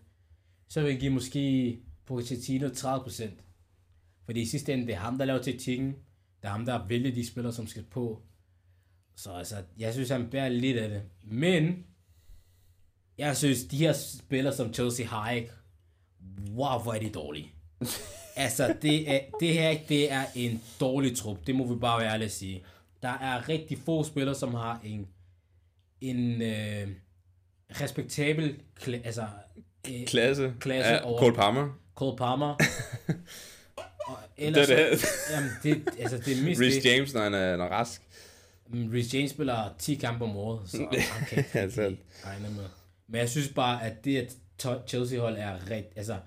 så 0.67 0.82
vil 0.82 0.89
jeg 0.91 0.99
give 0.99 1.11
måske 1.11 1.80
Pochettino 2.05 2.67
30%. 2.67 3.30
Fordi 4.26 4.41
i 4.41 4.45
sidste 4.45 4.73
ende, 4.73 4.88
det 4.88 4.95
er 4.95 4.99
ham, 4.99 5.17
der 5.17 5.26
laver 5.26 5.41
taktikken. 5.41 5.88
Det 6.41 6.47
er 6.47 6.49
ham, 6.49 6.65
der 6.65 6.88
vælger 6.88 7.15
de 7.15 7.28
spillere, 7.28 7.53
som 7.53 7.67
skal 7.67 7.84
på. 7.84 8.21
Så 9.15 9.32
altså, 9.32 9.55
jeg 9.78 9.93
synes, 9.93 10.09
han 10.09 10.30
bærer 10.30 10.49
lidt 10.49 10.78
af 10.78 10.89
det. 10.89 11.01
Men, 11.23 11.86
jeg 13.17 13.38
synes, 13.38 13.63
de 13.63 13.78
her 13.78 13.93
spillere, 13.93 14.55
som 14.55 14.73
Chelsea 14.73 15.05
har, 15.05 15.32
ikke? 15.32 15.51
Wow, 16.49 16.84
hvor 16.84 16.93
er 16.93 16.99
de 16.99 17.09
dårlige. 17.09 17.51
altså, 18.36 18.75
det, 18.81 19.11
er, 19.11 19.19
det 19.39 19.53
her, 19.53 19.77
det 19.89 20.11
er 20.11 20.25
en 20.36 20.61
dårlig 20.79 21.17
trup. 21.17 21.38
Det 21.47 21.55
må 21.55 21.73
vi 21.73 21.79
bare 21.79 22.01
være 22.01 22.11
ærlige 22.13 22.25
at 22.25 22.31
sige. 22.31 22.63
Der 23.01 23.09
er 23.09 23.49
rigtig 23.49 23.77
få 23.86 24.03
spillere, 24.03 24.36
som 24.36 24.53
har 24.53 24.81
en, 24.83 25.07
en 26.01 26.41
øh, 26.41 26.88
respektabel, 27.81 28.55
kla- 28.81 29.05
altså, 29.05 29.27
øh, 29.89 30.05
Klasse. 30.05 30.53
Klasse 30.59 30.91
ja, 30.91 31.03
over- 31.05 31.19
Cole 31.19 31.36
Palmer. 31.36 31.69
Cole 31.95 32.17
Palmer. 32.17 32.55
og 34.07 34.17
Det 34.38 34.47
ellers, 34.47 34.69
er 34.69 34.89
det. 34.89 35.05
Jamen, 35.31 35.49
det, 35.63 35.99
altså, 35.99 36.17
det 36.17 36.38
er 36.39 36.43
mest 36.43 36.61
Rhys 36.61 36.73
det. 36.73 36.86
James, 36.86 37.13
når 37.13 37.21
han 37.21 37.33
er, 37.33 37.57
når 37.57 37.65
rask. 37.65 38.01
Men 38.69 38.93
Rhys 38.93 39.13
James 39.13 39.31
spiller 39.31 39.69
10 39.79 39.95
kampe 39.95 40.23
om 40.25 40.38
året, 40.38 40.69
så 40.69 40.77
han 41.11 41.25
kan 41.29 41.38
ikke 41.38 41.97
regne 42.25 42.49
med. 42.49 42.63
Men 43.07 43.19
jeg 43.21 43.29
synes 43.29 43.47
bare, 43.49 43.83
at 43.86 44.05
det 44.05 44.17
at 44.17 44.36
Chelsea-hold 44.88 45.36
er 45.38 45.61
rigtig... 45.69 45.91
Altså, 45.95 46.17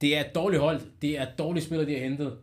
det 0.00 0.16
er 0.16 0.20
et 0.20 0.34
dårligt 0.34 0.62
hold. 0.62 0.80
Det 1.02 1.18
er 1.18 1.26
dårlige 1.38 1.64
spillere, 1.64 1.88
de 1.88 1.94
har 1.94 2.00
hentet. 2.08 2.38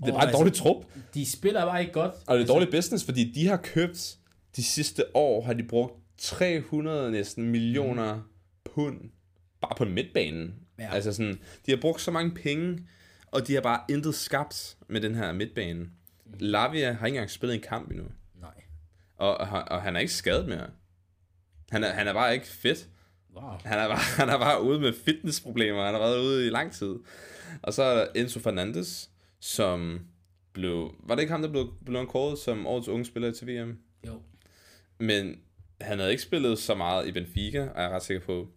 Det 0.00 0.08
er 0.08 0.12
bare 0.12 0.28
en 0.28 0.34
dårlig 0.34 0.52
trup. 0.52 0.84
De 1.14 1.30
spiller 1.30 1.64
bare 1.64 1.80
ikke 1.80 1.92
godt. 1.92 2.14
Og 2.26 2.38
det 2.38 2.42
er 2.42 2.46
dårlig 2.46 2.70
business, 2.70 3.04
fordi 3.04 3.32
de 3.32 3.46
har 3.46 3.56
købt, 3.56 4.16
de 4.56 4.62
sidste 4.64 5.16
år 5.16 5.42
har 5.42 5.52
de 5.52 5.62
brugt 5.62 5.94
300 6.18 7.10
næsten 7.10 7.50
millioner 7.50 8.20
pund 8.64 9.00
bare 9.60 9.74
på 9.76 9.84
midtbanen. 9.84 10.54
Ja. 10.78 10.94
Altså 10.94 11.12
sådan, 11.12 11.40
de 11.66 11.70
har 11.70 11.78
brugt 11.80 12.00
så 12.00 12.10
mange 12.10 12.30
penge, 12.34 12.86
og 13.26 13.46
de 13.46 13.54
har 13.54 13.60
bare 13.60 13.80
intet 13.88 14.14
skabt 14.14 14.76
med 14.88 15.00
den 15.00 15.14
her 15.14 15.32
midtbane. 15.32 15.86
Lavia 16.38 16.92
har 16.92 17.06
ikke 17.06 17.16
engang 17.16 17.30
spillet 17.30 17.54
en 17.54 17.62
kamp 17.62 17.90
endnu, 17.90 18.04
Nej. 18.40 18.50
og, 19.16 19.36
og, 19.36 19.64
og 19.70 19.82
han 19.82 19.96
er 19.96 20.00
ikke 20.00 20.12
skadet 20.12 20.48
mere. 20.48 20.66
Han 21.70 21.84
er, 21.84 21.90
han 21.90 22.08
er 22.08 22.12
bare 22.12 22.34
ikke 22.34 22.46
fedt. 22.46 22.88
Wow. 23.42 23.58
Han 23.64 23.78
er, 23.78 23.88
bare, 23.88 23.98
han 24.16 24.28
er 24.28 24.38
bare 24.38 24.62
ude 24.62 24.80
med 24.80 24.92
fitnessproblemer. 24.92 25.84
Han 25.84 25.94
har 25.94 26.00
været 26.00 26.20
ude 26.20 26.46
i 26.46 26.50
lang 26.50 26.72
tid. 26.72 26.94
Og 27.62 27.74
så 27.74 27.82
er 27.82 27.94
der 27.94 28.06
Enzo 28.14 28.40
Fernandes, 28.40 29.10
som 29.40 30.00
blev... 30.52 30.94
Var 31.02 31.14
det 31.14 31.22
ikke 31.22 31.32
ham, 31.32 31.42
der 31.42 31.48
blev, 31.48 31.74
blev 31.84 32.06
kåret 32.06 32.38
som 32.38 32.66
årets 32.66 32.88
unge 32.88 33.04
spiller 33.04 33.30
til 33.30 33.46
VM? 33.46 33.78
Jo. 34.06 34.22
Men 34.98 35.36
han 35.80 35.98
havde 35.98 36.10
ikke 36.10 36.22
spillet 36.22 36.58
så 36.58 36.74
meget 36.74 37.08
i 37.08 37.12
Benfica, 37.12 37.60
og 37.60 37.82
jeg 37.82 37.90
er 37.90 37.94
ret 37.94 38.02
sikker 38.02 38.26
på... 38.26 38.48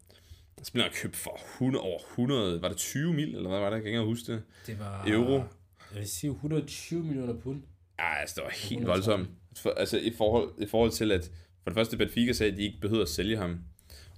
Han 0.58 0.66
spiller 0.66 0.90
købt 0.94 1.16
for 1.16 1.40
100, 1.54 1.84
over 1.84 2.00
100... 2.00 2.62
Var 2.62 2.68
det 2.68 2.78
20 2.78 3.14
mil, 3.14 3.36
eller 3.36 3.50
hvad 3.50 3.60
var 3.60 3.70
det? 3.70 3.76
Jeg 3.76 3.84
kan 3.84 3.92
ikke 3.92 4.02
huske 4.02 4.34
det. 4.34 4.44
Det 4.68 4.80
var... 4.80 5.04
Euro. 5.08 5.34
Jeg 5.34 6.00
vil 6.00 6.08
sige 6.08 6.32
120 6.32 7.04
millioner 7.04 7.34
pund. 7.34 7.62
Ja, 8.00 8.16
altså, 8.16 8.36
det 8.36 8.44
var 8.44 8.50
helt 8.50 8.82
130. 8.82 8.88
voldsomt. 8.88 9.30
For, 9.58 9.70
altså, 9.70 9.98
i 9.98 10.14
forhold, 10.18 10.50
i 10.58 10.66
forhold 10.66 10.92
til, 10.92 11.12
at 11.12 11.32
for 11.64 11.70
det 11.70 11.74
første 11.74 11.98
Benfica 11.98 12.34
sagde, 12.34 12.52
at 12.52 12.58
de 12.58 12.64
ikke 12.64 12.82
behøvede 12.82 13.02
at 13.02 13.10
sælge 13.10 13.38
ham. 13.38 13.60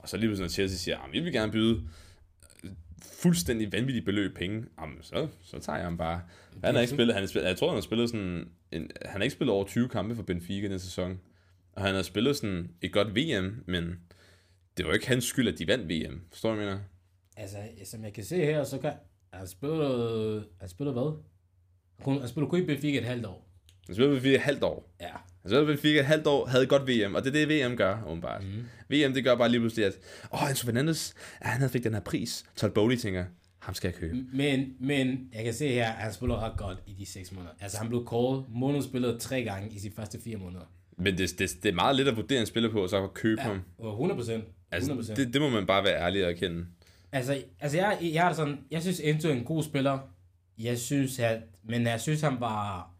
Og 0.06 0.10
så 0.10 0.18
lige 0.18 0.28
pludselig, 0.28 0.44
når 0.44 0.50
Chelsea 0.50 0.78
siger, 0.78 0.98
at 0.98 1.14
vi 1.14 1.20
vil 1.20 1.34
gerne 1.34 1.52
byde 1.52 1.82
fuldstændig 3.02 3.72
vanvittigt 3.72 4.06
beløb 4.06 4.36
penge, 4.36 4.66
jamen, 4.82 4.98
så, 5.02 5.28
så 5.42 5.60
tager 5.60 5.78
jeg 5.78 5.86
ham 5.86 5.98
bare. 5.98 6.22
Han 6.64 6.76
har 6.76 6.82
ikke 6.82 6.94
spillet, 6.94 7.14
han 7.14 7.24
har 7.24 7.28
spillet, 7.28 7.48
jeg 7.48 7.58
tror, 7.58 7.68
han 7.68 7.76
har 7.76 7.82
spillet 7.82 8.10
sådan, 8.10 8.50
en, 8.72 8.92
han 9.02 9.12
har 9.12 9.24
ikke 9.24 9.34
spillet 9.34 9.54
over 9.54 9.66
20 9.66 9.90
kampe 9.90 10.16
for 10.16 10.24
Benfica 10.24 10.68
den 10.68 10.80
sæson. 10.80 11.20
Og 11.72 11.82
han 11.82 11.96
har 11.96 12.02
spillet 12.02 12.36
sådan 12.36 12.72
et 12.82 12.94
godt 12.94 13.16
VM, 13.16 13.64
men 13.68 14.00
det 14.78 14.86
var 14.88 14.94
ikke 14.94 15.08
hans 15.08 15.26
skyld, 15.26 15.48
at 15.48 15.60
de 15.60 15.68
vandt 15.68 15.90
VM. 15.90 16.22
Forstår 16.30 16.50
du, 16.50 16.56
hvad 16.56 16.66
jeg 16.66 16.76
mener? 16.76 16.86
Altså, 17.38 17.58
som 17.92 18.04
jeg 18.04 18.14
kan 18.14 18.24
se 18.24 18.36
her, 18.36 18.64
så 18.64 18.78
kan... 18.78 18.94
Han 19.34 19.48
spillet... 19.48 20.48
Han 20.60 20.70
spillet 20.70 20.94
hvad? 20.94 21.22
Han 22.20 22.28
spillede 22.28 22.50
kun 22.50 22.62
i 22.62 22.66
Benfica 22.66 22.98
et 22.98 23.06
halvt 23.06 23.26
år. 23.26 23.45
Han 23.86 23.96
spillede 23.96 24.16
Benfica 24.16 24.36
et 24.36 24.42
halvt 24.42 24.64
år. 24.64 24.90
Ja. 25.02 25.08
Han 25.42 25.50
spillede 25.50 25.66
Benfica 25.66 26.00
et 26.00 26.06
halvt 26.06 26.28
år, 26.28 26.46
havde 26.46 26.66
godt 26.66 26.88
VM, 26.88 27.16
og 27.16 27.24
det 27.24 27.36
er 27.36 27.46
det, 27.46 27.72
VM 27.72 27.78
gør, 27.78 28.04
åbenbart. 28.08 28.44
Mm. 28.44 28.66
VM, 28.90 29.14
det 29.14 29.24
gør 29.24 29.36
bare 29.36 29.50
lige 29.50 29.60
pludselig, 29.60 29.86
at, 29.86 29.94
åh, 30.34 30.50
Enzo 30.50 30.66
Fernandes, 30.66 31.14
ja, 31.44 31.50
han 31.50 31.60
havde 31.60 31.72
fik 31.72 31.84
den 31.84 31.94
her 31.94 32.02
pris. 32.02 32.46
Todd 32.56 32.72
Bowley 32.72 32.96
tænker, 32.96 33.26
ham 33.60 33.74
skal 33.74 33.88
jeg 33.88 33.96
købe. 33.96 34.26
Men, 34.34 34.74
men 34.80 35.30
jeg 35.34 35.44
kan 35.44 35.54
se 35.54 35.68
her, 35.68 35.88
at 35.88 36.04
han 36.04 36.14
spiller 36.14 36.44
ret 36.44 36.58
godt 36.58 36.78
i 36.88 36.94
de 36.94 37.06
6 37.06 37.32
måneder. 37.32 37.54
Altså, 37.62 37.78
han 37.78 37.90
blev 37.90 38.08
called. 38.12 38.44
Måneden 38.50 38.84
spillede 38.84 39.20
tre 39.20 39.44
gange 39.44 39.70
i 39.76 39.80
de 39.80 39.92
første 39.96 40.20
4 40.24 40.38
måneder. 40.38 40.66
Men 40.98 41.18
det, 41.18 41.40
det, 41.40 41.58
det 41.64 41.70
er 41.70 41.74
meget 41.74 41.96
let 41.96 42.08
at 42.08 42.16
vurdere 42.16 42.40
en 42.40 42.46
spiller 42.46 42.72
på, 42.72 42.84
og 42.84 42.90
så 42.90 43.08
købe 43.08 43.42
ja. 43.42 43.48
ham. 43.48 43.62
Og 43.78 43.92
100 43.92 44.18
procent. 44.18 44.44
100 44.74 45.00
Altså, 45.00 45.14
det, 45.14 45.34
det 45.34 45.42
må 45.42 45.50
man 45.50 45.66
bare 45.66 45.84
være 45.84 46.02
ærlig 46.02 46.26
og 46.26 46.32
erkende. 46.32 46.66
Altså, 47.12 47.44
altså 47.60 47.78
jeg, 47.78 47.98
jeg 48.02 48.28
det 48.28 48.36
sådan, 48.36 48.58
jeg 48.72 48.82
synes 48.82 49.00
Enzo 49.00 49.30
er 49.30 49.34
en 49.34 49.44
god 49.44 49.64
spiller. 49.64 50.00
Jeg 50.58 50.78
synes, 50.78 51.20
at, 51.20 51.42
men 51.64 51.84
jeg 51.84 52.02
synes, 52.02 52.22
han 52.22 52.40
var, 52.40 52.92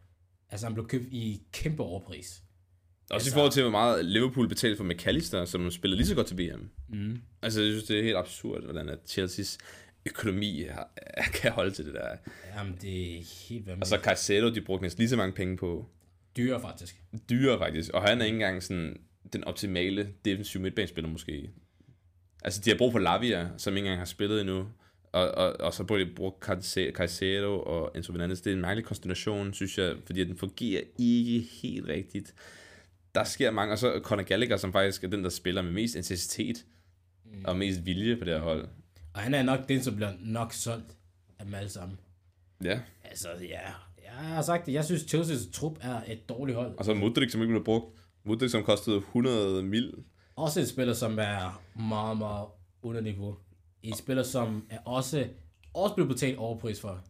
altså 0.50 0.66
han 0.66 0.74
blev 0.74 0.88
købt 0.88 1.04
i 1.04 1.42
kæmpe 1.52 1.82
overpris. 1.82 2.42
Også 3.10 3.14
Altså- 3.14 3.30
i 3.30 3.32
forhold 3.32 3.52
til, 3.52 3.62
hvor 3.62 3.70
meget 3.70 4.04
Liverpool 4.04 4.48
betalte 4.48 4.76
for 4.76 4.84
McAllister, 4.84 5.44
som 5.44 5.70
spillede 5.70 5.96
lige 5.98 6.06
så 6.08 6.14
godt 6.14 6.26
til 6.26 6.38
VM. 6.38 6.70
Mm. 6.88 7.18
Altså, 7.42 7.62
jeg 7.62 7.70
synes, 7.72 7.84
det 7.84 7.98
er 7.98 8.02
helt 8.02 8.16
absurd, 8.16 8.62
hvordan 8.64 8.88
at 8.88 8.98
Chelseas 9.06 9.58
økonomi 10.06 10.62
har, 10.70 10.90
kan 11.42 11.52
holde 11.52 11.70
til 11.70 11.84
det 11.86 11.94
der. 11.94 12.16
Jamen, 12.56 12.78
det 12.82 13.18
er 13.18 13.22
helt 13.48 13.62
Og 13.62 13.66
vanvittigt. 13.70 13.88
så 13.88 13.98
Caicedo, 14.04 14.54
de 14.54 14.60
brugte 14.60 14.82
næsten 14.82 15.00
lige 15.02 15.08
så 15.08 15.16
mange 15.16 15.32
penge 15.32 15.56
på. 15.56 15.88
dyre 16.36 16.60
faktisk. 16.60 17.02
Dyre 17.30 17.58
faktisk. 17.58 17.90
Og 17.94 18.02
han 18.08 18.20
er 18.20 18.24
ikke 18.24 18.34
engang 18.34 18.62
sådan 18.62 18.96
den 19.32 19.44
optimale 19.44 20.12
defensive 20.24 20.62
midtbanespiller 20.62 21.10
måske. 21.10 21.50
Altså, 22.44 22.60
de 22.64 22.70
har 22.70 22.76
brug 22.78 22.92
for 22.92 22.98
Lavia, 22.98 23.48
som 23.56 23.76
ikke 23.76 23.86
engang 23.86 24.00
har 24.00 24.04
spillet 24.04 24.40
endnu. 24.40 24.66
Og, 25.16 25.30
og, 25.30 25.60
og 25.60 25.74
så 25.74 25.84
burde 25.84 26.04
de 26.04 26.10
bruge 26.14 26.32
Caice- 26.44 26.92
Caicedo 26.92 27.60
og 27.60 27.90
Enzo 27.94 28.12
Fernandes. 28.12 28.40
Det 28.40 28.50
er 28.50 28.54
en 28.54 28.60
mærkelig 28.60 28.84
konstellation, 28.84 29.54
synes 29.54 29.78
jeg, 29.78 29.96
fordi 30.06 30.24
den 30.24 30.36
fungerer 30.36 30.82
ikke 30.98 31.40
helt 31.62 31.88
rigtigt. 31.88 32.34
Der 33.14 33.24
sker 33.24 33.50
mange, 33.50 33.72
og 33.72 33.78
så 33.78 34.00
Conor 34.02 34.22
Gallagher, 34.22 34.56
som 34.56 34.72
faktisk 34.72 35.04
er 35.04 35.08
den, 35.08 35.24
der 35.24 35.30
spiller 35.30 35.62
med 35.62 35.72
mest 35.72 35.94
intensitet 35.94 36.64
mm. 37.24 37.44
og 37.44 37.56
mest 37.56 37.86
vilje 37.86 38.16
på 38.16 38.24
det 38.24 38.34
her 38.34 38.40
hold. 38.40 38.68
Og 39.14 39.20
han 39.20 39.34
er 39.34 39.42
nok 39.42 39.68
den, 39.68 39.82
som 39.82 39.96
bliver 39.96 40.12
nok 40.20 40.52
solgt 40.52 40.96
af 41.38 41.44
dem 41.44 41.54
alle 41.54 41.68
sammen. 41.68 41.98
Ja, 42.64 42.80
Altså, 43.04 43.28
ja. 43.40 43.60
Jeg 44.04 44.12
har 44.24 44.42
sagt 44.42 44.66
det. 44.66 44.72
Jeg 44.72 44.84
synes, 44.84 45.14
Chelsea's 45.14 45.52
trup 45.52 45.78
er 45.80 46.00
et 46.06 46.28
dårligt 46.28 46.56
hold. 46.58 46.78
og 46.78 46.84
så 46.84 46.94
Mudrik, 46.94 47.30
som 47.30 47.40
ikke 47.40 47.52
blev 47.52 47.64
brugt. 47.64 47.86
Mudrik, 48.24 48.50
som 48.50 48.62
kostede 48.64 48.96
100 48.96 49.62
mil. 49.62 49.94
Også 50.36 50.60
en 50.60 50.66
spiller, 50.66 50.94
som 50.94 51.18
er 51.18 51.62
meget, 51.78 52.18
meget 52.18 52.46
under 52.82 53.00
niveau. 53.00 53.36
En 53.82 53.94
spiller, 53.94 54.22
som 54.22 54.66
er 54.70 54.78
også, 54.78 55.28
også 55.74 55.94
blevet 55.94 56.08
betalt 56.08 56.38
overpris 56.38 56.80
for. 56.80 57.04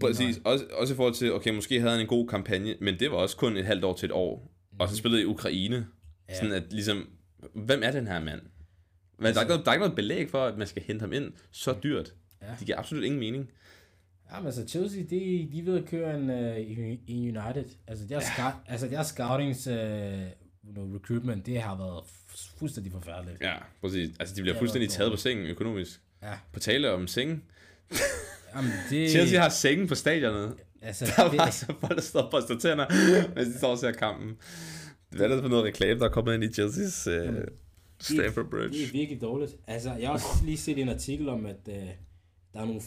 Præcis, 0.00 0.40
også, 0.44 0.64
også 0.72 0.94
i 0.94 0.96
forhold 0.96 1.14
til, 1.14 1.32
okay, 1.32 1.54
måske 1.54 1.80
havde 1.80 1.92
han 1.92 2.00
en 2.00 2.06
god 2.06 2.28
kampagne, 2.28 2.76
men 2.80 3.00
det 3.00 3.10
var 3.10 3.16
også 3.16 3.36
kun 3.36 3.56
et 3.56 3.64
halvt 3.64 3.84
år 3.84 3.94
til 3.94 4.06
et 4.06 4.12
år. 4.12 4.52
Og 4.78 4.88
så 4.88 4.96
spillede 4.96 5.22
i 5.22 5.24
Ukraine. 5.24 5.86
Ja. 6.28 6.34
Sådan 6.34 6.52
at 6.52 6.72
ligesom, 6.72 7.08
hvem 7.54 7.82
er 7.82 7.90
den 7.90 8.06
her 8.06 8.20
mand? 8.20 8.40
Men 9.18 9.26
altså, 9.26 9.40
der, 9.40 9.40
er 9.40 9.42
ikke 9.44 9.48
noget, 9.48 9.64
der 9.64 9.70
er 9.70 9.74
ikke 9.74 9.82
noget 9.82 9.96
belæg 9.96 10.30
for, 10.30 10.44
at 10.44 10.58
man 10.58 10.66
skal 10.66 10.82
hente 10.82 11.00
ham 11.00 11.12
ind 11.12 11.32
så 11.50 11.74
dyrt. 11.82 12.14
Ja. 12.42 12.46
Det 12.58 12.66
giver 12.66 12.78
absolut 12.78 13.04
ingen 13.04 13.20
mening. 13.20 13.50
Ja, 14.32 14.38
men 14.38 14.46
altså 14.46 14.68
Chelsea, 14.68 15.02
de, 15.02 15.48
de 15.52 15.66
ved 15.66 15.78
at 15.78 15.84
køre 15.84 16.18
en, 16.18 16.30
uh, 16.30 16.56
i, 16.56 17.00
i 17.06 17.28
United. 17.28 17.64
Altså 17.86 18.06
deres, 18.06 18.24
ja. 18.24 18.34
scout, 18.34 18.52
altså 18.66 18.88
deres 18.88 19.06
scoutings 19.06 19.66
uh, 19.66 19.74
know, 20.72 20.94
recruitment, 20.94 21.46
det 21.46 21.60
har 21.60 21.76
været 21.76 22.02
fu- 22.02 22.58
fuldstændig 22.58 22.92
forfærdeligt. 22.92 23.40
Ja, 23.40 23.54
præcis. 23.80 24.10
Altså, 24.20 24.34
de 24.34 24.42
bliver 24.42 24.54
er 24.54 24.58
fuldstændig 24.58 24.90
taget 24.90 25.12
på 25.12 25.16
sengen 25.16 25.46
økonomisk. 25.46 26.00
Ja. 26.22 26.32
På 26.52 26.60
tale 26.60 26.92
om 26.92 27.06
sengen. 27.06 27.42
Jamen, 28.56 28.70
det, 28.90 29.10
Chelsea 29.14 29.40
har 29.40 29.48
sengen 29.48 29.88
på 29.88 29.94
stadionet. 29.94 30.54
altså, 30.82 31.04
Der 31.16 31.22
var 31.22 31.30
det, 31.30 31.40
altså 31.40 31.66
folk, 31.80 31.96
der 31.96 32.02
står 32.02 32.20
og 32.22 32.30
børster 32.30 32.58
tænder, 32.58 32.86
mens 33.34 33.48
de 33.48 33.58
står 33.58 33.68
og 33.70 33.78
ser 33.78 33.92
kampen. 33.92 34.36
Hvad 35.10 35.26
er 35.26 35.34
det 35.34 35.42
for 35.42 35.48
noget 35.48 35.64
reklame, 35.64 36.00
der 36.00 36.06
er 36.06 36.10
kommet 36.12 36.34
ind 36.34 36.44
i 36.44 36.46
Chelsea's 36.46 37.10
uh, 37.28 37.34
Stamford 38.00 38.50
Bridge? 38.50 38.68
det 38.78 38.82
er 38.88 38.92
virkelig 38.92 39.20
dårligt. 39.20 39.56
Altså, 39.66 39.92
jeg 39.94 40.08
har 40.08 40.14
også 40.14 40.26
lige 40.44 40.56
set 40.58 40.78
en 40.78 40.88
artikel 40.88 41.28
om, 41.28 41.46
at 41.46 41.56
uh, 41.68 41.74
der 42.54 42.60
er 42.60 42.64
nogle 42.64 42.80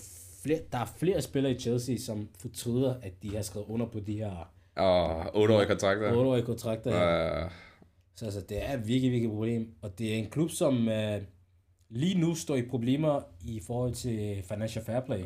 flere, 0.44 0.60
der 0.72 0.78
er 0.78 0.94
flere 1.00 1.22
spillere 1.22 1.54
i 1.54 1.60
Chelsea, 1.60 1.98
som 1.98 2.30
fortryder, 2.42 2.96
at 3.02 3.14
de 3.24 3.36
har 3.36 3.42
skrevet 3.42 3.68
under 3.70 3.86
på 3.86 4.00
de 4.00 4.14
her 4.18 4.52
Og 4.76 5.26
8-årige 5.46 5.68
kontrakter. 5.68 6.12
8-årige 6.12 6.46
kontrakter. 6.46 6.92
her. 6.92 7.46
Uh, 7.46 7.52
Så 8.16 8.26
altså, 8.26 8.42
det 8.50 8.70
er 8.70 8.74
et 8.78 8.88
virkelig, 8.88 9.12
virkelig 9.12 9.30
problem. 9.30 9.68
Og 9.82 10.00
det 10.00 10.14
er 10.14 10.18
en 10.18 10.30
klub, 10.30 10.52
som 10.52 10.88
uh, 10.88 10.94
lige 11.94 12.20
nu 12.20 12.36
står 12.36 12.56
i 12.56 12.62
problemer 12.62 13.22
i 13.42 13.62
forhold 13.68 13.94
til 13.94 14.44
financial 14.48 14.86
fair 14.86 15.00
play. 15.00 15.24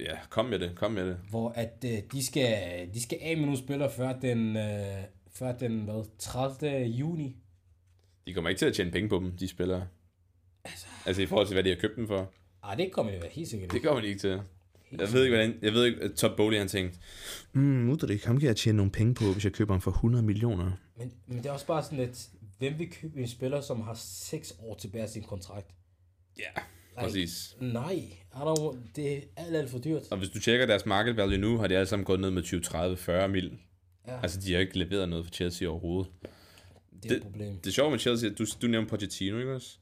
ja, 0.00 0.18
kom 0.30 0.44
med 0.44 0.58
det, 0.58 0.74
kom 0.74 0.92
med 0.92 1.06
det. 1.06 1.16
Hvor 1.30 1.48
at 1.48 1.84
uh, 1.84 1.90
de, 2.12 2.26
skal, 2.26 2.54
de 2.94 3.02
skal 3.02 3.18
af 3.22 3.36
med 3.36 3.44
nogle 3.44 3.58
spillere 3.58 3.90
før 3.90 4.12
den, 4.12 4.56
uh, 4.56 5.04
før 5.34 5.52
den 5.52 5.84
hvad, 5.84 6.04
30. 6.18 6.84
juni. 6.84 7.36
De 8.26 8.34
kommer 8.34 8.48
ikke 8.48 8.58
til 8.58 8.66
at 8.66 8.74
tjene 8.74 8.90
penge 8.90 9.08
på 9.08 9.16
dem, 9.16 9.36
de 9.36 9.48
spillere. 9.48 9.86
Altså 11.06 11.22
i 11.22 11.26
forhold 11.26 11.46
til, 11.46 11.54
hvad 11.54 11.64
de 11.64 11.68
har 11.68 11.76
købt 11.76 11.96
dem 11.96 12.06
for. 12.06 12.32
Ej, 12.64 12.74
det 12.74 12.92
kommer 12.92 13.12
det 13.12 13.24
helt 13.30 13.48
sikkert 13.48 13.72
Det 13.72 13.82
kommer 13.82 14.00
de 14.00 14.06
ikke 14.06 14.20
til. 14.20 14.40
Jeg 14.92 15.12
ved 15.12 15.24
ikke, 15.24 15.36
hvordan, 15.36 15.54
jeg 15.62 15.72
ved 15.72 15.84
ikke, 15.84 16.02
at 16.02 16.12
Todd 16.12 16.36
Bowley 16.36 16.58
han 16.58 16.68
tænkte, 16.68 16.98
mm, 17.52 17.60
Mudrik, 17.60 18.24
ham 18.24 18.38
kan 18.38 18.46
jeg 18.46 18.56
tjene 18.56 18.76
nogle 18.76 18.92
penge 18.92 19.14
på, 19.14 19.24
hvis 19.32 19.44
jeg 19.44 19.52
køber 19.52 19.74
ham 19.74 19.80
for 19.80 19.90
100 19.90 20.24
millioner. 20.24 20.70
Men, 20.96 21.12
men 21.26 21.38
det 21.38 21.46
er 21.46 21.52
også 21.52 21.66
bare 21.66 21.82
sådan 21.82 21.98
lidt, 21.98 22.28
hvem 22.58 22.78
vil 22.78 22.90
købe 22.90 23.20
en 23.20 23.28
spiller, 23.28 23.60
som 23.60 23.80
har 23.80 23.94
6 23.94 24.54
år 24.58 24.74
tilbage 24.74 25.02
af 25.02 25.08
sin 25.08 25.22
kontrakt? 25.22 25.66
Ja, 26.38 26.62
præcis. 26.98 27.56
Nej, 27.60 27.92
I 27.92 28.18
don't, 28.34 28.76
det 28.96 29.12
er 29.16 29.20
alt, 29.36 29.56
alt 29.56 29.70
for 29.70 29.78
dyrt. 29.78 30.02
Og 30.10 30.18
hvis 30.18 30.28
du 30.28 30.40
tjekker 30.40 30.66
deres 30.66 30.86
market 30.86 31.16
value 31.16 31.38
nu, 31.38 31.58
har 31.58 31.66
de 31.66 31.74
alle 31.76 31.86
sammen 31.86 32.04
gået 32.04 32.20
ned 32.20 32.30
med 32.30 32.42
20, 32.42 32.60
30, 32.60 32.96
40 32.96 33.28
mil. 33.28 33.58
Ja, 34.06 34.20
Altså, 34.22 34.40
de 34.40 34.52
har 34.52 34.60
ikke 34.60 34.78
leveret 34.78 35.08
noget 35.08 35.26
for 35.26 35.32
Chelsea 35.32 35.68
overhovedet. 35.68 36.12
det 37.02 37.12
er 37.12 37.16
et 37.16 37.22
problem. 37.22 37.56
Det 37.56 37.66
er 37.66 37.70
sjovt 37.70 37.90
med 37.90 37.98
Chelsea, 37.98 38.30
du, 38.38 38.46
du 38.62 38.66
nævnte 38.66 38.90
Pochettino, 38.90 39.38
ikke 39.38 39.54
også? 39.54 39.78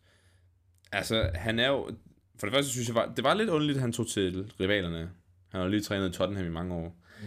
Altså, 0.93 1.31
han 1.35 1.59
er 1.59 1.69
jo... 1.69 1.91
For 2.39 2.47
det 2.47 2.55
første 2.55 2.73
synes 2.73 2.89
jeg, 2.89 2.95
var, 2.95 3.13
det 3.17 3.25
var 3.25 3.35
lidt 3.35 3.49
underligt, 3.49 3.77
at 3.77 3.81
han 3.83 3.93
tog 3.93 4.09
til 4.09 4.53
rivalerne. 4.61 5.11
Han 5.49 5.61
har 5.61 5.69
lige 5.69 5.83
trænet 5.83 6.09
i 6.09 6.13
Tottenham 6.13 6.47
i 6.47 6.51
mange 6.51 6.75
år. 6.75 6.97
Mm. 7.23 7.27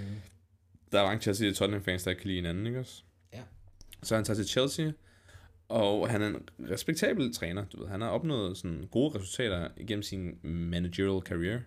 Der 0.92 1.00
er 1.00 1.04
mange 1.04 1.22
Chelsea 1.22 1.50
og 1.50 1.56
Tottenham-fans, 1.56 2.04
der 2.04 2.10
ikke 2.12 2.22
kan 2.22 2.28
lide 2.28 2.38
hinanden, 2.38 2.68
ikke 2.68 2.80
også? 2.80 3.04
Ja. 3.34 3.42
Så 4.04 4.16
han 4.16 4.24
tager 4.24 4.36
til 4.36 4.48
Chelsea, 4.48 4.92
og 5.70 6.10
han 6.10 6.22
er 6.22 6.28
en 6.28 6.36
respektabel 6.72 7.34
træner. 7.34 7.66
Du 7.66 7.80
ved, 7.82 7.88
han 7.88 8.02
har 8.02 8.10
opnået 8.10 8.58
sådan 8.58 8.88
gode 8.92 9.16
resultater 9.20 9.68
igennem 9.78 10.04
sin 10.04 10.40
managerial 10.44 11.22
career. 11.22 11.60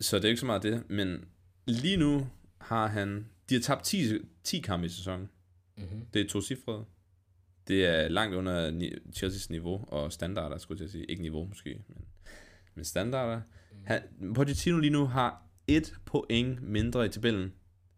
Så 0.00 0.16
det 0.16 0.24
er 0.24 0.28
ikke 0.28 0.40
så 0.40 0.46
meget 0.46 0.62
det. 0.62 0.90
Men 0.90 1.24
lige 1.66 1.96
nu 1.96 2.26
har 2.60 2.86
han... 2.86 3.26
De 3.48 3.54
har 3.54 3.60
tabt 3.60 3.84
10, 3.84 4.18
10 4.44 4.58
kampe 4.60 4.86
i 4.86 4.88
sæsonen. 4.88 5.28
Mm-hmm. 5.76 6.00
Det 6.14 6.22
er 6.22 6.28
to 6.28 6.40
cifrede. 6.40 6.84
Det 7.68 7.86
er 7.86 8.08
langt 8.08 8.34
under 8.36 8.70
ni- 8.70 8.92
Chelsea's 9.16 9.46
niveau 9.50 9.84
og 9.88 10.12
standarder, 10.12 10.58
skulle 10.58 10.82
jeg 10.82 10.90
sige. 10.90 11.04
Ikke 11.04 11.22
niveau 11.22 11.44
måske, 11.46 11.82
men, 11.88 12.04
men 12.74 12.84
standarder. 12.84 13.40
Han, 13.84 14.00
Pochettino 14.34 14.78
lige 14.78 14.90
nu 14.90 15.04
har 15.06 15.42
et 15.66 15.94
point 16.04 16.62
mindre 16.62 17.06
i 17.06 17.08
tabellen, 17.08 17.52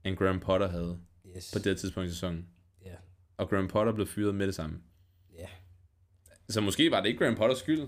end 0.05 0.17
Graham 0.17 0.41
Potter 0.41 0.69
havde 0.69 0.99
Yes. 1.37 1.51
på 1.53 1.59
det 1.59 1.79
tidspunkt 1.79 2.09
i 2.09 2.13
sæsonen. 2.13 2.47
Ja. 2.85 2.95
Og 3.37 3.49
Graham 3.49 3.69
Potter 3.69 3.93
blev 3.93 4.07
fyret 4.07 4.35
med 4.35 4.47
det 4.47 4.55
samme. 4.55 4.79
Så 6.51 6.61
måske 6.61 6.91
var 6.91 7.01
det 7.01 7.09
ikke 7.09 7.19
Graham 7.19 7.37
Potters 7.37 7.59
skyld. 7.59 7.81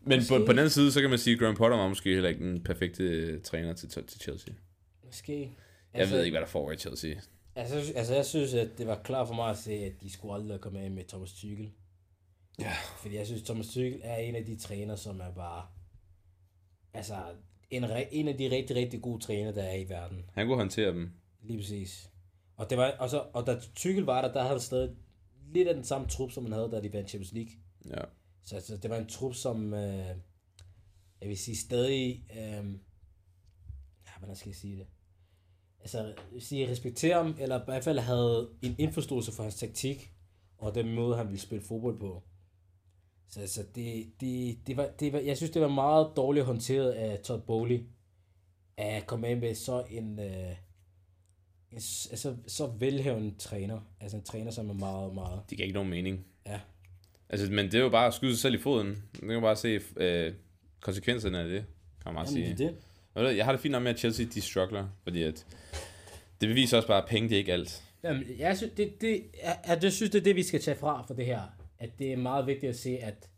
Men 0.00 0.20
på, 0.28 0.34
Måske. 0.34 0.46
på 0.46 0.52
den 0.52 0.58
anden 0.58 0.70
side, 0.70 0.92
så 0.92 1.00
kan 1.00 1.10
man 1.10 1.18
sige, 1.18 1.34
at 1.34 1.40
Graham 1.40 1.56
Potter 1.56 1.76
var 1.76 1.88
måske 1.88 2.12
heller 2.12 2.28
ikke 2.28 2.44
den 2.44 2.62
perfekte 2.64 3.02
øh, 3.02 3.42
træner 3.42 3.72
til, 3.72 3.88
til 3.88 4.20
Chelsea. 4.20 4.54
Måske. 5.04 5.52
Jeg 5.94 6.10
ved 6.10 6.24
ikke, 6.24 6.34
hvad 6.34 6.40
der 6.40 6.46
foregår 6.46 6.72
i 6.72 6.76
Chelsea. 6.76 7.14
Altså, 7.54 7.92
altså, 7.94 8.14
jeg 8.14 8.26
synes, 8.26 8.54
at 8.54 8.68
det 8.78 8.86
var 8.86 9.00
klart 9.04 9.26
for 9.28 9.34
mig 9.34 9.50
at 9.50 9.58
se, 9.58 9.72
at 9.72 9.92
de 10.00 10.12
skulle 10.12 10.34
aldrig 10.34 10.60
komme 10.60 10.80
af 10.80 10.90
med 10.90 11.04
Thomas 11.04 11.32
Tuchel. 11.32 11.70
Ja. 12.58 12.72
Fordi 12.98 13.16
jeg 13.16 13.26
synes, 13.26 13.42
Thomas 13.42 13.66
Tuchel 13.66 14.00
er 14.02 14.16
en 14.16 14.34
af 14.36 14.44
de 14.44 14.56
træner, 14.56 14.96
som 14.96 15.20
er 15.20 15.32
bare... 15.34 15.66
Altså, 16.94 17.14
en, 17.70 17.84
en 18.10 18.28
af 18.28 18.38
de 18.38 18.50
rigtig, 18.50 18.76
rigtig 18.76 19.02
gode 19.02 19.22
træner, 19.22 19.52
der 19.52 19.62
er 19.62 19.76
i 19.76 19.88
verden. 19.88 20.24
Han 20.34 20.46
kunne 20.46 20.56
håndtere 20.56 20.92
dem. 20.92 21.10
Lige 21.42 21.58
præcis. 21.58 22.10
Og, 22.56 22.70
det 22.70 22.78
var, 22.78 22.90
og, 22.98 23.10
så, 23.10 23.24
og 23.32 23.46
da 23.46 23.60
Tuchel 23.74 24.04
var 24.04 24.22
der, 24.22 24.32
der 24.32 24.42
havde 24.42 24.60
stadig 24.60 24.90
lidt 25.52 25.68
af 25.68 25.74
den 25.74 25.84
samme 25.84 26.08
trup, 26.08 26.30
som 26.30 26.42
man 26.42 26.52
havde, 26.52 26.70
da 26.70 26.80
de 26.80 26.92
vandt 26.92 27.10
Champions 27.10 27.32
League. 27.32 27.52
Ja. 27.90 28.04
Så, 28.42 28.60
så 28.60 28.76
det 28.76 28.90
var 28.90 28.96
en 28.96 29.08
trup, 29.08 29.34
som, 29.34 29.74
øh, 29.74 30.16
jeg 31.20 31.28
vil 31.28 31.38
sige, 31.38 31.56
stadig, 31.56 32.26
øh, 32.30 32.72
ja, 34.06 34.10
hvordan 34.18 34.36
skal 34.36 34.48
jeg 34.48 34.56
sige 34.56 34.78
det? 34.78 34.86
Altså, 35.80 35.98
jeg 35.98 36.14
vil 36.32 36.42
sige, 36.42 36.70
respektere 36.70 37.14
ham, 37.14 37.36
eller 37.40 37.60
i 37.60 37.64
hvert 37.64 37.84
fald 37.84 37.98
havde 37.98 38.50
en 38.62 38.74
indforståelse 38.78 39.32
for 39.32 39.42
hans 39.42 39.56
taktik, 39.56 40.12
og 40.58 40.74
den 40.74 40.94
måde, 40.94 41.16
han 41.16 41.26
ville 41.26 41.40
spille 41.40 41.64
fodbold 41.64 42.00
på. 42.00 42.22
Så 43.28 43.40
altså, 43.40 43.64
det, 43.74 44.12
det, 44.20 44.58
det, 44.66 44.76
var, 44.76 44.90
det 45.00 45.12
var, 45.12 45.18
jeg 45.18 45.36
synes, 45.36 45.50
det 45.50 45.62
var 45.62 45.68
meget 45.68 46.12
dårligt 46.16 46.46
håndteret 46.46 46.90
af 46.90 47.18
Todd 47.18 47.42
Bowley, 47.42 47.86
at 48.76 49.06
komme 49.06 49.34
med 49.34 49.54
så 49.54 49.84
en, 49.90 50.18
øh, 50.18 50.56
altså, 51.72 52.36
så 52.46 52.66
velhævende 52.66 53.34
træner. 53.38 53.80
Altså 54.00 54.16
en 54.16 54.22
træner, 54.22 54.50
som 54.50 54.70
er 54.70 54.74
meget, 54.74 55.14
meget... 55.14 55.40
Det 55.50 55.58
giver 55.58 55.66
ikke 55.66 55.74
nogen 55.74 55.90
mening. 55.90 56.26
Ja. 56.46 56.60
Altså, 57.28 57.52
men 57.52 57.66
det 57.66 57.74
er 57.74 57.78
jo 57.78 57.88
bare 57.88 58.06
at 58.06 58.14
skyde 58.14 58.32
sig 58.32 58.40
selv 58.40 58.54
i 58.54 58.58
foden. 58.58 59.02
Man 59.22 59.34
kan 59.34 59.42
bare 59.42 59.56
se 59.56 59.80
øh, 59.96 60.32
konsekvenserne 60.80 61.38
af 61.38 61.48
det, 61.48 61.64
kan 62.02 62.14
man 62.14 62.14
bare 62.14 62.26
sige. 62.26 62.42
Jamen, 62.42 62.58
det 62.58 62.66
er 62.66 62.70
det. 62.70 62.78
Ved 63.14 63.22
du 63.22 63.28
Jeg 63.28 63.44
har 63.44 63.52
det 63.52 63.60
fint 63.60 63.72
nok 63.72 63.82
med, 63.82 63.90
at 63.90 63.98
Chelsea 63.98 64.26
de 64.34 64.40
struggler, 64.40 64.88
fordi 65.02 65.22
at 65.22 65.46
det 66.40 66.48
beviser 66.48 66.76
også 66.76 66.88
bare, 66.88 67.02
at 67.02 67.08
penge 67.08 67.28
det 67.28 67.34
er 67.34 67.38
ikke 67.38 67.52
alt. 67.52 67.82
Jamen, 68.02 68.24
jeg 68.38 68.56
synes, 68.56 68.72
det, 68.76 69.00
det, 69.00 69.24
jeg, 69.44 69.78
jeg 69.82 69.92
synes, 69.92 70.10
det 70.10 70.18
er 70.18 70.24
det, 70.24 70.36
vi 70.36 70.42
skal 70.42 70.60
tage 70.60 70.76
fra 70.76 71.04
for 71.06 71.14
det 71.14 71.26
her. 71.26 71.40
At 71.78 71.98
det 71.98 72.12
er 72.12 72.16
meget 72.16 72.46
vigtigt 72.46 72.70
at 72.70 72.78
se, 72.78 72.98
at 72.98 73.28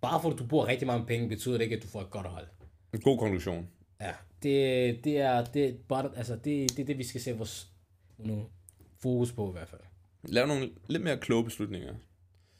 bare 0.00 0.22
fordi 0.22 0.36
du 0.36 0.46
bruger 0.46 0.66
rigtig 0.66 0.86
mange 0.86 1.06
penge, 1.06 1.28
betyder 1.28 1.56
det 1.56 1.64
ikke, 1.64 1.76
at 1.76 1.82
du 1.82 1.88
får 1.88 2.00
et 2.00 2.10
godt 2.10 2.26
hold. 2.26 2.46
En 2.94 3.00
god 3.00 3.18
konklusion. 3.18 3.68
Ja. 4.00 4.12
Det, 4.42 5.04
det 5.04 5.18
er 5.18 5.44
det, 5.44 5.76
bare, 5.88 6.10
altså, 6.16 6.34
det, 6.34 6.76
det 6.76 6.78
er 6.78 6.84
det, 6.84 6.98
vi 6.98 7.04
skal 7.04 7.20
sætte 7.20 7.38
vores 7.38 7.68
nu, 8.18 8.46
fokus 8.98 9.32
på 9.32 9.48
i 9.48 9.52
hvert 9.52 9.68
fald. 9.68 9.80
Lav 10.22 10.46
nogle 10.46 10.70
lidt 10.88 11.02
mere 11.02 11.18
kloge 11.18 11.44
beslutninger. 11.44 11.94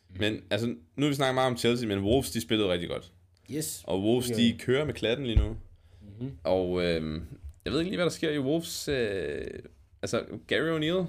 Men 0.08 0.42
altså, 0.50 0.66
nu 0.66 1.02
har 1.06 1.08
vi 1.08 1.14
snakket 1.14 1.34
meget 1.34 1.50
om 1.50 1.56
Chelsea, 1.56 1.88
men 1.88 1.98
Wolves, 1.98 2.30
de 2.30 2.40
spillede 2.40 2.72
rigtig 2.72 2.88
godt. 2.88 3.12
Yes. 3.50 3.84
Og 3.86 4.02
Wolves, 4.02 4.30
de 4.30 4.58
kører 4.58 4.84
med 4.84 4.94
klatten 4.94 5.26
lige 5.26 5.38
nu. 5.38 5.56
Mm-hmm. 6.00 6.38
Og 6.44 6.82
øh, 6.82 7.22
jeg 7.64 7.72
ved 7.72 7.80
ikke 7.80 7.90
lige, 7.90 7.96
hvad 7.96 8.04
der 8.04 8.10
sker 8.10 8.30
i 8.30 8.38
Wolves. 8.38 8.88
Øh, 8.88 9.46
altså, 10.02 10.24
Gary 10.46 10.78
O'Neill. 10.78 11.06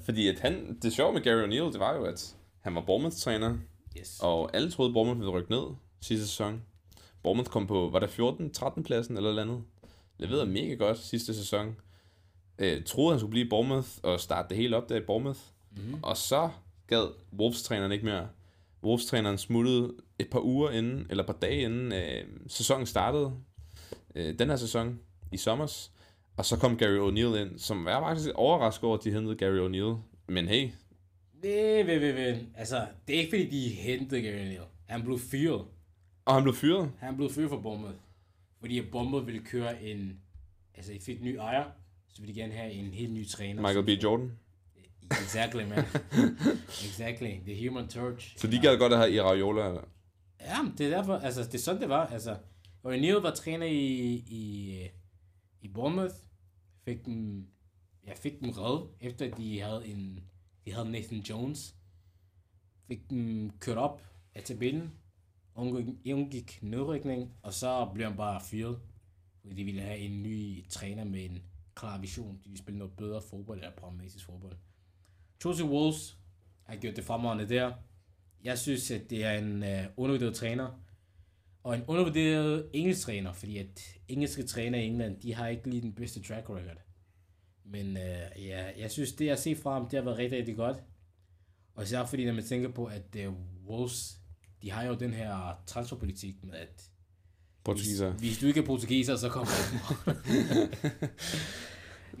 Fordi 0.00 0.28
at 0.28 0.40
han, 0.40 0.78
det 0.82 0.92
sjove 0.92 1.12
med 1.12 1.20
Gary 1.20 1.46
O'Neill, 1.46 1.72
det 1.72 1.80
var 1.80 1.96
jo, 1.96 2.04
at 2.04 2.36
han 2.60 2.74
var 2.74 2.80
Bournemouth-træner. 2.80 3.58
Yes. 3.98 4.18
Og 4.22 4.56
alle 4.56 4.70
troede, 4.70 4.92
Bournemouth 4.92 5.20
ville 5.20 5.32
rykke 5.32 5.50
ned 5.50 5.62
sidste 6.00 6.26
sæson. 6.26 6.62
Bournemouth 7.22 7.50
kom 7.50 7.66
på, 7.66 7.88
var 7.92 7.98
der 7.98 8.06
14, 8.06 8.50
13 8.50 8.82
pladsen 8.82 9.16
eller 9.16 9.42
andet. 9.42 9.62
Leverede 10.18 10.46
mega 10.46 10.74
godt 10.74 10.98
sidste 10.98 11.34
sæson. 11.34 11.76
Øh, 12.58 12.84
troede, 12.84 13.12
han 13.12 13.20
skulle 13.20 13.30
blive 13.30 13.46
i 13.46 13.48
Bournemouth 13.48 13.88
og 14.02 14.20
starte 14.20 14.48
det 14.48 14.56
hele 14.56 14.76
op 14.76 14.88
der 14.88 14.96
i 14.96 15.00
Bournemouth. 15.00 15.40
Mm-hmm. 15.76 15.94
Og 16.02 16.16
så 16.16 16.50
gad 16.86 17.08
Wolves-træneren 17.38 17.92
ikke 17.92 18.04
mere. 18.04 18.28
Wolves-træneren 18.84 19.38
smuttede 19.38 19.92
et 20.18 20.30
par 20.30 20.40
uger 20.40 20.70
inden, 20.70 21.06
eller 21.10 21.22
et 21.22 21.26
par 21.26 21.38
dage 21.42 21.62
inden 21.62 21.92
øh, 21.92 22.24
sæsonen 22.46 22.86
startede. 22.86 23.32
Øh, 24.14 24.38
den 24.38 24.48
her 24.48 24.56
sæson 24.56 25.00
i 25.32 25.36
sommers. 25.36 25.92
Og 26.36 26.44
så 26.44 26.56
kom 26.56 26.76
Gary 26.76 27.10
O'Neill 27.10 27.36
ind, 27.36 27.58
som 27.58 27.84
var 27.84 28.00
faktisk 28.00 28.30
overrasket 28.34 28.84
over, 28.84 28.98
at 28.98 29.04
de 29.04 29.12
hentede 29.12 29.36
Gary 29.36 29.68
O'Neill. 29.68 29.96
Men 30.26 30.48
hey, 30.48 30.70
Ved, 31.42 31.84
ved, 31.84 31.98
ved, 31.98 32.12
ved. 32.12 32.38
Altså, 32.56 32.86
det 33.08 33.16
er 33.16 33.20
ikke 33.20 33.30
fordi, 33.30 33.46
de 33.50 33.68
hentede 33.68 34.22
Gary 34.22 34.44
Neal. 34.44 34.62
Han 34.86 35.02
blev 35.02 35.18
fyret. 35.18 35.64
Og 36.24 36.34
han 36.34 36.42
blev 36.42 36.54
fyret. 36.54 36.92
Han 36.98 37.16
blev 37.16 37.30
fyret 37.30 37.50
for 37.50 37.60
Bournemouth. 37.60 37.98
Fordi 38.60 38.78
at 38.78 38.90
Bournemouth 38.92 39.26
ville 39.26 39.40
køre 39.40 39.82
en... 39.82 40.20
Altså, 40.74 40.92
de 40.92 41.00
fik 41.00 41.22
ny 41.22 41.36
ejer. 41.36 41.70
Så 42.08 42.22
ville 42.22 42.34
de 42.34 42.40
gerne 42.40 42.52
have 42.52 42.72
en 42.72 42.92
helt 42.92 43.12
ny 43.12 43.28
træner. 43.28 43.62
Michael 43.62 43.84
B. 43.84 44.02
Jordan. 44.02 44.32
Exactly, 45.10 45.62
man. 45.62 45.84
exactly. 46.86 47.40
The 47.46 47.68
human 47.68 47.88
torch. 47.88 48.38
Så 48.38 48.46
de 48.46 48.58
gad 48.58 48.78
godt 48.78 48.92
at 48.92 48.98
have 48.98 49.12
Irariola. 49.12 49.80
Ja, 50.40 50.62
men 50.62 50.74
det 50.78 50.86
er 50.86 50.90
derfor, 50.90 51.14
altså 51.16 51.42
det 51.42 51.54
er 51.54 51.58
sådan, 51.58 51.80
det 51.80 51.88
var. 51.88 52.06
Altså, 52.06 52.36
O'Neill 52.86 53.20
var 53.22 53.34
træner 53.34 53.66
i, 53.66 54.12
i, 54.26 54.76
i 55.60 55.68
Bournemouth. 55.68 56.14
Fik 56.84 57.04
dem, 57.04 57.46
jeg 58.06 58.16
fik 58.16 58.40
dem 58.40 58.50
reddet, 58.50 58.88
efter 59.00 59.34
de 59.34 59.60
havde 59.60 59.86
en, 59.86 60.24
de 60.64 60.72
havde 60.72 60.90
Nathan 60.90 61.18
Jones. 61.18 61.74
Fik 62.88 63.10
dem 63.10 63.50
kørt 63.60 63.76
op 63.76 64.02
af 64.34 64.42
tabellen. 64.42 64.92
Undgik, 65.60 66.14
undgik 66.14 66.58
nedrykning, 66.62 67.32
og 67.42 67.54
så 67.54 67.90
blev 67.94 68.06
han 68.06 68.16
bare 68.16 68.40
fyret. 68.40 68.78
Fordi 69.40 69.54
de 69.54 69.64
ville 69.64 69.80
have 69.80 69.98
en 69.98 70.22
ny 70.22 70.68
træner 70.68 71.04
med 71.04 71.24
en 71.24 71.42
klar 71.74 71.98
vision. 71.98 72.40
De 72.44 72.48
ville 72.48 72.58
spille 72.58 72.78
noget 72.78 72.96
bedre 72.96 73.22
fodbold, 73.30 73.58
eller 73.58 73.76
pragmatisk 73.76 74.24
fodbold. 74.24 74.56
Chelsea 75.40 75.66
Wolves 75.66 76.18
har 76.62 76.76
gjort 76.76 76.96
det 76.96 77.04
fremragende 77.04 77.48
der. 77.48 77.72
Jeg 78.44 78.58
synes, 78.58 78.90
at 78.90 79.10
det 79.10 79.24
er 79.24 79.32
en 79.32 79.62
øh, 79.62 79.84
undervurderet 79.96 80.34
træner. 80.34 80.80
Og 81.62 81.74
en 81.74 81.84
undervurderet 81.86 82.70
engelsk 82.72 83.02
træner, 83.02 83.32
fordi 83.32 83.58
at 83.58 83.98
engelske 84.08 84.42
træner 84.42 84.78
i 84.78 84.86
England, 84.86 85.20
de 85.20 85.34
har 85.34 85.48
ikke 85.48 85.70
lige 85.70 85.82
den 85.82 85.94
bedste 85.94 86.22
track 86.22 86.50
record. 86.50 86.76
Men 87.64 87.96
øh, 87.96 88.46
ja, 88.46 88.70
jeg 88.78 88.90
synes, 88.90 89.12
det 89.12 89.24
jeg 89.24 89.32
har 89.32 89.36
set 89.36 89.58
fra 89.58 89.72
ham, 89.72 89.88
det 89.88 89.98
har 89.98 90.04
været 90.04 90.18
rigtig, 90.18 90.38
rigtig 90.38 90.56
godt. 90.56 90.76
Og 91.74 91.82
især 91.82 92.04
fordi, 92.04 92.24
når 92.24 92.32
man 92.32 92.44
tænker 92.44 92.68
på, 92.68 92.84
at 92.84 93.16
øh, 93.16 93.32
Wolves, 93.66 94.19
de 94.62 94.70
har 94.70 94.84
jo 94.84 94.94
den 94.94 95.12
her 95.12 95.62
transferpolitik 95.66 96.44
med, 96.44 96.54
at 96.54 96.90
Portugiser. 97.64 98.10
hvis, 98.10 98.20
hvis 98.20 98.38
du 98.38 98.46
ikke 98.46 98.60
er 98.60 98.64
portugiser, 98.64 99.16
så 99.16 99.28
kommer 99.28 99.50
du. 99.50 100.12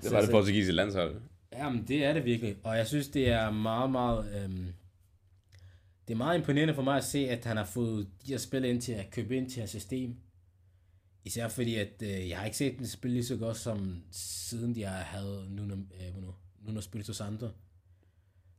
Det 0.02 0.10
var 0.12 0.20
det 0.20 0.30
portugisiske 0.30 0.72
landshold. 0.72 1.20
Jamen, 1.52 1.84
det 1.88 2.04
er 2.04 2.12
det 2.12 2.24
virkelig. 2.24 2.56
Og 2.62 2.76
jeg 2.76 2.86
synes, 2.86 3.08
det 3.08 3.28
er 3.28 3.50
meget, 3.50 3.90
meget... 3.90 4.44
Øhm, 4.44 4.66
det 6.08 6.14
er 6.14 6.18
meget 6.18 6.38
imponerende 6.38 6.74
for 6.74 6.82
mig 6.82 6.96
at 6.96 7.04
se, 7.04 7.18
at 7.18 7.44
han 7.44 7.56
har 7.56 7.64
fået 7.64 8.08
de 8.26 8.32
her 8.32 8.38
spil 8.38 8.64
ind 8.64 8.80
til 8.80 8.92
at 8.92 9.10
købe 9.10 9.36
ind 9.36 9.50
til 9.50 9.58
hans 9.58 9.70
system. 9.70 10.16
Især 11.24 11.48
fordi, 11.48 11.74
at 11.74 12.02
øh, 12.02 12.28
jeg 12.28 12.38
har 12.38 12.44
ikke 12.44 12.56
set 12.56 12.78
den 12.78 12.86
spille 12.86 13.14
lige 13.14 13.26
så 13.26 13.36
godt, 13.36 13.56
som 13.56 14.02
siden 14.10 14.74
de 14.74 14.82
har 14.82 14.96
havde 14.96 15.46
Nuno, 15.50 15.74
øh, 15.74 16.14
Nuno, 16.14 16.32
Nuno 16.60 16.80
Spirito 16.80 17.12
Santo. 17.12 17.48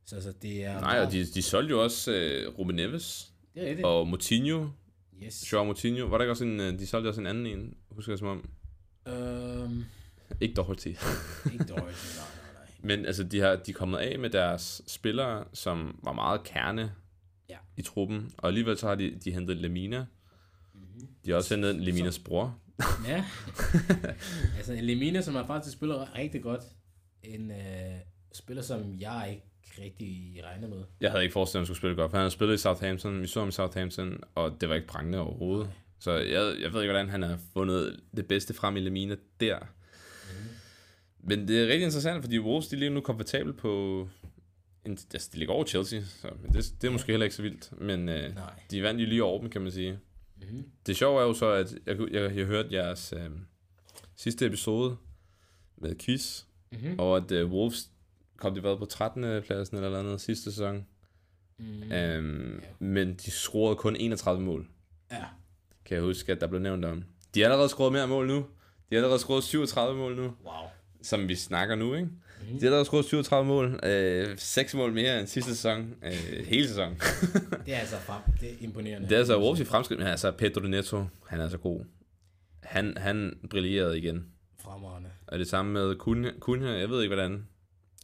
Så 0.04 0.14
altså, 0.14 0.32
det 0.42 0.64
er... 0.64 0.80
Nej, 0.80 1.00
og 1.00 1.12
de, 1.12 1.24
de 1.24 1.42
solgte 1.42 1.70
jo 1.70 1.82
også 1.82 2.12
øh, 2.12 2.58
Ruben 2.58 2.76
Neves 2.76 3.31
Det 3.54 3.62
er 3.62 3.66
rigtigt. 3.68 3.86
og 3.86 4.08
Moutinho. 4.08 4.68
Yes. 5.22 5.52
Joao 5.52 5.64
Moutinho. 5.64 6.06
Var 6.06 6.18
der 6.18 6.24
ikke 6.24 6.32
også 6.32 6.44
en, 6.44 6.60
øh, 6.60 6.78
de 6.78 6.86
solgte 6.86 7.08
også 7.08 7.20
en 7.20 7.26
anden 7.26 7.46
en, 7.46 7.74
husker 7.90 8.12
jeg 8.12 8.18
som 8.18 8.28
om. 8.28 8.50
Øhm, 9.06 9.84
Ikke 10.40 10.54
Doherty. 10.54 10.88
ikke 11.52 11.64
dårligt. 11.64 12.16
Nej, 12.16 12.26
nej, 12.42 12.52
nej. 12.54 12.96
Men 12.96 13.06
altså, 13.06 13.24
de, 13.24 13.40
har, 13.40 13.56
de 13.56 13.70
er 13.70 13.74
kommet 13.74 13.98
af 13.98 14.18
med 14.18 14.30
deres 14.30 14.82
spillere, 14.86 15.44
som 15.52 15.98
var 16.02 16.12
meget 16.12 16.44
kerne 16.44 16.92
Ja. 17.48 17.56
i 17.76 17.82
truppen. 17.82 18.32
Og 18.38 18.48
alligevel 18.48 18.78
så 18.78 18.88
har 18.88 18.94
de, 18.94 19.18
de 19.24 19.32
hentet 19.32 19.56
Lemina. 19.56 20.06
Mm-hmm. 20.74 21.08
De 21.24 21.30
har 21.30 21.36
også 21.36 21.54
hentet 21.54 21.76
Leminas 21.76 22.18
bror. 22.18 22.58
Ja. 23.06 23.24
altså, 24.56 24.78
Lemina, 24.80 25.20
som 25.20 25.34
har 25.34 25.46
faktisk 25.46 25.76
spiller 25.76 26.14
rigtig 26.18 26.42
godt. 26.42 26.62
En 27.22 27.50
øh, 27.50 27.56
spiller, 28.34 28.62
som 28.62 28.94
jeg 29.00 29.26
ikke 29.30 29.42
rigtig 29.78 30.40
regner 30.44 30.68
med. 30.68 30.82
Jeg 31.00 31.10
havde 31.10 31.22
ikke 31.22 31.32
forestillet, 31.32 31.58
at 31.58 31.60
han 31.60 31.66
skulle 31.66 31.78
spille 31.78 31.96
godt, 31.96 32.10
for 32.10 32.16
han 32.18 32.24
har 32.24 32.30
spillet 32.30 32.54
i 32.54 32.58
Southampton. 32.58 33.22
Vi 33.22 33.26
så 33.26 33.38
ham 33.40 33.48
i 33.48 33.52
Southampton, 33.52 34.20
og 34.34 34.56
det 34.60 34.68
var 34.68 34.74
ikke 34.74 34.86
prangende 34.86 35.18
overhovedet. 35.18 35.70
Så 35.98 36.12
jeg, 36.12 36.54
jeg 36.60 36.72
ved 36.72 36.82
ikke, 36.82 36.92
hvordan 36.92 37.08
han 37.08 37.22
har 37.22 37.38
fundet 37.52 38.00
det 38.16 38.26
bedste 38.26 38.54
frem 38.54 38.76
i 38.76 38.80
Lemina 38.80 39.16
der. 39.40 39.58
Mm. 39.58 40.34
Men 41.28 41.48
det 41.48 41.58
er 41.62 41.66
rigtig 41.66 41.82
interessant, 41.84 42.24
fordi 42.24 42.38
Wolves 42.38 42.68
de 42.68 42.76
ligger 42.76 42.94
nu 42.94 43.00
komfortabelt 43.00 43.56
på... 43.56 44.08
En, 44.86 44.98
altså, 45.12 45.30
de 45.32 45.38
ligger 45.38 45.54
over 45.54 45.64
Chelsea, 45.64 46.00
så 46.00 46.30
men 46.42 46.52
det, 46.52 46.74
det 46.80 46.88
er 46.88 46.92
måske 46.92 47.12
heller 47.12 47.24
ikke 47.24 47.36
så 47.36 47.42
vildt. 47.42 47.80
Men 47.80 48.08
øh, 48.08 48.34
Nej. 48.34 48.52
de 48.70 48.82
vandt 48.82 49.00
jo 49.00 49.06
lige 49.06 49.24
over 49.24 49.40
dem, 49.40 49.50
kan 49.50 49.60
man 49.62 49.72
sige. 49.72 49.98
Mm-hmm. 50.42 50.64
Det 50.86 50.96
sjove 50.96 51.20
er 51.20 51.26
jo 51.26 51.34
så, 51.34 51.46
at 51.46 51.74
jeg, 51.86 52.00
jeg, 52.10 52.36
jeg 52.36 52.44
hørte 52.46 52.68
jeres 52.72 53.14
øh, 53.16 53.30
sidste 54.16 54.46
episode 54.46 54.96
med 55.76 55.94
quiz, 55.98 56.42
Mm-hmm. 56.72 56.94
og 56.98 57.16
at 57.16 57.32
øh, 57.32 57.50
Wolves 57.50 57.90
kom 58.36 58.54
de 58.54 58.62
været 58.62 58.78
på 58.78 58.84
13. 58.84 59.42
pladsen 59.42 59.76
eller 59.76 60.02
noget 60.02 60.20
sidste 60.20 60.44
sæson. 60.52 60.86
Mm. 61.58 61.92
Øhm, 61.92 62.62
men 62.78 63.14
de 63.14 63.30
scorede 63.30 63.76
kun 63.76 63.96
31 63.96 64.42
mål, 64.42 64.66
Ja. 65.10 65.24
kan 65.84 65.94
jeg 65.94 66.02
huske, 66.04 66.32
at 66.32 66.40
der 66.40 66.46
blev 66.46 66.60
nævnt 66.60 66.84
om. 66.84 67.04
De 67.34 67.40
har 67.40 67.46
allerede 67.48 67.68
scoret 67.68 67.92
mere 67.92 68.08
mål 68.08 68.26
nu. 68.26 68.36
De 68.36 68.44
har 68.90 68.96
allerede 68.96 69.18
scoret 69.18 69.44
37 69.44 69.96
mål 69.98 70.16
nu, 70.16 70.22
Wow. 70.22 70.54
som 71.02 71.28
vi 71.28 71.34
snakker 71.34 71.74
nu, 71.74 71.94
ikke? 71.94 72.08
Mm. 72.52 72.58
De 72.58 72.64
har 72.64 72.70
lavet 72.70 72.86
scoret 72.86 73.04
37 73.04 73.46
mål. 73.46 73.80
Øh, 73.84 74.38
6 74.38 74.74
mål 74.74 74.92
mere 74.92 75.18
end 75.20 75.26
sidste 75.26 75.50
sæson. 75.54 75.94
Øh, 76.04 76.46
hele 76.46 76.68
sæsonen. 76.68 76.96
Det 77.66 77.74
er 77.74 77.78
altså 77.78 77.96
frem. 77.96 78.20
Det 78.40 78.50
er 78.50 78.54
imponerende. 78.60 79.08
det 79.08 79.14
er 79.14 79.18
altså 79.18 79.40
Wolves 79.40 79.60
i 79.60 79.64
fremskridt, 79.64 80.00
men 80.00 80.08
altså 80.08 80.30
Pedro 80.30 80.60
Neto, 80.60 81.04
han 81.26 81.40
er 81.40 81.48
så 81.48 81.58
god. 81.58 81.84
Han, 82.62 82.96
han 82.96 83.38
brillerede 83.50 83.98
igen. 83.98 84.26
Fremragende. 84.60 85.10
Og 85.26 85.38
det 85.38 85.48
samme 85.48 85.72
med 85.72 85.96
Cunha, 85.96 86.30
Cunha, 86.40 86.68
jeg 86.70 86.90
ved 86.90 87.02
ikke 87.02 87.14
hvordan. 87.14 87.46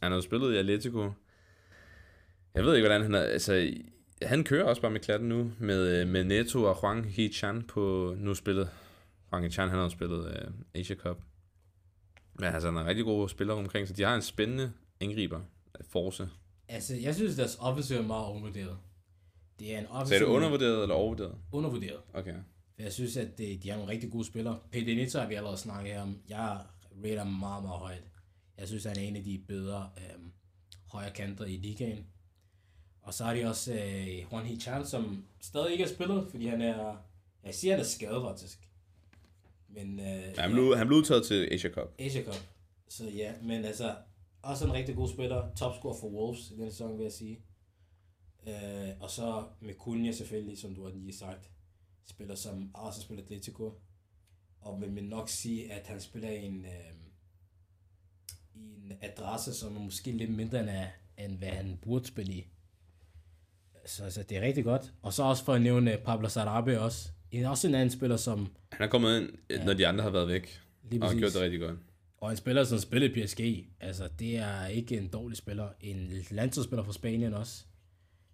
Han 0.01 0.11
har 0.11 0.17
jo 0.17 0.21
spillet 0.21 0.53
i 0.53 0.57
Atletico. 0.57 1.11
Jeg 2.55 2.63
ved 2.63 2.75
ikke 2.75 2.87
hvordan 2.87 3.01
han 3.01 3.15
er, 3.15 3.19
altså 3.21 3.73
han 4.21 4.43
kører 4.43 4.63
også 4.65 4.81
bare 4.81 4.91
med 4.91 4.99
klatten 4.99 5.29
nu, 5.29 5.51
med, 5.59 6.01
øh, 6.01 6.07
med 6.07 6.23
Neto 6.23 6.63
og 6.63 6.75
Huang 6.75 7.05
Hee-chan 7.05 7.65
på 7.67 8.15
nu 8.17 8.33
spillet. 8.35 8.69
Huang 9.29 9.45
Hee-chan, 9.45 9.69
han 9.69 9.77
har 9.77 9.83
jo 9.83 9.89
spillet 9.89 10.19
uh, 10.19 10.53
Asia 10.73 10.95
Cup. 10.95 11.17
Men 12.33 12.43
altså, 12.45 12.67
han 12.67 12.77
er 12.77 12.81
en 12.81 12.87
rigtig 12.87 13.05
god 13.05 13.29
spiller 13.29 13.53
omkring, 13.53 13.87
så 13.87 13.93
de 13.93 14.03
har 14.03 14.15
en 14.15 14.21
spændende 14.21 14.71
angriber. 14.99 15.39
Force. 15.89 16.29
Altså, 16.67 16.95
jeg 16.95 17.15
synes, 17.15 17.35
deres 17.35 17.57
offensiv 17.59 17.97
er 17.97 18.01
meget 18.01 18.29
undervurderet. 18.29 18.77
Det 19.59 19.75
er 19.75 19.79
en 19.79 19.85
Så 19.85 19.91
offensiv... 19.91 20.15
er 20.15 20.19
det 20.19 20.27
undervurderet 20.27 20.81
eller 20.81 20.95
overvurderet? 20.95 21.35
undervurderet. 21.51 21.99
Okay. 22.13 22.33
For 22.75 22.81
jeg 22.83 22.93
synes, 22.93 23.17
at 23.17 23.37
det, 23.37 23.63
de 23.63 23.69
har 23.69 23.77
nogle 23.77 23.91
rigtig 23.91 24.11
gode 24.11 24.25
spillere. 24.25 24.59
Peter 24.71 24.95
Nitzer 24.95 25.21
har 25.21 25.27
vi 25.27 25.33
allerede 25.33 25.57
snakket 25.57 25.97
om. 25.97 26.17
Jeg 26.29 26.59
rater 27.05 27.23
meget, 27.23 27.63
meget 27.63 27.79
højt. 27.79 28.03
Jeg 28.59 28.67
synes, 28.67 28.83
han 28.83 28.97
er 28.97 29.01
en 29.01 29.15
af 29.15 29.23
de 29.23 29.43
bedre 29.47 29.89
øhm, 29.97 30.31
højre 30.85 31.11
kanter 31.11 31.45
i 31.45 31.57
ligaen. 31.57 32.05
Og 33.01 33.13
så 33.13 33.23
har 33.23 33.33
de 33.33 33.45
også 33.45 33.73
øh, 33.73 34.17
Juan 34.31 34.45
Hichan, 34.45 34.85
som 34.85 35.25
stadig 35.41 35.71
ikke 35.71 35.83
har 35.83 35.93
spillet, 35.93 36.27
fordi 36.31 36.47
han 36.47 36.61
er... 36.61 36.95
Jeg 37.43 37.55
siger, 37.55 37.73
han 37.73 37.79
er 37.79 37.87
skadet 37.87 38.21
faktisk. 38.23 38.69
Men... 39.67 39.99
Øh, 39.99 40.05
Ja, 40.05 40.41
han, 40.41 40.51
blev, 40.51 40.77
han 40.77 40.87
blev 40.87 40.97
udtaget 40.99 41.25
til 41.25 41.47
Asia 41.51 41.69
Cup. 41.69 41.91
Asia 41.99 42.23
Cup. 42.23 42.35
Så 42.87 43.09
ja, 43.09 43.33
men 43.41 43.65
altså, 43.65 43.95
også 44.41 44.65
en 44.65 44.73
rigtig 44.73 44.95
god 44.95 45.09
spiller. 45.09 45.55
Topscorer 45.55 45.95
for 45.99 46.07
Wolves 46.07 46.51
i 46.51 46.55
den 46.55 46.71
sæson, 46.71 46.97
vil 46.97 47.03
jeg 47.03 47.11
sige. 47.11 47.39
Øh, 48.47 48.89
og 48.99 49.09
så 49.09 49.43
med 49.59 49.73
Cunha 49.73 50.11
selvfølgelig, 50.11 50.57
som 50.57 50.75
du 50.75 50.83
har 50.83 50.91
lige 50.91 51.15
sagt, 51.17 51.49
spiller 52.05 52.35
som 52.35 52.71
også 52.73 53.01
spiller 53.01 53.23
Atletico. 53.23 53.79
Og 54.61 54.81
vil 54.81 54.91
man 54.91 55.03
nok 55.03 55.29
sige, 55.29 55.71
at 55.73 55.87
han 55.87 56.01
spiller 56.01 56.29
en, 56.29 56.65
øh, 56.65 56.93
i 58.59 58.85
en 58.85 58.93
adresse, 59.01 59.53
som 59.53 59.75
er 59.75 59.79
måske 59.79 60.11
lidt 60.11 60.31
mindre 60.31 60.59
end, 60.59 60.69
end 61.25 61.37
hvad 61.37 61.49
han 61.49 61.79
burde 61.81 62.05
spille 62.05 62.33
i. 62.33 62.47
Så 63.85 64.03
altså, 64.03 64.23
det 64.23 64.37
er 64.37 64.41
rigtig 64.41 64.63
godt. 64.63 64.93
Og 65.01 65.13
så 65.13 65.23
også 65.23 65.43
for 65.43 65.53
at 65.53 65.61
nævne 65.61 65.97
Pablo 66.05 66.29
Sarabia 66.29 66.77
også. 66.77 67.09
En, 67.31 67.45
også 67.45 67.67
en 67.67 67.75
anden 67.75 67.89
spiller, 67.89 68.17
som 68.17 68.47
Han 68.71 68.87
er 68.87 68.91
kommet 68.91 69.21
ind, 69.21 69.29
ja. 69.49 69.65
når 69.65 69.73
de 69.73 69.87
andre 69.87 70.03
har 70.03 70.09
været 70.09 70.27
væk. 70.27 70.61
lige 70.89 71.03
Og 71.03 71.09
har 71.09 71.17
gjort 71.17 71.33
det 71.33 71.41
rigtig 71.41 71.59
godt. 71.59 71.79
Og 72.17 72.31
en 72.31 72.37
spiller, 72.37 72.63
som 72.63 72.79
spiller 72.79 73.09
i 73.09 73.25
PSG, 73.25 73.67
altså 73.79 74.09
det 74.19 74.37
er 74.37 74.65
ikke 74.65 74.97
en 74.97 75.07
dårlig 75.07 75.37
spiller. 75.37 75.69
En 75.81 76.11
landsholdsspiller 76.31 76.83
fra 76.83 76.93
Spanien 76.93 77.33
også. 77.33 77.63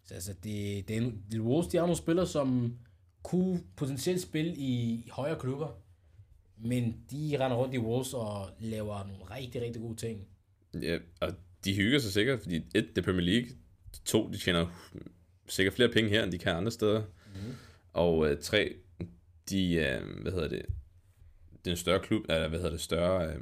Så 0.05 0.13
altså, 0.13 0.33
det, 0.33 0.87
det 0.87 0.97
er 0.97 1.01
en, 1.01 1.23
de 1.31 1.41
Wolves, 1.41 1.67
de 1.67 1.77
har 1.77 1.83
nogle 1.85 1.97
spillere, 1.97 2.27
som 2.27 2.77
kunne 3.23 3.63
potentielt 3.75 4.21
spille 4.21 4.55
i, 4.55 4.93
i 5.05 5.09
højere 5.11 5.39
klubber. 5.39 5.67
Men 6.57 6.97
de 7.11 7.37
render 7.39 7.57
rundt 7.57 7.73
i 7.73 7.77
Wolves 7.77 8.13
og 8.13 8.49
laver 8.59 9.07
nogle 9.07 9.35
rigtig, 9.35 9.61
rigtig 9.61 9.81
gode 9.81 9.95
ting. 9.95 10.27
Ja, 10.81 10.97
og 11.19 11.33
de 11.65 11.75
hygger 11.75 11.99
sig 11.99 12.11
sikkert, 12.11 12.41
fordi 12.41 12.55
et, 12.55 12.65
det 12.73 12.97
er 12.97 13.01
Premier 13.01 13.25
League. 13.25 13.49
To, 14.05 14.29
de 14.31 14.37
tjener 14.37 14.67
sikkert 15.47 15.73
flere 15.73 15.89
penge 15.89 16.09
her, 16.09 16.23
end 16.23 16.31
de 16.31 16.37
kan 16.37 16.55
andre 16.55 16.71
steder. 16.71 17.01
Mm. 17.35 17.55
Og 17.93 18.31
øh, 18.31 18.41
tre, 18.41 18.75
de, 19.49 19.73
øh, 19.73 20.21
hvad 20.21 20.31
hedder 20.31 20.47
det, 20.47 20.65
det 21.51 21.67
er 21.67 21.71
en 21.71 21.77
større 21.77 21.99
klub, 21.99 22.25
eller 22.29 22.47
hvad 22.47 22.59
hedder 22.59 22.71
det, 22.71 22.81
større 22.81 23.33
øh, 23.33 23.41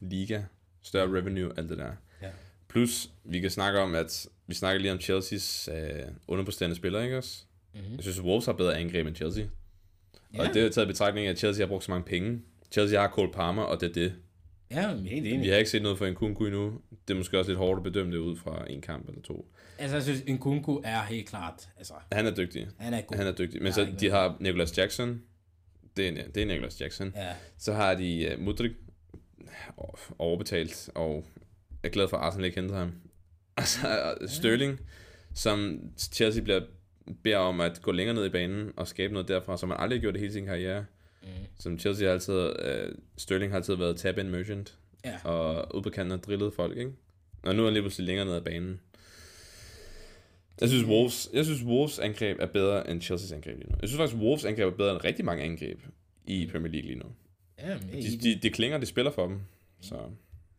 liga, 0.00 0.42
større 0.82 1.18
revenue, 1.18 1.52
alt 1.58 1.70
det 1.70 1.78
der. 1.78 1.92
Ja. 2.22 2.30
Plus, 2.68 3.10
vi 3.24 3.40
kan 3.40 3.50
snakke 3.50 3.78
om, 3.80 3.94
at 3.94 4.28
vi 4.46 4.54
snakker 4.54 4.80
lige 4.80 4.92
om 4.92 4.98
Chelsea's 4.98 5.72
øh, 5.72 6.08
underpræsterende 6.28 6.76
spillere, 6.76 7.04
ikke 7.04 7.18
også? 7.18 7.44
Mm-hmm. 7.74 7.94
Jeg 7.94 8.02
synes, 8.02 8.18
at 8.18 8.24
Wolves 8.24 8.46
har 8.46 8.52
bedre 8.52 8.78
angreb 8.78 9.06
end 9.06 9.16
Chelsea. 9.16 9.44
Ja. 10.34 10.48
Og 10.48 10.54
det 10.54 10.62
er 10.66 10.68
taget 10.70 10.86
i 10.86 10.88
betragtning 10.88 11.26
af, 11.26 11.30
at 11.30 11.38
Chelsea 11.38 11.62
har 11.64 11.68
brugt 11.68 11.84
så 11.84 11.90
mange 11.90 12.04
penge. 12.04 12.40
Chelsea 12.72 13.00
har 13.00 13.08
Cole 13.08 13.32
Palmer, 13.32 13.62
og 13.62 13.80
det 13.80 13.88
er 13.88 13.92
det. 13.92 14.14
Ja, 14.70 14.94
helt 14.96 15.24
Vi 15.24 15.30
enig. 15.30 15.50
har 15.50 15.56
ikke 15.58 15.70
set 15.70 15.82
noget 15.82 15.98
fra 15.98 16.06
en 16.08 16.14
Kunku 16.14 16.44
endnu. 16.46 16.72
Det 17.08 17.14
er 17.14 17.18
måske 17.18 17.38
også 17.38 17.50
lidt 17.50 17.58
hårdt 17.58 17.78
at 17.78 17.82
bedømme 17.82 18.12
det 18.12 18.18
ud 18.18 18.36
fra 18.36 18.64
en 18.70 18.80
kamp 18.80 19.08
eller 19.08 19.22
to. 19.22 19.52
Altså, 19.78 19.96
jeg 19.96 20.02
synes, 20.02 20.22
en 20.26 20.38
Kunku 20.38 20.80
er 20.84 21.00
helt 21.02 21.28
klart. 21.28 21.68
Altså, 21.76 21.94
Han 22.12 22.26
er 22.26 22.34
dygtig. 22.34 22.66
han 22.78 22.94
er 22.94 23.00
god. 23.00 23.16
Han 23.16 23.26
er 23.26 23.32
dygtig. 23.32 23.58
Men 23.62 23.66
Ja, 23.66 23.72
så 23.72 23.86
de 24.00 24.10
har 24.10 24.36
Nicholas 24.40 24.78
Jackson. 24.78 25.22
Det 25.96 26.08
er, 26.08 26.28
det 26.34 26.42
er 26.42 26.46
Nicholas 26.46 26.80
Jackson. 26.80 27.12
Ja, 27.16 27.32
Så 27.58 27.72
har 27.72 27.94
de 27.94 28.34
uh, 28.38 28.44
Mudrik 28.44 28.70
overbetalt, 30.18 30.90
og 30.94 31.24
jeg 31.82 31.88
er 31.88 31.92
glad 31.92 32.08
for, 32.08 32.16
at 32.16 32.22
Arsenal 32.24 32.44
ikke 32.44 32.60
hentede 32.60 32.78
ham. 32.78 32.92
Og 33.56 33.66
så 33.66 34.14
uh, 34.20 34.28
Sterling, 34.28 34.80
som 35.34 35.80
Chelsea 36.12 36.42
bliver, 36.42 36.60
beder 37.22 37.36
om 37.36 37.60
at 37.60 37.82
gå 37.82 37.92
længere 37.92 38.14
ned 38.14 38.26
i 38.26 38.28
banen 38.28 38.72
og 38.76 38.88
skabe 38.88 39.12
noget 39.12 39.28
derfra, 39.28 39.56
som 39.56 39.68
man 39.68 39.78
aldrig 39.80 39.98
har 39.98 40.00
gjort 40.00 40.14
det 40.14 40.20
hele 40.20 40.32
sin 40.32 40.44
karriere. 40.44 40.84
mm. 41.22 41.28
Som 41.58 41.78
Chelsea 41.78 42.06
har 42.06 42.12
altid, 42.12 42.34
uh, 42.34 42.94
Sterling 43.16 43.52
har 43.52 43.56
altid 43.56 43.74
været 43.74 43.96
tab-in 43.96 44.30
merchant, 44.30 44.78
ja. 45.04 45.18
og 45.24 45.74
ude 45.74 45.82
på 45.82 45.90
kanten 45.90 46.18
drillet 46.20 46.52
folk, 46.52 46.78
ikke? 46.78 46.92
Og 47.42 47.54
nu 47.54 47.62
er 47.62 47.66
han 47.66 47.72
lige 47.72 47.82
pludselig 47.82 48.06
længere 48.06 48.26
ned 48.26 48.34
ad 48.34 48.40
banen. 48.40 48.80
Jeg 50.60 50.68
synes, 50.68 50.84
Wolves, 50.84 51.30
jeg 51.32 51.44
synes, 51.44 51.62
Wolves 51.62 51.98
angreb 51.98 52.36
er 52.40 52.46
bedre 52.46 52.90
end 52.90 53.02
Chelsea's 53.02 53.34
angreb 53.34 53.58
lige 53.58 53.70
nu. 53.70 53.76
Jeg 53.80 53.88
synes 53.88 53.98
faktisk, 54.00 54.22
Wolves 54.22 54.44
angreb 54.44 54.66
er 54.72 54.76
bedre 54.76 54.92
end 54.92 55.04
rigtig 55.04 55.24
mange 55.24 55.42
angreb 55.44 55.80
i 56.26 56.48
Premier 56.52 56.72
League 56.72 56.86
lige 56.86 56.98
nu. 56.98 57.06
ja 57.58 57.78
De, 57.92 58.18
de, 58.22 58.38
de 58.42 58.50
klinger, 58.50 58.78
de 58.78 58.86
spiller 58.86 59.10
for 59.10 59.26
dem. 59.26 59.40
Så. 59.80 59.94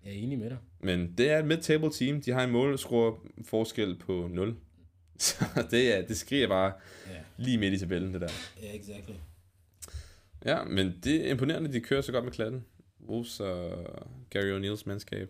jeg 0.06 0.14
er 0.14 0.18
enig 0.18 0.40
med 0.40 0.50
dig. 0.50 0.58
Men 0.80 1.14
det 1.18 1.30
er 1.30 1.40
et 1.40 1.46
mid-table 1.46 1.92
team. 1.92 2.22
De 2.22 2.32
har 2.32 2.44
en 2.44 2.52
målscore 2.52 3.16
forskel 3.46 3.96
på 3.96 4.30
0. 4.32 4.56
Så 5.22 5.46
det, 5.72 5.98
er, 5.98 6.02
det 6.08 6.18
skriger 6.18 6.48
bare 6.48 6.74
Ja, 7.10 7.18
lige 7.38 7.58
midt 7.58 7.74
i 7.74 7.80
tabellen, 7.80 8.14
det 8.14 8.22
der. 8.22 8.30
ja 8.62 8.76
exactly. 8.76 9.14
Ja, 10.46 10.64
men 10.64 11.00
det 11.04 11.28
er 11.28 11.32
imponerende, 11.32 11.74
de 11.74 11.80
kører 11.80 12.02
så 12.02 12.12
godt 12.12 12.24
med 12.24 12.32
klatten. 12.32 12.66
Wolves 13.10 13.40
og 13.40 13.86
Gary 14.30 14.60
O'Neills 14.60 14.84
mandskab. 14.86 15.30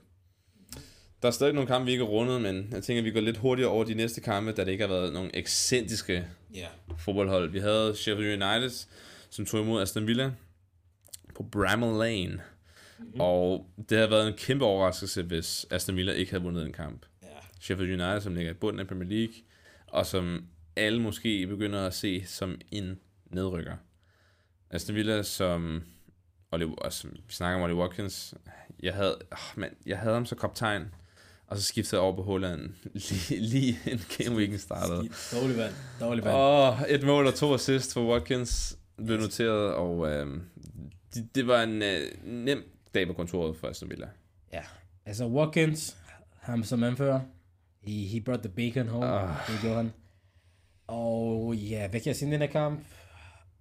Der 1.22 1.28
er 1.28 1.32
stadig 1.32 1.54
nogle 1.54 1.68
kampe, 1.68 1.86
vi 1.86 1.92
ikke 1.92 2.04
har 2.04 2.12
rundet, 2.12 2.42
men 2.42 2.68
jeg 2.72 2.84
tænker, 2.84 3.02
at 3.02 3.06
vi 3.06 3.12
går 3.12 3.20
lidt 3.20 3.38
hurtigere 3.38 3.70
over 3.72 3.84
de 3.84 3.94
næste 3.94 4.22
kampe, 4.22 4.52
da 4.52 4.66
det 4.66 4.72
ikke 4.72 4.84
har 4.88 4.94
været 4.94 5.14
nogle 5.14 5.36
ekscentriske 5.36 6.28
Ja. 6.54 6.68
fodboldhold. 6.98 7.52
Vi 7.52 7.60
havde 7.60 7.96
Sheffield 7.96 8.44
United, 8.44 8.88
som 9.30 9.46
tog 9.46 9.62
imod 9.62 9.82
Aston 9.82 10.08
Villa 10.08 10.32
på 11.36 11.44
Bramall 11.44 11.98
Lane. 12.00 12.42
Mm-hmm. 13.00 13.22
Og 13.22 13.68
det 13.90 13.98
har 13.98 14.08
været 14.08 14.28
en 14.28 14.34
kæmpe 14.38 14.66
overraskelse, 14.66 15.24
hvis 15.24 15.66
Aston 15.72 15.96
Villa 15.96 16.12
ikke 16.14 16.32
havde 16.32 16.44
vundet 16.44 16.66
en 16.66 16.74
kamp. 16.74 17.06
Ja. 17.24 17.28
Sheffield 17.62 17.92
United, 18.02 18.22
som 18.22 18.36
ligger 18.36 18.52
i 18.52 18.56
bunden 18.56 18.80
af 18.80 18.88
Premier 18.88 19.10
League, 19.10 19.34
og 19.92 20.06
som 20.06 20.46
alle 20.76 21.02
måske 21.02 21.48
begynder 21.48 21.88
at 21.88 21.94
se 21.94 22.26
som 22.26 22.62
en 22.72 23.00
nedrykker. 23.26 23.76
Aston 24.70 24.96
Villa, 24.96 25.24
som, 25.24 25.84
Oliver, 26.52 26.76
og 26.76 26.94
som 26.94 27.12
vi 27.28 27.34
snakker 27.34 27.58
om 27.58 27.64
Ollie 27.64 27.76
Watkins, 27.76 28.34
jeg 28.84 28.94
havde, 28.94 29.18
oh 29.32 29.60
man, 29.60 29.70
jeg 29.86 30.00
havde 30.00 30.14
ham 30.14 30.26
så 30.26 30.36
kaptajn, 30.36 30.94
og 31.48 31.58
så 31.58 31.64
skiftede 31.64 31.96
jeg 31.96 32.04
over 32.04 32.16
på 32.16 32.24
Holland 32.24 32.70
lige, 32.94 33.40
lige 33.40 33.80
en 33.86 34.02
game 34.18 34.38
weekend 34.38 34.60
startede. 34.60 35.10
Skidt. 35.12 35.42
Dårlig 35.42 35.58
vand. 35.58 35.74
Dårlig 36.00 36.24
vand. 36.24 36.36
Og 36.36 36.78
et 36.90 37.04
mål 37.04 37.28
og 37.28 37.36
to 37.36 37.54
assist 37.54 37.94
for 37.94 38.12
Watkins 38.12 38.78
blev 39.06 39.18
noteret, 39.18 39.74
og 39.74 40.10
øh, 40.12 40.42
det, 41.14 41.36
det 41.36 41.48
var 41.48 41.64
en 41.64 41.82
øh, 41.82 42.02
nem 42.24 42.64
dag 42.94 43.08
på 43.08 43.14
kontoret 43.14 43.58
for 43.58 43.68
Aston 43.68 43.90
Villa. 43.90 44.08
Ja. 44.54 44.62
Altså, 45.06 45.28
Watkins, 45.28 45.98
ham 46.40 46.64
som 46.64 46.84
anfører, 46.84 47.20
he, 47.84 47.92
he 48.08 48.20
brought 48.22 48.44
the 48.44 48.52
bacon 48.56 48.88
home. 48.88 49.06
Ah. 49.06 49.30
Det 49.48 49.60
gjorde 49.62 49.76
han. 49.76 49.92
Og 50.88 51.56
ja, 51.56 51.88
hvad 51.88 52.00
kan 52.00 52.08
jeg 52.08 52.16
sige 52.16 52.30
i 52.30 52.32
den 52.32 52.42
her 52.42 52.48
kamp? 52.48 52.80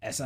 Altså, 0.03 0.25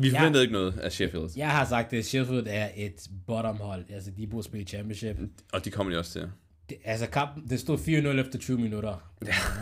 Vi 0.00 0.08
jeg, 0.08 0.16
forventede 0.16 0.42
ikke 0.44 0.52
noget 0.52 0.78
af 0.78 0.92
Sheffield, 0.92 1.30
jeg 1.36 1.50
har 1.50 1.64
sagt, 1.64 1.92
at 1.92 2.04
Sheffield 2.04 2.46
er 2.50 2.68
et 2.76 3.08
bottom-hold. 3.26 3.84
Altså, 3.90 4.10
de 4.16 4.26
burde 4.26 4.44
spille 4.44 4.66
championship. 4.66 5.16
og 5.52 5.64
de 5.64 5.70
kommer 5.70 5.92
de 5.92 5.98
også 5.98 6.12
til. 6.12 6.30
Det, 6.68 6.76
altså, 6.84 7.06
kampen, 7.06 7.48
det 7.50 7.60
stod 7.60 7.78
4-0 7.78 7.90
efter 8.26 8.38
20 8.38 8.58
minutter. 8.58 9.12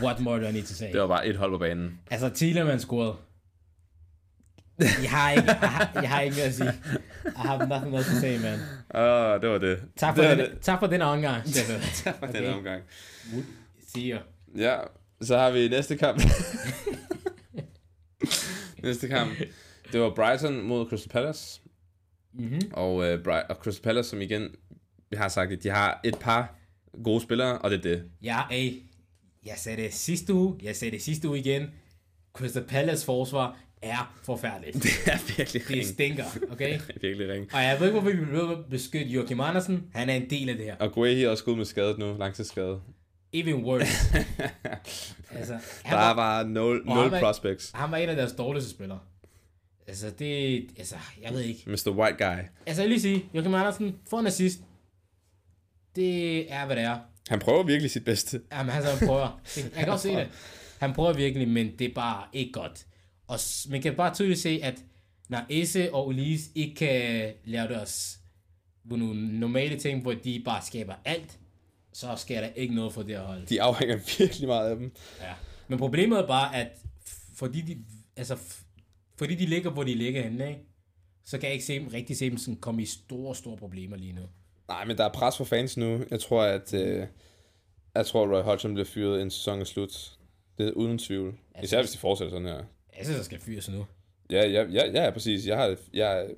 What 0.02 0.20
more 0.20 0.40
do 0.40 0.46
I 0.48 0.52
need 0.52 0.62
to 0.62 0.74
say? 0.74 0.92
Det 0.92 1.00
var 1.00 1.06
bare 1.06 1.26
et 1.26 1.36
hold 1.36 1.50
på 1.52 1.59
banen. 1.59 1.98
Altså, 2.10 2.30
Thielemann 2.34 2.80
scorede. 2.80 3.14
Jeg 4.78 5.10
har 5.10 5.30
ikke, 5.30 5.44
jeg 5.48 5.56
har, 5.70 5.90
jeg 5.94 6.09
har 6.10 6.20
ikke 6.20 6.36
mere 6.36 6.44
at 6.46 6.55
sige. 6.55 6.72
I 7.26 7.30
have 7.34 7.66
nothing 7.68 7.96
else 7.96 8.10
to 8.10 8.16
say, 8.20 8.40
man. 8.42 8.59
Ah, 8.90 9.40
det 9.40 9.50
var 9.50 9.59
det. 9.59 9.78
Tak 9.96 10.16
for, 10.16 10.22
det 10.22 10.30
den, 10.38 10.50
det. 10.50 10.59
tak 10.60 10.78
for 10.80 10.86
den 10.86 11.02
omgang, 11.02 11.46
Sheffield. 11.48 11.82
Tak 12.05 12.18
for 12.18 12.26
okay. 12.26 12.42
den 12.44 12.55
omgang. 12.55 12.82
You. 13.97 14.19
Ja, 14.56 14.77
så 15.20 15.36
har 15.39 15.51
vi 15.51 15.69
næste 15.69 15.97
kamp. 15.97 16.20
næste 18.82 19.09
kamp. 19.09 19.31
Det 19.93 20.01
var 20.01 20.15
Brighton 20.15 20.62
mod 20.62 20.89
Crystal 20.89 21.10
Palace. 21.12 21.60
Mm-hmm. 22.35 22.60
Og, 22.73 23.05
øh, 23.05 23.23
Bri- 23.24 23.47
og 23.48 23.56
Crystal 23.56 23.82
Palace, 23.82 24.10
som 24.10 24.20
igen, 24.20 24.48
vi 25.10 25.16
har 25.16 25.28
sagt, 25.28 25.52
at 25.52 25.62
de 25.62 25.69
har 25.69 26.01
et 26.05 26.19
par 26.20 26.55
gode 27.05 27.20
spillere, 27.20 27.59
og 27.59 27.70
det 27.70 27.78
er 27.78 27.82
det. 27.82 28.02
Ja, 28.23 28.39
ey. 28.51 28.82
Jeg 29.47 29.55
sagde 29.56 29.82
det 29.82 29.94
sidste 29.94 30.35
uge. 30.35 30.56
Jeg 30.62 30.77
sagde 30.77 30.93
det 30.93 31.02
sidste 31.02 31.28
uge 31.28 31.39
igen. 31.39 31.66
Crystal 32.32 32.65
Palace 32.65 33.05
forsvar, 33.05 33.59
er 33.82 34.15
forfærdeligt. 34.24 34.74
Det 34.85 34.90
er 35.06 35.19
virkelig 35.36 35.62
Det 35.62 35.70
ring. 35.70 35.86
stinker, 35.86 36.24
okay? 36.51 36.73
Det 36.86 36.94
er 36.94 37.01
virkelig 37.01 37.28
ring. 37.32 37.55
Og 37.55 37.62
jeg 37.62 37.77
ved 37.81 37.86
ikke, 37.86 38.01
hvorfor 38.01 38.16
vi 38.19 38.24
bliver 38.24 38.62
beskytte 38.70 39.06
Joachim 39.06 39.40
Andersen. 39.40 39.85
Han 39.94 40.09
er 40.10 40.15
en 40.15 40.31
del 40.31 40.48
af 40.48 40.56
det 40.56 40.65
her. 40.65 40.77
Og 40.77 40.93
Guehi 40.93 41.24
er 41.24 41.28
også 41.28 41.44
gået 41.44 41.56
med 41.56 41.65
skadet 41.65 41.98
nu, 41.98 42.16
langtidsskadet. 42.19 42.81
Even 43.32 43.55
worse. 43.64 43.86
altså, 45.30 45.52
Der 45.52 45.60
han 45.84 45.98
er 45.98 46.02
var, 46.02 46.14
bare 46.14 46.48
nul, 46.48 46.82
nul 46.86 46.96
han 47.02 47.10
var- 47.10 47.20
prospects. 47.20 47.70
han 47.74 47.90
var 47.90 47.96
en 47.96 48.09
af 48.09 48.16
deres 48.16 48.32
dårligste 48.32 48.70
spillere. 48.70 48.98
Altså, 49.86 50.10
det... 50.10 50.56
Altså, 50.78 50.94
jeg 51.22 51.32
ved 51.32 51.40
ikke. 51.40 51.62
Mr. 51.70 51.90
White 51.90 52.24
Guy. 52.24 52.38
Altså, 52.66 52.82
jeg 52.82 52.82
vil 52.82 52.88
lige 52.88 53.00
sige, 53.00 53.24
Joachim 53.34 53.55
Andersen 53.55 53.96
får 54.10 54.20
en 54.20 54.26
assist. 54.26 54.60
Det 55.96 56.52
er, 56.52 56.66
hvad 56.66 56.76
det 56.76 56.84
er. 56.84 56.98
Han 57.28 57.38
prøver 57.38 57.62
virkelig 57.62 57.90
sit 57.90 58.05
bedste. 58.05 58.40
Jamen, 58.52 58.72
han, 58.72 58.82
han 58.84 59.09
prøver. 59.09 59.40
Jeg 59.56 59.64
kan 59.84 59.88
også 59.88 60.02
se 60.09 60.14
det. 60.14 60.28
Han 60.80 60.92
prøver 60.92 61.12
virkelig, 61.12 61.48
men 61.48 61.78
det 61.78 61.90
er 61.90 61.94
bare 61.94 62.24
ikke 62.32 62.52
godt. 62.52 62.86
Og 63.26 63.38
man 63.70 63.82
kan 63.82 63.94
bare 63.94 64.14
tydeligt 64.14 64.40
se, 64.40 64.60
at 64.62 64.74
når 65.28 65.40
Esse 65.48 65.94
og 65.94 66.09
Ulise 66.09 66.50
ikke 66.55 66.74
kan 66.74 67.32
lave 67.44 67.68
deres 67.68 68.18
nogle 68.84 69.38
normale 69.38 69.78
ting, 69.78 70.02
hvor 70.02 70.12
de 70.12 70.42
bare 70.44 70.62
skaber 70.66 70.94
alt, 71.05 71.38
så 71.99 72.16
sker 72.16 72.41
der 72.41 72.49
ikke 72.49 72.75
noget 72.75 72.93
for 72.93 73.03
det 73.03 73.16
her 73.16 73.25
hold. 73.25 73.47
De 73.47 73.62
afhænger 73.62 73.97
virkelig 74.19 74.49
meget 74.49 74.70
af 74.70 74.77
dem. 74.77 74.93
Ja. 75.20 75.35
Men 75.69 75.79
problemet 75.79 76.19
er 76.19 76.27
bare, 76.27 76.57
at 76.57 76.69
fordi 77.35 77.61
de, 77.61 77.85
altså, 78.16 78.39
fordi 79.16 79.35
de 79.35 79.47
ligger, 79.47 79.70
hvor 79.70 79.83
de 79.83 79.95
ligger 79.95 80.23
henne, 80.23 80.49
ikke? 80.49 80.61
så 81.25 81.39
kan 81.39 81.47
jeg 81.47 81.53
ikke 81.53 81.65
se 81.65 81.79
dem, 81.79 81.89
rigtig 81.89 82.16
se 82.16 82.31
dem 82.31 82.39
sådan 82.39 82.57
komme 82.57 82.83
i 82.83 82.87
store, 82.87 83.35
store 83.35 83.57
problemer 83.57 83.97
lige 83.97 84.12
nu. 84.12 84.23
Nej, 84.69 84.85
men 84.85 84.99
der 84.99 85.05
er 85.05 85.12
pres 85.12 85.37
for 85.37 85.45
fans 85.45 85.77
nu. 85.77 86.05
Jeg 86.11 86.20
tror, 86.20 86.43
at 86.43 86.75
øh, 86.75 87.07
jeg 87.95 88.07
tror, 88.07 88.37
Roy 88.37 88.43
Hodgson 88.43 88.75
bliver 88.75 88.87
fyret, 88.87 89.15
inden 89.15 89.31
sæsonen 89.31 89.61
er 89.61 89.65
slut. 89.65 90.19
Det 90.59 90.69
er 90.69 90.73
uden 90.73 90.99
tvivl. 90.99 91.39
Især 91.62 91.81
hvis 91.81 91.91
de 91.91 91.99
fortsætter 91.99 92.33
sådan 92.33 92.47
her. 92.47 92.65
Jeg 92.97 93.05
synes, 93.05 93.16
der 93.16 93.25
skal 93.25 93.41
fyres 93.41 93.69
nu. 93.69 93.87
Ja, 94.31 94.47
ja, 94.47 94.62
ja, 94.62 94.87
ja, 94.87 95.05
ja 95.05 95.11
præcis. 95.11 95.47
Jeg, 95.47 95.57
har, 95.57 95.77
jeg 95.93 96.31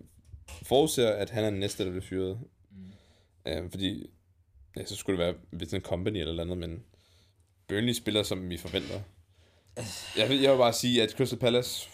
forudser, 0.62 1.10
at 1.10 1.30
han 1.30 1.44
er 1.44 1.50
den 1.50 1.60
næste, 1.60 1.84
der 1.84 1.90
bliver 1.90 2.04
fyret. 2.04 2.38
Mm. 2.70 2.92
Øh, 3.46 3.70
fordi, 3.70 4.10
ja, 4.76 4.84
så 4.84 4.96
skulle 4.96 5.18
det 5.18 5.26
være 5.26 5.42
Vincent 5.52 5.84
Company 5.84 6.16
eller 6.16 6.42
andet, 6.42 6.58
men 6.58 6.82
Burnley 7.68 7.92
spiller, 7.92 8.22
som 8.22 8.50
vi 8.50 8.56
forventer. 8.56 9.00
Jeg 10.16 10.28
vil, 10.28 10.40
jeg 10.40 10.52
vil 10.52 10.58
bare 10.58 10.72
sige, 10.72 11.02
at 11.02 11.10
Crystal 11.10 11.38
Palace, 11.38 11.90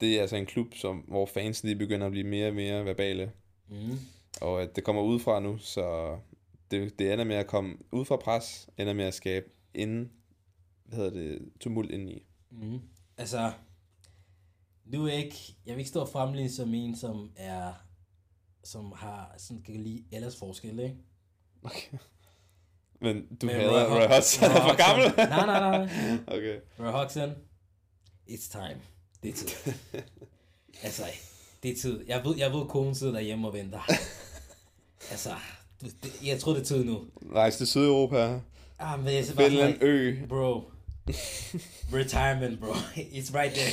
det 0.00 0.16
er 0.16 0.20
altså 0.20 0.36
en 0.36 0.46
klub, 0.46 0.74
som, 0.74 0.96
hvor 0.96 1.26
fans 1.26 1.64
lige 1.64 1.76
begynder 1.76 2.06
at 2.06 2.12
blive 2.12 2.26
mere 2.26 2.48
og 2.48 2.54
mere 2.54 2.84
verbale. 2.84 3.32
Mm. 3.68 3.98
Og 4.40 4.62
at 4.62 4.76
det 4.76 4.84
kommer 4.84 5.02
udefra 5.02 5.40
nu, 5.40 5.58
så 5.58 6.16
det, 6.70 6.98
det 6.98 7.12
ender 7.12 7.24
med 7.24 7.36
at 7.36 7.46
komme 7.46 7.76
ud 7.92 8.04
fra 8.04 8.16
pres, 8.16 8.68
ender 8.78 8.92
med 8.92 9.04
at 9.04 9.14
skabe 9.14 9.46
inden, 9.74 10.12
hvad 10.84 10.98
hedder 10.98 11.10
det, 11.10 11.48
tumult 11.60 11.90
indeni. 11.90 12.22
Mm. 12.50 12.80
Altså, 13.16 13.52
nu 14.84 15.04
er 15.04 15.08
jeg 15.08 15.24
ikke, 15.24 15.56
jeg 15.66 15.74
vil 15.74 15.78
ikke 15.78 15.88
stå 15.88 16.06
fremligne 16.06 16.50
som 16.50 16.74
en, 16.74 16.96
som 16.96 17.32
er, 17.36 17.72
som 18.64 18.92
har, 18.96 19.34
sådan 19.38 19.62
kan 19.62 19.74
lide 19.74 20.04
ellers 20.12 20.36
forskel, 20.36 20.78
ikke? 20.78 20.96
Okay. 21.62 21.98
Men 23.00 23.26
du 23.40 23.46
Men 23.46 23.54
hader 23.54 23.86
Roy 23.86 23.94
Roy 23.96 24.00
Hod- 24.06 24.14
Hodgson, 24.14 24.44
er 24.50 24.60
for 24.60 24.76
gammel. 24.76 25.12
Nej, 25.16 25.46
nej, 25.46 25.86
nej. 25.86 26.18
okay. 26.38 26.56
Roy 26.80 26.90
Hodgson, 26.92 27.30
it's 28.30 28.50
time. 28.50 28.76
Det 29.22 29.28
er 29.30 29.34
tid. 29.34 29.48
altså, 30.82 31.02
det 31.62 31.70
er 31.70 31.76
tid. 31.76 32.04
Jeg 32.08 32.20
ved, 32.24 32.36
jeg 32.36 32.52
ved, 32.52 32.66
konen 32.68 32.94
sidder 32.94 33.12
derhjemme 33.12 33.48
og 33.48 33.54
venter. 33.54 33.80
altså, 35.10 35.30
det, 35.80 36.12
jeg 36.26 36.40
tror, 36.40 36.52
det 36.52 36.60
er 36.60 36.64
tid 36.64 36.84
nu. 36.84 37.00
Rejse 37.34 37.58
til 37.58 37.66
Sydeuropa, 37.66 38.40
Ah, 38.80 38.98
men 39.04 39.14
jeg 39.14 39.20
er 39.28 39.34
bare 39.34 39.68
en 39.70 39.76
ø. 39.80 40.14
bro. 40.28 40.70
Retirement, 41.92 42.60
bro. 42.60 42.72
It's 42.96 43.34
right 43.34 43.52
there. 43.54 43.72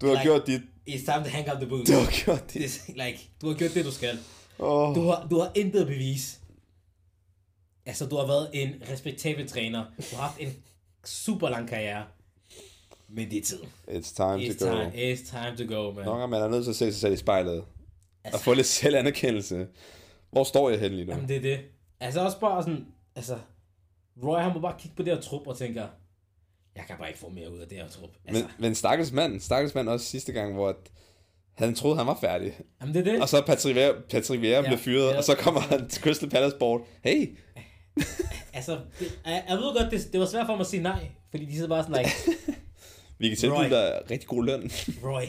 Du 0.00 0.06
har 0.06 0.14
like- 0.14 0.22
gjort 0.22 0.46
dit. 0.46 0.60
It's 0.88 1.04
time 1.04 1.24
to 1.24 1.30
hang 1.30 1.48
up 1.52 1.58
the 1.60 1.66
boots. 1.66 1.90
Du 1.90 1.96
har 1.96 2.10
gjort 2.24 2.52
dit. 2.52 2.82
Like, 2.88 3.18
du 3.40 3.46
har 3.48 3.54
gjort 3.54 3.74
det, 3.74 3.84
du 3.84 3.90
skal. 3.90 4.18
Oh. 4.58 4.94
Du 4.94 5.00
har, 5.00 5.26
du 5.30 5.38
har 5.38 5.50
intet 5.54 5.86
bevis. 5.86 6.39
Altså, 7.90 8.06
du 8.06 8.16
har 8.16 8.26
været 8.26 8.48
en 8.52 8.74
respektabel 8.92 9.48
træner. 9.48 9.84
Du 10.10 10.16
har 10.16 10.22
haft 10.22 10.40
en 10.40 10.52
super 11.04 11.48
lang 11.48 11.68
karriere. 11.68 12.04
Men 13.08 13.30
det 13.30 13.38
er 13.38 13.42
tid. 13.42 13.58
It's 13.88 14.14
time 14.16 14.36
It's 14.36 14.58
to 14.58 14.66
go. 14.66 14.72
time, 14.74 15.12
it's 15.12 15.30
time 15.30 15.56
to 15.68 15.74
go, 15.74 15.92
man. 15.92 16.04
Nogle 16.04 16.20
gange 16.20 16.28
man 16.30 16.42
er 16.42 16.48
nødt 16.48 16.64
til 16.64 16.70
at 16.70 16.76
se 16.76 16.92
sig 16.92 17.00
selv 17.00 17.12
i 17.12 17.16
spejlet. 17.16 17.58
Og 17.60 17.66
Altså- 18.24 18.40
få 18.44 18.54
lidt 18.54 18.66
selvanerkendelse. 18.66 19.66
Hvor 20.30 20.44
står 20.44 20.70
jeg 20.70 20.80
henne 20.80 20.96
lige 20.96 21.06
nu? 21.06 21.12
Jamen, 21.12 21.28
det 21.28 21.36
er 21.36 21.40
det. 21.40 21.60
Altså, 22.00 22.20
også 22.20 22.40
bare 22.40 22.62
sådan, 22.62 22.86
altså, 23.16 23.38
Roy, 24.24 24.40
han 24.40 24.52
må 24.54 24.60
bare 24.60 24.74
kigge 24.78 24.96
på 24.96 25.02
det 25.02 25.14
her 25.14 25.20
trup 25.20 25.46
og 25.46 25.58
tænker, 25.58 25.86
jeg 26.76 26.84
kan 26.86 26.96
bare 26.98 27.08
ikke 27.08 27.20
få 27.20 27.28
mere 27.28 27.52
ud 27.52 27.58
af 27.58 27.68
det 27.68 27.78
her 27.78 27.88
trup. 27.88 28.10
Altså, 28.26 28.42
Men, 28.44 28.52
men 28.58 28.74
stakkels 28.74 29.12
mand, 29.12 29.40
stakkels 29.40 29.74
mand 29.74 29.88
også 29.88 30.06
sidste 30.06 30.32
gang, 30.32 30.54
hvor 30.54 30.68
at 30.68 30.76
han 31.54 31.74
troede, 31.74 31.96
han 31.96 32.06
var 32.06 32.18
færdig. 32.20 32.52
jamen, 32.80 32.94
det 32.94 33.08
er 33.08 33.12
det. 33.12 33.22
Og 33.22 33.28
så 33.28 33.42
Patrick 33.46 33.74
Vieira, 33.76 33.94
Patrick 34.10 34.42
Vieira 34.42 34.62
Ja, 34.62 34.66
blev 34.68 34.78
fyret, 34.78 35.10
ja. 35.12 35.16
og 35.16 35.24
så 35.24 35.34
kommer 35.36 35.60
han 35.60 35.88
til 35.88 36.02
Crystal 36.02 36.30
Palace 36.30 36.56
Board. 36.58 36.86
Hey, 37.04 37.36
Altså, 38.52 38.78
det, 38.98 39.18
jeg, 39.26 39.44
jeg 39.48 39.56
ved 39.56 39.74
godt, 39.80 39.90
det, 39.92 40.12
det 40.12 40.20
var 40.20 40.26
svært 40.26 40.46
for 40.46 40.52
mig 40.54 40.60
at 40.60 40.66
sige 40.66 40.82
nej, 40.82 41.06
fordi 41.30 41.44
de 41.44 41.52
sidder 41.54 41.68
bare 41.68 41.82
sådan, 41.82 41.96
like, 42.04 42.40
vi 43.18 43.28
kan 43.28 43.38
tilbyde 43.38 43.70
dig 43.70 44.00
rigtig 44.10 44.28
god 44.28 44.44
løn. 44.44 44.70
Roy, 45.04 45.22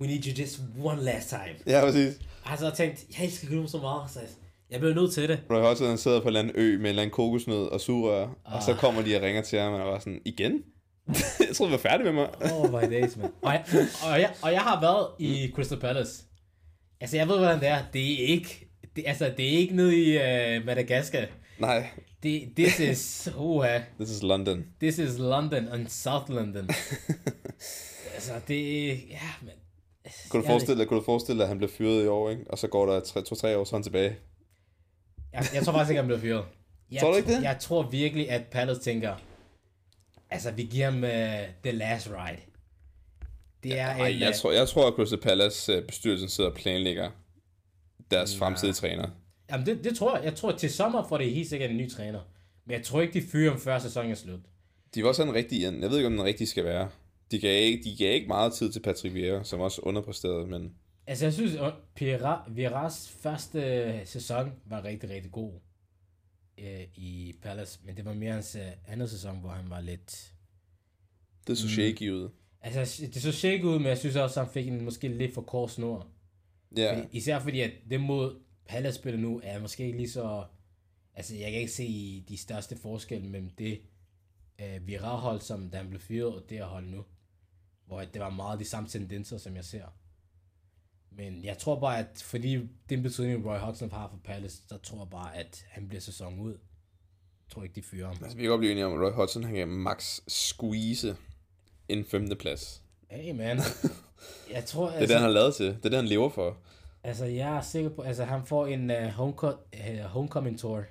we 0.00 0.06
need 0.06 0.26
you 0.26 0.32
just 0.42 0.60
one 0.82 1.02
last 1.02 1.28
time. 1.28 1.54
ja, 1.66 1.80
præcis. 1.84 2.14
Og 2.44 2.58
så 2.58 2.64
har 2.64 2.70
jeg 2.70 2.76
tænkt, 2.76 3.04
jeg 3.18 3.26
elsker 3.26 3.46
Gylum 3.48 3.66
så 3.68 3.78
meget, 3.78 4.10
så 4.10 4.18
jeg 4.70 4.80
bliver 4.80 4.94
nødt 4.94 5.12
til 5.12 5.28
det. 5.28 5.40
Roy 5.50 5.60
Hodgson 5.62 5.88
han 5.88 5.98
sidder 5.98 6.18
på 6.20 6.22
en 6.22 6.28
eller 6.28 6.40
anden 6.40 6.56
ø 6.56 6.68
med 6.70 6.76
en 6.80 6.86
eller 6.86 7.02
anden 7.02 7.14
kokosnød 7.14 7.66
og 7.66 7.80
sugerør, 7.80 8.22
og 8.44 8.56
Ah. 8.56 8.62
så 8.62 8.74
kommer 8.74 9.02
de 9.02 9.16
og 9.16 9.22
ringer 9.22 9.42
til 9.42 9.58
ham, 9.58 9.72
og 9.72 9.78
han 9.78 9.88
var 9.88 9.98
sådan, 9.98 10.20
igen? 10.24 10.52
jeg 11.40 11.56
troede, 11.56 11.72
du 11.72 11.76
var 11.76 11.82
færdig 11.90 12.04
med 12.04 12.12
mig. 12.12 12.28
Oh 12.52 12.70
my 12.70 12.94
days, 12.94 13.16
man. 13.16 13.30
Og 13.42 13.52
jeg, 13.52 13.64
og, 14.12 14.20
jeg, 14.20 14.34
og 14.42 14.52
jeg 14.52 14.60
har 14.60 14.80
været 14.80 15.06
i 15.18 15.50
Crystal 15.54 15.78
Palace. 15.80 16.22
Altså, 17.00 17.16
jeg 17.16 17.28
ved, 17.28 17.38
hvordan 17.38 17.60
det 17.60 17.68
er. 17.68 17.78
Det 17.92 18.12
er 18.22 18.26
ikke, 18.26 18.68
det, 18.96 19.04
altså, 19.06 19.32
det 19.36 19.44
er 19.54 19.58
ikke 19.58 19.76
nede 19.76 19.96
i 19.96 20.16
uh, 20.16 20.66
Madagaskar. 20.66 21.24
Nej, 21.60 21.88
Det, 22.22 22.52
this 22.56 22.80
is, 22.80 23.28
uha, 23.36 23.78
this 24.00 24.10
is 24.10 24.22
London. 24.22 24.66
this 24.80 24.98
is 24.98 25.18
London 25.18 25.68
and 25.68 25.88
South 25.88 26.30
London. 26.30 26.70
altså, 28.14 28.32
det, 28.48 28.86
ja, 29.10 29.20
men... 29.42 29.50
Kunne 30.28 30.42
du 30.42 30.46
forestille 30.46 30.86
kunne 30.86 31.00
du 31.00 31.04
forestille 31.04 31.38
dig, 31.38 31.44
at 31.44 31.48
han 31.48 31.58
blev 31.58 31.70
fyret 31.70 32.04
i 32.04 32.06
år, 32.06 32.30
ikke? 32.30 32.44
og 32.50 32.58
så 32.58 32.68
går 32.68 32.86
der 32.86 33.00
tre- 33.00 33.22
to-tre 33.22 33.56
år, 33.56 33.64
så 33.64 33.76
han 33.76 33.82
tilbage? 33.82 34.16
Jeg, 35.32 35.44
jeg 35.54 35.62
tror 35.64 35.72
faktisk 35.72 35.90
ikke, 35.90 35.98
han 36.00 36.06
bliver 36.06 36.20
fyret. 36.20 36.44
Jeg, 36.90 37.00
Tror 37.00 37.10
du 37.10 37.16
ikke 37.16 37.34
det? 37.36 37.42
Jeg 37.42 37.56
tror 37.60 37.82
virkelig, 37.82 38.30
at 38.30 38.42
Palace 38.46 38.80
tænker, 38.80 39.14
altså, 40.30 40.50
vi 40.50 40.62
giver 40.62 40.84
ham 40.90 41.02
uh, 41.02 41.10
the 41.62 41.72
last 41.72 42.08
ride. 42.10 42.40
Det 43.62 43.78
er 43.78 43.86
Ej, 43.86 44.08
en, 44.08 44.20
jeg 44.20 44.28
øh, 44.28 44.34
tror, 44.34 44.52
jeg 44.52 44.68
tror, 44.68 44.86
at 44.88 44.94
Crystal 44.94 45.20
Palace 45.20 45.72
øh, 45.72 45.86
bestyrelsen 45.86 46.28
sidder 46.28 46.50
og 46.50 46.56
planlægger 46.56 47.10
deres 48.10 48.36
fremtidige 48.38 48.72
træner. 48.74 49.08
Jamen, 49.52 49.66
det, 49.66 49.84
det 49.84 49.96
tror 49.96 50.16
jeg. 50.16 50.24
Jeg 50.24 50.34
tror, 50.34 50.52
at 50.52 50.58
til 50.58 50.70
sommer 50.70 51.08
får 51.08 51.18
det 51.18 51.34
helt 51.34 51.48
sikkert 51.48 51.70
en 51.70 51.76
ny 51.76 51.90
træner. 51.90 52.20
Men 52.64 52.74
jeg 52.76 52.82
tror 52.82 53.00
ikke, 53.00 53.14
de 53.20 53.26
fyrer 53.26 53.50
ham 53.50 53.60
før 53.60 53.78
sæsonen 53.78 54.10
er 54.10 54.14
slut. 54.14 54.40
De 54.94 55.02
var 55.02 55.08
også 55.08 55.22
en 55.22 55.34
rigtig. 55.34 55.62
Jeg 55.62 55.90
ved 55.90 55.96
ikke, 55.96 56.06
om 56.06 56.12
den 56.12 56.24
rigtig 56.24 56.48
skal 56.48 56.64
være. 56.64 56.88
De 57.30 57.38
gav 57.38 57.62
ikke, 57.62 57.84
de 57.84 57.96
gav 57.96 58.14
ikke 58.14 58.28
meget 58.28 58.52
tid 58.52 58.72
til 58.72 58.80
Patrick 58.80 59.14
Vieira, 59.14 59.44
som 59.44 59.60
også 59.60 59.80
underpræsterede, 59.82 60.46
men 60.46 60.72
Altså, 61.06 61.24
jeg 61.26 61.32
synes, 61.32 61.56
at 61.56 61.72
Viras 62.48 63.10
første 63.20 63.60
øh, 63.60 64.06
sæson 64.06 64.52
var 64.64 64.84
rigtig, 64.84 65.10
rigtig 65.10 65.32
god 65.32 65.52
øh, 66.58 66.80
i 66.94 67.34
Palace. 67.42 67.80
Men 67.84 67.96
det 67.96 68.04
var 68.04 68.14
mere 68.14 68.32
hans 68.32 68.56
øh, 68.56 68.62
andet 68.88 69.10
sæson, 69.10 69.40
hvor 69.40 69.50
han 69.50 69.70
var 69.70 69.80
lidt... 69.80 70.32
det 71.46 71.58
så 71.58 71.68
shaky 71.68 72.10
ud. 72.10 72.28
Altså, 72.60 73.06
det 73.06 73.22
så 73.22 73.32
shake 73.32 73.66
ud, 73.66 73.78
men 73.78 73.86
jeg 73.86 73.98
synes 73.98 74.16
også, 74.16 74.40
at 74.40 74.46
han 74.46 74.52
fik 74.52 74.68
en 74.68 74.84
måske 74.84 75.08
lidt 75.08 75.34
for 75.34 75.42
kort 75.42 75.70
snor. 75.70 76.06
Ja, 76.76 76.94
Fordi, 76.94 77.16
især 77.16 77.38
fordi, 77.38 77.60
at 77.60 77.70
det 77.90 78.00
mod 78.00 78.36
Palace 78.70 78.98
spiller 78.98 79.20
nu, 79.20 79.40
er 79.44 79.60
måske 79.60 79.86
ikke 79.86 79.98
lige 79.98 80.10
så... 80.10 80.44
Altså, 81.14 81.34
jeg 81.34 81.50
kan 81.50 81.60
ikke 81.60 81.72
se 81.72 82.24
de 82.28 82.36
største 82.36 82.76
forskelle 82.76 83.28
mellem 83.28 83.50
det 83.50 83.80
øh, 84.60 84.86
Vira-hold, 84.86 85.40
som 85.40 85.70
da 85.70 85.76
han 85.76 85.88
blev 85.88 86.00
fyret, 86.00 86.34
og 86.34 86.44
det 86.48 86.58
her 86.58 86.64
hold 86.64 86.86
nu. 86.86 87.04
Hvor 87.86 88.00
det 88.00 88.20
var 88.20 88.30
meget 88.30 88.60
de 88.60 88.64
samme 88.64 88.88
tendenser, 88.88 89.38
som 89.38 89.56
jeg 89.56 89.64
ser. 89.64 89.84
Men 91.10 91.44
jeg 91.44 91.58
tror 91.58 91.80
bare, 91.80 91.98
at 91.98 92.22
fordi 92.24 92.58
den 92.88 93.02
betydning, 93.02 93.46
Roy 93.46 93.58
Hodgson 93.58 93.90
har 93.90 94.08
for 94.08 94.20
Palace, 94.24 94.62
så 94.68 94.78
tror 94.78 94.98
jeg 94.98 95.10
bare, 95.10 95.36
at 95.36 95.64
han 95.68 95.88
bliver 95.88 96.00
sæson 96.00 96.40
ud. 96.40 96.52
Jeg 96.52 97.54
tror 97.54 97.62
ikke, 97.62 97.74
de 97.74 97.82
fyrer 97.82 98.06
ham. 98.06 98.16
altså 98.22 98.36
vi 98.36 98.42
kan 98.42 98.50
godt 98.50 98.58
blive 98.58 98.72
enige 98.72 98.86
om, 98.86 98.92
at 98.92 99.00
Roy 99.00 99.12
Hodgson, 99.12 99.44
han 99.44 99.54
kan 99.54 99.68
max 99.68 100.20
squeeze 100.28 101.16
en 101.88 102.04
femteplads. 102.04 102.82
Hey 103.10 103.32
man, 103.32 103.60
jeg 104.54 104.64
tror, 104.64 104.86
Det 104.86 104.94
er 104.94 104.98
altså, 104.98 105.14
det, 105.14 105.20
han 105.20 105.22
har 105.22 105.32
lavet 105.32 105.54
til. 105.54 105.66
Det 105.66 105.84
er 105.84 105.88
det, 105.88 105.96
han 105.96 106.06
lever 106.06 106.28
for. 106.28 106.56
Altså, 107.04 107.24
jeg 107.24 107.56
er 107.56 107.60
sikker 107.60 107.90
på, 107.90 108.02
altså 108.02 108.24
han 108.24 108.46
får 108.46 108.66
en 108.66 108.90
uh, 108.90 108.96
homeco- 108.96 109.90
uh, 109.90 110.00
homecoming 110.04 110.58
tour. 110.58 110.84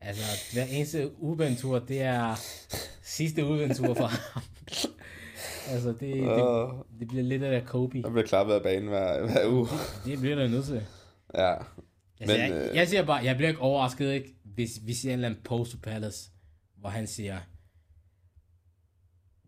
Altså, 0.00 0.22
hver 0.52 0.64
eneste 0.64 1.20
udventur, 1.22 1.78
det 1.78 2.00
er 2.00 2.34
sidste 3.02 3.44
udventur 3.44 3.94
for 3.94 4.06
ham. 4.06 4.42
altså, 5.72 5.88
det, 5.88 6.00
det, 6.00 6.98
det 7.00 7.08
bliver 7.08 7.22
lidt 7.24 7.42
af 7.42 7.60
der 7.60 7.66
Kobe. 7.68 8.02
der 8.02 8.10
bliver 8.10 8.26
klappet 8.26 8.54
af 8.54 8.62
banen 8.62 8.88
hver, 8.88 9.26
hver 9.26 9.48
uge. 9.48 9.66
Det 10.04 10.18
bliver 10.20 10.36
der 10.36 10.48
nødt 10.48 10.64
til. 10.66 10.82
Ja. 11.34 11.54
Altså, 12.20 12.36
Men, 12.36 12.40
jeg, 12.40 12.50
øh, 12.70 12.76
jeg 12.76 12.88
siger 12.88 13.04
bare, 13.04 13.24
jeg 13.24 13.36
bliver 13.36 13.48
ikke 13.48 13.60
overrasket, 13.60 14.12
ikke, 14.12 14.34
hvis 14.44 14.80
vi 14.82 14.94
ser 14.94 15.08
en 15.08 15.12
eller 15.12 15.28
anden 15.28 15.42
post 15.44 15.72
to 15.72 15.78
Palace, 15.82 16.30
hvor 16.76 16.88
han 16.88 17.06
siger, 17.06 17.38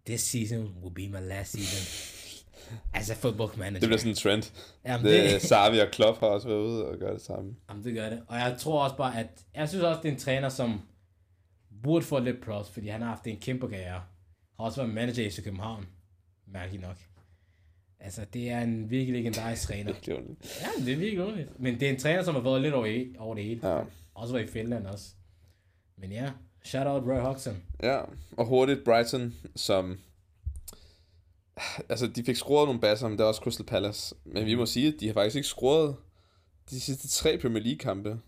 This 0.07 0.21
season 0.21 0.75
will 0.83 0.95
be 0.95 1.09
my 1.09 1.29
last 1.29 1.53
season. 1.53 2.10
Altså, 2.95 3.15
football 3.15 3.51
manager. 3.59 3.81
Det 3.81 3.89
bliver 3.89 3.99
sådan 3.99 4.11
en 4.11 4.17
trend. 4.17 4.43
Jamen, 4.85 5.07
Det, 5.07 5.31
det, 5.33 5.43
Savi 5.43 5.79
og 5.79 5.89
Klopp 5.93 6.21
har 6.21 6.27
også 6.27 6.49
været 6.49 6.61
ude 6.61 6.85
og 6.87 6.99
gøre 6.99 7.15
det 7.15 7.23
samme. 7.23 7.55
jamen, 7.71 7.85
det 7.85 7.95
gør 7.95 8.11
det. 8.11 8.23
Og 8.29 8.37
jeg 8.37 8.57
tror 8.59 8.85
også 8.85 8.97
bare, 8.97 9.19
at... 9.19 9.27
Jeg 9.55 9.69
synes 9.69 9.85
også, 9.85 10.01
det 10.03 10.09
er 10.09 10.13
en 10.13 10.19
træner, 10.19 10.49
som 10.49 10.81
burde 11.83 12.05
få 12.05 12.19
lidt 12.19 12.43
plus, 12.43 12.69
fordi 12.71 12.89
han 12.89 13.01
har 13.03 13.09
haft 13.09 13.27
en 13.27 13.37
kæmpe 13.37 13.69
karriere. 13.69 14.03
Har 14.57 14.65
også 14.65 14.81
været 14.83 14.95
manager 14.95 15.27
i 15.27 15.43
København. 15.45 15.87
Mærkeligt 16.47 16.83
nok. 16.83 16.97
Altså, 18.01 18.25
det 18.33 18.51
er 18.51 18.61
en 18.61 18.91
virkelig 18.91 19.15
legendarisk 19.15 19.63
træner. 19.63 19.93
Det 20.07 20.09
er. 20.09 20.21
Ja, 20.61 20.85
det 20.85 20.93
er 20.93 20.97
virkelig 20.99 21.21
underligt. 21.21 21.61
Men 21.61 21.81
det 21.81 21.89
er 21.89 21.93
en 21.93 21.99
træner, 22.01 22.23
som 22.23 22.35
har 22.35 22.43
været 22.43 22.63
lidt 22.63 22.75
over, 22.75 22.87
i- 22.87 23.15
over 23.19 23.35
det 23.35 23.45
hele. 23.45 23.69
Ja. 23.73 23.81
Også 24.15 24.33
var 24.35 24.41
i 24.41 24.47
Finland 24.47 24.87
også. 24.87 25.07
Men 25.99 26.13
ja, 26.13 26.31
shout 26.65 26.87
out 26.87 27.03
Roy 27.03 27.21
Hodgson. 27.21 27.57
ja, 27.83 28.01
og 28.37 28.47
hurtigt 28.47 28.85
Brighton, 28.85 29.35
som... 29.57 29.99
Altså, 31.89 32.07
de 32.07 32.25
fik 32.25 32.37
scoret 32.37 32.67
nogle 32.67 32.81
basser, 32.81 33.09
men 33.09 33.19
det 33.19 33.25
er 33.25 33.29
også 33.29 33.41
Crystal 33.41 33.67
Palace. 33.67 34.15
Men 34.25 34.47
vi 34.47 34.55
må 34.55 34.67
sige, 34.67 34.89
at 34.89 34.95
de 35.01 35.07
har 35.07 35.15
faktisk 35.15 35.37
ikke 35.37 35.49
scoret 35.49 35.97
de 36.71 36.81
sidste 36.81 37.09
tre 37.09 37.39
Premier 37.39 37.63
League-kampe. 37.63 38.21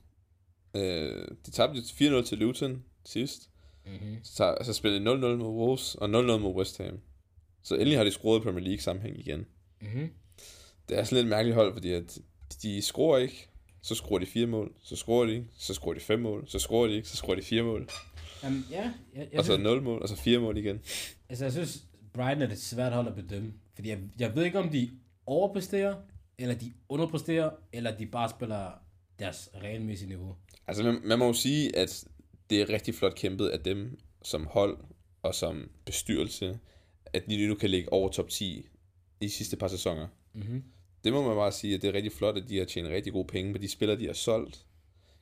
Øh, 0.76 1.24
de 1.46 1.50
tabte 1.50 1.82
jo 2.00 2.20
4-0 2.20 2.24
til 2.24 2.38
Luton 2.38 2.84
sidst. 3.04 3.48
Mm-hmm. 3.86 4.16
Så, 4.22 4.44
altså 4.44 4.72
spillede 4.72 5.00
0-0 5.00 5.04
mod 5.36 5.66
Wolves 5.66 5.94
og 5.94 6.08
0-0 6.08 6.10
mod 6.38 6.54
West 6.54 6.78
Ham. 6.78 6.98
Så 7.62 7.74
endelig 7.74 7.98
har 7.98 8.04
de 8.04 8.10
scoret 8.10 8.40
i 8.40 8.42
Premier 8.42 8.64
League 8.64 8.80
sammenhæng 8.80 9.18
igen. 9.18 9.46
Mm-hmm. 9.80 10.10
Det 10.88 10.98
er 10.98 11.04
sådan 11.04 11.16
lidt 11.16 11.28
mærkeligt 11.28 11.54
hold, 11.54 11.72
fordi 11.72 11.92
at 11.92 12.18
de 12.62 12.82
scorer 12.82 13.18
ikke, 13.18 13.48
så 13.82 13.94
scorer 13.94 14.18
de 14.18 14.26
fire 14.26 14.46
mål, 14.46 14.72
så 14.82 14.96
scorer 14.96 15.26
de 15.26 15.32
ikke, 15.32 15.46
så 15.58 15.74
scorer 15.74 15.94
de 15.94 16.00
fem 16.00 16.20
mål, 16.20 16.44
så 16.48 16.58
scorer 16.58 16.88
de 16.88 16.94
ikke, 16.94 17.08
så 17.08 17.16
scorer 17.16 17.36
de 17.36 17.42
fire 17.42 17.62
mål, 17.62 17.88
Um, 18.46 18.64
ja, 18.70 18.82
jeg, 18.82 18.92
jeg, 19.14 19.38
og 19.38 19.44
så 19.44 19.52
synes, 19.52 19.64
nul 19.64 19.82
mål, 19.82 20.02
og 20.02 20.08
så 20.08 20.16
fire 20.16 20.38
mål 20.38 20.56
igen. 20.56 20.80
altså, 21.28 21.44
jeg 21.44 21.52
synes, 21.52 21.84
Brighton 22.12 22.42
er 22.42 22.52
et 22.52 22.60
svært 22.60 22.92
hold 22.92 23.08
at 23.08 23.14
bedømme. 23.14 23.52
Fordi 23.74 23.88
jeg, 23.88 23.98
jeg 24.18 24.36
ved 24.36 24.44
ikke, 24.44 24.58
om 24.58 24.68
de 24.68 24.90
overpresterer, 25.26 25.96
eller 26.38 26.54
de 26.54 26.72
underpresterer, 26.88 27.50
eller 27.72 27.96
de 27.96 28.06
bare 28.06 28.28
spiller 28.28 28.70
deres 29.18 29.50
regelmæssige 29.54 30.08
niveau. 30.08 30.36
Altså 30.66 30.82
man, 30.82 31.00
man 31.04 31.18
må 31.18 31.26
jo 31.26 31.32
sige, 31.32 31.76
at 31.76 32.04
det 32.50 32.60
er 32.60 32.68
rigtig 32.68 32.94
flot 32.94 33.14
kæmpet 33.14 33.48
af 33.48 33.60
dem 33.60 33.98
som 34.22 34.46
hold 34.46 34.78
og 35.22 35.34
som 35.34 35.70
bestyrelse, 35.84 36.58
at 37.06 37.26
de 37.26 37.48
nu 37.48 37.54
kan 37.54 37.70
ligge 37.70 37.92
over 37.92 38.08
top 38.08 38.28
10 38.28 38.66
i 39.20 39.24
de 39.24 39.30
sidste 39.30 39.56
par 39.56 39.68
sæsoner. 39.68 40.08
Mm-hmm. 40.32 40.62
Det 41.04 41.12
må 41.12 41.28
man 41.28 41.36
bare 41.36 41.52
sige, 41.52 41.74
at 41.74 41.82
det 41.82 41.88
er 41.88 41.94
rigtig 41.94 42.12
flot, 42.12 42.36
at 42.36 42.48
de 42.48 42.58
har 42.58 42.64
tjent 42.64 42.88
rigtig 42.88 43.12
gode 43.12 43.26
penge 43.26 43.52
på 43.52 43.58
de 43.58 43.68
spillere, 43.68 43.98
de 43.98 44.06
har 44.06 44.12
solgt. 44.12 44.66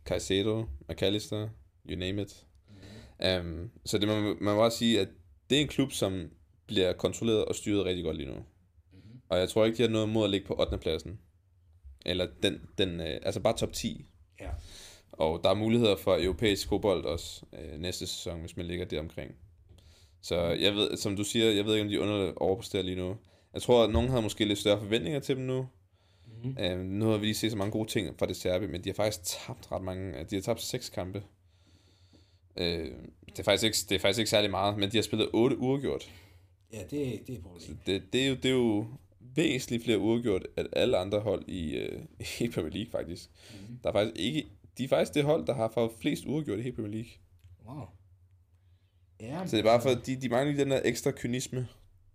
Caicedo, 0.04 0.64
McAllister, 0.88 1.48
you 1.90 1.98
name 1.98 2.22
it. 2.22 2.46
Um, 3.40 3.70
så 3.84 3.98
det 3.98 4.08
må 4.08 4.20
man 4.20 4.36
må 4.40 4.54
bare 4.54 4.70
sige, 4.70 5.00
at 5.00 5.08
det 5.50 5.56
er 5.56 5.62
en 5.62 5.68
klub, 5.68 5.92
som 5.92 6.30
bliver 6.70 6.92
kontrolleret 6.92 7.44
og 7.44 7.54
styret 7.54 7.84
rigtig 7.84 8.04
godt 8.04 8.16
lige 8.16 8.28
nu. 8.28 8.34
Mm-hmm. 8.34 9.20
Og 9.28 9.38
jeg 9.38 9.48
tror 9.48 9.64
ikke, 9.64 9.76
de 9.76 9.82
har 9.82 9.88
noget 9.88 10.08
mod 10.08 10.24
at 10.24 10.30
ligge 10.30 10.46
på 10.46 10.54
8. 10.60 10.78
pladsen. 10.78 11.18
Eller 12.06 12.26
den, 12.42 12.60
den 12.78 13.00
øh, 13.00 13.20
altså 13.22 13.40
bare 13.40 13.56
top 13.56 13.72
10. 13.72 14.06
Ja. 14.40 14.50
Og 15.12 15.40
der 15.44 15.50
er 15.50 15.54
muligheder 15.54 15.96
for 15.96 16.16
europæisk 16.20 16.68
fodbold 16.68 17.04
også 17.04 17.42
øh, 17.52 17.80
næste 17.80 18.06
sæson, 18.06 18.40
hvis 18.40 18.56
man 18.56 18.66
ligger 18.66 18.84
der 18.84 19.00
omkring. 19.00 19.34
Så 20.22 20.36
jeg 20.36 20.74
ved, 20.74 20.96
som 20.96 21.16
du 21.16 21.24
siger, 21.24 21.50
jeg 21.50 21.64
ved 21.64 21.74
ikke, 21.74 21.84
om 21.84 21.88
de 21.88 22.00
under 22.00 22.32
overpresterer 22.36 22.82
lige 22.82 22.96
nu. 22.96 23.16
Jeg 23.54 23.62
tror, 23.62 23.84
at 23.84 23.90
nogen 23.90 24.08
havde 24.08 24.22
måske 24.22 24.44
lidt 24.44 24.58
større 24.58 24.78
forventninger 24.78 25.20
til 25.20 25.36
dem 25.36 25.44
nu. 25.44 25.66
Mm-hmm. 26.26 26.56
Øh, 26.64 26.78
nu 26.78 27.06
har 27.06 27.16
vi 27.16 27.26
lige 27.26 27.34
set 27.34 27.50
så 27.50 27.56
mange 27.56 27.72
gode 27.72 27.88
ting 27.88 28.18
fra 28.18 28.26
det 28.26 28.36
serbe, 28.36 28.68
men 28.68 28.84
de 28.84 28.88
har 28.88 28.94
faktisk 28.94 29.22
tabt 29.24 29.72
ret 29.72 29.82
mange. 29.82 30.24
De 30.30 30.34
har 30.34 30.42
tabt 30.42 30.62
seks 30.62 30.88
kampe. 30.88 31.22
Øh, 32.56 32.86
det, 33.26 33.38
er 33.38 33.42
faktisk 33.42 33.64
ikke, 33.64 33.76
det 33.88 33.94
er 33.94 33.98
faktisk 33.98 34.18
ikke 34.18 34.30
særlig 34.30 34.50
meget, 34.50 34.78
men 34.78 34.90
de 34.92 34.96
har 34.96 35.02
spillet 35.02 35.28
otte 35.32 35.58
uafgjort. 35.58 36.10
Ja, 36.72 36.82
det, 36.82 37.26
det 37.26 37.34
er 37.36 37.40
problemet. 37.40 37.62
Så 37.62 37.72
det, 37.86 38.02
det, 38.12 38.24
er 38.24 38.28
jo, 38.28 38.34
det 38.34 38.44
er 38.44 38.54
jo 38.54 38.86
væsentligt 39.20 39.84
flere 39.84 39.98
uafgjort 39.98 40.46
end 40.58 40.68
alle 40.72 40.96
andre 40.96 41.20
hold 41.20 41.48
i, 41.48 41.76
øh, 41.76 42.02
i 42.44 42.48
Premier 42.48 42.72
League, 42.72 42.90
faktisk. 42.90 43.30
Mm-hmm. 43.30 43.78
Der 43.82 43.88
er 43.88 43.92
faktisk 43.92 44.20
ikke, 44.20 44.46
de 44.78 44.84
er 44.84 44.88
faktisk 44.88 45.14
det 45.14 45.24
hold, 45.24 45.46
der 45.46 45.54
har 45.54 45.70
fået 45.74 45.90
flest 46.00 46.24
uafgjort 46.26 46.58
i 46.58 46.62
hele 46.62 46.74
Premier 46.76 46.92
League. 46.92 47.10
Wow. 47.66 47.84
Ja, 49.20 49.46
Så 49.46 49.56
det 49.56 49.66
er 49.66 49.68
bare 49.68 49.82
for, 49.82 49.90
de, 49.90 50.16
de 50.16 50.28
mangler 50.28 50.56
den 50.56 50.70
der 50.70 50.80
ekstra 50.84 51.10
kynisme. 51.10 51.68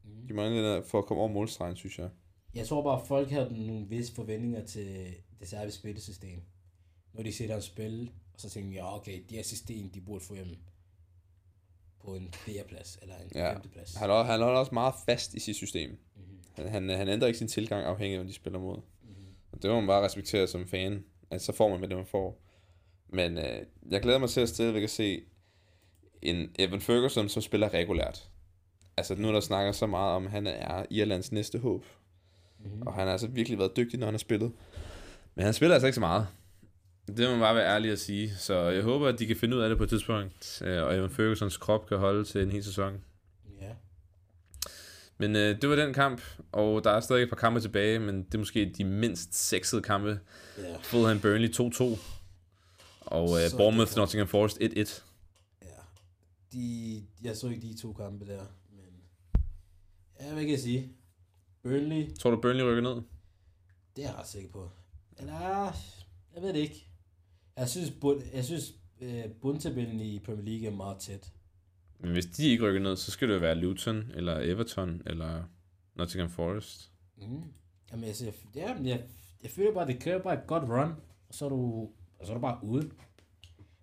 Mhm. 0.03 0.27
De 0.27 0.33
mangler 0.33 0.61
den 0.61 0.65
der 0.65 0.81
for 0.81 0.99
at 0.99 1.05
komme 1.05 1.21
over 1.23 1.31
målstregen, 1.31 1.75
synes 1.75 1.99
jeg. 1.99 2.09
Jeg 2.55 2.67
tror 2.67 2.83
bare, 2.83 3.01
at 3.01 3.07
folk 3.07 3.29
havde 3.29 3.67
nogle 3.67 3.87
visse 3.89 4.13
forventninger 4.13 4.65
til 4.65 5.13
det 5.39 5.47
serbiske 5.47 5.79
spillesystem. 5.79 6.41
Når 7.13 7.23
de 7.23 7.33
ser 7.33 7.51
ham 7.51 7.61
spille, 7.61 8.11
og 8.33 8.41
så 8.41 8.49
tænker 8.49 8.69
jeg, 8.69 8.77
ja, 8.77 8.95
okay, 8.95 9.23
det 9.29 9.31
her 9.31 9.43
system, 9.43 9.89
de 9.89 10.01
burde 10.01 10.23
få 10.23 10.35
hjem 10.35 10.57
på 12.05 12.15
en 12.15 12.29
fjerdeplads, 12.45 12.97
eller 13.01 13.15
en 13.17 13.31
Ja. 13.35 13.53
femteplads. 13.53 13.95
Han, 13.95 14.09
holder- 14.09 14.23
han 14.25 14.41
holder 14.41 14.59
også 14.59 14.73
meget 14.73 14.93
fast 15.05 15.33
i 15.33 15.39
sit 15.39 15.55
system. 15.55 15.89
Mhm. 15.89 16.25
Han, 16.55 16.67
han, 16.69 16.89
han 16.89 17.09
ændrer 17.09 17.27
ikke 17.27 17.37
sin 17.39 17.47
tilgang 17.47 17.85
afhængig 17.85 18.13
af, 18.13 18.19
hvem 18.19 18.27
de 18.27 18.33
spiller 18.33 18.59
mod. 18.59 18.75
Mhm. 19.03 19.15
Og 19.51 19.61
det 19.63 19.69
må 19.71 19.79
man 19.79 19.87
bare 19.87 20.05
respektere 20.05 20.47
som 20.47 20.67
fan. 20.67 21.03
At 21.29 21.41
så 21.41 21.53
får 21.53 21.69
man, 21.69 21.77
hvad 21.79 21.89
det 21.89 21.97
man 21.97 22.05
får. 22.05 22.41
Men 23.09 23.37
øh, 23.37 23.59
jeg 23.89 24.01
glæder 24.01 24.17
mig 24.19 24.29
til 24.29 24.41
at 24.41 24.49
stadigvæk 24.49 24.83
at 24.83 24.89
se 24.89 25.21
en 26.21 26.49
Evan 26.59 26.81
Ferguson, 26.81 27.29
som 27.29 27.41
spiller 27.41 27.73
regulært. 27.73 28.29
Altså 28.97 29.15
nu 29.15 29.27
er 29.27 29.31
der 29.31 29.39
snakker 29.39 29.71
så 29.71 29.87
meget 29.87 30.11
om, 30.15 30.25
at 30.25 30.31
han 30.31 30.47
er 30.47 30.85
Irlands 30.89 31.31
næste 31.31 31.59
håb. 31.59 31.85
Mhm. 32.59 32.81
Og 32.81 32.93
han 32.93 33.05
har 33.05 33.11
altså 33.11 33.27
virkelig 33.27 33.59
været 33.59 33.77
dygtig, 33.77 33.99
når 33.99 34.07
han 34.07 34.13
har 34.13 34.19
spillet. 34.19 34.51
Men 35.35 35.45
han 35.45 35.53
spiller 35.53 35.75
altså 35.75 35.87
ikke 35.87 35.95
så 35.95 35.99
meget. 35.99 36.27
Det 37.07 37.19
må 37.19 37.29
man 37.31 37.39
bare 37.39 37.55
være 37.55 37.75
ærlig 37.75 37.91
at 37.91 37.99
sige. 37.99 38.35
Så 38.37 38.53
jeg 38.69 38.83
håber, 38.83 39.07
at 39.07 39.19
de 39.19 39.25
kan 39.25 39.35
finde 39.35 39.57
ud 39.57 39.61
af 39.61 39.69
det 39.69 39.77
på 39.77 39.83
et 39.83 39.89
tidspunkt. 39.89 40.61
øh, 40.65 40.83
Og 40.83 40.95
Evan 40.95 41.09
Fergusons 41.09 41.57
krop 41.57 41.87
kan 41.87 41.97
holde 41.97 42.23
til 42.23 42.41
en 42.41 42.51
hel 42.51 42.63
sæson. 42.63 43.03
Ja. 43.61 43.71
Men 45.17 45.35
øh, 45.35 45.61
det 45.61 45.69
var 45.69 45.75
den 45.75 45.93
kamp, 45.93 46.21
og 46.51 46.83
der 46.83 46.91
er 46.91 46.99
stadig 46.99 47.23
et 47.23 47.29
par 47.29 47.35
kampe 47.35 47.59
tilbage, 47.59 47.99
men 47.99 48.23
det 48.23 48.33
er 48.33 48.37
måske 48.37 48.73
de 48.77 48.83
mindst 48.83 49.35
sexede 49.49 49.81
kampe. 49.81 50.19
Ja. 50.57 50.77
Fulham 50.83 51.19
Burnley 51.19 51.49
2-2, 51.49 51.83
og 53.01 53.43
øh, 53.43 53.49
Så 53.49 53.57
Bournemouth 53.57 53.97
Nottingham 53.97 54.27
Forest 54.27 54.57
1-1. 54.57 55.01
ja. 55.61 55.67
De, 56.53 57.03
jeg 57.23 57.35
så 57.37 57.49
ikke 57.49 57.61
de 57.67 57.77
to 57.81 57.93
kampe 57.93 58.25
der, 58.25 58.43
men 58.71 58.85
ja, 60.19 60.33
hvad 60.33 60.43
kan 60.43 60.51
jeg 60.51 60.59
sige? 60.59 60.91
Burnley, 61.63 62.15
Tror 62.15 62.31
du 62.31 62.41
Burnley 62.41 62.63
rykker 62.63 62.83
ned? 62.83 63.01
det 63.95 64.03
er 64.05 64.09
jeg 64.09 64.15
ret 64.19 64.27
sikker 64.27 64.49
på. 64.49 64.69
Eller, 65.19 65.39
jeg 66.35 66.41
ved 66.43 66.53
det 66.53 66.59
ikke. 66.59 66.87
Jeg 67.57 67.69
synes, 67.69 67.91
bund, 68.01 68.21
jeg 68.33 68.45
synes 68.45 68.73
øh, 69.01 69.23
bundtabellen 69.41 69.99
i 69.99 70.19
Premier 70.19 70.45
League 70.45 70.67
er 70.67 70.71
meget 70.71 70.97
tæt. 70.99 71.31
Men 71.99 72.11
hvis 72.11 72.25
de 72.25 72.49
ikke 72.49 72.63
rykker 72.63 72.81
ned, 72.81 72.95
så 72.95 73.11
skal 73.11 73.27
det 73.27 73.33
jo 73.33 73.39
være 73.39 73.55
Luton, 73.55 74.11
eller 74.15 74.39
Everton, 74.39 75.01
eller 75.05 75.43
Nottingham 75.95 76.29
Forest. 76.29 76.91
Mm. 77.17 77.43
Jamen, 77.91 78.05
altså, 78.05 78.25
jeg, 78.25 78.33
ja, 78.55 78.75
jeg, 78.83 79.03
jeg 79.43 79.51
føler 79.51 79.73
bare, 79.73 79.87
det 79.87 79.99
kræver 79.99 80.21
bare 80.21 80.33
et 80.33 80.47
godt 80.47 80.63
run, 80.63 80.93
og 81.29 81.35
så 81.35 81.45
er 81.45 81.49
du, 81.49 81.89
og 82.19 82.25
så 82.25 82.31
er 82.31 82.35
du 82.35 82.41
bare 82.41 82.59
ude. 82.63 82.89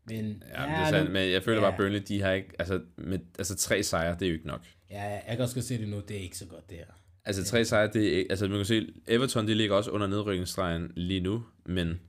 Men, 0.05 0.43
Ja, 0.55 0.67
men, 0.67 0.75
det 0.75 0.87
er 0.87 0.91
sandt, 0.91 1.13
men 1.13 1.31
jeg 1.31 1.43
føler 1.43 1.63
ja. 1.63 1.71
bare, 1.71 1.79
Burnley, 1.79 2.03
de 2.09 2.23
har 2.23 2.33
ikke, 2.33 2.49
altså, 2.59 2.81
med, 2.97 3.19
altså 3.39 3.57
tre 3.57 3.83
sejre, 3.83 4.15
det 4.15 4.23
er 4.23 4.27
jo 4.27 4.35
ikke 4.35 4.47
nok. 4.47 4.67
Ja, 4.91 5.03
jeg 5.03 5.23
kan 5.29 5.41
også 5.41 5.55
godt 5.55 5.65
se 5.65 5.79
det 5.79 5.89
nu, 5.89 6.01
det 6.09 6.17
er 6.17 6.21
ikke 6.21 6.39
så 6.39 6.47
godt 6.47 6.71
det 6.71 6.79
her. 6.79 6.87
Altså 7.25 7.45
tre 7.45 7.65
sejre, 7.65 7.91
det 7.93 8.21
er 8.21 8.25
altså 8.31 8.49
man 8.49 8.57
kan 8.57 8.65
se, 8.65 8.93
Everton, 9.09 9.49
de 9.49 9.55
ligger 9.55 9.77
også 9.77 9.91
under 9.91 10.07
nedrykningsstregen 10.07 10.93
lige 10.97 11.21
nu, 11.21 11.45
men 11.67 12.01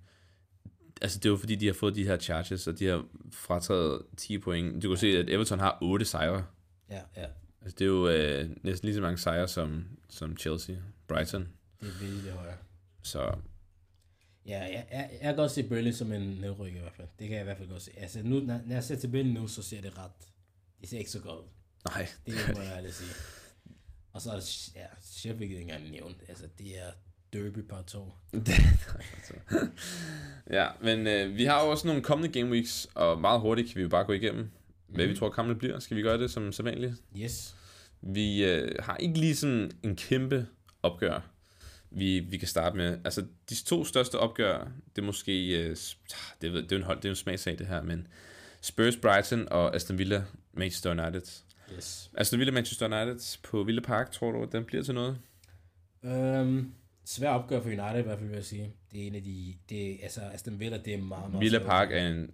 altså 1.01 1.19
det 1.19 1.25
er 1.25 1.29
jo 1.29 1.37
fordi, 1.37 1.55
de 1.55 1.65
har 1.65 1.73
fået 1.73 1.95
de 1.95 2.03
her 2.03 2.17
charges, 2.17 2.67
og 2.67 2.79
de 2.79 2.85
har 2.85 3.05
frataget 3.31 4.01
10 4.17 4.37
point. 4.37 4.83
Du 4.83 4.87
kan 4.87 4.97
se, 4.97 5.07
at 5.07 5.29
Everton 5.29 5.59
har 5.59 5.77
8 5.81 6.05
sejre. 6.05 6.45
Ja, 6.89 7.01
ja, 7.17 7.25
Altså 7.61 7.75
det 7.79 7.85
er 7.85 7.89
jo 7.89 8.09
øh, 8.09 8.49
næsten 8.63 8.87
lige 8.87 8.95
så 8.95 9.01
mange 9.01 9.17
sejre 9.17 9.47
som, 9.47 9.85
som 10.09 10.37
Chelsea, 10.37 10.75
Brighton. 11.07 11.47
det 11.81 11.87
er 11.89 11.99
virkelig 11.99 12.31
højere. 12.31 12.57
Så 13.01 13.35
Ja, 14.45 14.59
jeg, 14.59 14.87
jeg, 14.91 15.09
jeg 15.11 15.19
kan 15.21 15.35
godt 15.35 15.51
se 15.51 15.63
Burnley 15.63 15.91
som 15.91 16.11
en 16.11 16.21
nedrykker 16.21 16.77
i 16.79 16.81
hvert 16.81 16.93
fald. 16.95 17.07
Det 17.19 17.27
kan 17.27 17.35
jeg 17.35 17.41
i 17.41 17.43
hvert 17.43 17.57
fald 17.57 17.69
godt 17.69 17.81
se. 17.81 17.91
Altså 17.97 18.23
nu, 18.23 18.39
når, 18.39 18.59
når 18.65 18.73
jeg 18.73 18.83
ser 18.83 18.95
tabellen 18.95 19.33
nu, 19.33 19.47
så 19.47 19.63
ser 19.63 19.81
det 19.81 19.97
ret... 19.97 20.11
Det 20.81 20.89
ser 20.89 20.97
ikke 20.97 21.11
så 21.11 21.19
godt 21.19 21.39
ud. 21.39 21.49
nej, 21.85 22.07
Det 22.25 22.33
må 22.55 22.61
jeg 22.61 22.73
ærligt 22.77 22.93
sige. 22.93 23.09
Og 24.13 24.21
så 24.21 24.31
er 24.31 24.35
det, 24.35 24.75
ja, 24.75 24.85
Sheffield 25.01 25.41
ikke 25.51 25.61
engang 25.61 25.89
nævnt. 25.89 26.17
Altså, 26.29 26.47
det 26.57 26.79
er 26.79 26.91
Derby 27.33 27.59
par 27.69 27.81
to. 27.81 28.13
ja, 30.57 30.67
men 30.81 31.07
øh, 31.07 31.35
vi 31.37 31.43
har 31.45 31.63
jo 31.63 31.71
også 31.71 31.87
nogle 31.87 32.01
kommende 32.01 32.39
game 32.39 32.51
weeks, 32.51 32.87
og 32.95 33.21
meget 33.21 33.41
hurtigt 33.41 33.67
kan 33.67 33.77
vi 33.77 33.81
jo 33.81 33.89
bare 33.89 34.03
gå 34.05 34.13
igennem, 34.13 34.49
hvad 34.87 35.07
vi 35.07 35.15
tror 35.15 35.29
kampene 35.29 35.59
bliver. 35.59 35.79
Skal 35.79 35.97
vi 35.97 36.01
gøre 36.01 36.17
det 36.17 36.31
som 36.31 36.51
sædvanligt? 36.51 36.93
Yes. 37.17 37.55
Vi 38.01 38.43
øh, 38.45 38.71
har 38.79 38.97
ikke 38.97 39.19
lige 39.19 39.35
sådan 39.35 39.71
en 39.83 39.95
kæmpe 39.95 40.47
opgør, 40.83 41.19
vi, 41.91 42.19
vi 42.19 42.37
kan 42.37 42.47
starte 42.47 42.77
med. 42.77 42.97
Altså, 43.05 43.25
de 43.49 43.55
to 43.63 43.85
største 43.85 44.19
opgør, 44.19 44.67
det 44.95 45.01
er 45.01 45.05
måske, 45.05 45.63
øh, 45.63 45.75
s- 45.75 45.97
det, 46.41 46.53
det, 46.53 46.71
er 46.71 46.75
en 46.75 46.83
hold, 46.83 46.97
det 46.97 47.05
er 47.05 47.09
en 47.09 47.15
smagsag 47.15 47.59
det 47.59 47.67
her, 47.67 47.81
men 47.83 48.07
Spurs 48.61 48.97
Brighton 48.97 49.47
og 49.51 49.75
Aston 49.75 49.97
Villa 49.97 50.23
Manchester 50.53 50.91
United. 50.91 51.43
Yes. 51.77 52.11
Aston 52.17 52.39
Villa 52.39 52.51
Manchester 52.53 52.85
United 53.03 53.37
på 53.43 53.63
Villa 53.63 53.81
Park, 53.81 54.11
tror 54.11 54.31
du, 54.31 54.47
den 54.51 54.65
bliver 54.65 54.83
til 54.83 54.93
noget? 54.93 55.17
Um, 56.03 56.73
svær 57.05 57.29
opgør 57.29 57.61
for 57.61 57.69
United 57.69 57.99
i 57.99 58.01
hvert 58.01 58.17
fald, 58.17 58.29
vil 58.29 58.35
jeg 58.35 58.45
sige. 58.45 58.73
Det 58.91 59.03
er 59.03 59.07
en 59.07 59.15
af 59.15 59.23
de... 59.23 59.55
Det, 59.69 59.99
altså, 60.03 60.21
Aston 60.21 60.59
Villa, 60.59 60.77
det 60.77 60.93
er 60.93 61.01
meget, 61.01 61.31
meget 61.31 61.41
Villa 61.41 61.59
Park 61.59 61.91
er 61.91 62.07
en, 62.07 62.31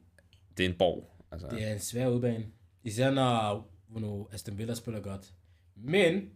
det 0.57 0.65
er 0.65 0.69
en 0.69 0.77
borg. 0.77 1.15
Altså, 1.31 1.47
Det 1.47 1.63
er 1.63 1.73
en 1.73 1.79
svær 1.79 2.07
udbane. 2.07 2.45
Især 2.83 3.11
når, 3.11 3.71
når 3.89 4.29
Aston 4.33 4.57
Villa 4.57 4.73
spiller 4.73 5.01
godt. 5.01 5.33
Men 5.75 6.29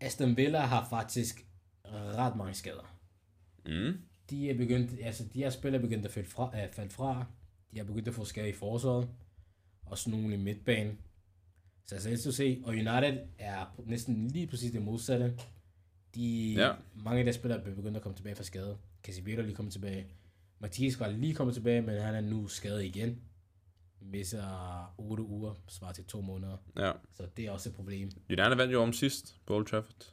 Aston 0.00 0.36
Villa 0.36 0.60
har 0.60 0.86
faktisk 0.90 1.46
ret 1.94 2.36
mange 2.36 2.54
skader. 2.54 2.98
Mm. 3.66 4.00
De 4.30 4.50
er 4.50 4.56
begyndt, 4.56 4.90
altså 5.02 5.24
de 5.34 5.38
her 5.38 5.50
spillere 5.50 5.82
er 5.82 5.86
begyndt 5.86 6.06
at 6.06 6.12
falde 6.12 6.28
fra, 6.28 6.46
uh, 6.48 6.72
falde 6.72 6.90
fra. 6.90 7.26
De 7.72 7.78
har 7.78 7.84
begyndt 7.84 8.08
at 8.08 8.14
få 8.14 8.24
skader 8.24 8.48
i 8.48 8.52
forsvaret. 8.52 9.08
Også 9.84 10.10
nogle 10.10 10.34
i 10.34 10.36
midtbanen. 10.36 10.98
Så 11.86 11.94
altså, 11.94 12.08
jeg 12.08 12.18
skal 12.18 12.32
se, 12.32 12.62
og 12.64 12.68
United 12.70 13.18
er 13.38 13.74
næsten 13.86 14.28
lige 14.28 14.46
præcis 14.46 14.72
det 14.72 14.82
modsatte. 14.82 15.38
De, 16.16 16.54
Ja. 16.56 16.72
Mange 16.94 17.18
af 17.18 17.24
deres 17.24 17.36
spillere 17.36 17.60
er 17.60 17.74
begyndt 17.74 17.96
at 17.96 18.02
komme 18.02 18.16
tilbage 18.16 18.36
fra 18.36 18.44
skade. 18.44 18.76
Casemiro 19.02 19.38
er 19.38 19.42
lige 19.42 19.54
kommet 19.54 19.72
tilbage. 19.72 20.06
Mathias 20.58 21.00
var 21.00 21.08
lige 21.08 21.34
kommet 21.34 21.54
tilbage, 21.54 21.82
men 21.82 22.00
han 22.00 22.14
er 22.14 22.20
nu 22.20 22.48
skadet 22.48 22.84
igen. 22.84 23.20
Misser 24.00 24.94
8 24.98 25.22
uger, 25.22 25.54
svarer 25.68 25.92
til 25.92 26.04
to 26.04 26.20
måneder. 26.20 26.56
Ja. 26.76 26.92
Så 27.14 27.22
det 27.36 27.46
er 27.46 27.50
også 27.50 27.68
et 27.68 27.74
problem. 27.74 28.10
United 28.30 28.54
vandt 28.56 28.72
jo 28.72 28.82
om 28.82 28.92
sidst 28.92 29.36
på 29.46 29.54
Old 29.54 29.66
Trafford. 29.66 30.12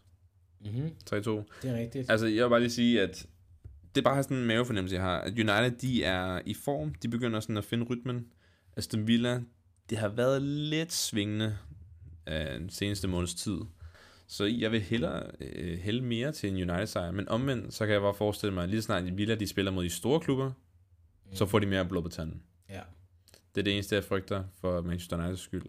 Mm-hmm. 0.60 0.88
3-2. 0.88 1.16
Det 1.16 1.70
er 1.70 1.74
rigtigt. 1.74 2.12
Altså, 2.12 2.28
jeg 2.28 2.44
vil 2.44 2.50
bare 2.50 2.60
lige 2.60 2.72
sige, 2.72 3.02
at 3.02 3.26
det 3.96 4.02
er 4.02 4.06
bare 4.06 4.24
sådan 4.24 4.38
en 4.38 4.46
mavefornemmelse, 4.46 4.96
jeg 4.96 5.04
har. 5.04 5.20
At 5.20 5.32
United, 5.32 5.72
de 5.72 6.04
er 6.04 6.42
i 6.46 6.54
form. 6.54 6.94
De 6.94 7.08
begynder 7.08 7.40
sådan 7.40 7.58
at 7.58 7.66
finde 7.66 7.86
rytmen. 7.86 8.28
Aston 8.78 9.08
Villa, 9.08 9.42
det 9.90 9.98
har 9.98 10.08
været 10.08 10.42
lidt 10.42 10.94
svingende 10.94 11.58
af 12.26 12.60
den 12.60 12.70
seneste 12.70 13.08
måneds 13.08 13.34
tid. 13.34 13.58
Så 14.28 14.46
jeg 14.46 14.72
vil 14.72 14.82
hellere 14.82 15.32
øh, 15.40 15.80
hælde 15.80 16.02
mere 16.02 16.32
til 16.32 16.50
en 16.50 16.70
United-sejr. 16.70 17.12
Men 17.12 17.30
omvendt, 17.30 17.74
så 17.74 17.86
kan 17.86 17.94
jeg 17.94 18.02
bare 18.02 18.14
forestille 18.14 18.54
mig, 18.54 18.64
at 18.64 18.70
lige 18.70 18.82
snart 18.82 19.18
Villa 19.18 19.36
de 19.36 19.48
spiller 19.48 19.72
mod 19.72 19.84
de 19.84 19.90
store 19.90 20.20
klubber, 20.20 20.50
mm. 20.50 21.36
så 21.36 21.46
får 21.46 21.60
de 21.60 21.66
mere 21.66 21.86
blod 21.86 22.04
på 22.04 22.10
tanden. 22.10 22.44
Ja. 22.70 22.82
Det 23.56 23.62
er 23.62 23.64
det 23.64 23.74
eneste, 23.74 23.96
jeg 23.96 24.04
frygter 24.04 24.44
for 24.62 24.82
Manchester 24.82 25.18
Uniteds 25.18 25.40
skyld. 25.40 25.66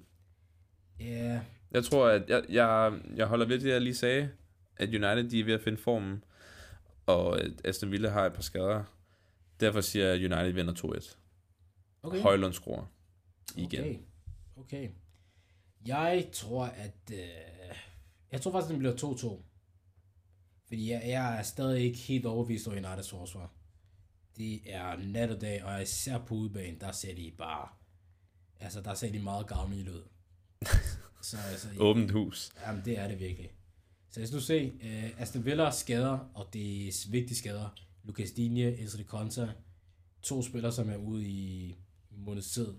Ja, 1.01 1.41
Jeg 1.71 1.85
tror, 1.85 2.09
at 2.09 2.23
jeg, 2.29 2.45
jeg, 2.49 3.01
jeg 3.17 3.27
holder 3.27 3.47
ved 3.47 3.59
det, 3.59 3.71
jeg 3.71 3.81
lige 3.81 3.95
sagde, 3.95 4.31
at 4.77 4.89
United 4.89 5.31
de 5.31 5.41
er 5.41 5.45
ved 5.45 5.55
at 5.55 5.61
finde 5.61 5.79
formen, 5.79 6.25
og 7.07 7.41
at 7.41 7.51
Aston 7.65 7.91
Villa 7.91 8.09
har 8.09 8.27
et 8.27 8.33
par 8.33 8.43
skader. 8.43 8.85
Derfor 9.61 9.81
siger 9.81 10.05
jeg, 10.05 10.15
at 10.15 10.33
United 10.33 10.53
vinder 10.53 10.75
2-1. 10.75 11.17
okay. 12.03 12.21
Højlund 12.21 12.53
skruer 12.53 12.93
igen. 13.57 13.81
Okay. 13.81 13.99
okay. 14.57 14.89
Jeg 15.87 16.29
tror, 16.33 16.65
at... 16.65 17.13
Øh, 17.13 17.19
jeg 18.35 18.43
tror 18.43 18.53
faktisk, 18.53 18.71
den 18.71 18.79
bliver 18.79 18.95
2-2. 18.95 19.43
Fordi 20.67 20.91
jeg, 20.91 21.03
jeg 21.07 21.39
er 21.39 21.43
stadig 21.43 21.85
ikke 21.85 21.99
helt 21.99 22.27
overbevist 22.27 22.69
over 22.69 22.77
Uniteds 22.77 23.11
forsvar. 23.11 23.53
Det 24.37 24.75
er 24.75 24.97
nat 24.97 25.31
og 25.31 25.41
dag, 25.41 25.65
og 25.65 25.83
især 25.83 26.19
på 26.19 26.35
udebane, 26.35 26.79
der 26.81 26.93
ser 26.93 27.15
de 27.15 27.33
bare... 27.39 27.69
Altså, 28.61 28.81
der 28.81 28.95
ser 28.95 29.13
de 29.13 29.19
meget 29.19 29.47
gavmilde 29.47 29.93
ud. 29.93 30.03
Så 31.23 31.37
altså, 31.51 31.69
Åbent 31.79 32.11
hus. 32.11 32.53
Jamen, 32.67 32.85
det 32.85 32.99
er 32.99 33.09
det 33.09 33.21
virkelig. 33.21 33.51
Så 34.11 34.21
hvis 34.21 34.31
du 34.31 34.41
ser, 34.41 34.71
uh, 34.71 35.21
Aston 35.21 35.45
Villa 35.45 35.71
skader, 35.71 36.19
og 36.35 36.49
det 36.53 36.89
er 36.89 37.11
vigtige 37.11 37.39
skader. 37.39 37.69
Lucas 38.05 38.31
Digne, 38.31 38.81
Ezra 38.81 38.99
de 38.99 39.05
Conta, 39.05 39.49
to 40.23 40.43
spillere, 40.43 40.73
som 40.73 40.91
er 40.91 40.97
ude 40.97 41.25
i 41.29 41.75
måneds 42.11 42.51
tid. 42.51 42.75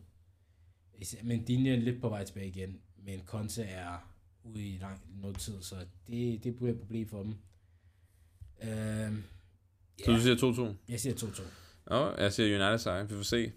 Men 1.24 1.46
Digne 1.46 1.70
er 1.70 1.76
lidt 1.76 2.02
på 2.02 2.10
vej 2.10 2.26
tilbage 2.26 2.48
igen, 2.48 2.80
men 2.98 3.22
Conte 3.26 3.64
er 3.64 4.15
ude 4.54 4.68
i 4.68 4.78
lang 4.82 5.02
noget 5.22 5.38
tid, 5.38 5.54
så 5.62 5.76
det, 6.08 6.44
det 6.44 6.56
bliver 6.56 6.72
et 6.72 6.80
problem 6.80 7.08
for 7.08 7.24
dem. 7.24 7.36
Uh, 8.62 9.18
Så 10.06 10.12
du 10.12 10.20
siger 10.20 10.36
2-2? 10.36 10.92
jeg 10.92 11.00
siger 11.00 11.16
2-2. 11.16 11.42
Ja, 11.92 12.06
jeg 12.24 12.34
siger 12.34 12.66
United 12.66 12.78
sejr. 12.80 13.04
Vi 13.04 13.16
får 13.16 13.24
se. 13.24 13.52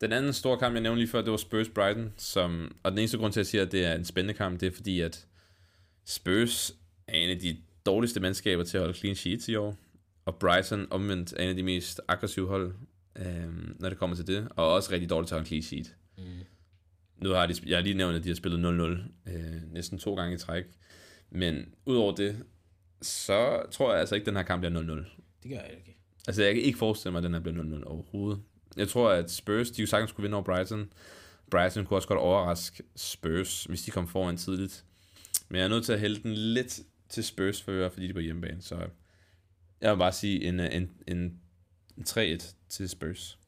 Den 0.00 0.12
anden 0.12 0.32
store 0.32 0.58
kamp, 0.58 0.74
jeg 0.74 0.82
nævnte 0.82 1.00
lige 1.00 1.10
før, 1.10 1.22
det 1.22 1.30
var 1.30 1.36
Spurs-Brighton. 1.36 2.10
Som, 2.16 2.76
og 2.82 2.90
den 2.92 2.98
eneste 2.98 3.18
grund 3.18 3.32
til, 3.32 3.40
at 3.40 3.44
jeg 3.44 3.46
siger, 3.50 3.62
at 3.66 3.72
det 3.72 3.84
er 3.84 3.94
en 3.94 4.04
spændende 4.04 4.34
kamp, 4.34 4.60
det 4.60 4.66
er 4.66 4.76
fordi, 4.76 5.00
at 5.00 5.26
Spurs 6.04 6.74
er 7.06 7.16
en 7.18 7.30
af 7.30 7.38
de 7.38 7.56
dårligste 7.86 8.20
mandskaber 8.20 8.64
til 8.64 8.76
at 8.76 8.82
holde 8.82 8.98
clean 8.98 9.16
sheets 9.16 9.48
i 9.48 9.54
år. 9.54 9.76
Og 10.24 10.36
Brighton 10.38 10.86
omvendt 10.90 11.32
er 11.36 11.42
en 11.42 11.48
af 11.48 11.56
de 11.56 11.62
mest 11.62 12.00
aggressive 12.08 12.48
hold, 12.48 12.74
øhm, 13.16 13.76
når 13.78 13.88
det 13.88 13.98
kommer 13.98 14.16
til 14.16 14.26
det. 14.26 14.48
Og 14.56 14.72
også 14.74 14.92
rigtig 14.92 15.10
dårligt 15.10 15.28
til 15.28 15.34
at 15.34 15.38
holde 15.38 15.48
clean 15.48 15.62
sheet. 15.62 15.94
Mm. 16.18 16.24
Nu 17.18 17.30
har 17.30 17.46
de, 17.46 17.54
jeg 17.66 17.76
har 17.76 17.82
lige 17.82 17.94
nævnt, 17.94 18.16
at 18.16 18.24
de 18.24 18.28
har 18.28 18.34
spillet 18.36 18.58
0-0 19.26 19.32
øh, 19.32 19.72
næsten 19.72 19.98
to 19.98 20.14
gange 20.14 20.34
i 20.34 20.38
træk. 20.38 20.64
Men 21.30 21.74
udover 21.86 22.14
det, 22.14 22.44
så 23.02 23.62
tror 23.70 23.90
jeg 23.90 24.00
altså 24.00 24.14
ikke, 24.14 24.22
at 24.22 24.26
den 24.26 24.36
her 24.36 24.42
kamp 24.42 24.60
bliver 24.60 24.82
0-0. 24.82 25.22
Det 25.42 25.50
gør 25.50 25.56
jeg 25.56 25.74
ikke. 25.76 25.96
Altså, 26.26 26.42
jeg 26.42 26.54
kan 26.54 26.62
ikke 26.62 26.78
forestille 26.78 27.12
mig, 27.12 27.18
at 27.18 27.24
den 27.24 27.32
her 27.32 27.40
bliver 27.40 27.80
0-0 27.80 27.84
overhovedet. 27.84 28.42
Jeg 28.76 28.88
tror, 28.88 29.10
at 29.10 29.30
Spurs, 29.30 29.70
de 29.70 29.80
jo 29.80 29.86
sagtens 29.86 30.10
skulle 30.10 30.24
vinde 30.24 30.34
over 30.34 30.44
Brighton. 30.44 30.92
Brighton 31.50 31.84
kunne 31.86 31.96
også 31.96 32.08
godt 32.08 32.20
overraske 32.20 32.82
Spurs, 32.96 33.64
hvis 33.64 33.82
de 33.82 33.90
kom 33.90 34.08
foran 34.08 34.36
tidligt. 34.36 34.84
Men 35.48 35.58
jeg 35.58 35.64
er 35.64 35.68
nødt 35.68 35.84
til 35.84 35.92
at 35.92 36.00
hælde 36.00 36.22
den 36.22 36.34
lidt 36.34 36.80
til 37.08 37.24
Spurs 37.24 37.62
for 37.62 37.88
fordi 37.88 38.04
de 38.04 38.10
er 38.10 38.14
på 38.14 38.20
hjemmebane. 38.20 38.62
Så 38.62 38.88
jeg 39.80 39.92
vil 39.92 39.98
bare 39.98 40.12
sige 40.12 40.44
en, 40.44 40.60
en, 40.60 40.90
en, 41.08 41.40
en 41.96 42.04
3-1 42.08 42.54
til 42.68 42.88
Spurs. 42.88 43.38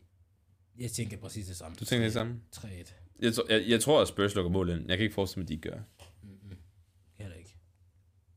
Jeg 0.79 0.91
tænker 0.91 1.17
præcis 1.17 1.47
det 1.47 1.57
samme. 1.57 1.77
Du 1.81 1.85
tænker 1.85 2.07
det 2.07 2.13
samme? 2.13 2.41
3-1. 2.57 2.93
Jeg, 3.23 3.35
tror- 3.35 3.53
jeg, 3.53 3.65
jeg 3.69 3.81
tror, 3.81 4.01
at 4.03 4.09
Spurs 4.09 4.35
lukker 4.35 4.51
mål 4.51 4.69
ind. 4.71 4.89
Jeg 4.89 4.97
kan 4.97 5.05
ikke 5.05 5.15
forestille 5.15 5.41
mig, 5.41 5.45
at 5.45 5.49
de 5.49 5.55
ikke 5.55 5.71
gør. 5.71 5.81
Mm-hmm. 6.23 6.57
Heller 7.19 7.37
ikke. 7.37 7.57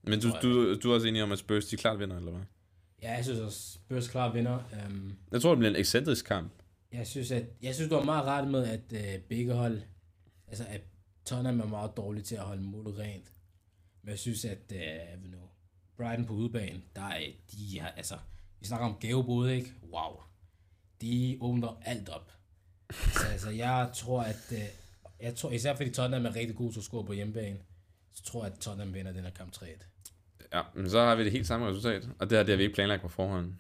Men 0.04 0.20
du, 0.22 0.30
du, 0.42 0.76
du 0.80 0.90
er 0.90 0.96
også 0.96 1.08
enig 1.08 1.24
om, 1.24 1.32
at 1.32 1.40
Spurs 1.40 1.66
de 1.66 1.78
klart 1.78 2.00
vinder, 2.00 2.18
eller 2.18 2.32
hvad? 2.32 2.42
Ja, 3.02 3.12
jeg 3.12 3.24
synes 3.26 3.40
også, 3.40 3.74
Spurs 3.74 4.08
klar 4.08 4.34
vinder. 4.34 4.60
Um, 4.88 5.14
Jeg 5.32 5.42
tror, 5.42 5.50
det 5.50 5.58
bliver 5.60 5.70
en 5.72 5.76
ekscentrisk 5.80 6.26
kamp. 6.26 6.52
Jeg 6.92 7.08
synes, 7.08 7.32
at, 7.32 7.46
jeg 7.62 7.76
synes, 7.76 7.90
du 7.90 7.96
har 7.96 8.04
meget 8.04 8.26
ret 8.26 8.48
med, 8.48 8.66
at 8.68 8.94
øh, 9.16 9.22
begge 9.22 9.54
hold, 9.54 9.82
altså 10.48 10.66
at 10.70 10.82
Tottenham 11.26 11.60
er 11.60 11.66
meget 11.66 11.98
dårlig 11.98 12.24
til 12.24 12.36
at 12.36 12.42
holde 12.42 12.62
målet 12.64 12.98
rent. 13.00 13.32
Men 14.02 14.10
jeg 14.10 14.20
synes, 14.20 14.46
at 14.46 14.74
øh, 14.76 15.32
nu, 15.32 15.38
Brighton 15.98 16.26
på 16.26 16.34
udebane, 16.34 16.82
der 16.96 17.02
er, 17.02 17.22
de 17.52 17.80
har, 17.80 17.88
altså, 17.90 18.16
vi 18.60 18.66
snakker 18.68 18.88
om 18.88 18.96
gavebrud, 19.00 19.50
ikke? 19.50 19.74
Wow. 19.92 20.22
De 21.02 21.38
åbner 21.42 21.82
alt 21.86 22.10
op. 22.10 22.32
Så 22.92 23.28
altså, 23.32 23.50
jeg 23.50 23.90
tror, 23.96 24.22
at, 24.22 24.38
øh, 24.52 24.60
jeg 25.22 25.36
tror, 25.36 25.52
især 25.52 25.76
fordi 25.76 25.90
Tottenham 25.92 26.26
er 26.26 26.36
rigtig 26.36 26.56
god 26.56 26.72
til 26.72 26.80
at 26.80 26.84
score 26.84 27.04
på 27.06 27.14
hjemmebane, 27.14 27.58
så 28.16 28.24
tror 28.24 28.44
jeg, 28.44 28.54
at 28.54 28.60
Tottenham 28.60 28.94
vinder 28.94 29.12
den 29.12 29.24
her 29.24 29.30
kamp 29.32 29.54
3-1. 29.56 29.66
Ja, 30.54 30.62
men 30.76 30.90
så 30.90 31.00
har 31.00 31.16
vi 31.16 31.24
det 31.24 31.32
helt 31.32 31.48
samme 31.48 31.70
resultat. 31.70 32.04
Og 32.20 32.30
det 32.30 32.38
her, 32.38 32.44
det 32.44 32.52
har 32.52 32.58
vi 32.58 32.64
ikke 32.64 32.76
planlagt 32.76 33.02
på 33.02 33.08
forhånd. 33.08 33.54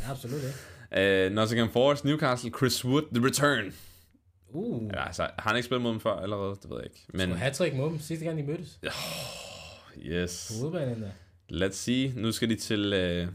Ja, 0.00 0.10
absolut 0.10 0.40
ikke. 0.42 1.26
Uh, 1.28 1.32
Nottingham 1.34 1.70
Forest, 1.70 2.04
Newcastle, 2.04 2.50
Chris 2.58 2.84
Wood, 2.84 3.02
The 3.14 3.26
Return. 3.26 3.74
Uh, 4.48 4.90
Ja, 4.94 5.06
altså, 5.06 5.22
har 5.22 5.48
han 5.50 5.56
ikke 5.56 5.66
spillet 5.66 5.82
mod 5.82 5.90
dem 5.90 6.00
før 6.00 6.16
allerede? 6.16 6.56
Det 6.62 6.70
ved 6.70 6.76
jeg 6.76 6.84
ikke. 6.84 7.04
Men 7.08 7.28
Men... 7.28 7.38
hat-trick 7.38 7.76
mod 7.76 7.90
dem 7.90 8.00
sidste 8.00 8.24
gang, 8.24 8.38
de 8.38 8.42
mødtes. 8.42 8.78
yes, 9.98 10.52
På 10.60 10.66
udebane 10.66 10.92
endda. 10.92 11.10
let's 11.66 11.72
see. 11.72 12.12
Nu 12.16 12.32
skal 12.32 12.48
de 12.50 12.56
til, 12.56 12.92
uh, 13.22 13.28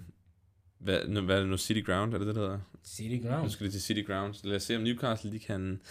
hvad, 0.80 1.08
nu, 1.08 1.22
hvad 1.22 1.36
er 1.36 1.40
det 1.40 1.50
nu, 1.50 1.58
City 1.58 1.82
Ground, 1.86 2.14
er 2.14 2.18
det 2.18 2.28
det, 2.28 2.36
der 2.36 2.42
hedder? 2.42 2.60
City 2.86 3.16
Nu 3.26 3.30
Ground. 3.30 3.50
skal 3.50 3.66
de 3.68 3.72
til 3.72 3.82
City 3.82 4.02
Ground. 4.08 4.34
Så 4.34 4.42
lad 4.48 4.56
os 4.56 4.64
se, 4.64 4.76
om 4.76 4.82
Newcastle 4.82 5.32
de 5.32 5.40
kan 5.40 5.82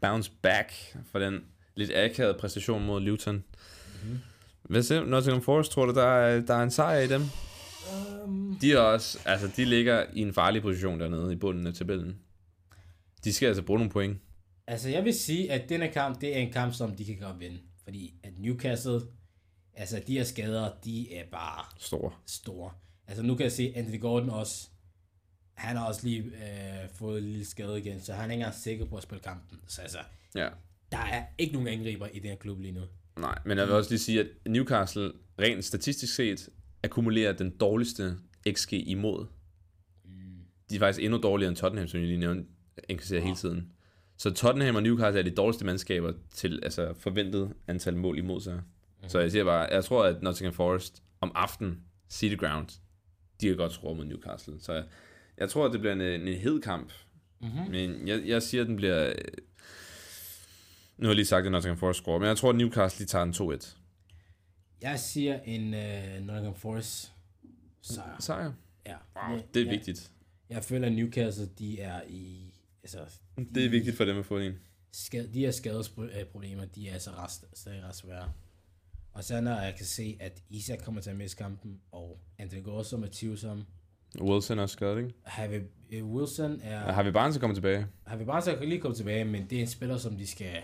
bounce 0.00 0.30
back 0.42 0.72
for 1.12 1.18
den 1.18 1.44
lidt 1.74 1.90
akavede 1.94 2.38
præstation 2.40 2.86
mod 2.86 3.00
Luton. 3.00 3.34
Mm-hmm. 3.34 4.18
Hvad 4.62 4.82
du? 5.00 5.04
Nottingham 5.04 5.42
Forest, 5.42 5.72
tror 5.72 5.86
du, 5.86 5.94
der 5.94 6.04
er, 6.06 6.40
der 6.40 6.54
er 6.54 6.62
en 6.62 6.70
sejr 6.70 6.98
i 7.00 7.08
dem? 7.08 7.22
Um, 8.24 8.58
De 8.60 8.72
er 8.72 8.78
også, 8.78 9.18
altså 9.24 9.50
de 9.56 9.64
ligger 9.64 10.04
i 10.12 10.20
en 10.20 10.32
farlig 10.34 10.62
position 10.62 11.00
dernede 11.00 11.32
i 11.32 11.36
bunden 11.36 11.66
af 11.66 11.74
tabellen. 11.74 12.16
De 13.24 13.32
skal 13.32 13.46
altså 13.46 13.62
bruge 13.62 13.78
nogle 13.78 13.90
point. 13.92 14.18
Altså, 14.66 14.88
jeg 14.88 15.04
vil 15.04 15.14
sige, 15.14 15.52
at 15.52 15.68
denne 15.68 15.88
kamp, 15.88 16.20
det 16.20 16.36
er 16.36 16.40
en 16.40 16.52
kamp, 16.52 16.74
som 16.74 16.96
de 16.96 17.04
kan 17.04 17.16
godt 17.16 17.40
vinde. 17.40 17.58
Fordi 17.84 18.14
at 18.22 18.32
Newcastle, 18.38 19.00
altså 19.74 20.02
de 20.06 20.12
her 20.12 20.24
skader, 20.24 20.70
de 20.84 21.14
er 21.14 21.24
bare 21.32 21.64
Store. 21.78 22.12
store. 22.26 22.70
Altså 23.08 23.22
nu 23.22 23.34
kan 23.34 23.44
jeg 23.44 23.52
se, 23.52 23.72
Anthony 23.76 24.00
Gordon 24.00 24.30
også, 24.30 24.68
han 25.54 25.76
har 25.76 25.86
også 25.86 26.00
lige 26.06 26.22
øh, 26.22 26.88
fået 26.94 27.18
en 27.22 27.24
lille 27.28 27.44
skade 27.44 27.78
igen, 27.78 28.00
så 28.00 28.12
han 28.12 28.20
er 28.20 28.24
ikke 28.24 28.34
engang 28.42 28.54
sikker 28.54 28.84
på 28.84 28.96
at 28.96 29.02
spille 29.02 29.22
kampen. 29.22 29.58
Så 29.66 29.82
altså, 29.82 29.98
Ja. 30.34 30.48
der 30.92 30.98
er 30.98 31.24
ikke 31.38 31.52
nogen 31.52 31.68
angriber 31.68 32.06
i 32.06 32.18
den 32.18 32.28
her 32.30 32.36
klub 32.36 32.60
lige 32.60 32.72
nu. 32.72 32.80
Nej, 33.18 33.38
men 33.44 33.58
jeg 33.58 33.66
vil 33.66 33.74
også 33.74 33.90
lige 33.90 33.98
sige, 33.98 34.20
at 34.20 34.26
Newcastle 34.48 35.12
rent 35.40 35.64
statistisk 35.64 36.14
set 36.14 36.48
akkumulerer 36.82 37.32
den 37.32 37.50
dårligste 37.56 38.16
XG 38.52 38.72
imod. 38.72 39.26
Mm. 40.04 40.10
De 40.70 40.74
er 40.74 40.78
faktisk 40.78 41.04
endnu 41.04 41.18
dårligere 41.22 41.48
end 41.48 41.56
Tottenham, 41.56 41.88
som 41.88 42.00
jeg 42.00 42.06
lige 42.08 42.18
nævnte, 42.20 42.44
inkasserer 42.88 43.22
hele 43.22 43.36
tiden. 43.36 43.72
Så 44.16 44.30
Tottenham 44.34 44.76
og 44.76 44.82
Newcastle 44.82 45.18
er 45.18 45.24
de 45.24 45.30
dårligste 45.30 45.64
mandskaber 45.64 46.12
til 46.34 46.60
altså 46.62 46.94
forventet 46.98 47.52
antal 47.66 47.96
mål 47.96 48.18
imod 48.18 48.40
sig. 48.40 48.54
Mm. 49.02 49.08
Så 49.08 49.18
jeg 49.20 49.30
siger 49.30 49.44
bare, 49.44 49.60
jeg 49.74 49.84
tror, 49.84 50.04
at 50.04 50.22
Nottingham 50.22 50.54
Forest 50.54 51.02
om 51.20 51.32
aftenen, 51.34 51.80
City 52.10 52.36
Ground, 52.36 52.68
de 53.40 53.46
kan 53.46 53.56
godt 53.56 53.72
score 53.72 53.94
mod 53.94 54.04
Newcastle. 54.04 54.54
Så 54.60 54.72
jeg, 54.72 54.84
jeg 55.38 55.50
tror, 55.50 55.66
at 55.66 55.72
det 55.72 55.80
bliver 55.80 55.92
en, 55.92 56.00
en 56.00 56.34
hed 56.38 56.60
kamp. 56.62 56.92
Mm-hmm. 57.40 57.70
Men 57.70 58.08
jeg, 58.08 58.22
jeg 58.26 58.42
siger, 58.42 58.60
at 58.62 58.66
den 58.68 58.76
bliver... 58.76 59.08
øh, 59.08 59.14
Nu 60.96 61.04
har 61.06 61.10
jeg 61.10 61.16
lige 61.16 61.26
sagt, 61.26 61.46
at 61.46 61.52
Nottingham 61.52 61.78
Forest 61.78 62.00
score, 62.00 62.20
men 62.20 62.28
jeg 62.28 62.36
tror, 62.36 62.50
at 62.50 62.56
Newcastle 62.56 63.04
de 63.06 63.10
tager 63.10 63.24
den 63.24 63.34
2-1. 63.34 63.76
Jeg 64.82 65.00
siger 65.00 65.40
en 65.44 65.62
uh, 65.74 66.26
Nottingham 66.26 66.54
Forest 66.54 67.12
sejr. 67.82 68.16
Sejr. 68.20 68.52
Ja. 68.86 68.96
Wow, 69.16 69.38
det 69.54 69.60
er 69.60 69.64
jeg, 69.64 69.74
vigtigt. 69.74 70.10
Jeg 70.50 70.64
føler, 70.64 70.86
at 70.86 70.92
Newcastle, 70.92 71.46
de 71.58 71.80
er 71.80 72.00
i... 72.08 72.52
Altså, 72.82 72.98
Det 73.54 73.64
er 73.64 73.68
vigtigt 73.70 73.96
for 73.96 74.04
dem 74.04 74.18
at 74.18 74.26
få 74.26 74.38
en. 74.38 74.52
skade, 74.92 75.30
de 75.34 75.38
her 75.40 75.50
skadesproblemer, 75.50 76.64
de 76.64 76.88
er 76.88 76.92
altså 76.92 77.10
rest, 77.10 77.44
stadig 77.54 77.82
ret 77.84 77.96
svære. 77.96 78.32
Og 79.16 79.24
så 79.24 79.40
når 79.40 79.60
jeg 79.60 79.74
kan 79.76 79.86
se, 79.86 80.16
at 80.20 80.42
Isak 80.50 80.78
kommer 80.84 81.00
til 81.00 81.10
at 81.10 81.16
miste 81.16 81.36
kampen, 81.36 81.80
og 81.92 82.20
Anthony 82.38 82.62
Gordon 82.62 83.04
er 83.04 83.08
tvivlsom. 83.12 83.64
Wilson 84.20 84.58
er 84.58 84.66
skadet, 84.66 84.98
ikke? 84.98 85.14
Harvey 85.24 85.60
øh, 85.90 86.04
Wilson 86.04 86.60
er... 86.62 86.92
Har 86.92 87.02
vi 87.02 87.10
Barnes 87.10 87.38
kommet 87.38 87.56
tilbage? 87.56 87.86
Har 88.06 88.16
vi 88.16 88.24
bare 88.24 88.42
så 88.42 88.58
lige 88.60 88.80
kommet 88.80 88.96
tilbage, 88.96 89.24
men 89.24 89.50
det 89.50 89.58
er 89.58 89.62
en 89.62 89.68
spiller, 89.68 89.96
som 89.96 90.16
de 90.16 90.26
skal... 90.26 90.62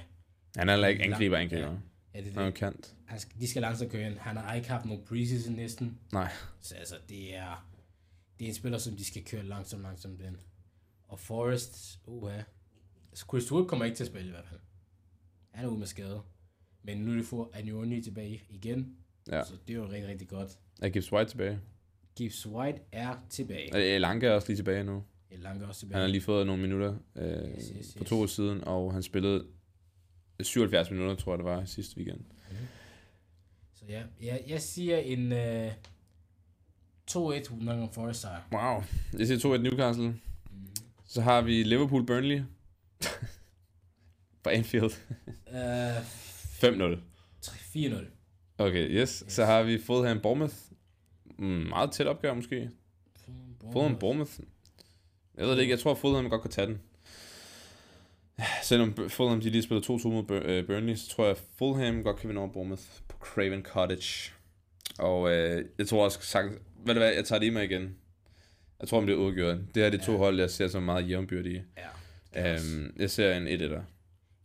Han 0.56 0.68
er 0.68 0.86
ikke 0.86 1.04
angriber, 1.04 1.36
angriber. 1.36 1.78
Ja, 2.14 2.20
det, 2.20 2.28
er 2.28 2.32
Han 2.32 2.42
er 2.42 2.44
det. 2.44 2.54
kant. 2.54 2.94
Han 3.06 3.20
skal, 3.20 3.40
de 3.40 3.48
skal 3.48 3.62
langsomt 3.62 3.90
køre 3.90 4.06
ind. 4.06 4.18
Han 4.18 4.36
har 4.36 4.54
ikke 4.54 4.68
haft 4.68 4.84
nogen 4.84 5.04
preseason 5.04 5.54
næsten. 5.54 5.98
Nej. 6.12 6.32
Så 6.60 6.74
altså, 6.74 6.94
det 7.08 7.36
er, 7.36 7.68
det 8.38 8.44
er 8.44 8.48
en 8.48 8.54
spiller, 8.54 8.78
som 8.78 8.96
de 8.96 9.04
skal 9.04 9.24
køre 9.24 9.42
langsomt, 9.42 9.82
langsomt 9.82 10.20
ind. 10.20 10.36
Og 11.08 11.18
Forrest, 11.18 12.00
uha. 12.06 12.40
Chris 13.28 13.52
Wood 13.52 13.66
kommer 13.68 13.84
ikke 13.84 13.96
til 13.96 14.04
at 14.04 14.10
spille 14.10 14.28
i 14.28 14.30
hvert 14.30 14.46
fald. 14.46 14.60
Han 15.50 15.64
er 15.64 15.68
ude 15.68 15.78
med 15.78 15.86
skade. 15.86 16.22
Men 16.82 16.98
nu 16.98 17.12
er 17.12 17.16
de 17.16 17.24
får 17.24 17.50
Anjoni 17.54 18.02
tilbage 18.02 18.42
igen. 18.48 18.96
Ja. 19.30 19.44
Så 19.44 19.52
det 19.68 19.72
er 19.74 19.78
jo 19.78 19.84
rigtig, 19.84 20.08
rigtig 20.08 20.28
godt. 20.28 20.58
Er 20.82 20.88
Gibbs 20.88 21.12
White 21.12 21.30
tilbage? 21.30 21.60
Gibbs 22.16 22.46
White 22.46 22.78
er 22.92 23.14
tilbage. 23.30 23.76
Øh, 23.76 23.94
Elanke 23.96 24.26
er 24.26 24.30
også 24.30 24.48
lige 24.48 24.56
tilbage 24.56 24.84
nu. 24.84 25.04
Elanke 25.30 25.64
er 25.64 25.68
også 25.68 25.86
Han 25.86 25.92
har 25.94 25.98
tilbage. 26.00 26.12
lige 26.12 26.22
fået 26.22 26.46
nogle 26.46 26.62
minutter 26.62 26.96
øh, 27.16 27.48
Yes, 27.56 27.72
yes, 27.78 27.92
for 27.92 28.02
yes. 28.02 28.08
to 28.08 28.20
år 28.20 28.26
siden, 28.26 28.64
og 28.64 28.92
han 28.92 29.02
spillede 29.02 29.46
77 30.42 30.90
minutter, 30.90 31.14
tror 31.14 31.32
jeg 31.32 31.38
det 31.38 31.44
var, 31.44 31.64
sidste 31.64 31.96
weekend. 31.96 32.20
Så 33.74 33.84
ja, 33.88 34.02
jeg, 34.22 34.42
jeg 34.48 34.60
siger 34.62 34.98
en 34.98 35.32
uh, 35.32 35.72
2-1 37.10 37.14
Nottingham 37.14 37.92
Forest 37.92 38.20
sejr. 38.20 38.40
Wow. 38.52 38.82
Jeg 39.18 39.26
siger 39.26 39.54
2-1 39.56 39.60
Newcastle. 39.60 40.08
Mm. 40.08 40.16
Så 41.06 41.20
har 41.20 41.40
vi 41.42 41.62
Liverpool 41.62 42.06
Burnley. 42.06 42.42
På 44.42 44.50
Anfield. 44.50 44.92
Uh, 45.46 46.04
5-0. 46.64 46.98
4-0. 47.46 48.04
Okay, 48.58 48.88
yes. 48.90 49.24
Så 49.28 49.44
har 49.44 49.62
vi 49.62 49.78
Fulham 49.78 50.20
Bournemouth. 50.20 50.54
Mm, 51.38 51.46
meget 51.46 51.92
tæt 51.92 52.06
opgør 52.06 52.34
måske. 52.34 52.70
Fulham 53.72 53.98
Bournemouth. 53.98 54.32
Jeg 55.38 55.46
ved 55.46 55.52
det 55.52 55.60
ikke, 55.60 55.70
jeg 55.72 55.78
tror 55.80 55.94
Fulham 55.94 56.28
godt 56.30 56.42
kan 56.42 56.50
tage 56.50 56.66
den. 56.66 56.80
Selvom 58.62 59.08
Fulham 59.08 59.40
de 59.40 59.50
lige 59.50 59.62
spiller 59.62 59.82
2-2 59.82 60.08
mod 60.08 60.30
øh, 60.30 60.66
Burnley, 60.66 60.94
så 60.94 61.08
tror 61.08 61.26
jeg 61.26 61.36
Fulham 61.58 62.02
godt 62.02 62.16
kan 62.16 62.28
vinde 62.28 62.40
over 62.40 62.52
Bournemouth 62.52 62.82
på 63.08 63.16
Craven 63.18 63.62
Cottage. 63.62 64.32
Og 64.98 65.30
øh, 65.32 65.64
jeg 65.78 65.88
tror 65.88 66.04
også 66.04 66.18
sagt, 66.22 66.48
ved 66.86 66.94
du 66.94 67.00
hvad, 67.00 67.12
jeg 67.12 67.24
tager 67.24 67.38
det 67.40 67.46
i 67.46 67.50
mig 67.50 67.64
igen. 67.64 67.96
Jeg 68.80 68.88
tror, 68.88 68.98
om 68.98 69.06
det 69.06 69.12
er 69.12 69.16
udgjort. 69.16 69.56
Det 69.74 69.76
her 69.76 69.84
er 69.86 69.90
de 69.90 70.04
to 70.06 70.12
Ja. 70.12 70.18
hold, 70.18 70.38
jeg 70.40 70.50
ser 70.50 70.68
som 70.68 70.82
meget 70.82 71.08
jævnbyrdige. 71.08 71.64
Ja. 72.36 72.52
også- 72.54 72.66
Um, 72.76 72.92
jeg 72.96 73.10
ser 73.10 73.34
en 73.36 73.46
1-1'er. 73.48 73.80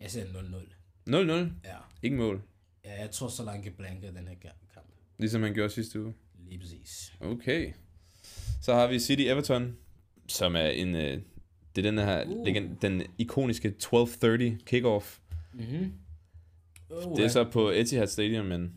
Jeg 0.01 0.11
siger 0.11 0.25
0-0. 0.25 1.09
0-0. 1.09 1.51
Ja. 1.65 1.75
Ingen 2.03 2.19
mål. 2.19 2.41
ja, 2.85 3.01
jeg 3.01 3.11
tror 3.11 3.27
så 3.27 3.43
langt 3.43 3.63
kan 3.63 3.73
blanke 3.77 4.07
den 4.07 4.27
her 4.27 4.35
kamp. 4.73 4.85
Ligesom 5.19 5.43
han 5.43 5.53
gjorde 5.53 5.69
sidste 5.69 6.01
uge. 6.03 6.13
Lige 6.47 6.59
præcis. 6.59 7.13
Okay. 7.19 7.73
Så 8.61 8.73
har 8.73 8.87
vi 8.87 8.99
City 8.99 9.21
Everton, 9.21 9.77
som 10.27 10.55
er 10.55 10.67
en... 10.67 10.95
Øh, 10.95 11.21
det 11.75 11.85
er 11.85 11.91
den 11.91 11.97
her, 11.97 12.25
Uh. 12.25 12.39
uh. 12.39 12.81
den 12.81 13.01
ikoniske 13.17 13.73
12.30 13.83 14.63
kickoff. 14.65 15.19
Mhm. 15.53 15.93
Uh, 16.89 17.17
Det 17.17 17.25
er 17.25 17.29
så 17.29 17.43
på 17.51 17.69
Etihad 17.69 18.07
Stadium, 18.07 18.45
men 18.45 18.73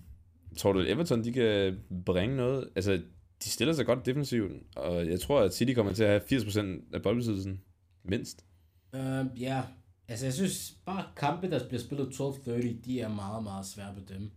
tror 0.57 0.73
du, 0.73 0.81
at 0.81 0.91
Everton 0.91 1.25
de 1.25 1.33
kan 1.33 1.79
bringe 2.07 2.37
noget? 2.37 2.69
Altså, 2.77 3.03
de 3.45 3.49
stiller 3.51 3.75
sig 3.75 3.87
godt 3.87 4.07
defensivt, 4.07 4.53
og 4.77 5.07
jeg 5.07 5.21
tror, 5.21 5.41
at 5.41 5.55
City 5.55 5.73
kommer 5.75 5.93
til 5.93 6.05
at 6.05 6.11
have 6.31 6.41
80% 6.41 6.95
af 6.95 7.03
boldbesiddelsen. 7.03 7.61
Mindst. 8.05 8.45
Uh, 8.93 9.41
ja, 9.41 9.63
altså 10.11 10.27
jeg 10.27 10.35
synes 10.35 10.79
bare 10.87 11.05
kampe, 11.17 11.51
der 11.51 11.69
bliver 11.69 11.81
spillet 11.83 12.07
12.30, 12.21 12.85
de 12.85 13.01
er 13.01 13.09
meget, 13.09 13.43
meget 13.43 13.67
svære 13.67 13.89
at 13.89 13.95
bedømme. 13.95 14.31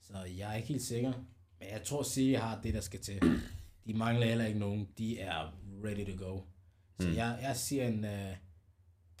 Så 0.00 0.12
jeg 0.38 0.50
er 0.50 0.54
ikke 0.56 0.68
helt 0.68 0.82
sikker. 0.82 1.12
Men 1.60 1.68
jeg 1.72 1.82
tror, 1.84 2.02
City 2.02 2.38
har 2.38 2.60
det, 2.62 2.74
der 2.74 2.80
skal 2.80 3.00
til. 3.00 3.22
De 3.86 3.94
mangler 3.94 4.26
heller 4.26 4.46
ikke 4.46 4.58
nogen. 4.58 4.88
De 4.98 5.18
er 5.18 5.54
ready 5.84 6.06
to 6.18 6.24
go. 6.26 6.40
Så 7.00 7.08
Mm. 7.08 7.14
jeg, 7.14 7.38
jeg 7.42 7.56
siger 7.56 7.88
en 7.88 8.04
uh, 8.04 8.10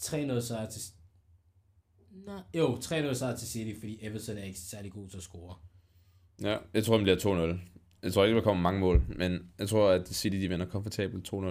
3-0 0.02 0.40
sejr 0.40 0.70
til... 0.70 0.80
Nej, 2.26 2.40
jo, 2.54 2.74
3-0 2.76 3.12
sejr 3.14 3.36
til 3.36 3.48
City, 3.48 3.78
fordi 3.80 3.98
Everton 4.02 4.38
er 4.38 4.44
ikke 4.44 4.58
særlig 4.58 4.92
god 4.92 5.08
til 5.08 5.16
at 5.16 5.22
score. 5.22 5.54
Ja, 6.42 6.56
jeg 6.74 6.84
tror, 6.84 6.96
den 6.96 7.04
bliver 7.04 7.54
2-0. 7.54 7.58
Jeg 8.02 8.12
tror 8.12 8.24
ikke, 8.24 8.36
der 8.36 8.42
kommer 8.42 8.62
mange 8.62 8.80
mål, 8.80 9.04
men 9.18 9.50
jeg 9.58 9.68
tror, 9.68 9.90
at 9.90 10.08
City 10.08 10.36
de 10.36 10.48
vinder 10.48 10.66
komfortabelt 10.66 11.32
2-0. 11.34 11.46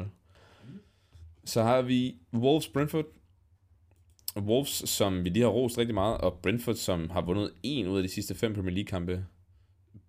Så 1.46 1.64
har 1.64 1.82
vi 1.82 2.16
Wolves 2.34 2.68
Brentford. 2.68 3.06
Wolves, 4.38 4.70
som 4.90 5.24
vi 5.24 5.30
lige 5.30 5.44
har 5.44 5.50
rost 5.50 5.78
rigtig 5.78 5.94
meget, 5.94 6.18
og 6.18 6.40
Brentford, 6.44 6.76
som 6.76 7.10
har 7.10 7.22
vundet 7.22 7.52
en 7.64 7.88
ud 7.88 7.98
af 7.98 8.04
de 8.04 8.10
sidste 8.10 8.36
fem 8.36 8.54
Premier 8.54 8.74
League-kampe. 8.74 9.26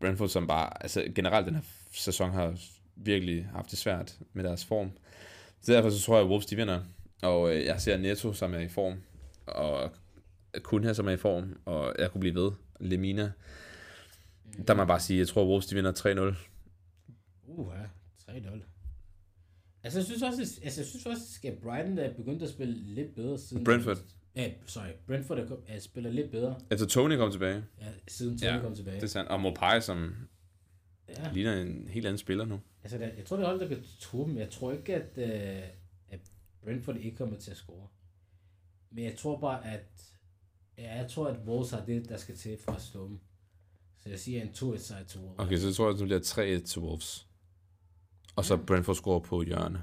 Brentford, 0.00 0.28
som 0.28 0.46
bare, 0.46 0.82
altså 0.82 1.04
generelt 1.14 1.46
den 1.46 1.54
her 1.54 1.62
sæson 1.92 2.30
har 2.30 2.58
virkelig 2.96 3.44
haft 3.46 3.70
det 3.70 3.78
svært 3.78 4.18
med 4.32 4.44
deres 4.44 4.64
form. 4.64 4.90
Så 5.60 5.72
derfor 5.72 5.90
så 5.90 6.00
tror 6.00 6.16
jeg, 6.16 6.24
at 6.24 6.30
Wolves 6.30 6.46
de 6.46 6.56
vinder. 6.56 6.80
Og 7.22 7.54
øh, 7.56 7.64
jeg 7.64 7.80
ser 7.80 7.96
Neto, 7.96 8.32
som 8.32 8.54
er 8.54 8.58
i 8.58 8.68
form, 8.68 8.94
og 9.46 9.90
kun 10.62 10.84
her, 10.84 10.92
som 10.92 11.06
er 11.08 11.12
i 11.12 11.16
form, 11.16 11.56
og 11.64 11.94
jeg 11.98 12.10
kunne 12.10 12.20
blive 12.20 12.34
ved. 12.34 12.50
Lemina, 12.80 13.32
der 14.66 14.74
må 14.74 14.80
jeg 14.80 14.86
bare 14.88 15.00
sige, 15.00 15.18
jeg 15.18 15.28
tror, 15.28 15.46
Wolves 15.46 15.66
de 15.66 15.74
vinder 15.74 15.92
3-0. 15.92 16.36
Uh, 17.48 17.72
ja. 18.28 18.32
3-0. 18.32 18.60
Altså, 19.82 19.98
jeg 19.98 20.04
synes 20.06 20.22
også, 20.22 20.42
at- 20.42 20.64
altså, 20.64 20.80
jeg 20.80 20.86
synes 20.86 21.06
også, 21.06 21.22
at 21.44 21.54
Brighton 21.62 21.98
er 21.98 22.12
begyndt 22.14 22.42
at 22.42 22.50
spille 22.50 22.74
lidt 22.74 23.14
bedre 23.14 23.38
siden... 23.38 23.64
Brentford. 23.64 23.98
Ja, 24.36 24.52
sorry. 24.66 24.88
Brentford 25.06 25.38
er, 25.38 25.56
er 25.66 25.78
spiller 25.78 26.10
lidt 26.10 26.30
bedre, 26.30 26.60
Efter 26.70 26.86
Tony 26.86 27.16
kom 27.16 27.30
tilbage. 27.30 27.64
ja, 27.80 27.86
siden 28.08 28.38
Tony 28.38 28.50
Ja, 28.50 28.60
kom 28.60 28.74
tilbage. 28.74 28.96
Det 28.96 29.02
er 29.02 29.06
sandt. 29.06 29.30
Og 29.30 29.40
Mopai, 29.40 29.80
som 29.80 30.14
ja. 31.08 31.32
ligner 31.32 31.52
en 31.62 31.88
helt 31.88 32.06
anden 32.06 32.18
spiller 32.18 32.44
nu. 32.44 32.60
Altså, 32.82 32.98
der, 32.98 33.06
jeg 33.06 33.24
tror, 33.24 33.36
det 33.36 33.44
er 33.44 33.48
hold, 33.48 33.60
der 33.60 33.68
kan 33.68 33.84
true 34.00 34.28
dem. 34.28 34.38
Jeg 34.38 34.50
tror 34.50 34.72
ikke, 34.72 34.94
at, 34.94 35.18
øh, 35.18 35.68
at 36.08 36.20
Brentford 36.64 36.96
ikke 36.96 37.16
kommer 37.16 37.36
til 37.36 37.50
at 37.50 37.56
score. 37.56 37.88
Men 38.90 39.04
jeg 39.04 39.16
tror 39.16 39.40
bare, 39.40 39.66
at 39.66 40.12
ja, 40.78 40.94
jeg 40.96 41.10
tror, 41.10 41.28
at 41.28 41.36
Wolves 41.46 41.70
har 41.70 41.84
det, 41.84 42.08
der 42.08 42.16
skal 42.16 42.36
til 42.36 42.58
for 42.64 42.72
at 42.72 42.82
slå 42.82 43.08
dem. 43.08 43.18
Så 44.00 44.08
jeg 44.08 44.18
siger 44.18 44.42
en 44.42 44.48
2-1 44.48 44.78
sejr 44.78 45.04
til 45.04 45.20
Wolves. 45.20 45.38
Okay, 45.38 45.56
så 45.56 45.66
jeg 45.66 45.74
tror, 45.74 45.88
at 45.90 45.98
det 45.98 46.04
bliver 46.04 46.58
3-1 46.60 46.64
til 46.66 46.82
Wolves. 46.82 47.26
Og 48.36 48.44
så 48.44 48.56
Brentford 48.56 48.94
scorer 48.94 49.20
på 49.20 49.42
hjørne. 49.42 49.82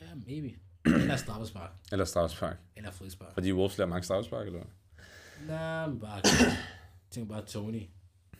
Ja, 0.00 0.06
maybe. 0.26 0.54
Eller 0.86 1.16
straffespark. 1.16 1.70
Eller 1.92 2.04
straffespark. 2.04 2.56
Eller 2.76 2.90
frispark. 2.90 3.34
Fordi 3.34 3.52
Wolves 3.52 3.78
laver 3.78 3.88
mange 3.88 4.02
straffespark, 4.02 4.46
eller? 4.46 4.60
Nej, 5.48 5.86
men 5.86 6.00
bare... 6.00 6.20
Tænk 7.10 7.28
bare 7.28 7.42
Tony. 7.42 7.82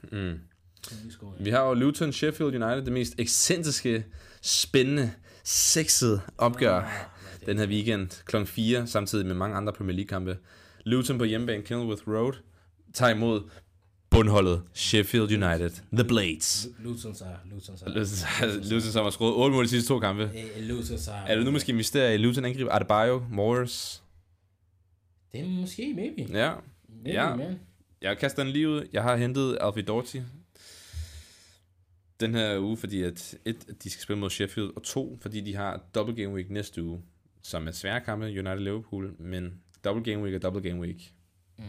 Mm. 0.02 0.40
Tony. 0.82 1.35
Vi 1.40 1.51
har 1.51 1.62
jo 1.62 1.74
Luton 1.74 2.12
Sheffield 2.12 2.55
United, 2.62 2.85
det 2.85 2.93
mest 2.93 3.14
ekscentriske, 3.18 4.06
spændende, 4.43 5.12
sexede 5.44 6.20
opgør 6.39 6.78
Ah, 6.81 6.90
den 7.47 7.59
her 7.59 7.66
weekend 7.66 8.24
kl. 8.24 8.44
4, 8.44 8.86
samtidig 8.86 9.27
med 9.27 9.35
mange 9.35 9.56
andre 9.56 9.73
Premier 9.73 9.97
League-kampe. 9.97 10.39
Luton 10.85 11.18
på 11.18 11.24
hjemmebane, 11.24 11.62
Kenilworth 11.62 12.09
Road, 12.09 12.32
tager 12.94 13.14
imod 13.14 13.43
bundholdet 14.11 14.62
Sheffield 14.74 15.33
United, 15.33 15.70
The 15.93 16.05
Blades. 16.09 16.69
Luton 16.78 17.15
sejr. 17.15 17.37
Luton 17.51 17.77
sejr. 17.78 17.89
Luton, 18.70 18.81
som 18.81 19.05
har 19.05 19.11
skruet 19.11 19.35
8 19.35 19.55
mål 19.55 19.65
de 19.65 19.69
sidste 19.69 19.89
to 19.89 19.99
kampe. 19.99 20.31
Eh, 20.35 20.62
Luton 20.62 20.99
sejr. 20.99 21.27
Er 21.27 21.35
det 21.37 21.45
nu 21.45 21.51
måske 21.51 21.73
investere 21.73 22.15
i 22.15 22.19
Luton 22.19 22.45
angriber 22.45 22.73
Adebayo, 22.73 23.24
Morris? 23.31 24.03
Det 25.33 25.41
er 25.41 25.49
måske, 25.49 25.95
maybe. 25.95 26.33
Ja, 26.39 26.55
Maybe, 26.89 27.11
Ja. 27.11 27.37
man. 27.37 27.61
jeg 28.03 28.19
kaster 28.19 28.43
den 28.45 28.53
lige 28.53 28.69
ud. 28.69 28.87
Jeg 28.93 29.03
har 29.03 29.16
hentet 29.16 29.59
Alfie 29.61 29.83
Doughty 29.83 30.16
den 32.20 32.35
her 32.35 32.59
uge, 32.59 32.77
fordi 32.77 33.03
at 33.03 33.35
et, 33.45 33.66
de 33.85 33.91
skal 33.91 34.03
spille 34.03 34.20
mod 34.20 34.31
Sheffield, 34.31 34.70
og 34.77 34.83
to, 34.83 35.19
fordi 35.23 35.41
de 35.41 35.55
har 35.57 35.81
double 35.95 36.15
game 36.23 36.35
week 36.35 36.51
næste 36.51 36.83
uge, 36.83 37.01
som 37.43 37.69
er 37.69 37.73
svære 37.73 38.01
kampe, 38.01 38.27
United 38.27 38.59
Liverpool, 38.61 39.12
men 39.19 39.55
double 39.85 40.05
game 40.12 40.23
week 40.23 40.35
og 40.35 40.43
double 40.43 40.62
game 40.70 40.81
week. 40.81 41.12
Mm. 41.59 41.65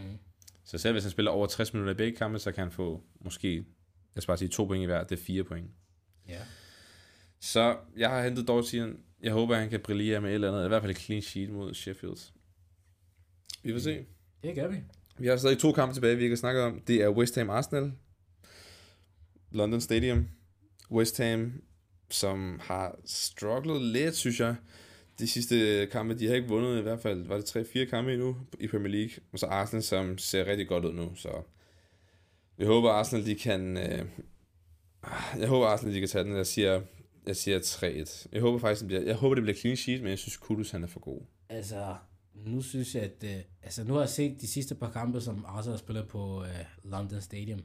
Så 0.68 0.78
selv 0.78 0.92
hvis 0.92 1.04
han 1.04 1.10
spiller 1.10 1.30
over 1.30 1.46
60 1.46 1.72
minutter 1.72 1.94
i 1.94 1.96
begge 1.96 2.18
kampe, 2.18 2.38
så 2.38 2.52
kan 2.52 2.62
han 2.62 2.72
få 2.72 3.02
måske, 3.20 3.54
jeg 4.14 4.22
skal 4.22 4.26
bare 4.26 4.38
sige 4.38 4.48
to 4.48 4.64
point 4.64 4.82
i 4.82 4.86
hver, 4.86 5.04
det 5.04 5.18
er 5.18 5.22
fire 5.22 5.44
point. 5.44 5.70
Ja. 6.28 6.40
Så 7.40 7.76
jeg 7.96 8.10
har 8.10 8.24
hentet 8.24 8.48
Doughty. 8.48 8.80
Jeg 9.22 9.32
håber, 9.32 9.54
at 9.54 9.60
han 9.60 9.70
kan 9.70 9.80
brillere 9.80 10.20
med 10.20 10.30
et 10.30 10.34
eller 10.34 10.52
andet, 10.52 10.64
i 10.64 10.68
hvert 10.68 10.82
fald 10.82 10.90
et 10.90 10.98
clean 10.98 11.22
sheet 11.22 11.50
mod 11.50 11.74
Sheffield. 11.74 12.32
Vi 13.62 13.72
får 13.72 13.78
se. 13.78 14.06
Det 14.42 14.54
gør 14.54 14.68
vi. 14.68 14.76
Vi 15.18 15.26
har 15.26 15.36
stadig 15.36 15.58
to 15.58 15.72
kampe 15.72 15.94
tilbage, 15.94 16.16
vi 16.16 16.28
kan 16.28 16.36
snakke 16.36 16.62
om. 16.62 16.80
Det 16.80 17.02
er 17.02 17.08
West 17.08 17.34
Ham 17.34 17.50
Arsenal. 17.50 17.92
London 19.50 19.80
Stadium. 19.80 20.28
West 20.90 21.18
Ham, 21.18 21.52
som 22.10 22.60
har 22.62 22.98
strugglet 23.04 23.82
lidt, 23.82 24.16
synes 24.16 24.40
jeg. 24.40 24.56
De 25.18 25.28
sidste 25.28 25.86
kampe, 25.92 26.18
de 26.18 26.26
har 26.26 26.34
ikke 26.34 26.48
vundet 26.48 26.78
i 26.78 26.82
hvert 26.82 27.00
fald, 27.00 27.26
var 27.26 27.36
det 27.36 27.56
3-4 27.56 27.84
kampe 27.84 28.12
endnu 28.12 28.36
i 28.60 28.66
Premier 28.66 28.92
League. 28.92 29.10
Og 29.32 29.38
så 29.38 29.46
Arsenal, 29.46 29.82
som 29.82 30.18
ser 30.18 30.46
rigtig 30.46 30.68
godt 30.68 30.84
ud 30.84 30.92
nu, 30.92 31.14
så 31.14 31.42
jeg 32.58 32.66
håber 32.66 32.90
Arsenal, 32.90 33.26
de 33.26 33.34
kan... 33.34 33.76
Øh, 33.76 34.04
jeg 35.38 35.48
håber 35.48 35.66
Arsenal, 35.66 35.94
de 35.94 36.00
kan 36.00 36.08
tage 36.08 36.24
den. 36.24 36.36
Jeg 36.36 36.46
siger, 36.46 36.80
jeg 37.26 37.36
siger 37.36 37.58
3-1. 37.58 38.26
Jeg 38.32 38.40
håber 38.40 38.58
faktisk, 38.58 38.80
det 38.80 38.86
bliver, 38.86 39.02
jeg 39.02 39.14
håber, 39.14 39.34
det 39.34 39.44
bliver 39.44 39.56
clean 39.56 39.76
sheet, 39.76 40.02
men 40.02 40.10
jeg 40.10 40.18
synes, 40.18 40.36
Kudus, 40.36 40.70
han 40.70 40.82
er 40.82 40.86
for 40.86 41.00
god. 41.00 41.20
Altså, 41.48 41.96
nu 42.34 42.62
synes 42.62 42.94
jeg, 42.94 43.02
at... 43.02 43.24
Øh, 43.24 43.42
altså, 43.62 43.84
nu 43.84 43.94
har 43.94 44.00
jeg 44.00 44.08
set 44.08 44.40
de 44.40 44.46
sidste 44.46 44.74
par 44.74 44.90
kampe, 44.90 45.20
som 45.20 45.44
Arsenal 45.48 45.72
har 45.72 45.78
spillet 45.78 46.08
på 46.08 46.44
øh, 46.44 46.64
London 46.84 47.20
Stadium. 47.20 47.60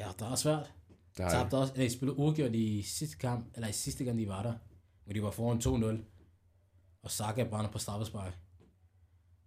Ja, 0.00 0.06
det 0.18 0.26
er 0.26 0.34
svært. 0.34 0.72
Tabte 1.16 1.54
også, 1.54 1.72
eller 1.72 1.88
de 1.88 1.94
spillede 1.94 2.58
i 2.58 2.82
sidste 2.82 3.16
kamp, 3.18 3.46
eller 3.54 3.68
i 3.68 3.72
sidste 3.72 4.04
gang 4.04 4.18
de 4.18 4.28
var 4.28 4.42
der, 4.42 4.54
hvor 5.04 5.12
de 5.12 5.22
var 5.22 5.30
foran 5.30 5.58
2-0, 5.58 6.02
og 7.06 7.10
Saka 7.12 7.44
brænder 7.44 7.70
på 7.70 7.78
straffespark. 7.78 8.38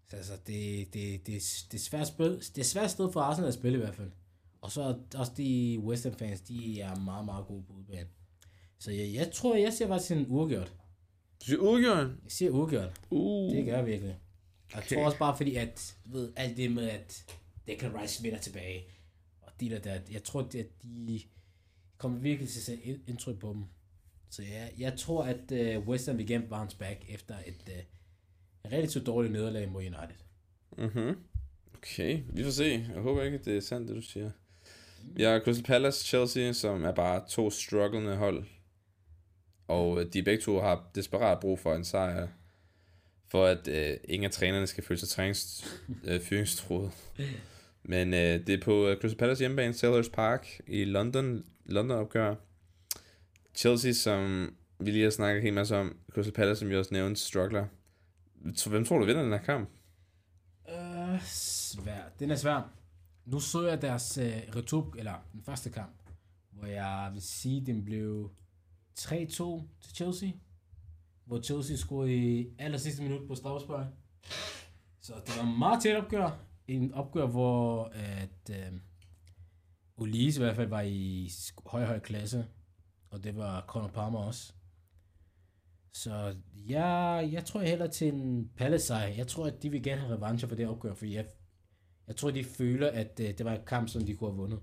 Så 0.09 0.15
altså, 0.15 0.33
det, 0.47 0.93
det, 0.93 1.27
det, 1.27 1.41
det, 1.71 1.77
er 1.77 1.79
svært 1.79 2.07
spil. 2.07 2.29
det 2.55 2.57
er 2.57 2.63
svært 2.63 2.91
sted 2.91 3.11
for 3.11 3.21
Arsenal 3.21 3.47
at 3.47 3.53
spille 3.53 3.77
i 3.77 3.81
hvert 3.81 3.95
fald. 3.95 4.11
Og 4.61 4.71
så 4.71 4.81
er 4.81 5.17
også 5.19 5.31
de 5.37 5.79
West 5.79 6.03
Ham 6.03 6.13
fans, 6.13 6.41
de 6.41 6.81
er 6.81 6.95
meget, 6.95 7.25
meget 7.25 7.45
gode 7.47 7.63
på 7.63 7.73
udbanen. 7.73 8.07
Så 8.79 8.91
jeg, 8.91 9.13
jeg 9.13 9.31
tror, 9.31 9.55
jeg 9.55 9.73
siger 9.73 9.87
faktisk 9.87 10.11
en 10.11 10.25
uafgjort. 10.29 10.73
Du 11.39 11.45
siger 11.45 11.57
udgjort? 11.57 12.07
Jeg 12.23 12.31
siger 12.31 12.51
uafgjort. 12.51 13.01
Uh. 13.09 13.55
Det 13.55 13.65
gør 13.65 13.75
jeg 13.77 13.85
virkelig. 13.85 14.19
Jeg 14.73 14.77
Okay. 14.77 14.95
tror 14.95 15.05
også 15.05 15.17
bare 15.17 15.37
fordi, 15.37 15.55
at 15.55 15.97
ved, 16.05 16.33
alt 16.35 16.57
det 16.57 16.71
med, 16.71 16.89
at 16.89 17.35
Declan 17.67 18.01
Rice 18.01 18.23
vinder 18.23 18.39
tilbage, 18.39 18.83
og 19.41 19.51
de 19.59 19.69
der, 19.69 19.79
der 19.79 19.99
jeg 20.11 20.23
tror, 20.23 20.41
at 20.41 20.53
de 20.83 21.21
kommer 21.97 22.19
virkelig 22.19 22.49
til 22.49 22.59
at 22.59 22.63
sætte 22.63 22.83
ind- 22.83 23.01
indtryk 23.07 23.39
på 23.39 23.53
dem. 23.53 23.63
Så 24.29 24.41
jeg, 24.41 24.71
jeg 24.77 24.93
tror, 24.97 25.23
at 25.23 25.77
uh, 25.77 25.87
West 25.87 26.07
Ham 26.07 26.19
igen 26.19 26.43
bounce 26.49 26.77
back 26.77 27.05
efter 27.09 27.35
et 27.45 27.63
uh, 27.67 28.71
relativt 28.71 29.05
dårligt 29.05 29.33
nederlag 29.33 29.69
mod 29.69 29.81
United. 29.81 30.15
Mhm. 30.77 31.17
Okay, 31.77 32.19
vi 32.33 32.43
får 32.43 32.51
se. 32.51 32.85
Jeg 32.93 33.01
håber 33.01 33.23
ikke, 33.23 33.37
at 33.37 33.45
det 33.45 33.57
er 33.57 33.61
sandt, 33.61 33.87
det 33.87 33.95
du 33.95 34.01
siger. 34.01 34.31
Vi 35.03 35.23
har 35.23 35.39
Crystal 35.39 35.65
Palace, 35.65 36.05
Chelsea, 36.05 36.53
som 36.53 36.83
er 36.83 36.91
bare 36.91 37.23
to 37.29 37.49
strugglende 37.49 38.15
hold. 38.15 38.45
Og 39.67 40.01
øh, 40.01 40.13
de 40.13 40.23
begge 40.23 40.41
to 40.41 40.59
har 40.59 40.89
desperat 40.95 41.39
brug 41.39 41.59
for 41.59 41.75
en 41.75 41.83
sejr, 41.83 42.27
for 43.27 43.45
at 43.45 43.67
øh, 43.67 43.97
ingen 44.03 44.25
af 44.25 44.31
trænerne 44.31 44.67
skal 44.67 44.83
føle 44.83 44.99
sig 44.99 45.09
trænings, 45.09 45.65
øh, 46.03 46.21
fyringstroet. 46.21 46.91
Men 47.83 48.13
øh, 48.13 48.47
det 48.47 48.49
er 48.49 48.61
på 48.61 48.87
øh, 48.87 48.97
Crystal 48.97 49.17
Palace 49.17 49.39
hjemmebane, 49.39 49.73
Sellers 49.73 50.09
Park 50.09 50.61
i 50.67 50.83
London, 50.85 51.45
London 51.65 51.97
opgør. 51.97 52.35
Chelsea, 53.55 53.93
som 53.93 54.53
vi 54.79 54.91
lige 54.91 55.03
har 55.03 55.11
snakket 55.11 55.43
helt 55.43 55.55
masse 55.55 55.77
om, 55.77 55.97
Crystal 56.13 56.33
Palace, 56.33 56.59
som 56.59 56.69
vi 56.69 56.75
også 56.75 56.93
nævnte, 56.93 57.21
struggler. 57.21 57.67
Så 58.55 58.69
hvem 58.69 58.85
tror 58.85 58.97
du 58.99 59.05
vinder 59.05 59.21
den 59.21 59.31
her 59.31 59.41
kamp? 59.41 59.69
Uh, 60.69 61.21
svær. 61.25 62.01
Den 62.19 62.31
er 62.31 62.35
svær. 62.35 62.71
Nu 63.25 63.39
så 63.39 63.67
jeg 63.67 63.81
deres 63.81 64.17
uh, 64.17 64.55
retur, 64.55 64.95
eller 64.97 65.13
den 65.33 65.41
første 65.43 65.69
kamp, 65.69 65.95
hvor 66.51 66.67
jeg 66.67 67.09
vil 67.13 67.21
sige, 67.21 67.65
den 67.65 67.85
blev 67.85 68.31
3-2 68.99 69.15
til 69.81 69.95
Chelsea. 69.95 70.29
Hvor 71.25 71.41
Chelsea 71.41 71.75
scorede 71.75 72.15
i 72.15 72.47
aller 72.59 72.77
sidste 72.77 73.03
minut 73.03 73.27
på 73.27 73.35
straffespark. 73.35 73.87
Så 75.01 75.13
det 75.25 75.37
var 75.37 75.43
en 75.43 75.59
meget 75.59 75.83
tæt 75.83 75.95
opgør. 75.95 76.29
En 76.67 76.93
opgør, 76.93 77.25
hvor 77.25 77.91
at 77.93 78.49
uh, 78.49 78.77
Olise 79.97 80.39
i 80.39 80.43
hvert 80.43 80.55
fald 80.55 80.69
var 80.69 80.81
i 80.81 81.29
høj, 81.65 81.85
høj 81.85 81.99
klasse. 81.99 82.45
Og 83.11 83.23
det 83.23 83.35
var 83.35 83.65
Conor 83.67 83.87
Palmer 83.87 84.19
også. 84.19 84.53
Så 85.93 86.35
jeg, 86.69 87.29
jeg 87.31 87.45
tror 87.45 87.61
heller 87.61 87.87
til 87.87 88.07
en 88.07 88.49
Palace. 88.57 88.95
Jeg 88.95 89.27
tror, 89.27 89.45
at 89.47 89.63
de 89.63 89.69
vil 89.69 89.83
gerne 89.83 90.01
have 90.01 90.15
revanche 90.15 90.47
for 90.47 90.55
det 90.55 90.67
opgør, 90.67 90.93
fordi 90.93 91.15
jeg, 91.15 91.25
jeg 92.07 92.15
tror, 92.15 92.31
de 92.31 92.43
føler, 92.43 92.87
at 92.87 93.19
uh, 93.19 93.25
det 93.25 93.45
var 93.45 93.53
en 93.53 93.61
kamp, 93.67 93.89
som 93.89 94.05
de 94.05 94.15
kunne 94.15 94.29
have 94.29 94.37
vundet. 94.37 94.59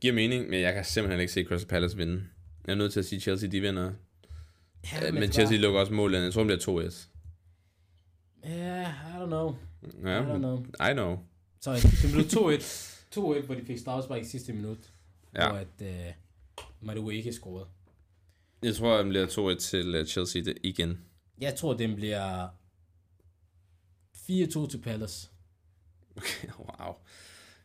giver 0.00 0.14
mening, 0.14 0.50
men 0.50 0.60
jeg 0.60 0.74
kan 0.74 0.84
simpelthen 0.84 1.20
ikke 1.20 1.32
se 1.32 1.44
Crystal 1.44 1.68
Palace 1.68 1.96
vinde. 1.96 2.24
Jeg 2.66 2.72
er 2.72 2.76
nødt 2.76 2.92
til 2.92 3.00
at 3.00 3.06
sige, 3.06 3.16
at 3.16 3.22
Chelsea 3.22 3.50
de 3.50 3.60
vinder. 3.60 3.92
Ja, 4.92 5.12
men 5.12 5.32
Chelsea 5.32 5.58
lukker 5.58 5.80
også 5.80 5.92
målet. 5.92 6.22
Jeg 6.22 6.32
tror, 6.32 6.44
det 6.44 6.60
bliver 6.66 6.88
2-1. 6.88 7.08
Ja, 8.48 8.88
I 8.88 9.22
don't 9.22 9.26
know. 9.26 9.54
Ja, 10.04 10.22
I 10.22 10.24
don't 10.24 10.38
know. 10.38 10.64
I 10.90 10.92
know. 10.92 11.18
Så 11.60 11.72
det 12.02 12.12
blev 12.12 12.24
2-1. 12.24 12.62
2-1, 13.16 13.46
hvor 13.46 13.54
de 13.54 13.64
fik 13.66 13.78
straffespark 13.78 14.22
i 14.22 14.24
sidste 14.24 14.52
minut. 14.52 14.78
Ja. 15.34 15.48
Hvor 15.48 15.58
at 15.58 15.80
uh, 15.80 16.12
Madueke 16.80 17.18
ikke 17.18 17.32
scorede. 17.32 17.66
Jeg 18.62 18.74
tror, 18.74 18.96
det 18.96 19.08
bliver 19.08 19.54
2-1 19.54 19.58
til 19.58 19.94
øh, 19.94 20.06
Chelsea 20.06 20.42
det 20.42 20.58
igen. 20.62 21.00
Jeg 21.40 21.54
tror, 21.54 21.74
den 21.74 21.94
bliver 21.94 22.48
4-2 24.14 24.70
til 24.70 24.80
Palace. 24.82 25.28
Okay, 26.16 26.48
wow. 26.58 26.94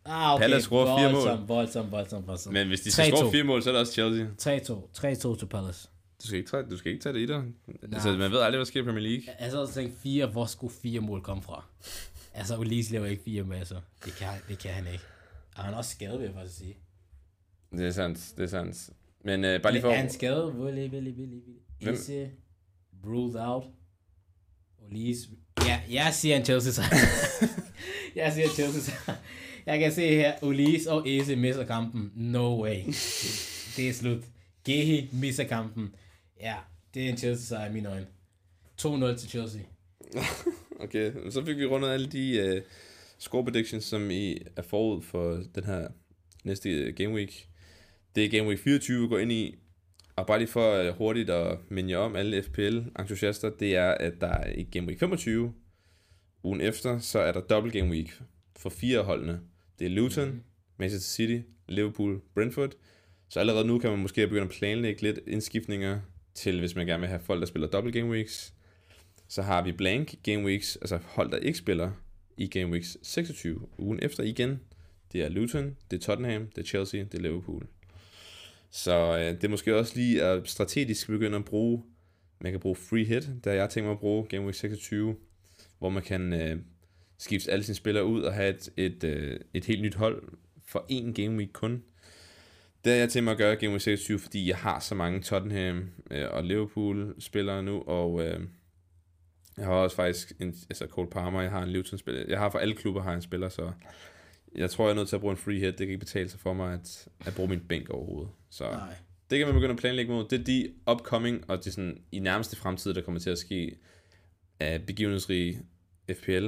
Ah, 0.06 0.34
okay. 0.36 0.44
Palace 0.44 0.64
scorer 0.64 1.00
fire 1.00 1.12
mål. 1.12 1.22
voldsomt, 1.22 1.48
voldsomt, 1.48 1.92
voldsomt, 1.92 2.28
voldsomt. 2.28 2.54
Men 2.54 2.68
hvis 2.68 2.82
de 2.82 2.92
skal 2.92 3.12
3-2. 3.12 3.18
score 3.18 3.32
fire 3.32 3.44
mål, 3.44 3.64
så 3.64 3.70
er 3.70 3.74
det 3.74 3.82
også 3.82 3.94
Chelsea. 3.94 4.26
3-2. 4.60 5.34
3-2 5.34 5.40
til 5.40 5.46
Palace. 5.46 5.88
Du 6.22 6.28
skal 6.28 6.40
ikke 6.40 6.52
tage, 6.52 6.64
du 6.70 6.78
skal 6.78 6.92
ikke 6.92 7.04
tage 7.04 7.14
det 7.14 7.20
i 7.20 7.26
dig. 7.26 7.44
Altså, 7.94 8.12
man 8.12 8.32
ved 8.32 8.40
aldrig, 8.40 8.58
hvad 8.58 8.66
sker 8.66 8.82
i 8.82 8.84
Premier 8.84 9.04
League. 9.04 9.36
Jeg 9.40 9.52
har 9.52 9.58
også 9.58 9.74
tænkt 9.74 9.98
fire, 10.04 10.26
hvor 10.26 10.46
skulle 10.46 10.74
fire 10.82 11.00
mål 11.00 11.22
komme 11.22 11.44
fra? 11.44 11.66
Altså, 12.34 12.58
Ulise 12.58 12.92
laver 12.92 13.06
ikke 13.06 13.24
fire 13.24 13.44
masser. 13.44 13.82
Det 14.06 14.14
kan, 14.14 14.28
det 14.48 14.60
kan 14.60 14.72
han 14.72 14.88
ikke. 14.88 15.04
Og 15.56 15.64
han 15.64 15.74
er 15.74 15.78
også 15.78 15.92
skadet, 15.92 16.20
vil 16.20 16.26
jeg 16.26 16.34
faktisk 16.34 16.58
sige. 16.58 16.78
Det 17.72 17.88
er 17.88 17.92
sandt, 17.92 18.34
det 18.38 18.44
er 18.44 18.48
sandt. 18.48 18.90
Men 19.26 19.46
øh, 19.46 19.62
bare 19.62 19.74
lige 19.74 19.82
Men 19.82 19.90
for... 19.90 19.92
er 19.92 20.02
han 20.02 20.10
skadet? 20.10 20.54
Willy, 20.54 20.90
Willy, 20.90 21.10
Willy, 21.10 21.42
Willy. 21.82 21.94
Isse, 21.94 22.30
ruled 23.06 23.36
out. 23.36 23.64
Ulise. 24.90 25.28
Ja, 25.66 25.82
jeg 25.92 26.14
siger 26.14 26.36
en 26.36 26.46
Chelsea 26.46 26.72
sejr. 26.72 26.96
jeg 28.16 28.34
siger 28.34 28.46
en 28.46 28.52
Chelsea 28.52 28.82
sejr. 28.82 29.16
Jeg 29.66 29.80
kan 29.80 29.92
se 29.92 30.08
her, 30.08 30.34
Ulise 30.44 30.92
og 30.92 31.08
Isse 31.08 31.36
misser 31.36 31.66
kampen. 31.66 32.12
No 32.16 32.64
way. 32.64 32.86
Det 33.78 33.90
er 33.90 33.94
slut. 33.94 34.24
Gehi 34.66 35.10
misser 35.14 35.44
kampen. 35.44 35.96
Ja, 36.40 36.56
det 36.94 37.06
er 37.06 37.10
en 37.10 37.18
Chelsea 37.18 37.46
sejr 37.46 37.70
i 37.70 37.74
mine 37.74 37.90
øjne. 37.90 38.08
2-0 38.82 39.18
til 39.20 39.30
Chelsea. 39.30 39.62
Okay, 40.80 41.12
så 41.30 41.46
fik 41.46 41.58
vi 41.58 41.66
rundet 41.66 41.90
alle 41.90 42.08
de 42.08 42.54
uh, 42.56 42.62
score 43.18 43.44
predictions, 43.44 43.84
som 43.84 44.12
I 44.12 44.38
er 44.56 44.62
forud 44.62 45.02
for 45.02 45.44
den 45.56 45.64
her 45.64 45.88
næste 46.44 46.70
øh, 46.70 46.96
game 46.96 47.14
week. 47.14 47.48
Det 48.16 48.26
er 48.26 48.30
game 48.30 48.50
week 48.50 48.60
24, 48.60 49.02
vi 49.02 49.08
går 49.08 49.18
ind 49.18 49.32
i. 49.32 49.56
Og 50.16 50.28
bare 50.28 50.40
lige 50.40 50.48
for 50.48 50.90
uh, 50.90 50.98
hurtigt 50.98 51.30
at 51.30 51.58
minde 51.70 51.92
jer 51.92 51.98
om 51.98 52.16
alle 52.16 52.44
FPL-entusiaster, 52.44 53.50
det 53.60 53.76
er, 53.76 53.92
at 53.92 54.14
der 54.22 54.28
er 54.28 54.54
i 54.54 54.64
game 54.64 54.88
week 54.88 55.00
25, 55.00 55.54
ugen 56.44 56.62
efter, 56.62 57.00
så 57.00 57.20
er 57.20 57.32
der 57.32 57.42
double 57.42 57.72
game 57.72 57.92
week 57.92 58.22
for 58.56 58.70
fire 58.70 59.04
holdene. 59.04 59.40
Det 59.80 59.86
er 59.86 59.90
Luton, 59.90 60.30
mm. 60.30 60.42
Manchester 60.78 61.10
City, 61.10 61.48
Liverpool, 61.68 62.22
Brentford. 62.34 62.72
Så 63.30 63.40
allerede 63.40 63.68
nu 63.68 63.80
kan 63.80 63.90
man 63.90 64.00
måske 64.00 64.28
begynde 64.28 64.44
at 64.44 64.50
planlægge 64.50 65.02
lidt 65.02 65.20
indskiftninger 65.28 66.00
til, 66.34 66.60
hvis 66.60 66.76
man 66.76 66.88
gerne 66.88 67.02
vil 67.02 67.10
have 67.10 67.22
folk, 67.22 67.40
der 67.40 67.46
spiller 67.46 67.68
double 67.68 67.92
game 67.92 68.10
weeks. 68.10 68.54
Så 69.28 69.42
har 69.42 69.64
vi 69.64 69.72
blank 69.72 70.16
game 70.24 70.46
weeks, 70.46 70.76
altså 70.76 71.00
hold, 71.06 71.32
der 71.32 71.38
ikke 71.38 71.58
spiller 71.58 71.92
i 72.38 72.48
game 72.48 72.72
weeks 72.72 72.98
26 73.02 73.68
ugen 73.78 74.00
efter 74.02 74.24
igen. 74.24 74.60
Det 75.12 75.22
er 75.22 75.30
Luton, 75.30 75.78
det 75.92 75.98
er 75.98 76.02
Tottenham, 76.02 76.48
det 76.48 76.62
er 76.62 76.66
Chelsea, 76.66 77.04
det 77.04 77.14
er 77.14 77.22
Liverpool. 77.22 77.68
Så 78.72 79.18
øh, 79.18 79.26
det 79.26 79.44
er 79.44 79.50
måske 79.50 79.76
også 79.76 79.96
lige 79.96 80.24
at 80.24 80.50
strategisk 80.50 81.08
begynde 81.08 81.38
at 81.38 81.46
bruge, 81.46 81.84
man 82.42 82.52
kan 82.52 82.60
bruge 82.60 82.76
free 82.76 83.06
hit, 83.06 83.30
der 83.44 83.54
jeg 83.54 83.70
tænker 83.70 83.88
mig 83.88 83.96
at 83.96 84.00
bruge 84.00 84.26
game 84.26 84.46
week 84.46 84.56
26, 84.56 85.16
hvor 85.80 85.90
man 85.90 86.04
kan 86.04 86.34
øh, 86.34 86.58
skifte 87.18 87.52
alle 87.52 87.64
sine 87.64 87.76
spillere 87.76 88.06
ud 88.06 88.22
og 88.22 88.34
have 88.34 88.50
et, 88.50 88.70
et, 88.78 89.04
øh, 89.04 89.40
et 89.54 89.66
helt 89.66 89.82
nyt 89.82 89.96
hold 89.96 90.24
for 90.66 90.86
én 90.92 91.22
game 91.22 91.38
week 91.38 91.50
kun. 91.54 91.84
Det 92.84 92.92
har 92.92 93.00
jeg 93.00 93.10
tænkt 93.10 93.24
mig 93.24 93.32
at 93.32 93.38
gøre 93.38 93.56
Game 93.56 93.72
Week 93.72 93.82
26, 93.82 94.20
fordi 94.20 94.48
jeg 94.48 94.58
har 94.58 94.80
så 94.80 94.96
mange 94.96 95.22
Tottenham 95.22 95.90
øh, 96.12 96.26
og 96.32 96.44
Liverpool 96.44 97.16
spillere 97.20 97.64
nu, 97.64 97.82
og 97.82 98.26
øh, 98.26 98.40
jeg 99.58 99.66
har 99.66 99.74
også 99.74 99.96
faktisk 99.96 100.34
en, 100.40 100.56
altså 100.70 100.88
Cole 100.88 101.10
Palmer, 101.10 101.42
jeg 101.42 101.52
har 101.52 101.64
en 101.64 101.70
Luton 101.70 102.00
spiller. 102.00 102.24
Jeg 102.28 102.40
har 102.40 102.50
for 102.50 102.60
alle 102.60 102.76
klubber 102.76 103.02
har 103.02 103.14
en 103.14 103.22
spiller, 103.22 103.50
så 103.50 103.72
jeg 104.56 104.70
tror, 104.70 104.86
jeg 104.86 104.92
er 104.92 104.96
nødt 104.96 105.10
til 105.10 105.16
at 105.16 105.20
bruge 105.20 105.32
en 105.32 105.38
free 105.38 105.60
hit. 105.60 105.66
Det 105.66 105.78
kan 105.78 105.88
ikke 105.88 105.98
betale 105.98 106.30
sig 106.30 106.40
for 106.40 106.54
mig 106.54 106.74
at, 106.74 107.08
at 107.26 107.36
bruge 107.36 107.50
min 107.50 107.60
bænk 107.60 107.90
overhovedet. 107.90 108.32
Så 108.52 108.64
Nej. 108.64 108.96
det 109.30 109.38
kan 109.38 109.48
man 109.48 109.56
begynde 109.56 109.74
at 109.74 109.80
planlægge 109.80 110.12
mod. 110.12 110.28
Det 110.30 110.40
er 110.40 110.44
de 110.44 110.74
upcoming, 110.92 111.50
og 111.50 111.58
det 111.58 111.68
er 111.68 111.72
sådan 111.72 112.04
i 112.12 112.20
nærmeste 112.20 112.56
fremtid, 112.56 112.94
der 112.94 113.02
kommer 113.02 113.20
til 113.22 113.30
at 113.30 113.38
ske 113.38 113.78
af 114.60 114.86
begivenhedsrige 114.86 115.62
FPL, 116.12 116.48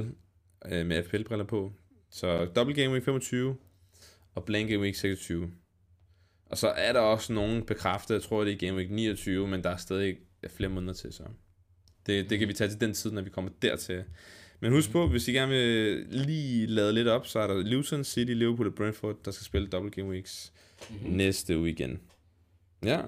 øh, 0.72 0.86
med 0.86 1.04
FPL-briller 1.04 1.44
på. 1.44 1.72
Så 2.10 2.44
double 2.44 2.74
game 2.74 2.92
week 2.92 3.04
25, 3.04 3.56
og 4.34 4.44
blank 4.44 4.68
game 4.68 4.80
week 4.80 4.94
26. 4.94 5.50
Og 6.46 6.58
så 6.58 6.68
er 6.68 6.92
der 6.92 7.00
også 7.00 7.32
nogen 7.32 7.66
bekræftet, 7.66 8.14
jeg 8.14 8.22
tror 8.22 8.44
det 8.44 8.52
er 8.52 8.66
game 8.66 8.76
week 8.76 8.90
29, 8.90 9.48
men 9.48 9.64
der 9.64 9.70
er 9.70 9.76
stadig 9.76 10.16
flere 10.48 10.70
måneder 10.70 10.92
til, 10.92 11.12
så 11.12 11.22
det, 12.06 12.30
det 12.30 12.38
kan 12.38 12.48
vi 12.48 12.52
tage 12.52 12.70
til 12.70 12.80
den 12.80 12.94
tid, 12.94 13.10
når 13.10 13.22
vi 13.22 13.30
kommer 13.30 13.50
dertil. 13.62 14.04
Men 14.60 14.72
husk 14.72 14.90
på, 14.90 15.08
hvis 15.08 15.28
I 15.28 15.32
gerne 15.32 15.52
vil 15.52 16.06
lige 16.10 16.66
lade 16.66 16.92
lidt 16.92 17.08
op, 17.08 17.26
så 17.26 17.38
er 17.38 17.46
der 17.46 17.54
Luton, 17.54 18.04
City, 18.04 18.32
Liverpool 18.32 18.66
og 18.66 18.74
Brentford, 18.74 19.16
der 19.24 19.30
skal 19.30 19.44
spille 19.44 19.68
double 19.68 19.90
game 19.90 20.08
weeks 20.08 20.52
mm-hmm. 20.90 21.16
næste 21.16 21.58
uge 21.58 21.70
igen. 21.70 22.00
Ja. 22.84 23.00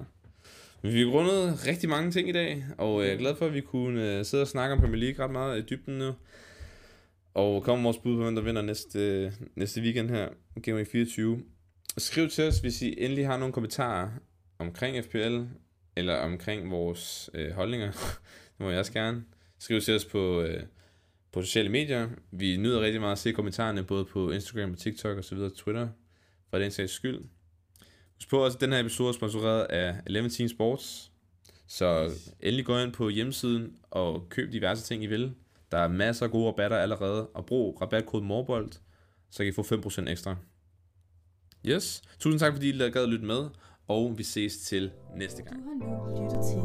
Vi 0.81 0.99
har 0.99 1.07
rundet 1.07 1.67
rigtig 1.67 1.89
mange 1.89 2.11
ting 2.11 2.29
i 2.29 2.31
dag, 2.31 2.65
og 2.77 3.03
jeg 3.03 3.13
er 3.13 3.17
glad 3.17 3.35
for, 3.35 3.45
at 3.45 3.53
vi 3.53 3.61
kunne 3.61 4.17
øh, 4.17 4.25
sidde 4.25 4.41
og 4.41 4.47
snakke 4.47 4.73
om 4.73 4.79
Premier 4.79 4.99
League 4.99 5.25
ret 5.25 5.31
meget 5.31 5.59
i 5.59 5.65
dybden 5.65 5.97
nu. 5.97 6.13
Og 7.33 7.63
komme 7.63 7.83
vores 7.83 7.97
bud 7.97 8.15
på, 8.15 8.23
hvem 8.23 8.35
der 8.35 8.41
vinder 8.41 8.61
næste, 8.61 9.33
næste 9.55 9.81
weekend 9.81 10.09
her, 10.09 10.29
Game 10.63 10.77
Week 10.77 10.91
24. 10.91 11.41
Skriv 11.97 12.29
til 12.29 12.47
os, 12.47 12.59
hvis 12.59 12.81
I 12.81 12.95
endelig 12.97 13.27
har 13.27 13.37
nogle 13.37 13.53
kommentarer 13.53 14.09
omkring 14.59 15.05
FPL, 15.05 15.39
eller 15.95 16.15
omkring 16.15 16.71
vores 16.71 17.29
øh, 17.33 17.51
holdninger. 17.51 17.91
det 18.57 18.59
må 18.59 18.69
jeg 18.69 18.79
også 18.79 18.93
gerne. 18.93 19.23
Skriv 19.59 19.81
til 19.81 19.95
os 19.95 20.05
på, 20.05 20.41
øh, 20.41 20.63
på 21.31 21.41
sociale 21.41 21.69
medier. 21.69 22.09
Vi 22.31 22.57
nyder 22.57 22.81
rigtig 22.81 23.01
meget 23.01 23.11
at 23.11 23.19
se 23.19 23.31
kommentarerne, 23.31 23.83
både 23.83 24.05
på 24.05 24.31
Instagram 24.31 24.71
og 24.71 24.77
TikTok 24.77 25.17
og 25.17 25.23
så 25.23 25.35
videre, 25.35 25.49
Twitter, 25.49 25.87
for 26.49 26.59
den 26.59 26.71
sags 26.71 26.91
skyld. 26.91 27.19
Husk 28.17 28.29
på 28.29 28.45
også, 28.45 28.55
at 28.57 28.61
den 28.61 28.71
her 28.71 28.79
episode 28.79 29.09
er 29.09 29.13
sponsoreret 29.13 29.63
af 29.63 29.95
11 30.05 30.29
Team 30.29 30.49
Sports. 30.49 31.11
Så 31.67 32.11
endelig 32.39 32.65
gå 32.65 32.77
ind 32.77 32.93
på 32.93 33.09
hjemmesiden 33.09 33.75
og 33.91 34.29
køb 34.29 34.51
diverse 34.51 34.83
ting, 34.83 35.03
I 35.03 35.07
vil. 35.07 35.33
Der 35.71 35.77
er 35.77 35.87
masser 35.87 36.25
af 36.25 36.31
gode 36.31 36.47
rabatter 36.47 36.77
allerede. 36.77 37.27
Og 37.27 37.45
brug 37.45 37.81
rabatkode 37.81 38.23
MORBOLD, 38.23 38.71
så 39.29 39.37
kan 39.37 39.47
I 39.47 39.51
få 39.51 39.61
5% 39.61 40.09
ekstra. 40.09 40.35
Yes. 41.65 42.01
Tusind 42.19 42.39
tak, 42.39 42.53
fordi 42.53 42.69
I 42.69 42.77
gad 42.77 43.03
at 43.03 43.09
lytte 43.09 43.25
med. 43.25 43.49
Og 43.87 44.17
vi 44.17 44.23
ses 44.23 44.57
til 44.57 44.91
næste 45.15 45.43
gang. 45.43 45.63
Du 45.63 45.85
har 45.85 46.09
nu 46.09 46.23
lyttet 46.23 46.39
til 46.51 46.57